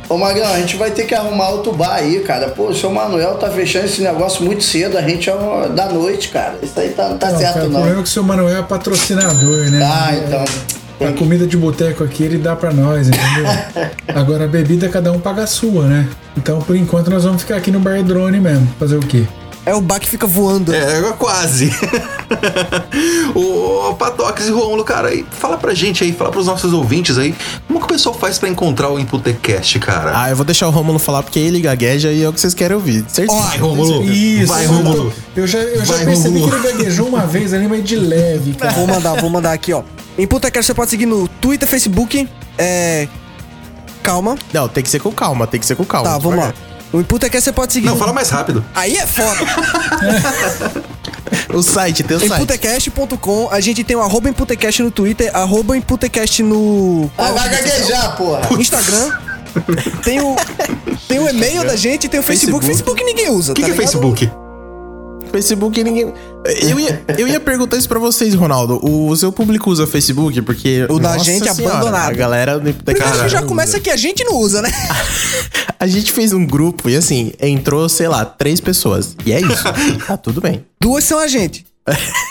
Ô 0.08 0.16
Magrão, 0.18 0.52
a 0.52 0.58
gente 0.58 0.76
vai 0.76 0.90
ter 0.90 1.04
que 1.04 1.14
arrumar 1.14 1.50
outro 1.50 1.72
bar 1.72 1.94
aí, 1.94 2.20
cara. 2.20 2.48
Pô, 2.48 2.68
o 2.68 2.74
seu 2.74 2.90
Manuel 2.90 3.34
tá 3.36 3.48
fechando 3.50 3.86
esse 3.86 4.02
negócio 4.02 4.44
muito 4.44 4.62
cedo, 4.64 4.98
a 4.98 5.02
gente 5.02 5.28
é 5.30 5.34
uma- 5.34 5.68
da 5.68 5.86
noite, 5.88 6.28
cara. 6.30 6.56
Isso 6.62 6.78
aí 6.78 6.90
tá, 6.90 7.08
não 7.10 7.18
tá 7.18 7.30
Não, 7.30 7.38
certo, 7.38 7.54
cara, 7.54 7.66
O 7.66 7.68
não. 7.68 7.74
problema 7.74 7.98
é 8.00 8.02
que 8.02 8.08
o 8.08 8.12
seu 8.12 8.22
Manuel 8.22 8.56
é 8.58 8.62
patrocinador, 8.62 9.70
né? 9.70 9.80
Ah, 9.82 10.10
então. 10.16 10.44
A 11.08 11.12
comida 11.12 11.46
de 11.46 11.56
boteco 11.56 12.04
aqui 12.04 12.24
ele 12.24 12.36
dá 12.36 12.54
pra 12.54 12.72
nós, 12.72 13.08
entendeu? 13.08 13.46
Agora 14.14 14.44
a 14.44 14.48
bebida 14.48 14.86
cada 14.88 15.10
um 15.12 15.18
paga 15.18 15.44
a 15.44 15.46
sua, 15.46 15.86
né? 15.86 16.06
Então 16.36 16.60
por 16.60 16.76
enquanto 16.76 17.08
nós 17.10 17.24
vamos 17.24 17.40
ficar 17.42 17.56
aqui 17.56 17.70
no 17.70 17.80
bar 17.80 18.02
drone 18.02 18.38
mesmo. 18.38 18.68
Fazer 18.78 18.96
o 18.96 19.00
quê? 19.00 19.24
É 19.66 19.74
o 19.74 19.82
que 20.00 20.08
fica 20.08 20.26
voando. 20.26 20.74
É, 20.74 21.12
quase. 21.18 21.70
Ô, 23.34 23.94
Patox 23.94 24.46
e 24.46 24.50
Rômulo, 24.50 24.82
cara, 24.84 25.08
aí, 25.08 25.26
fala 25.30 25.58
pra 25.58 25.74
gente 25.74 26.02
aí, 26.02 26.12
fala 26.12 26.30
pros 26.30 26.46
nossos 26.46 26.72
ouvintes 26.72 27.18
aí, 27.18 27.34
como 27.66 27.78
que 27.78 27.84
o 27.84 27.88
pessoal 27.88 28.14
faz 28.14 28.38
pra 28.38 28.48
encontrar 28.48 28.88
o 28.88 28.98
Imputecast, 28.98 29.78
cara? 29.78 30.12
Ah, 30.14 30.30
eu 30.30 30.36
vou 30.36 30.44
deixar 30.44 30.66
o 30.66 30.70
Romulo 30.70 30.98
falar 30.98 31.22
porque 31.22 31.38
ele 31.38 31.60
gagueja 31.60 32.10
e 32.10 32.22
é 32.22 32.28
o 32.28 32.32
que 32.32 32.40
vocês 32.40 32.54
querem 32.54 32.74
ouvir. 32.74 33.04
Certeza. 33.08 33.38
Vai, 33.38 33.58
Rômulo. 33.58 34.04
Isso, 34.04 34.46
Vai, 34.46 34.64
Rômulo. 34.64 35.12
Eu 35.36 35.46
já, 35.46 35.58
eu 35.58 35.84
já 35.84 35.94
Vai, 35.94 36.04
percebi 36.06 36.40
Rômulo. 36.40 36.60
que 36.60 36.66
ele 36.66 36.76
gaguejou 36.78 37.08
uma 37.08 37.26
vez 37.26 37.52
ali, 37.52 37.68
mas 37.68 37.84
de 37.84 37.96
leve, 37.96 38.54
cara. 38.54 38.72
Vou 38.72 38.86
mandar, 38.86 39.20
vou 39.20 39.30
mandar 39.30 39.52
aqui, 39.52 39.72
ó. 39.72 39.82
Em 40.16 40.26
Putacast 40.26 40.66
você 40.66 40.74
pode 40.74 40.90
seguir 40.90 41.06
no 41.06 41.28
Twitter, 41.28 41.68
Facebook, 41.68 42.28
é... 42.56 43.06
Calma. 44.02 44.36
Não, 44.52 44.66
tem 44.68 44.82
que 44.82 44.88
ser 44.88 45.00
com 45.00 45.12
calma, 45.12 45.46
tem 45.46 45.60
que 45.60 45.66
ser 45.66 45.76
com 45.76 45.84
calma. 45.84 46.10
Tá, 46.10 46.18
vamos 46.18 46.38
lá. 46.38 46.54
No 46.92 47.00
Imputacast 47.00 47.44
você 47.44 47.52
pode 47.52 47.72
seguir... 47.72 47.86
Não, 47.86 47.94
no- 47.94 47.98
fala 48.00 48.12
mais 48.12 48.30
rápido. 48.30 48.64
Aí 48.74 48.96
é 48.96 49.06
foda. 49.06 49.38
O 51.54 51.62
site, 51.62 52.02
tem 52.02 52.16
o 52.16 52.20
site. 52.20 52.32
Imputecast.com, 52.34 53.48
a 53.50 53.60
gente 53.60 53.84
tem 53.84 53.96
o 53.96 54.00
arroba 54.00 54.28
Imputecast 54.28 54.82
no 54.82 54.90
Twitter, 54.90 55.30
arroba 55.34 55.76
Imputecast 55.76 56.42
no... 56.42 57.10
Ah, 57.16 57.30
vai 57.32 57.48
gaguejar, 57.48 58.16
porra. 58.16 58.48
Instagram. 58.58 59.12
Tem 60.04 60.20
o, 60.20 60.36
tem 61.08 61.18
o 61.18 61.28
e-mail 61.28 61.64
da 61.64 61.74
gente, 61.76 62.08
tem 62.08 62.20
o 62.20 62.22
Facebook. 62.22 62.64
Facebook. 62.64 63.00
Facebook 63.00 63.04
ninguém 63.04 63.30
usa, 63.30 63.52
O 63.52 63.54
que, 63.54 63.62
tá 63.62 63.66
que 63.68 63.72
é? 63.72 63.76
Facebook? 63.76 64.30
Facebook 65.32 65.84
ninguém. 65.84 66.12
Eu 66.44 66.80
ia, 66.80 67.04
eu 67.18 67.28
ia 67.28 67.38
perguntar 67.38 67.76
isso 67.76 67.88
pra 67.88 67.98
vocês, 67.98 68.34
Ronaldo. 68.34 68.80
O 68.82 69.14
seu 69.14 69.30
público 69.30 69.70
usa 69.70 69.86
Facebook? 69.86 70.40
Porque. 70.42 70.86
O 70.88 70.98
da 70.98 71.12
Nossa 71.12 71.24
gente 71.24 71.52
Senhora, 71.52 71.74
abandonado. 71.74 72.10
A 72.10 72.14
galera 72.14 72.58
do 72.58 72.72
Primeiro 72.72 73.08
Cara, 73.08 73.24
que 73.24 73.28
já 73.28 73.42
começa 73.42 73.78
que 73.78 73.90
a 73.90 73.96
gente 73.96 74.24
não 74.24 74.36
usa, 74.36 74.62
né? 74.62 74.70
A 75.78 75.86
gente 75.86 76.12
fez 76.12 76.34
um 76.34 76.44
grupo 76.44 76.90
e 76.90 76.96
assim, 76.96 77.32
entrou, 77.40 77.88
sei 77.88 78.06
lá, 78.06 78.22
três 78.22 78.60
pessoas. 78.60 79.16
E 79.24 79.32
é 79.32 79.40
isso. 79.40 79.64
tá 80.06 80.14
tudo 80.14 80.38
bem. 80.38 80.62
Duas 80.78 81.04
são 81.04 81.18
a 81.18 81.26
gente. 81.26 81.64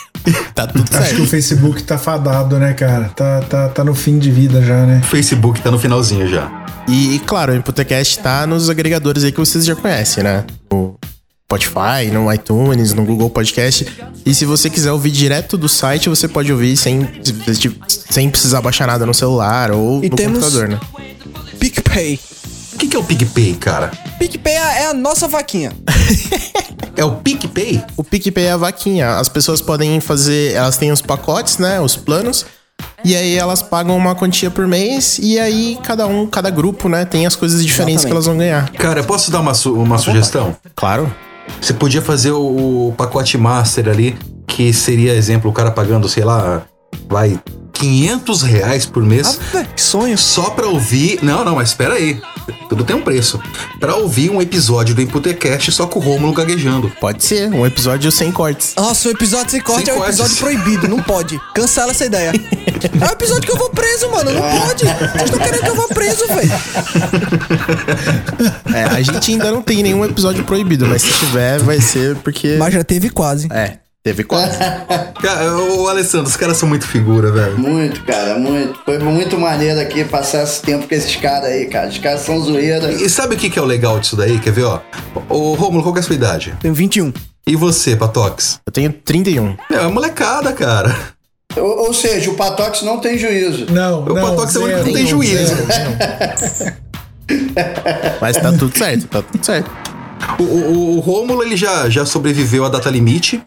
Tá 0.54 0.68
tudo 0.68 0.82
Acho 0.82 0.92
que 0.92 0.98
o 0.98 1.18
certo. 1.18 1.28
Facebook 1.28 1.82
tá 1.84 1.98
fadado, 1.98 2.60
né, 2.60 2.74
cara? 2.74 3.10
Tá, 3.16 3.42
tá, 3.42 3.70
tá 3.70 3.84
no 3.86 3.96
fim 3.96 4.20
de 4.20 4.30
vida 4.30 4.62
já, 4.62 4.86
né? 4.86 5.00
O 5.02 5.08
Facebook 5.08 5.62
tá 5.62 5.72
no 5.72 5.80
finalzinho 5.80 6.28
já. 6.28 6.52
E, 6.88 7.20
claro, 7.26 7.54
o 7.54 7.56
Imputecast 7.56 8.20
tá 8.20 8.46
nos 8.46 8.70
agregadores 8.70 9.24
aí 9.24 9.32
que 9.32 9.40
vocês 9.40 9.66
já 9.66 9.76
conhecem, 9.76 10.24
né? 10.24 10.44
No 10.70 10.89
Spotify, 11.60 12.12
no 12.14 12.32
iTunes, 12.32 12.94
no 12.94 13.04
Google 13.04 13.28
Podcast. 13.28 13.84
E 14.24 14.36
se 14.36 14.46
você 14.46 14.70
quiser 14.70 14.92
ouvir 14.92 15.10
direto 15.10 15.58
do 15.58 15.68
site, 15.68 16.08
você 16.08 16.28
pode 16.28 16.52
ouvir 16.54 16.78
sem, 16.78 17.10
sem 17.90 18.30
precisar 18.30 18.62
baixar 18.62 18.86
nada 18.86 19.04
no 19.04 19.16
celular 19.16 19.72
ou 19.72 20.04
E 20.04 20.10
no 20.12 20.16
temos- 20.16 20.38
computador, 20.44 20.68
né? 20.70 20.80
PicPay. 21.60 22.20
O 22.74 22.78
que, 22.78 22.88
que 22.88 22.96
é 22.96 23.00
o 23.00 23.04
PicPay, 23.04 23.56
cara? 23.56 23.90
PicPay 24.20 24.54
é 24.54 24.86
a 24.86 24.94
nossa 24.94 25.28
vaquinha. 25.28 25.72
É 26.96 27.06
o 27.06 27.12
PicPay? 27.16 27.82
O 27.96 28.04
PicPay 28.04 28.44
é 28.48 28.52
a 28.52 28.58
vaquinha. 28.58 29.12
As 29.20 29.30
pessoas 29.30 29.62
podem 29.62 30.02
fazer. 30.02 30.52
Elas 30.54 30.76
têm 30.76 30.92
os 30.92 31.02
pacotes, 31.02 31.58
né? 31.58 31.80
Os 31.80 31.96
planos. 31.96 32.46
E 33.06 33.16
aí 33.16 33.38
elas 33.38 33.62
pagam 33.62 33.96
uma 33.96 34.16
quantia 34.16 34.52
por 34.52 34.68
mês. 34.68 35.18
E 35.22 35.40
aí 35.40 35.80
cada 35.82 36.06
um, 36.08 36.28
cada 36.28 36.50
grupo, 36.50 36.90
né? 36.90 37.06
Tem 37.06 37.26
as 37.26 37.38
coisas 37.38 37.64
diferentes 37.64 38.04
que 38.04 38.12
elas 38.12 38.26
vão 38.26 38.38
ganhar. 38.38 38.70
Cara, 38.74 39.02
posso 39.02 39.32
dar 39.32 39.40
uma, 39.40 39.54
su- 39.54 39.74
uma 39.76 39.98
sugestão? 39.98 40.58
Claro. 40.76 41.10
Você 41.62 41.74
podia 41.74 42.02
fazer 42.02 42.32
o, 42.32 42.90
o 42.90 42.94
pacote 42.98 43.38
master 43.38 43.90
ali, 43.90 44.18
que 44.48 44.74
seria, 44.74 45.14
exemplo, 45.14 45.50
o 45.50 45.54
cara 45.54 45.72
pagando, 45.72 46.08
sei 46.08 46.24
lá, 46.24 46.64
vai, 47.08 47.40
500 47.74 48.42
reais 48.42 48.86
por 48.86 49.04
mês. 49.04 49.40
Ah, 49.56 49.64
que 49.64 49.82
sonho. 49.82 50.18
Só 50.18 50.50
pra 50.50 50.68
ouvir. 50.68 51.20
Não, 51.24 51.46
não, 51.46 51.56
mas 51.56 51.70
espera 51.70 51.94
aí. 51.94 52.22
Tudo 52.68 52.84
tem 52.84 52.96
um 52.96 53.02
preço. 53.02 53.40
Pra 53.80 53.96
ouvir 53.96 54.30
um 54.30 54.42
episódio 54.42 54.96
do 54.96 55.02
Imputecast 55.02 55.72
só 55.72 55.88
com 55.88 56.00
o 56.00 56.02
Rômulo 56.02 56.34
gaguejando. 56.34 56.92
Pode 57.00 57.24
ser, 57.24 57.50
um 57.52 57.66
episódio 57.66 58.12
sem 58.12 58.32
cortes. 58.32 58.74
Nossa, 58.76 59.08
o 59.08 59.12
episódio 59.12 59.52
sem 59.52 59.62
corte 59.62 59.86
Sem 59.86 59.94
é 59.94 59.98
um 59.98 60.00
cortes. 60.00 60.20
episódio 60.20 60.38
proibido, 60.38 60.88
não 60.88 61.02
pode. 61.02 61.40
Cancela 61.54 61.92
essa 61.92 62.06
ideia. 62.06 62.32
É 63.02 63.06
o 63.06 63.12
episódio 63.12 63.44
que 63.44 63.52
eu 63.52 63.58
vou 63.58 63.70
preso, 63.70 64.10
mano. 64.10 64.32
Não 64.32 64.42
pode. 64.42 64.86
Vocês 64.86 65.24
estão 65.26 65.40
querendo 65.40 65.64
que 65.64 65.70
eu 65.70 65.76
vá 65.76 65.88
preso, 65.88 66.28
velho. 66.28 66.50
É, 68.74 68.84
a 68.84 69.02
gente 69.02 69.32
ainda 69.32 69.52
não 69.52 69.62
tem 69.62 69.84
nenhum 69.84 70.04
episódio 70.06 70.44
proibido, 70.44 70.88
mas 70.88 71.02
se 71.02 71.12
tiver, 71.14 71.60
vai 71.60 71.82
ser 71.82 72.16
porque. 72.18 72.56
Mas 72.58 72.74
já 72.74 72.84
teve 72.84 73.10
quase. 73.10 73.48
É, 73.52 73.78
teve 74.04 74.24
quase. 74.24 74.58
Cara, 75.22 75.58
ô 75.58 75.88
Alessandro, 75.88 76.28
os 76.28 76.38
caras 76.38 76.58
são 76.58 76.68
muito 76.70 76.88
figura, 76.88 77.32
velho. 77.32 77.58
Muito, 77.60 78.04
cara, 78.06 78.40
muito. 78.40 78.80
Foi 78.86 78.98
muito 79.00 79.38
maneiro 79.38 79.80
aqui 79.82 80.06
passar 80.06 80.44
esse 80.44 80.62
tempo 80.62 80.88
com 80.88 80.96
esses 80.96 81.14
caras 81.18 81.50
aí, 81.50 81.66
cara. 81.66 81.90
Os 81.90 81.98
caras 81.98 82.22
são 82.22 82.40
zoeira. 82.40 82.90
E 82.92 83.10
sabe 83.10 83.36
o 83.36 83.38
que, 83.38 83.50
que 83.50 83.60
é 83.60 83.62
o 83.62 83.66
legal 83.66 84.00
disso 84.00 84.16
daí? 84.16 84.40
Quer 84.40 84.52
ver, 84.54 84.64
ó? 84.64 84.80
Ô, 85.28 85.56
Rômulo, 85.56 85.84
qual 85.84 85.94
que 85.94 86.00
é 86.00 86.04
a 86.04 86.06
sua 86.06 86.16
idade? 86.16 86.56
Tenho 86.62 86.74
21. 86.74 87.12
E 87.46 87.56
você, 87.58 87.98
Patox? 87.98 88.62
Eu 88.66 88.72
tenho 88.72 88.94
31. 88.94 89.58
É, 89.70 89.82
uma 89.82 89.90
molecada, 89.90 90.54
cara. 90.54 90.96
Ou, 91.58 91.88
ou 91.88 91.94
seja, 91.94 92.32
o 92.32 92.36
Patox 92.36 92.82
não 92.84 93.00
tem 93.00 93.18
juízo. 93.18 93.66
Não, 93.70 94.04
O 94.06 94.14
não. 94.14 94.22
Patox 94.22 94.56
é 94.56 94.60
o 94.60 94.64
único 94.64 94.80
que 94.84 94.86
não 94.88 94.94
tem 94.94 95.06
juízo. 95.08 95.56
zero. 95.56 96.78
Mas 98.22 98.38
tá 98.38 98.52
tudo 98.54 98.78
certo, 98.78 99.08
tá 99.08 99.22
tudo 99.22 99.46
certo. 99.46 99.70
O, 100.40 100.44
o, 100.44 100.98
o 100.98 101.00
Rômulo, 101.02 101.44
ele 101.44 101.58
já, 101.58 101.90
já 101.90 102.06
sobreviveu 102.06 102.64
à 102.66 102.70
data 102.70 102.90
limite. 102.90 103.42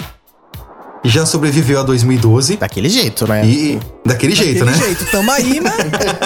Já 1.05 1.27
sobreviveu 1.27 1.81
a 1.81 1.83
2012. 1.83 2.57
Daquele 2.57 2.89
jeito, 2.89 3.27
né? 3.27 3.45
E 3.45 3.81
daquele 4.05 4.35
jeito, 4.35 4.65
Daquele 4.65 4.79
né? 4.79 4.87
jeito. 4.87 5.05
Tamo 5.11 5.31
aí, 5.31 5.61
né? 5.61 5.73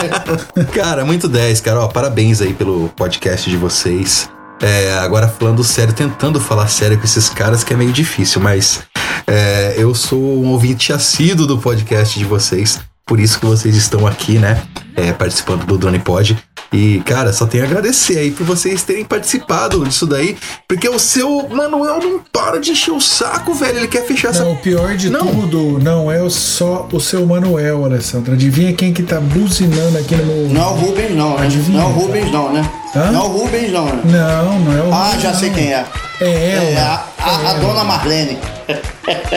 Cara, 0.75 1.05
muito 1.05 1.29
10, 1.29 1.61
cara. 1.61 1.81
Ó, 1.81 1.89
parabéns 1.89 2.41
aí 2.43 2.53
pelo 2.53 2.91
podcast 2.97 3.49
de 3.49 3.57
vocês. 3.57 4.29
É, 4.61 4.99
agora 4.99 5.29
falando 5.29 5.63
sério, 5.65 5.93
tentando 5.93 6.41
falar 6.41 6.69
sério 6.69 6.99
com 6.99 7.05
esses 7.05 7.29
caras 7.29 7.63
que 7.63 7.75
é 7.75 7.77
meio 7.77 7.93
difícil, 7.93 8.41
mas 8.41 8.81
é, 9.27 9.75
eu 9.77 9.95
sou 9.95 10.19
um 10.19 10.49
ouvinte 10.49 10.93
assíduo 10.93 11.47
do 11.47 11.59
podcast 11.59 12.19
de 12.19 12.25
vocês. 12.25 12.81
Por 13.05 13.21
isso 13.21 13.39
que 13.39 13.47
vocês 13.47 13.77
estão 13.77 14.07
aqui, 14.07 14.39
né? 14.39 14.63
é, 14.97 15.13
participando 15.13 15.65
do 15.67 15.77
Drone 15.77 15.99
Pod. 15.99 16.37
E, 16.73 17.01
cara, 17.07 17.33
só 17.33 17.47
tenho 17.47 17.65
a 17.65 17.67
agradecer 17.67 18.19
aí 18.19 18.31
por 18.31 18.45
vocês 18.45 18.83
terem 18.83 19.05
participado 19.05 19.85
disso 19.85 20.07
daí. 20.07 20.37
Porque 20.69 20.89
o 20.89 20.99
seu 20.99 21.49
Manuel 21.49 21.99
não 22.01 22.21
para 22.33 22.59
de 22.61 22.73
encher 22.73 22.91
o 22.93 23.01
saco, 23.01 23.55
velho. 23.55 23.79
Ele 23.79 23.89
quer 23.89 24.05
fechar 24.05 24.31
essa. 24.31 24.45
Não, 24.45 24.53
o 24.53 24.57
pior 24.57 24.97
de 24.97 25.11
tudo 25.11 25.79
não 25.83 26.11
é 26.11 26.21
o- 26.23 26.31
só 26.31 26.89
o 26.93 27.01
seu 27.01 27.25
Manuel, 27.27 27.85
Alessandro. 27.85 28.33
Adivinha 28.33 28.73
quem 28.73 28.93
que 28.93 29.03
tá 29.03 29.21
buzinando 29.21 29.97
aqui 29.99 30.17
no 30.17 30.25
meu. 30.27 30.49
Não 30.49 30.63
é 30.63 30.67
o 30.67 30.71
Rubens, 30.75 31.15
não, 31.15 31.37
né? 31.39 31.45
Adivinha, 31.47 31.79
Não 31.81 31.87
é 31.87 31.89
o? 31.89 31.93
Rubens, 31.93 32.33
não, 32.33 32.53
né? 32.53 32.71
Hã? 32.95 33.11
Não 33.13 33.21
é 33.21 33.25
o 33.25 33.29
Rubens, 33.29 33.73
não, 33.73 33.85
né? 33.87 34.01
Não, 34.05 34.59
não 34.61 34.73
é 34.73 34.83
o 34.83 34.93
Ah, 34.93 35.05
Rubens, 35.07 35.23
já 35.23 35.35
sei 35.35 35.49
não. 35.51 35.57
quem 35.57 35.73
é. 35.73 35.85
É 36.21 36.51
ela. 36.51 36.65
É 36.65 36.79
a, 36.79 37.05
a- 37.19 37.51
a 37.51 37.55
dona 37.55 37.85
Marlene. 37.85 38.39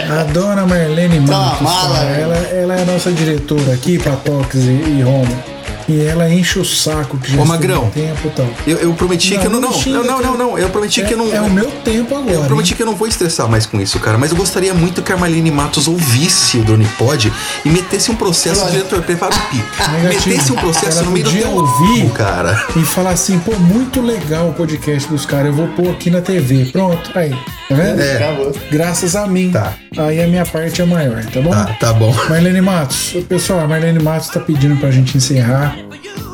A 0.10 0.24
dona 0.24 0.66
Marlene 0.66 1.20
Tá 1.28 1.32
Matos, 1.34 1.62
mala, 1.62 2.00
ela, 2.00 2.36
ela 2.38 2.76
é 2.76 2.82
a 2.82 2.86
nossa 2.86 3.12
diretora 3.12 3.74
aqui 3.74 4.00
pra 4.00 4.14
Tox 4.14 4.56
e, 4.56 4.60
e 4.98 5.02
Roma. 5.04 5.59
E 5.90 6.06
ela 6.06 6.30
enche 6.30 6.60
o 6.60 6.66
saco 6.66 7.18
que 7.18 7.32
já 7.34 7.42
Ô, 7.42 7.46
Magrão, 7.46 7.90
tempo 7.90 8.28
e 8.28 8.30
tal. 8.30 8.48
Eu, 8.68 8.78
eu 8.78 8.94
prometi 8.94 9.38
que 9.38 9.46
eu 9.46 9.50
não. 9.50 9.60
Não, 9.60 9.72
não, 9.72 9.94
não, 9.94 10.04
cara. 10.04 10.22
não, 10.22 10.38
não. 10.38 10.60
Eu 10.60 10.70
prometi 10.70 11.04
que 11.04 11.14
eu 11.14 11.18
não. 11.18 11.34
É 11.34 11.42
o 11.42 11.50
meu 11.50 11.72
tempo 11.84 12.16
agora. 12.16 12.36
Eu 12.36 12.44
prometi 12.44 12.76
que 12.76 12.82
eu 12.82 12.86
não 12.86 12.96
vou 12.96 13.08
estressar 13.08 13.50
mais 13.50 13.66
com 13.66 13.80
isso, 13.82 14.00
cara. 14.00 14.18
Mas 14.18 14.32
eu 14.32 14.38
gostaria 14.38 14.74
muito 14.74 15.02
que 15.02 15.12
a 15.12 15.18
Marlene 15.18 15.52
Matos 15.52 15.88
ouvisse 15.88 16.58
o 16.58 16.64
Drone 16.64 16.86
Pod 16.98 17.32
e 17.66 17.70
metesse 17.70 18.12
um 18.12 18.16
processo. 18.16 18.62
Olha. 18.62 18.72
Diretor, 18.72 19.02
prepara 19.02 19.34
o 19.34 19.40
pi. 19.50 19.64
Metesse 20.04 20.52
um 20.52 20.56
processo 20.56 21.00
Ela 21.00 21.08
no 21.08 21.12
meio 21.12 21.26
do 21.26 21.32
teu 21.32 21.52
ouvir 21.52 22.10
cara. 22.12 22.66
E 22.76 22.84
falar 22.84 23.12
assim, 23.12 23.40
pô, 23.40 23.56
muito 23.56 24.02
legal 24.02 24.50
o 24.50 24.54
podcast 24.54 25.10
dos 25.10 25.26
caras, 25.26 25.48
eu 25.48 25.54
vou 25.54 25.68
pôr 25.70 25.90
aqui 25.90 26.10
na 26.10 26.22
TV. 26.22 26.66
Pronto, 26.66 27.12
aí. 27.16 27.32
Tá 27.70 27.76
vendo? 27.76 28.02
É. 28.02 28.16
Acabou. 28.16 28.56
Graças 28.72 29.16
a 29.16 29.26
mim. 29.26 29.52
Tá. 29.52 29.74
Aí 29.98 30.22
a 30.22 30.28
minha 30.28 30.46
parte 30.46 30.82
é 30.82 30.86
maior, 30.86 31.24
tá 31.26 31.42
bom? 31.42 31.52
Tá, 31.52 31.66
tá 31.80 31.94
bom. 31.94 32.14
Marlene 32.30 32.62
Matos, 32.62 33.16
pessoal, 33.28 33.62
a 33.62 33.68
Marlene 33.68 34.02
Matos 34.02 34.30
tá 34.30 34.40
pedindo 34.40 34.76
pra 34.78 34.92
gente 34.92 35.18
encerrar. 35.18 35.78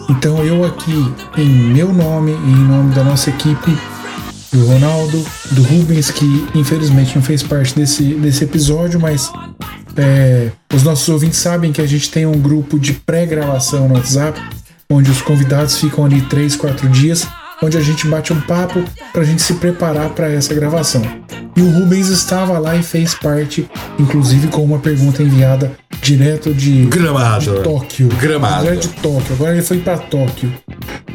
Então 0.09 0.43
eu 0.43 0.63
aqui, 0.63 1.13
em 1.37 1.49
meu 1.49 1.93
nome 1.93 2.31
e 2.31 2.51
em 2.51 2.65
nome 2.67 2.93
da 2.93 3.03
nossa 3.03 3.29
equipe, 3.29 3.77
do 4.51 4.65
Ronaldo, 4.65 5.25
do 5.51 5.63
Rubens, 5.63 6.11
que 6.11 6.47
infelizmente 6.55 7.15
não 7.15 7.21
fez 7.21 7.43
parte 7.43 7.75
desse, 7.75 8.03
desse 8.15 8.43
episódio, 8.43 8.99
mas 8.99 9.31
é, 9.97 10.51
os 10.73 10.83
nossos 10.83 11.07
ouvintes 11.09 11.39
sabem 11.39 11.71
que 11.71 11.81
a 11.81 11.87
gente 11.87 12.09
tem 12.09 12.25
um 12.25 12.39
grupo 12.39 12.79
de 12.79 12.93
pré-gravação 12.93 13.87
no 13.87 13.95
WhatsApp, 13.95 14.39
onde 14.89 15.11
os 15.11 15.21
convidados 15.21 15.77
ficam 15.77 16.05
ali 16.05 16.21
três, 16.21 16.55
quatro 16.55 16.87
dias, 16.89 17.27
onde 17.61 17.77
a 17.77 17.81
gente 17.81 18.07
bate 18.07 18.33
um 18.33 18.41
papo 18.41 18.83
pra 19.13 19.23
gente 19.23 19.41
se 19.41 19.53
preparar 19.55 20.09
para 20.09 20.31
essa 20.31 20.53
gravação. 20.53 21.01
E 21.55 21.61
o 21.61 21.69
Rubens 21.69 22.09
estava 22.09 22.59
lá 22.59 22.75
e 22.75 22.83
fez 22.83 23.15
parte, 23.15 23.69
inclusive 23.97 24.47
com 24.47 24.63
uma 24.63 24.79
pergunta 24.79 25.23
enviada 25.23 25.71
direto 26.01 26.53
de 26.53 26.85
Gramado. 26.85 27.55
de 27.55 27.63
Tóquio. 27.63 28.09
Gramado. 28.19 28.63
Direto 28.63 28.89
de 28.89 29.01
Tóquio. 29.01 29.33
Agora 29.33 29.53
ele 29.53 29.61
foi 29.61 29.79
para 29.79 29.97
Tóquio. 29.97 30.51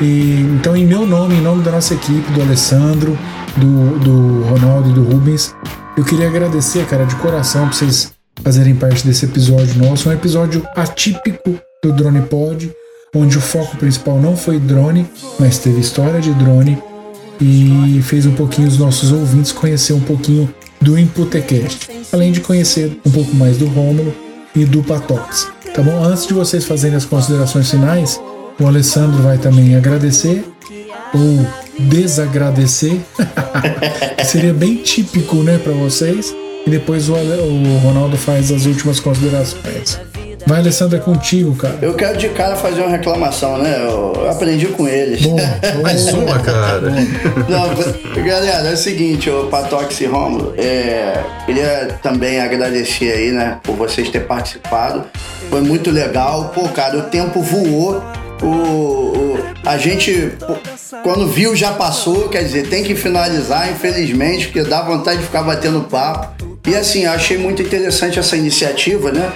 E, 0.00 0.40
então, 0.58 0.74
em 0.74 0.86
meu 0.86 1.06
nome, 1.06 1.34
em 1.34 1.42
nome 1.42 1.62
da 1.62 1.70
nossa 1.72 1.92
equipe, 1.94 2.32
do 2.32 2.40
Alessandro, 2.40 3.18
do, 3.56 3.98
do 3.98 4.44
Ronaldo 4.44 4.90
e 4.90 4.92
do 4.94 5.02
Rubens, 5.04 5.54
eu 5.96 6.04
queria 6.04 6.26
agradecer, 6.28 6.86
cara, 6.86 7.04
de 7.04 7.14
coração, 7.16 7.68
pra 7.68 7.76
vocês 7.76 8.12
fazerem 8.42 8.74
parte 8.74 9.06
desse 9.06 9.26
episódio 9.26 9.76
nosso. 9.76 10.08
Um 10.08 10.12
episódio 10.12 10.66
atípico 10.74 11.60
do 11.84 11.92
Drone 11.92 12.22
Pod, 12.22 12.72
onde 13.15 13.39
o 13.39 13.41
foco 13.41 13.77
principal 13.77 14.20
não 14.20 14.37
foi 14.37 14.59
drone, 14.59 15.07
mas 15.39 15.59
teve 15.59 15.81
história 15.81 16.20
de 16.20 16.32
drone 16.35 16.78
e 17.41 18.01
fez 18.03 18.27
um 18.27 18.32
pouquinho 18.32 18.69
os 18.69 18.78
nossos 18.78 19.12
ouvintes 19.12 19.51
conhecer 19.51 19.93
um 19.93 20.01
pouquinho 20.01 20.53
do 20.81 20.99
Inputecast, 20.99 21.91
além 22.12 22.32
de 22.32 22.41
conhecer 22.41 23.01
um 23.05 23.11
pouco 23.11 23.35
mais 23.35 23.57
do 23.57 23.66
Rômulo 23.66 24.15
e 24.55 24.65
do 24.65 24.82
Patox. 24.82 25.49
Tá 25.74 25.82
bom? 25.82 26.03
Antes 26.05 26.27
de 26.27 26.35
vocês 26.35 26.65
fazerem 26.65 26.97
as 26.97 27.05
considerações 27.05 27.70
finais, 27.70 28.20
o 28.59 28.66
Alessandro 28.66 29.23
vai 29.23 29.39
também 29.39 29.74
agradecer 29.77 30.45
ou 31.15 31.47
desagradecer. 31.78 33.01
Seria 34.24 34.53
bem 34.53 34.77
típico, 34.77 35.37
né, 35.37 35.59
para 35.59 35.73
vocês. 35.73 36.35
E 36.66 36.70
depois 36.70 37.09
o, 37.09 37.15
Ronaldo 37.82 38.16
faz 38.19 38.53
as 38.53 38.66
últimas 38.66 39.01
considerações. 39.01 39.99
Vai, 40.46 40.58
Alessandro, 40.60 40.96
é 40.96 41.00
contigo, 41.00 41.54
cara. 41.54 41.78
Eu 41.80 41.94
quero 41.94 42.16
de 42.18 42.28
cara 42.30 42.56
fazer 42.56 42.80
uma 42.80 42.90
reclamação, 42.90 43.58
né? 43.58 43.76
Eu 43.86 44.28
aprendi 44.28 44.66
com 44.66 44.88
eles. 44.88 45.20
Mais 45.82 46.12
uma, 46.12 46.38
cara. 46.40 46.80
Não, 47.48 48.22
galera, 48.24 48.68
é 48.68 48.72
o 48.72 48.76
seguinte, 48.76 49.28
o 49.30 49.46
Patox 49.46 50.00
e 50.00 50.06
Romulo, 50.06 50.54
é, 50.56 51.22
queria 51.46 51.98
também 52.02 52.40
agradecer 52.40 53.12
aí, 53.12 53.30
né, 53.32 53.58
por 53.62 53.76
vocês 53.76 54.08
terem 54.08 54.26
participado. 54.26 55.04
Foi 55.48 55.60
muito 55.60 55.90
legal. 55.90 56.50
Pô, 56.54 56.68
cara, 56.68 56.98
o 56.98 57.02
tempo 57.02 57.40
voou. 57.42 58.02
O, 58.42 58.46
o- 58.46 59.38
a 59.66 59.76
gente, 59.76 60.32
quando 61.02 61.26
viu, 61.28 61.54
já 61.54 61.72
passou. 61.72 62.28
Quer 62.28 62.42
dizer, 62.44 62.68
tem 62.68 62.82
que 62.82 62.94
finalizar, 62.94 63.70
infelizmente, 63.70 64.46
porque 64.46 64.62
dá 64.62 64.80
vontade 64.82 65.18
de 65.18 65.26
ficar 65.26 65.42
batendo 65.42 65.82
papo. 65.82 66.58
E 66.66 66.74
assim, 66.74 67.04
eu 67.04 67.12
achei 67.12 67.36
muito 67.36 67.60
interessante 67.62 68.18
essa 68.18 68.36
iniciativa, 68.36 69.10
né? 69.12 69.30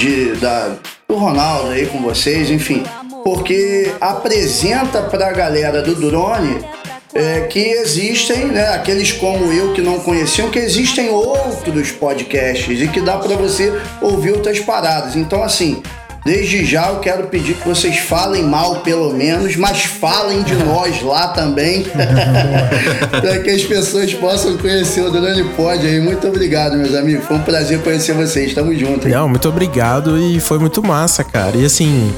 De, 0.00 0.32
da, 0.36 0.76
do 1.06 1.14
Ronaldo 1.14 1.72
aí 1.72 1.84
com 1.84 2.00
vocês, 2.00 2.50
enfim. 2.50 2.82
Porque 3.22 3.92
apresenta 4.00 5.02
pra 5.02 5.30
galera 5.30 5.82
do 5.82 5.94
drone 5.94 6.64
é, 7.12 7.42
que 7.42 7.58
existem, 7.58 8.46
né, 8.46 8.68
aqueles 8.68 9.12
como 9.12 9.52
eu 9.52 9.74
que 9.74 9.82
não 9.82 10.00
conheciam, 10.00 10.48
que 10.48 10.58
existem 10.58 11.10
outros 11.10 11.90
podcasts 11.90 12.80
e 12.80 12.88
que 12.88 13.02
dá 13.02 13.18
pra 13.18 13.36
você 13.36 13.78
ouvir 14.00 14.32
outras 14.32 14.58
paradas. 14.58 15.16
Então, 15.16 15.42
assim, 15.42 15.82
desde 16.24 16.64
já 16.64 16.88
eu 16.88 17.00
quero 17.00 17.24
pedir 17.28 17.54
que 17.54 17.66
vocês 17.68 17.98
falem 17.98 18.42
mal, 18.44 18.80
pelo 18.80 19.12
menos, 19.12 19.56
mas 19.56 19.84
falem 19.84 20.42
de 20.42 20.54
nós 20.54 21.02
lá 21.02 21.28
também, 21.28 21.84
para 23.10 23.38
que 23.40 23.50
as 23.50 23.62
pessoas 23.62 24.12
possam 24.14 24.56
conhecer 24.58 25.02
o 25.02 25.10
Drone 25.10 25.44
Pod 25.54 25.86
aí. 25.86 26.00
Muito 26.00 26.26
obrigado, 26.26 26.76
meus 26.76 26.94
amigos. 26.94 27.24
Foi 27.26 27.36
um 27.36 27.42
prazer 27.42 27.80
conhecer 27.82 28.12
vocês. 28.12 28.54
Tamo 28.54 28.74
junto. 28.74 29.06
hein? 29.06 29.14
Não, 29.14 29.28
muito 29.28 29.48
obrigado 29.48 30.18
e 30.18 30.40
foi 30.40 30.58
muito 30.58 30.82
massa, 30.82 31.24
cara. 31.24 31.56
E 31.56 31.64
assim, 31.64 32.12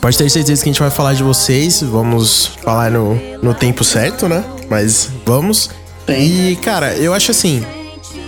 pode 0.00 0.16
ter 0.16 0.28
certeza 0.30 0.62
que 0.62 0.68
a 0.68 0.72
gente 0.72 0.80
vai 0.80 0.90
falar 0.90 1.14
de 1.14 1.22
vocês. 1.22 1.82
Vamos 1.82 2.52
falar 2.62 2.90
no, 2.90 3.14
no 3.42 3.54
tempo 3.54 3.84
certo, 3.84 4.28
né? 4.28 4.44
Mas 4.68 5.08
vamos. 5.24 5.70
E, 6.08 6.56
cara, 6.62 6.94
eu 6.94 7.12
acho 7.12 7.30
assim. 7.30 7.64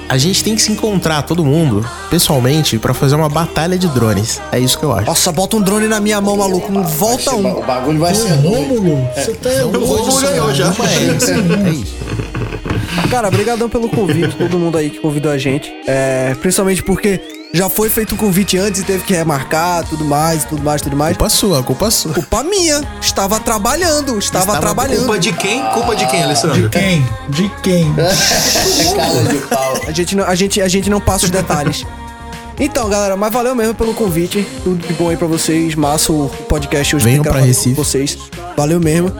A 0.08 0.16
gente 0.16 0.42
tem 0.42 0.54
que 0.54 0.62
se 0.62 0.72
encontrar, 0.72 1.22
todo 1.22 1.44
mundo, 1.44 1.86
pessoalmente, 2.08 2.78
pra 2.78 2.94
fazer 2.94 3.14
uma 3.14 3.28
batalha 3.28 3.76
de 3.76 3.86
drones. 3.88 4.40
É 4.50 4.58
isso 4.58 4.78
que 4.78 4.84
eu 4.84 4.92
acho. 4.92 5.06
Nossa, 5.06 5.30
bota 5.30 5.56
um 5.56 5.60
drone 5.60 5.86
na 5.86 6.00
minha 6.00 6.20
mão, 6.20 6.36
maluco. 6.36 6.72
Não 6.72 6.82
volta 6.82 7.34
um. 7.34 7.58
O 7.58 7.62
bagulho 7.62 7.98
vai 7.98 8.14
ser 8.14 8.32
Rômulo, 8.32 9.06
você 9.14 9.34
tá 9.34 9.50
O 9.66 9.84
Rômulo 9.84 10.20
ganhou 10.20 10.54
já. 10.54 10.68
É 10.68 11.70
isso. 11.70 11.94
Cara, 13.10 13.30
brigadão 13.30 13.68
pelo 13.68 13.88
convite, 13.88 14.34
todo 14.36 14.58
mundo 14.58 14.78
aí 14.78 14.90
que 14.90 14.98
convidou 14.98 15.30
a 15.30 15.38
gente. 15.38 15.72
É, 15.86 16.34
principalmente 16.40 16.82
porque 16.82 17.20
já 17.52 17.68
foi 17.68 17.88
feito 17.88 18.14
o 18.14 18.18
convite 18.18 18.58
antes 18.58 18.80
e 18.82 18.84
teve 18.84 19.04
que 19.04 19.14
remarcar, 19.14 19.84
tudo 19.84 20.04
mais, 20.04 20.44
tudo 20.44 20.62
mais, 20.62 20.82
tudo 20.82 20.96
mais. 20.96 21.16
Culpa 21.16 21.30
sua, 21.30 21.62
culpa 21.62 21.90
sua. 21.90 22.12
Culpa 22.12 22.42
minha. 22.42 22.82
Estava 23.00 23.40
trabalhando, 23.40 24.18
estava, 24.18 24.44
Estava 24.44 24.60
trabalhando. 24.60 24.98
Culpa 25.06 25.18
de 25.18 25.32
quem? 25.32 25.62
Culpa 25.72 25.96
de 25.96 26.06
quem, 26.06 26.22
Alessandro? 26.22 26.62
De 26.62 26.68
quem? 26.68 27.06
De 27.28 27.48
quem? 27.62 27.94
Cara 28.96 29.24
de 29.24 29.38
pau. 29.46 29.80
A 29.86 29.92
gente, 29.92 30.14
não, 30.14 30.24
a, 30.24 30.34
gente, 30.34 30.60
a 30.60 30.68
gente 30.68 30.90
não 30.90 31.00
passa 31.00 31.24
os 31.24 31.30
detalhes. 31.30 31.84
Então, 32.60 32.88
galera, 32.88 33.16
mas 33.16 33.32
valeu 33.32 33.54
mesmo 33.54 33.72
pelo 33.74 33.94
convite. 33.94 34.46
Tudo 34.64 34.84
de 34.86 34.92
bom 34.94 35.08
aí 35.08 35.16
pra 35.16 35.28
vocês. 35.28 35.74
Massa 35.76 36.12
o 36.12 36.28
podcast 36.48 36.96
hoje. 36.96 37.04
Venham 37.04 37.22
pra 37.22 37.38
Recife. 37.38 37.76
Com 37.76 37.84
vocês. 37.84 38.18
Valeu 38.56 38.80
mesmo. 38.80 39.12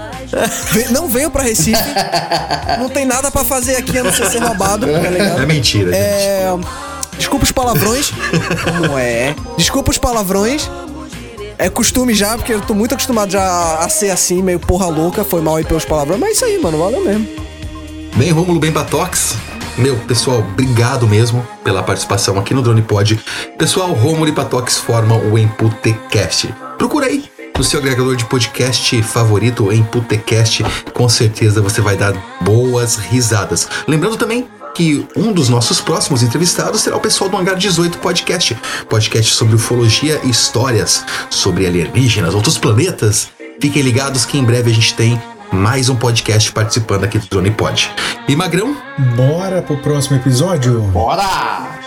Ve- 0.73 0.89
não 0.91 1.09
venham 1.09 1.31
pra 1.31 1.45
Recife. 1.45 1.81
Não 2.79 2.89
tem 2.89 3.05
nada 3.05 3.31
pra 3.31 3.45
fazer 3.45 3.77
aqui 3.77 3.97
a 3.99 4.05
não 4.05 4.13
ser 4.13 4.29
ser 4.31 4.39
roubado, 4.39 4.87
tá? 4.87 4.93
É 4.93 5.47
mentira, 5.47 5.91
gente. 5.91 5.97
É. 5.97 6.55
Desculpa 7.19 7.45
os 7.45 7.53
palavrões. 7.53 8.13
Como 8.65 8.99
é? 8.99 9.35
Desculpa 9.57 9.91
os 9.91 9.99
palavrões. 9.99 10.71
É 11.59 11.69
costume 11.69 12.15
já, 12.15 12.37
porque 12.37 12.55
eu 12.55 12.61
tô 12.61 12.73
muito 12.73 12.95
acostumado 12.95 13.33
já 13.33 13.79
a 13.81 13.89
ser 13.89 14.11
assim, 14.11 14.43
meio 14.43 14.61
porra 14.61 14.87
louca. 14.87 15.25
Foi 15.25 15.41
mal 15.41 15.57
aí 15.57 15.65
pelos 15.65 15.85
palavrões, 15.85 16.21
mas 16.21 16.31
é 16.31 16.33
isso 16.33 16.45
aí, 16.45 16.59
mano. 16.59 16.79
Valeu 16.79 17.05
mesmo. 17.05 17.29
Bem, 18.15 18.31
Rômulo, 18.31 18.61
bem 18.61 18.73
Patox. 18.73 19.37
Meu, 19.77 19.97
pessoal, 19.97 20.39
obrigado 20.39 21.07
mesmo 21.07 21.47
pela 21.63 21.83
participação 21.83 22.39
aqui 22.39 22.55
no 22.55 22.63
Drone 22.63 22.83
Pod. 22.83 23.19
Pessoal, 23.57 23.93
Rômulo 23.93 24.29
e 24.29 24.33
Patox 24.33 24.79
formam 24.79 25.21
o 25.31 25.39
Emputecast. 25.39 26.53
Procura 26.77 27.07
aí 27.07 27.25
no 27.57 27.65
seu 27.65 27.81
agregador 27.81 28.15
de 28.15 28.25
podcast 28.25 29.03
favorito, 29.03 29.73
Emputecast. 29.73 30.65
Com 30.93 31.09
certeza 31.09 31.61
você 31.61 31.81
vai 31.81 31.97
dar 31.97 32.13
boas 32.41 32.97
risadas. 32.97 33.69
Lembrando 33.87 34.17
também 34.17 34.49
que 34.79 35.05
um 35.17 35.33
dos 35.33 35.49
nossos 35.49 35.81
próximos 35.81 36.23
entrevistados 36.23 36.83
será 36.83 36.97
o 36.97 37.01
pessoal 37.01 37.29
do 37.29 37.37
Hangar 37.37 37.57
18 37.57 37.99
Podcast. 37.99 38.57
Podcast 38.89 39.35
sobre 39.35 39.57
ufologia 39.57 40.21
e 40.23 40.31
histórias 40.31 41.05
sobre 41.29 41.67
alienígenas, 41.67 42.33
outros 42.33 42.57
planetas. 42.57 43.29
Fiquem 43.61 43.83
ligados 43.83 44.25
que 44.25 44.39
em 44.39 44.45
breve 44.45 44.71
a 44.71 44.75
gente 44.75 44.95
tem 44.95 45.21
mais 45.51 45.89
um 45.89 45.97
podcast 45.97 46.53
participando 46.53 47.03
aqui 47.03 47.19
do 47.19 47.27
Drone 47.27 47.51
Pod. 47.51 47.91
E 48.29 48.37
Magrão, 48.37 48.77
Bora 49.17 49.63
pro 49.63 49.79
próximo 49.79 50.17
episódio? 50.17 50.81
Bora! 50.93 51.81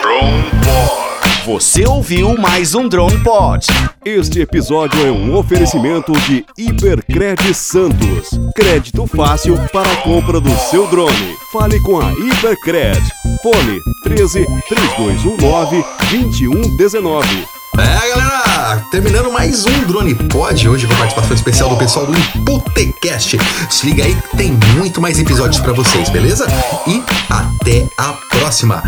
Drone 0.00 0.44
Pod. 0.64 0.99
Você 1.44 1.86
ouviu 1.86 2.36
mais 2.36 2.74
um 2.74 2.86
Drone 2.86 3.18
Pod. 3.24 3.66
Este 4.04 4.40
episódio 4.40 5.06
é 5.06 5.10
um 5.10 5.34
oferecimento 5.34 6.12
de 6.20 6.44
Hipercred 6.56 7.54
Santos. 7.54 8.28
Crédito 8.54 9.06
fácil 9.06 9.56
para 9.72 9.90
a 9.90 9.96
compra 10.02 10.38
do 10.38 10.50
seu 10.70 10.86
drone. 10.88 11.34
Fale 11.50 11.80
com 11.80 11.98
a 11.98 12.12
Hipercred. 12.12 13.00
Fone 13.42 13.78
13 14.04 14.46
3219 14.68 15.84
2119. 16.10 17.48
É, 17.78 18.08
galera, 18.10 18.84
terminando 18.90 19.32
mais 19.32 19.64
um 19.64 19.84
Drone 19.84 20.14
Pod, 20.14 20.68
hoje 20.68 20.86
com 20.86 20.92
a 20.92 20.96
participação 20.96 21.34
especial 21.34 21.70
do 21.70 21.76
pessoal 21.76 22.04
do 22.04 22.12
Imputecast. 22.12 23.38
Se 23.70 23.86
liga 23.86 24.04
aí 24.04 24.14
que 24.14 24.36
tem 24.36 24.52
muito 24.76 25.00
mais 25.00 25.18
episódios 25.18 25.60
pra 25.60 25.72
vocês, 25.72 26.10
beleza? 26.10 26.46
E 26.86 27.02
até 27.30 27.88
a 27.96 28.12
próxima. 28.30 28.82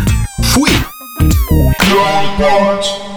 Fui! 0.51 0.92
Drone 1.29 2.37
Pod. 2.37 3.12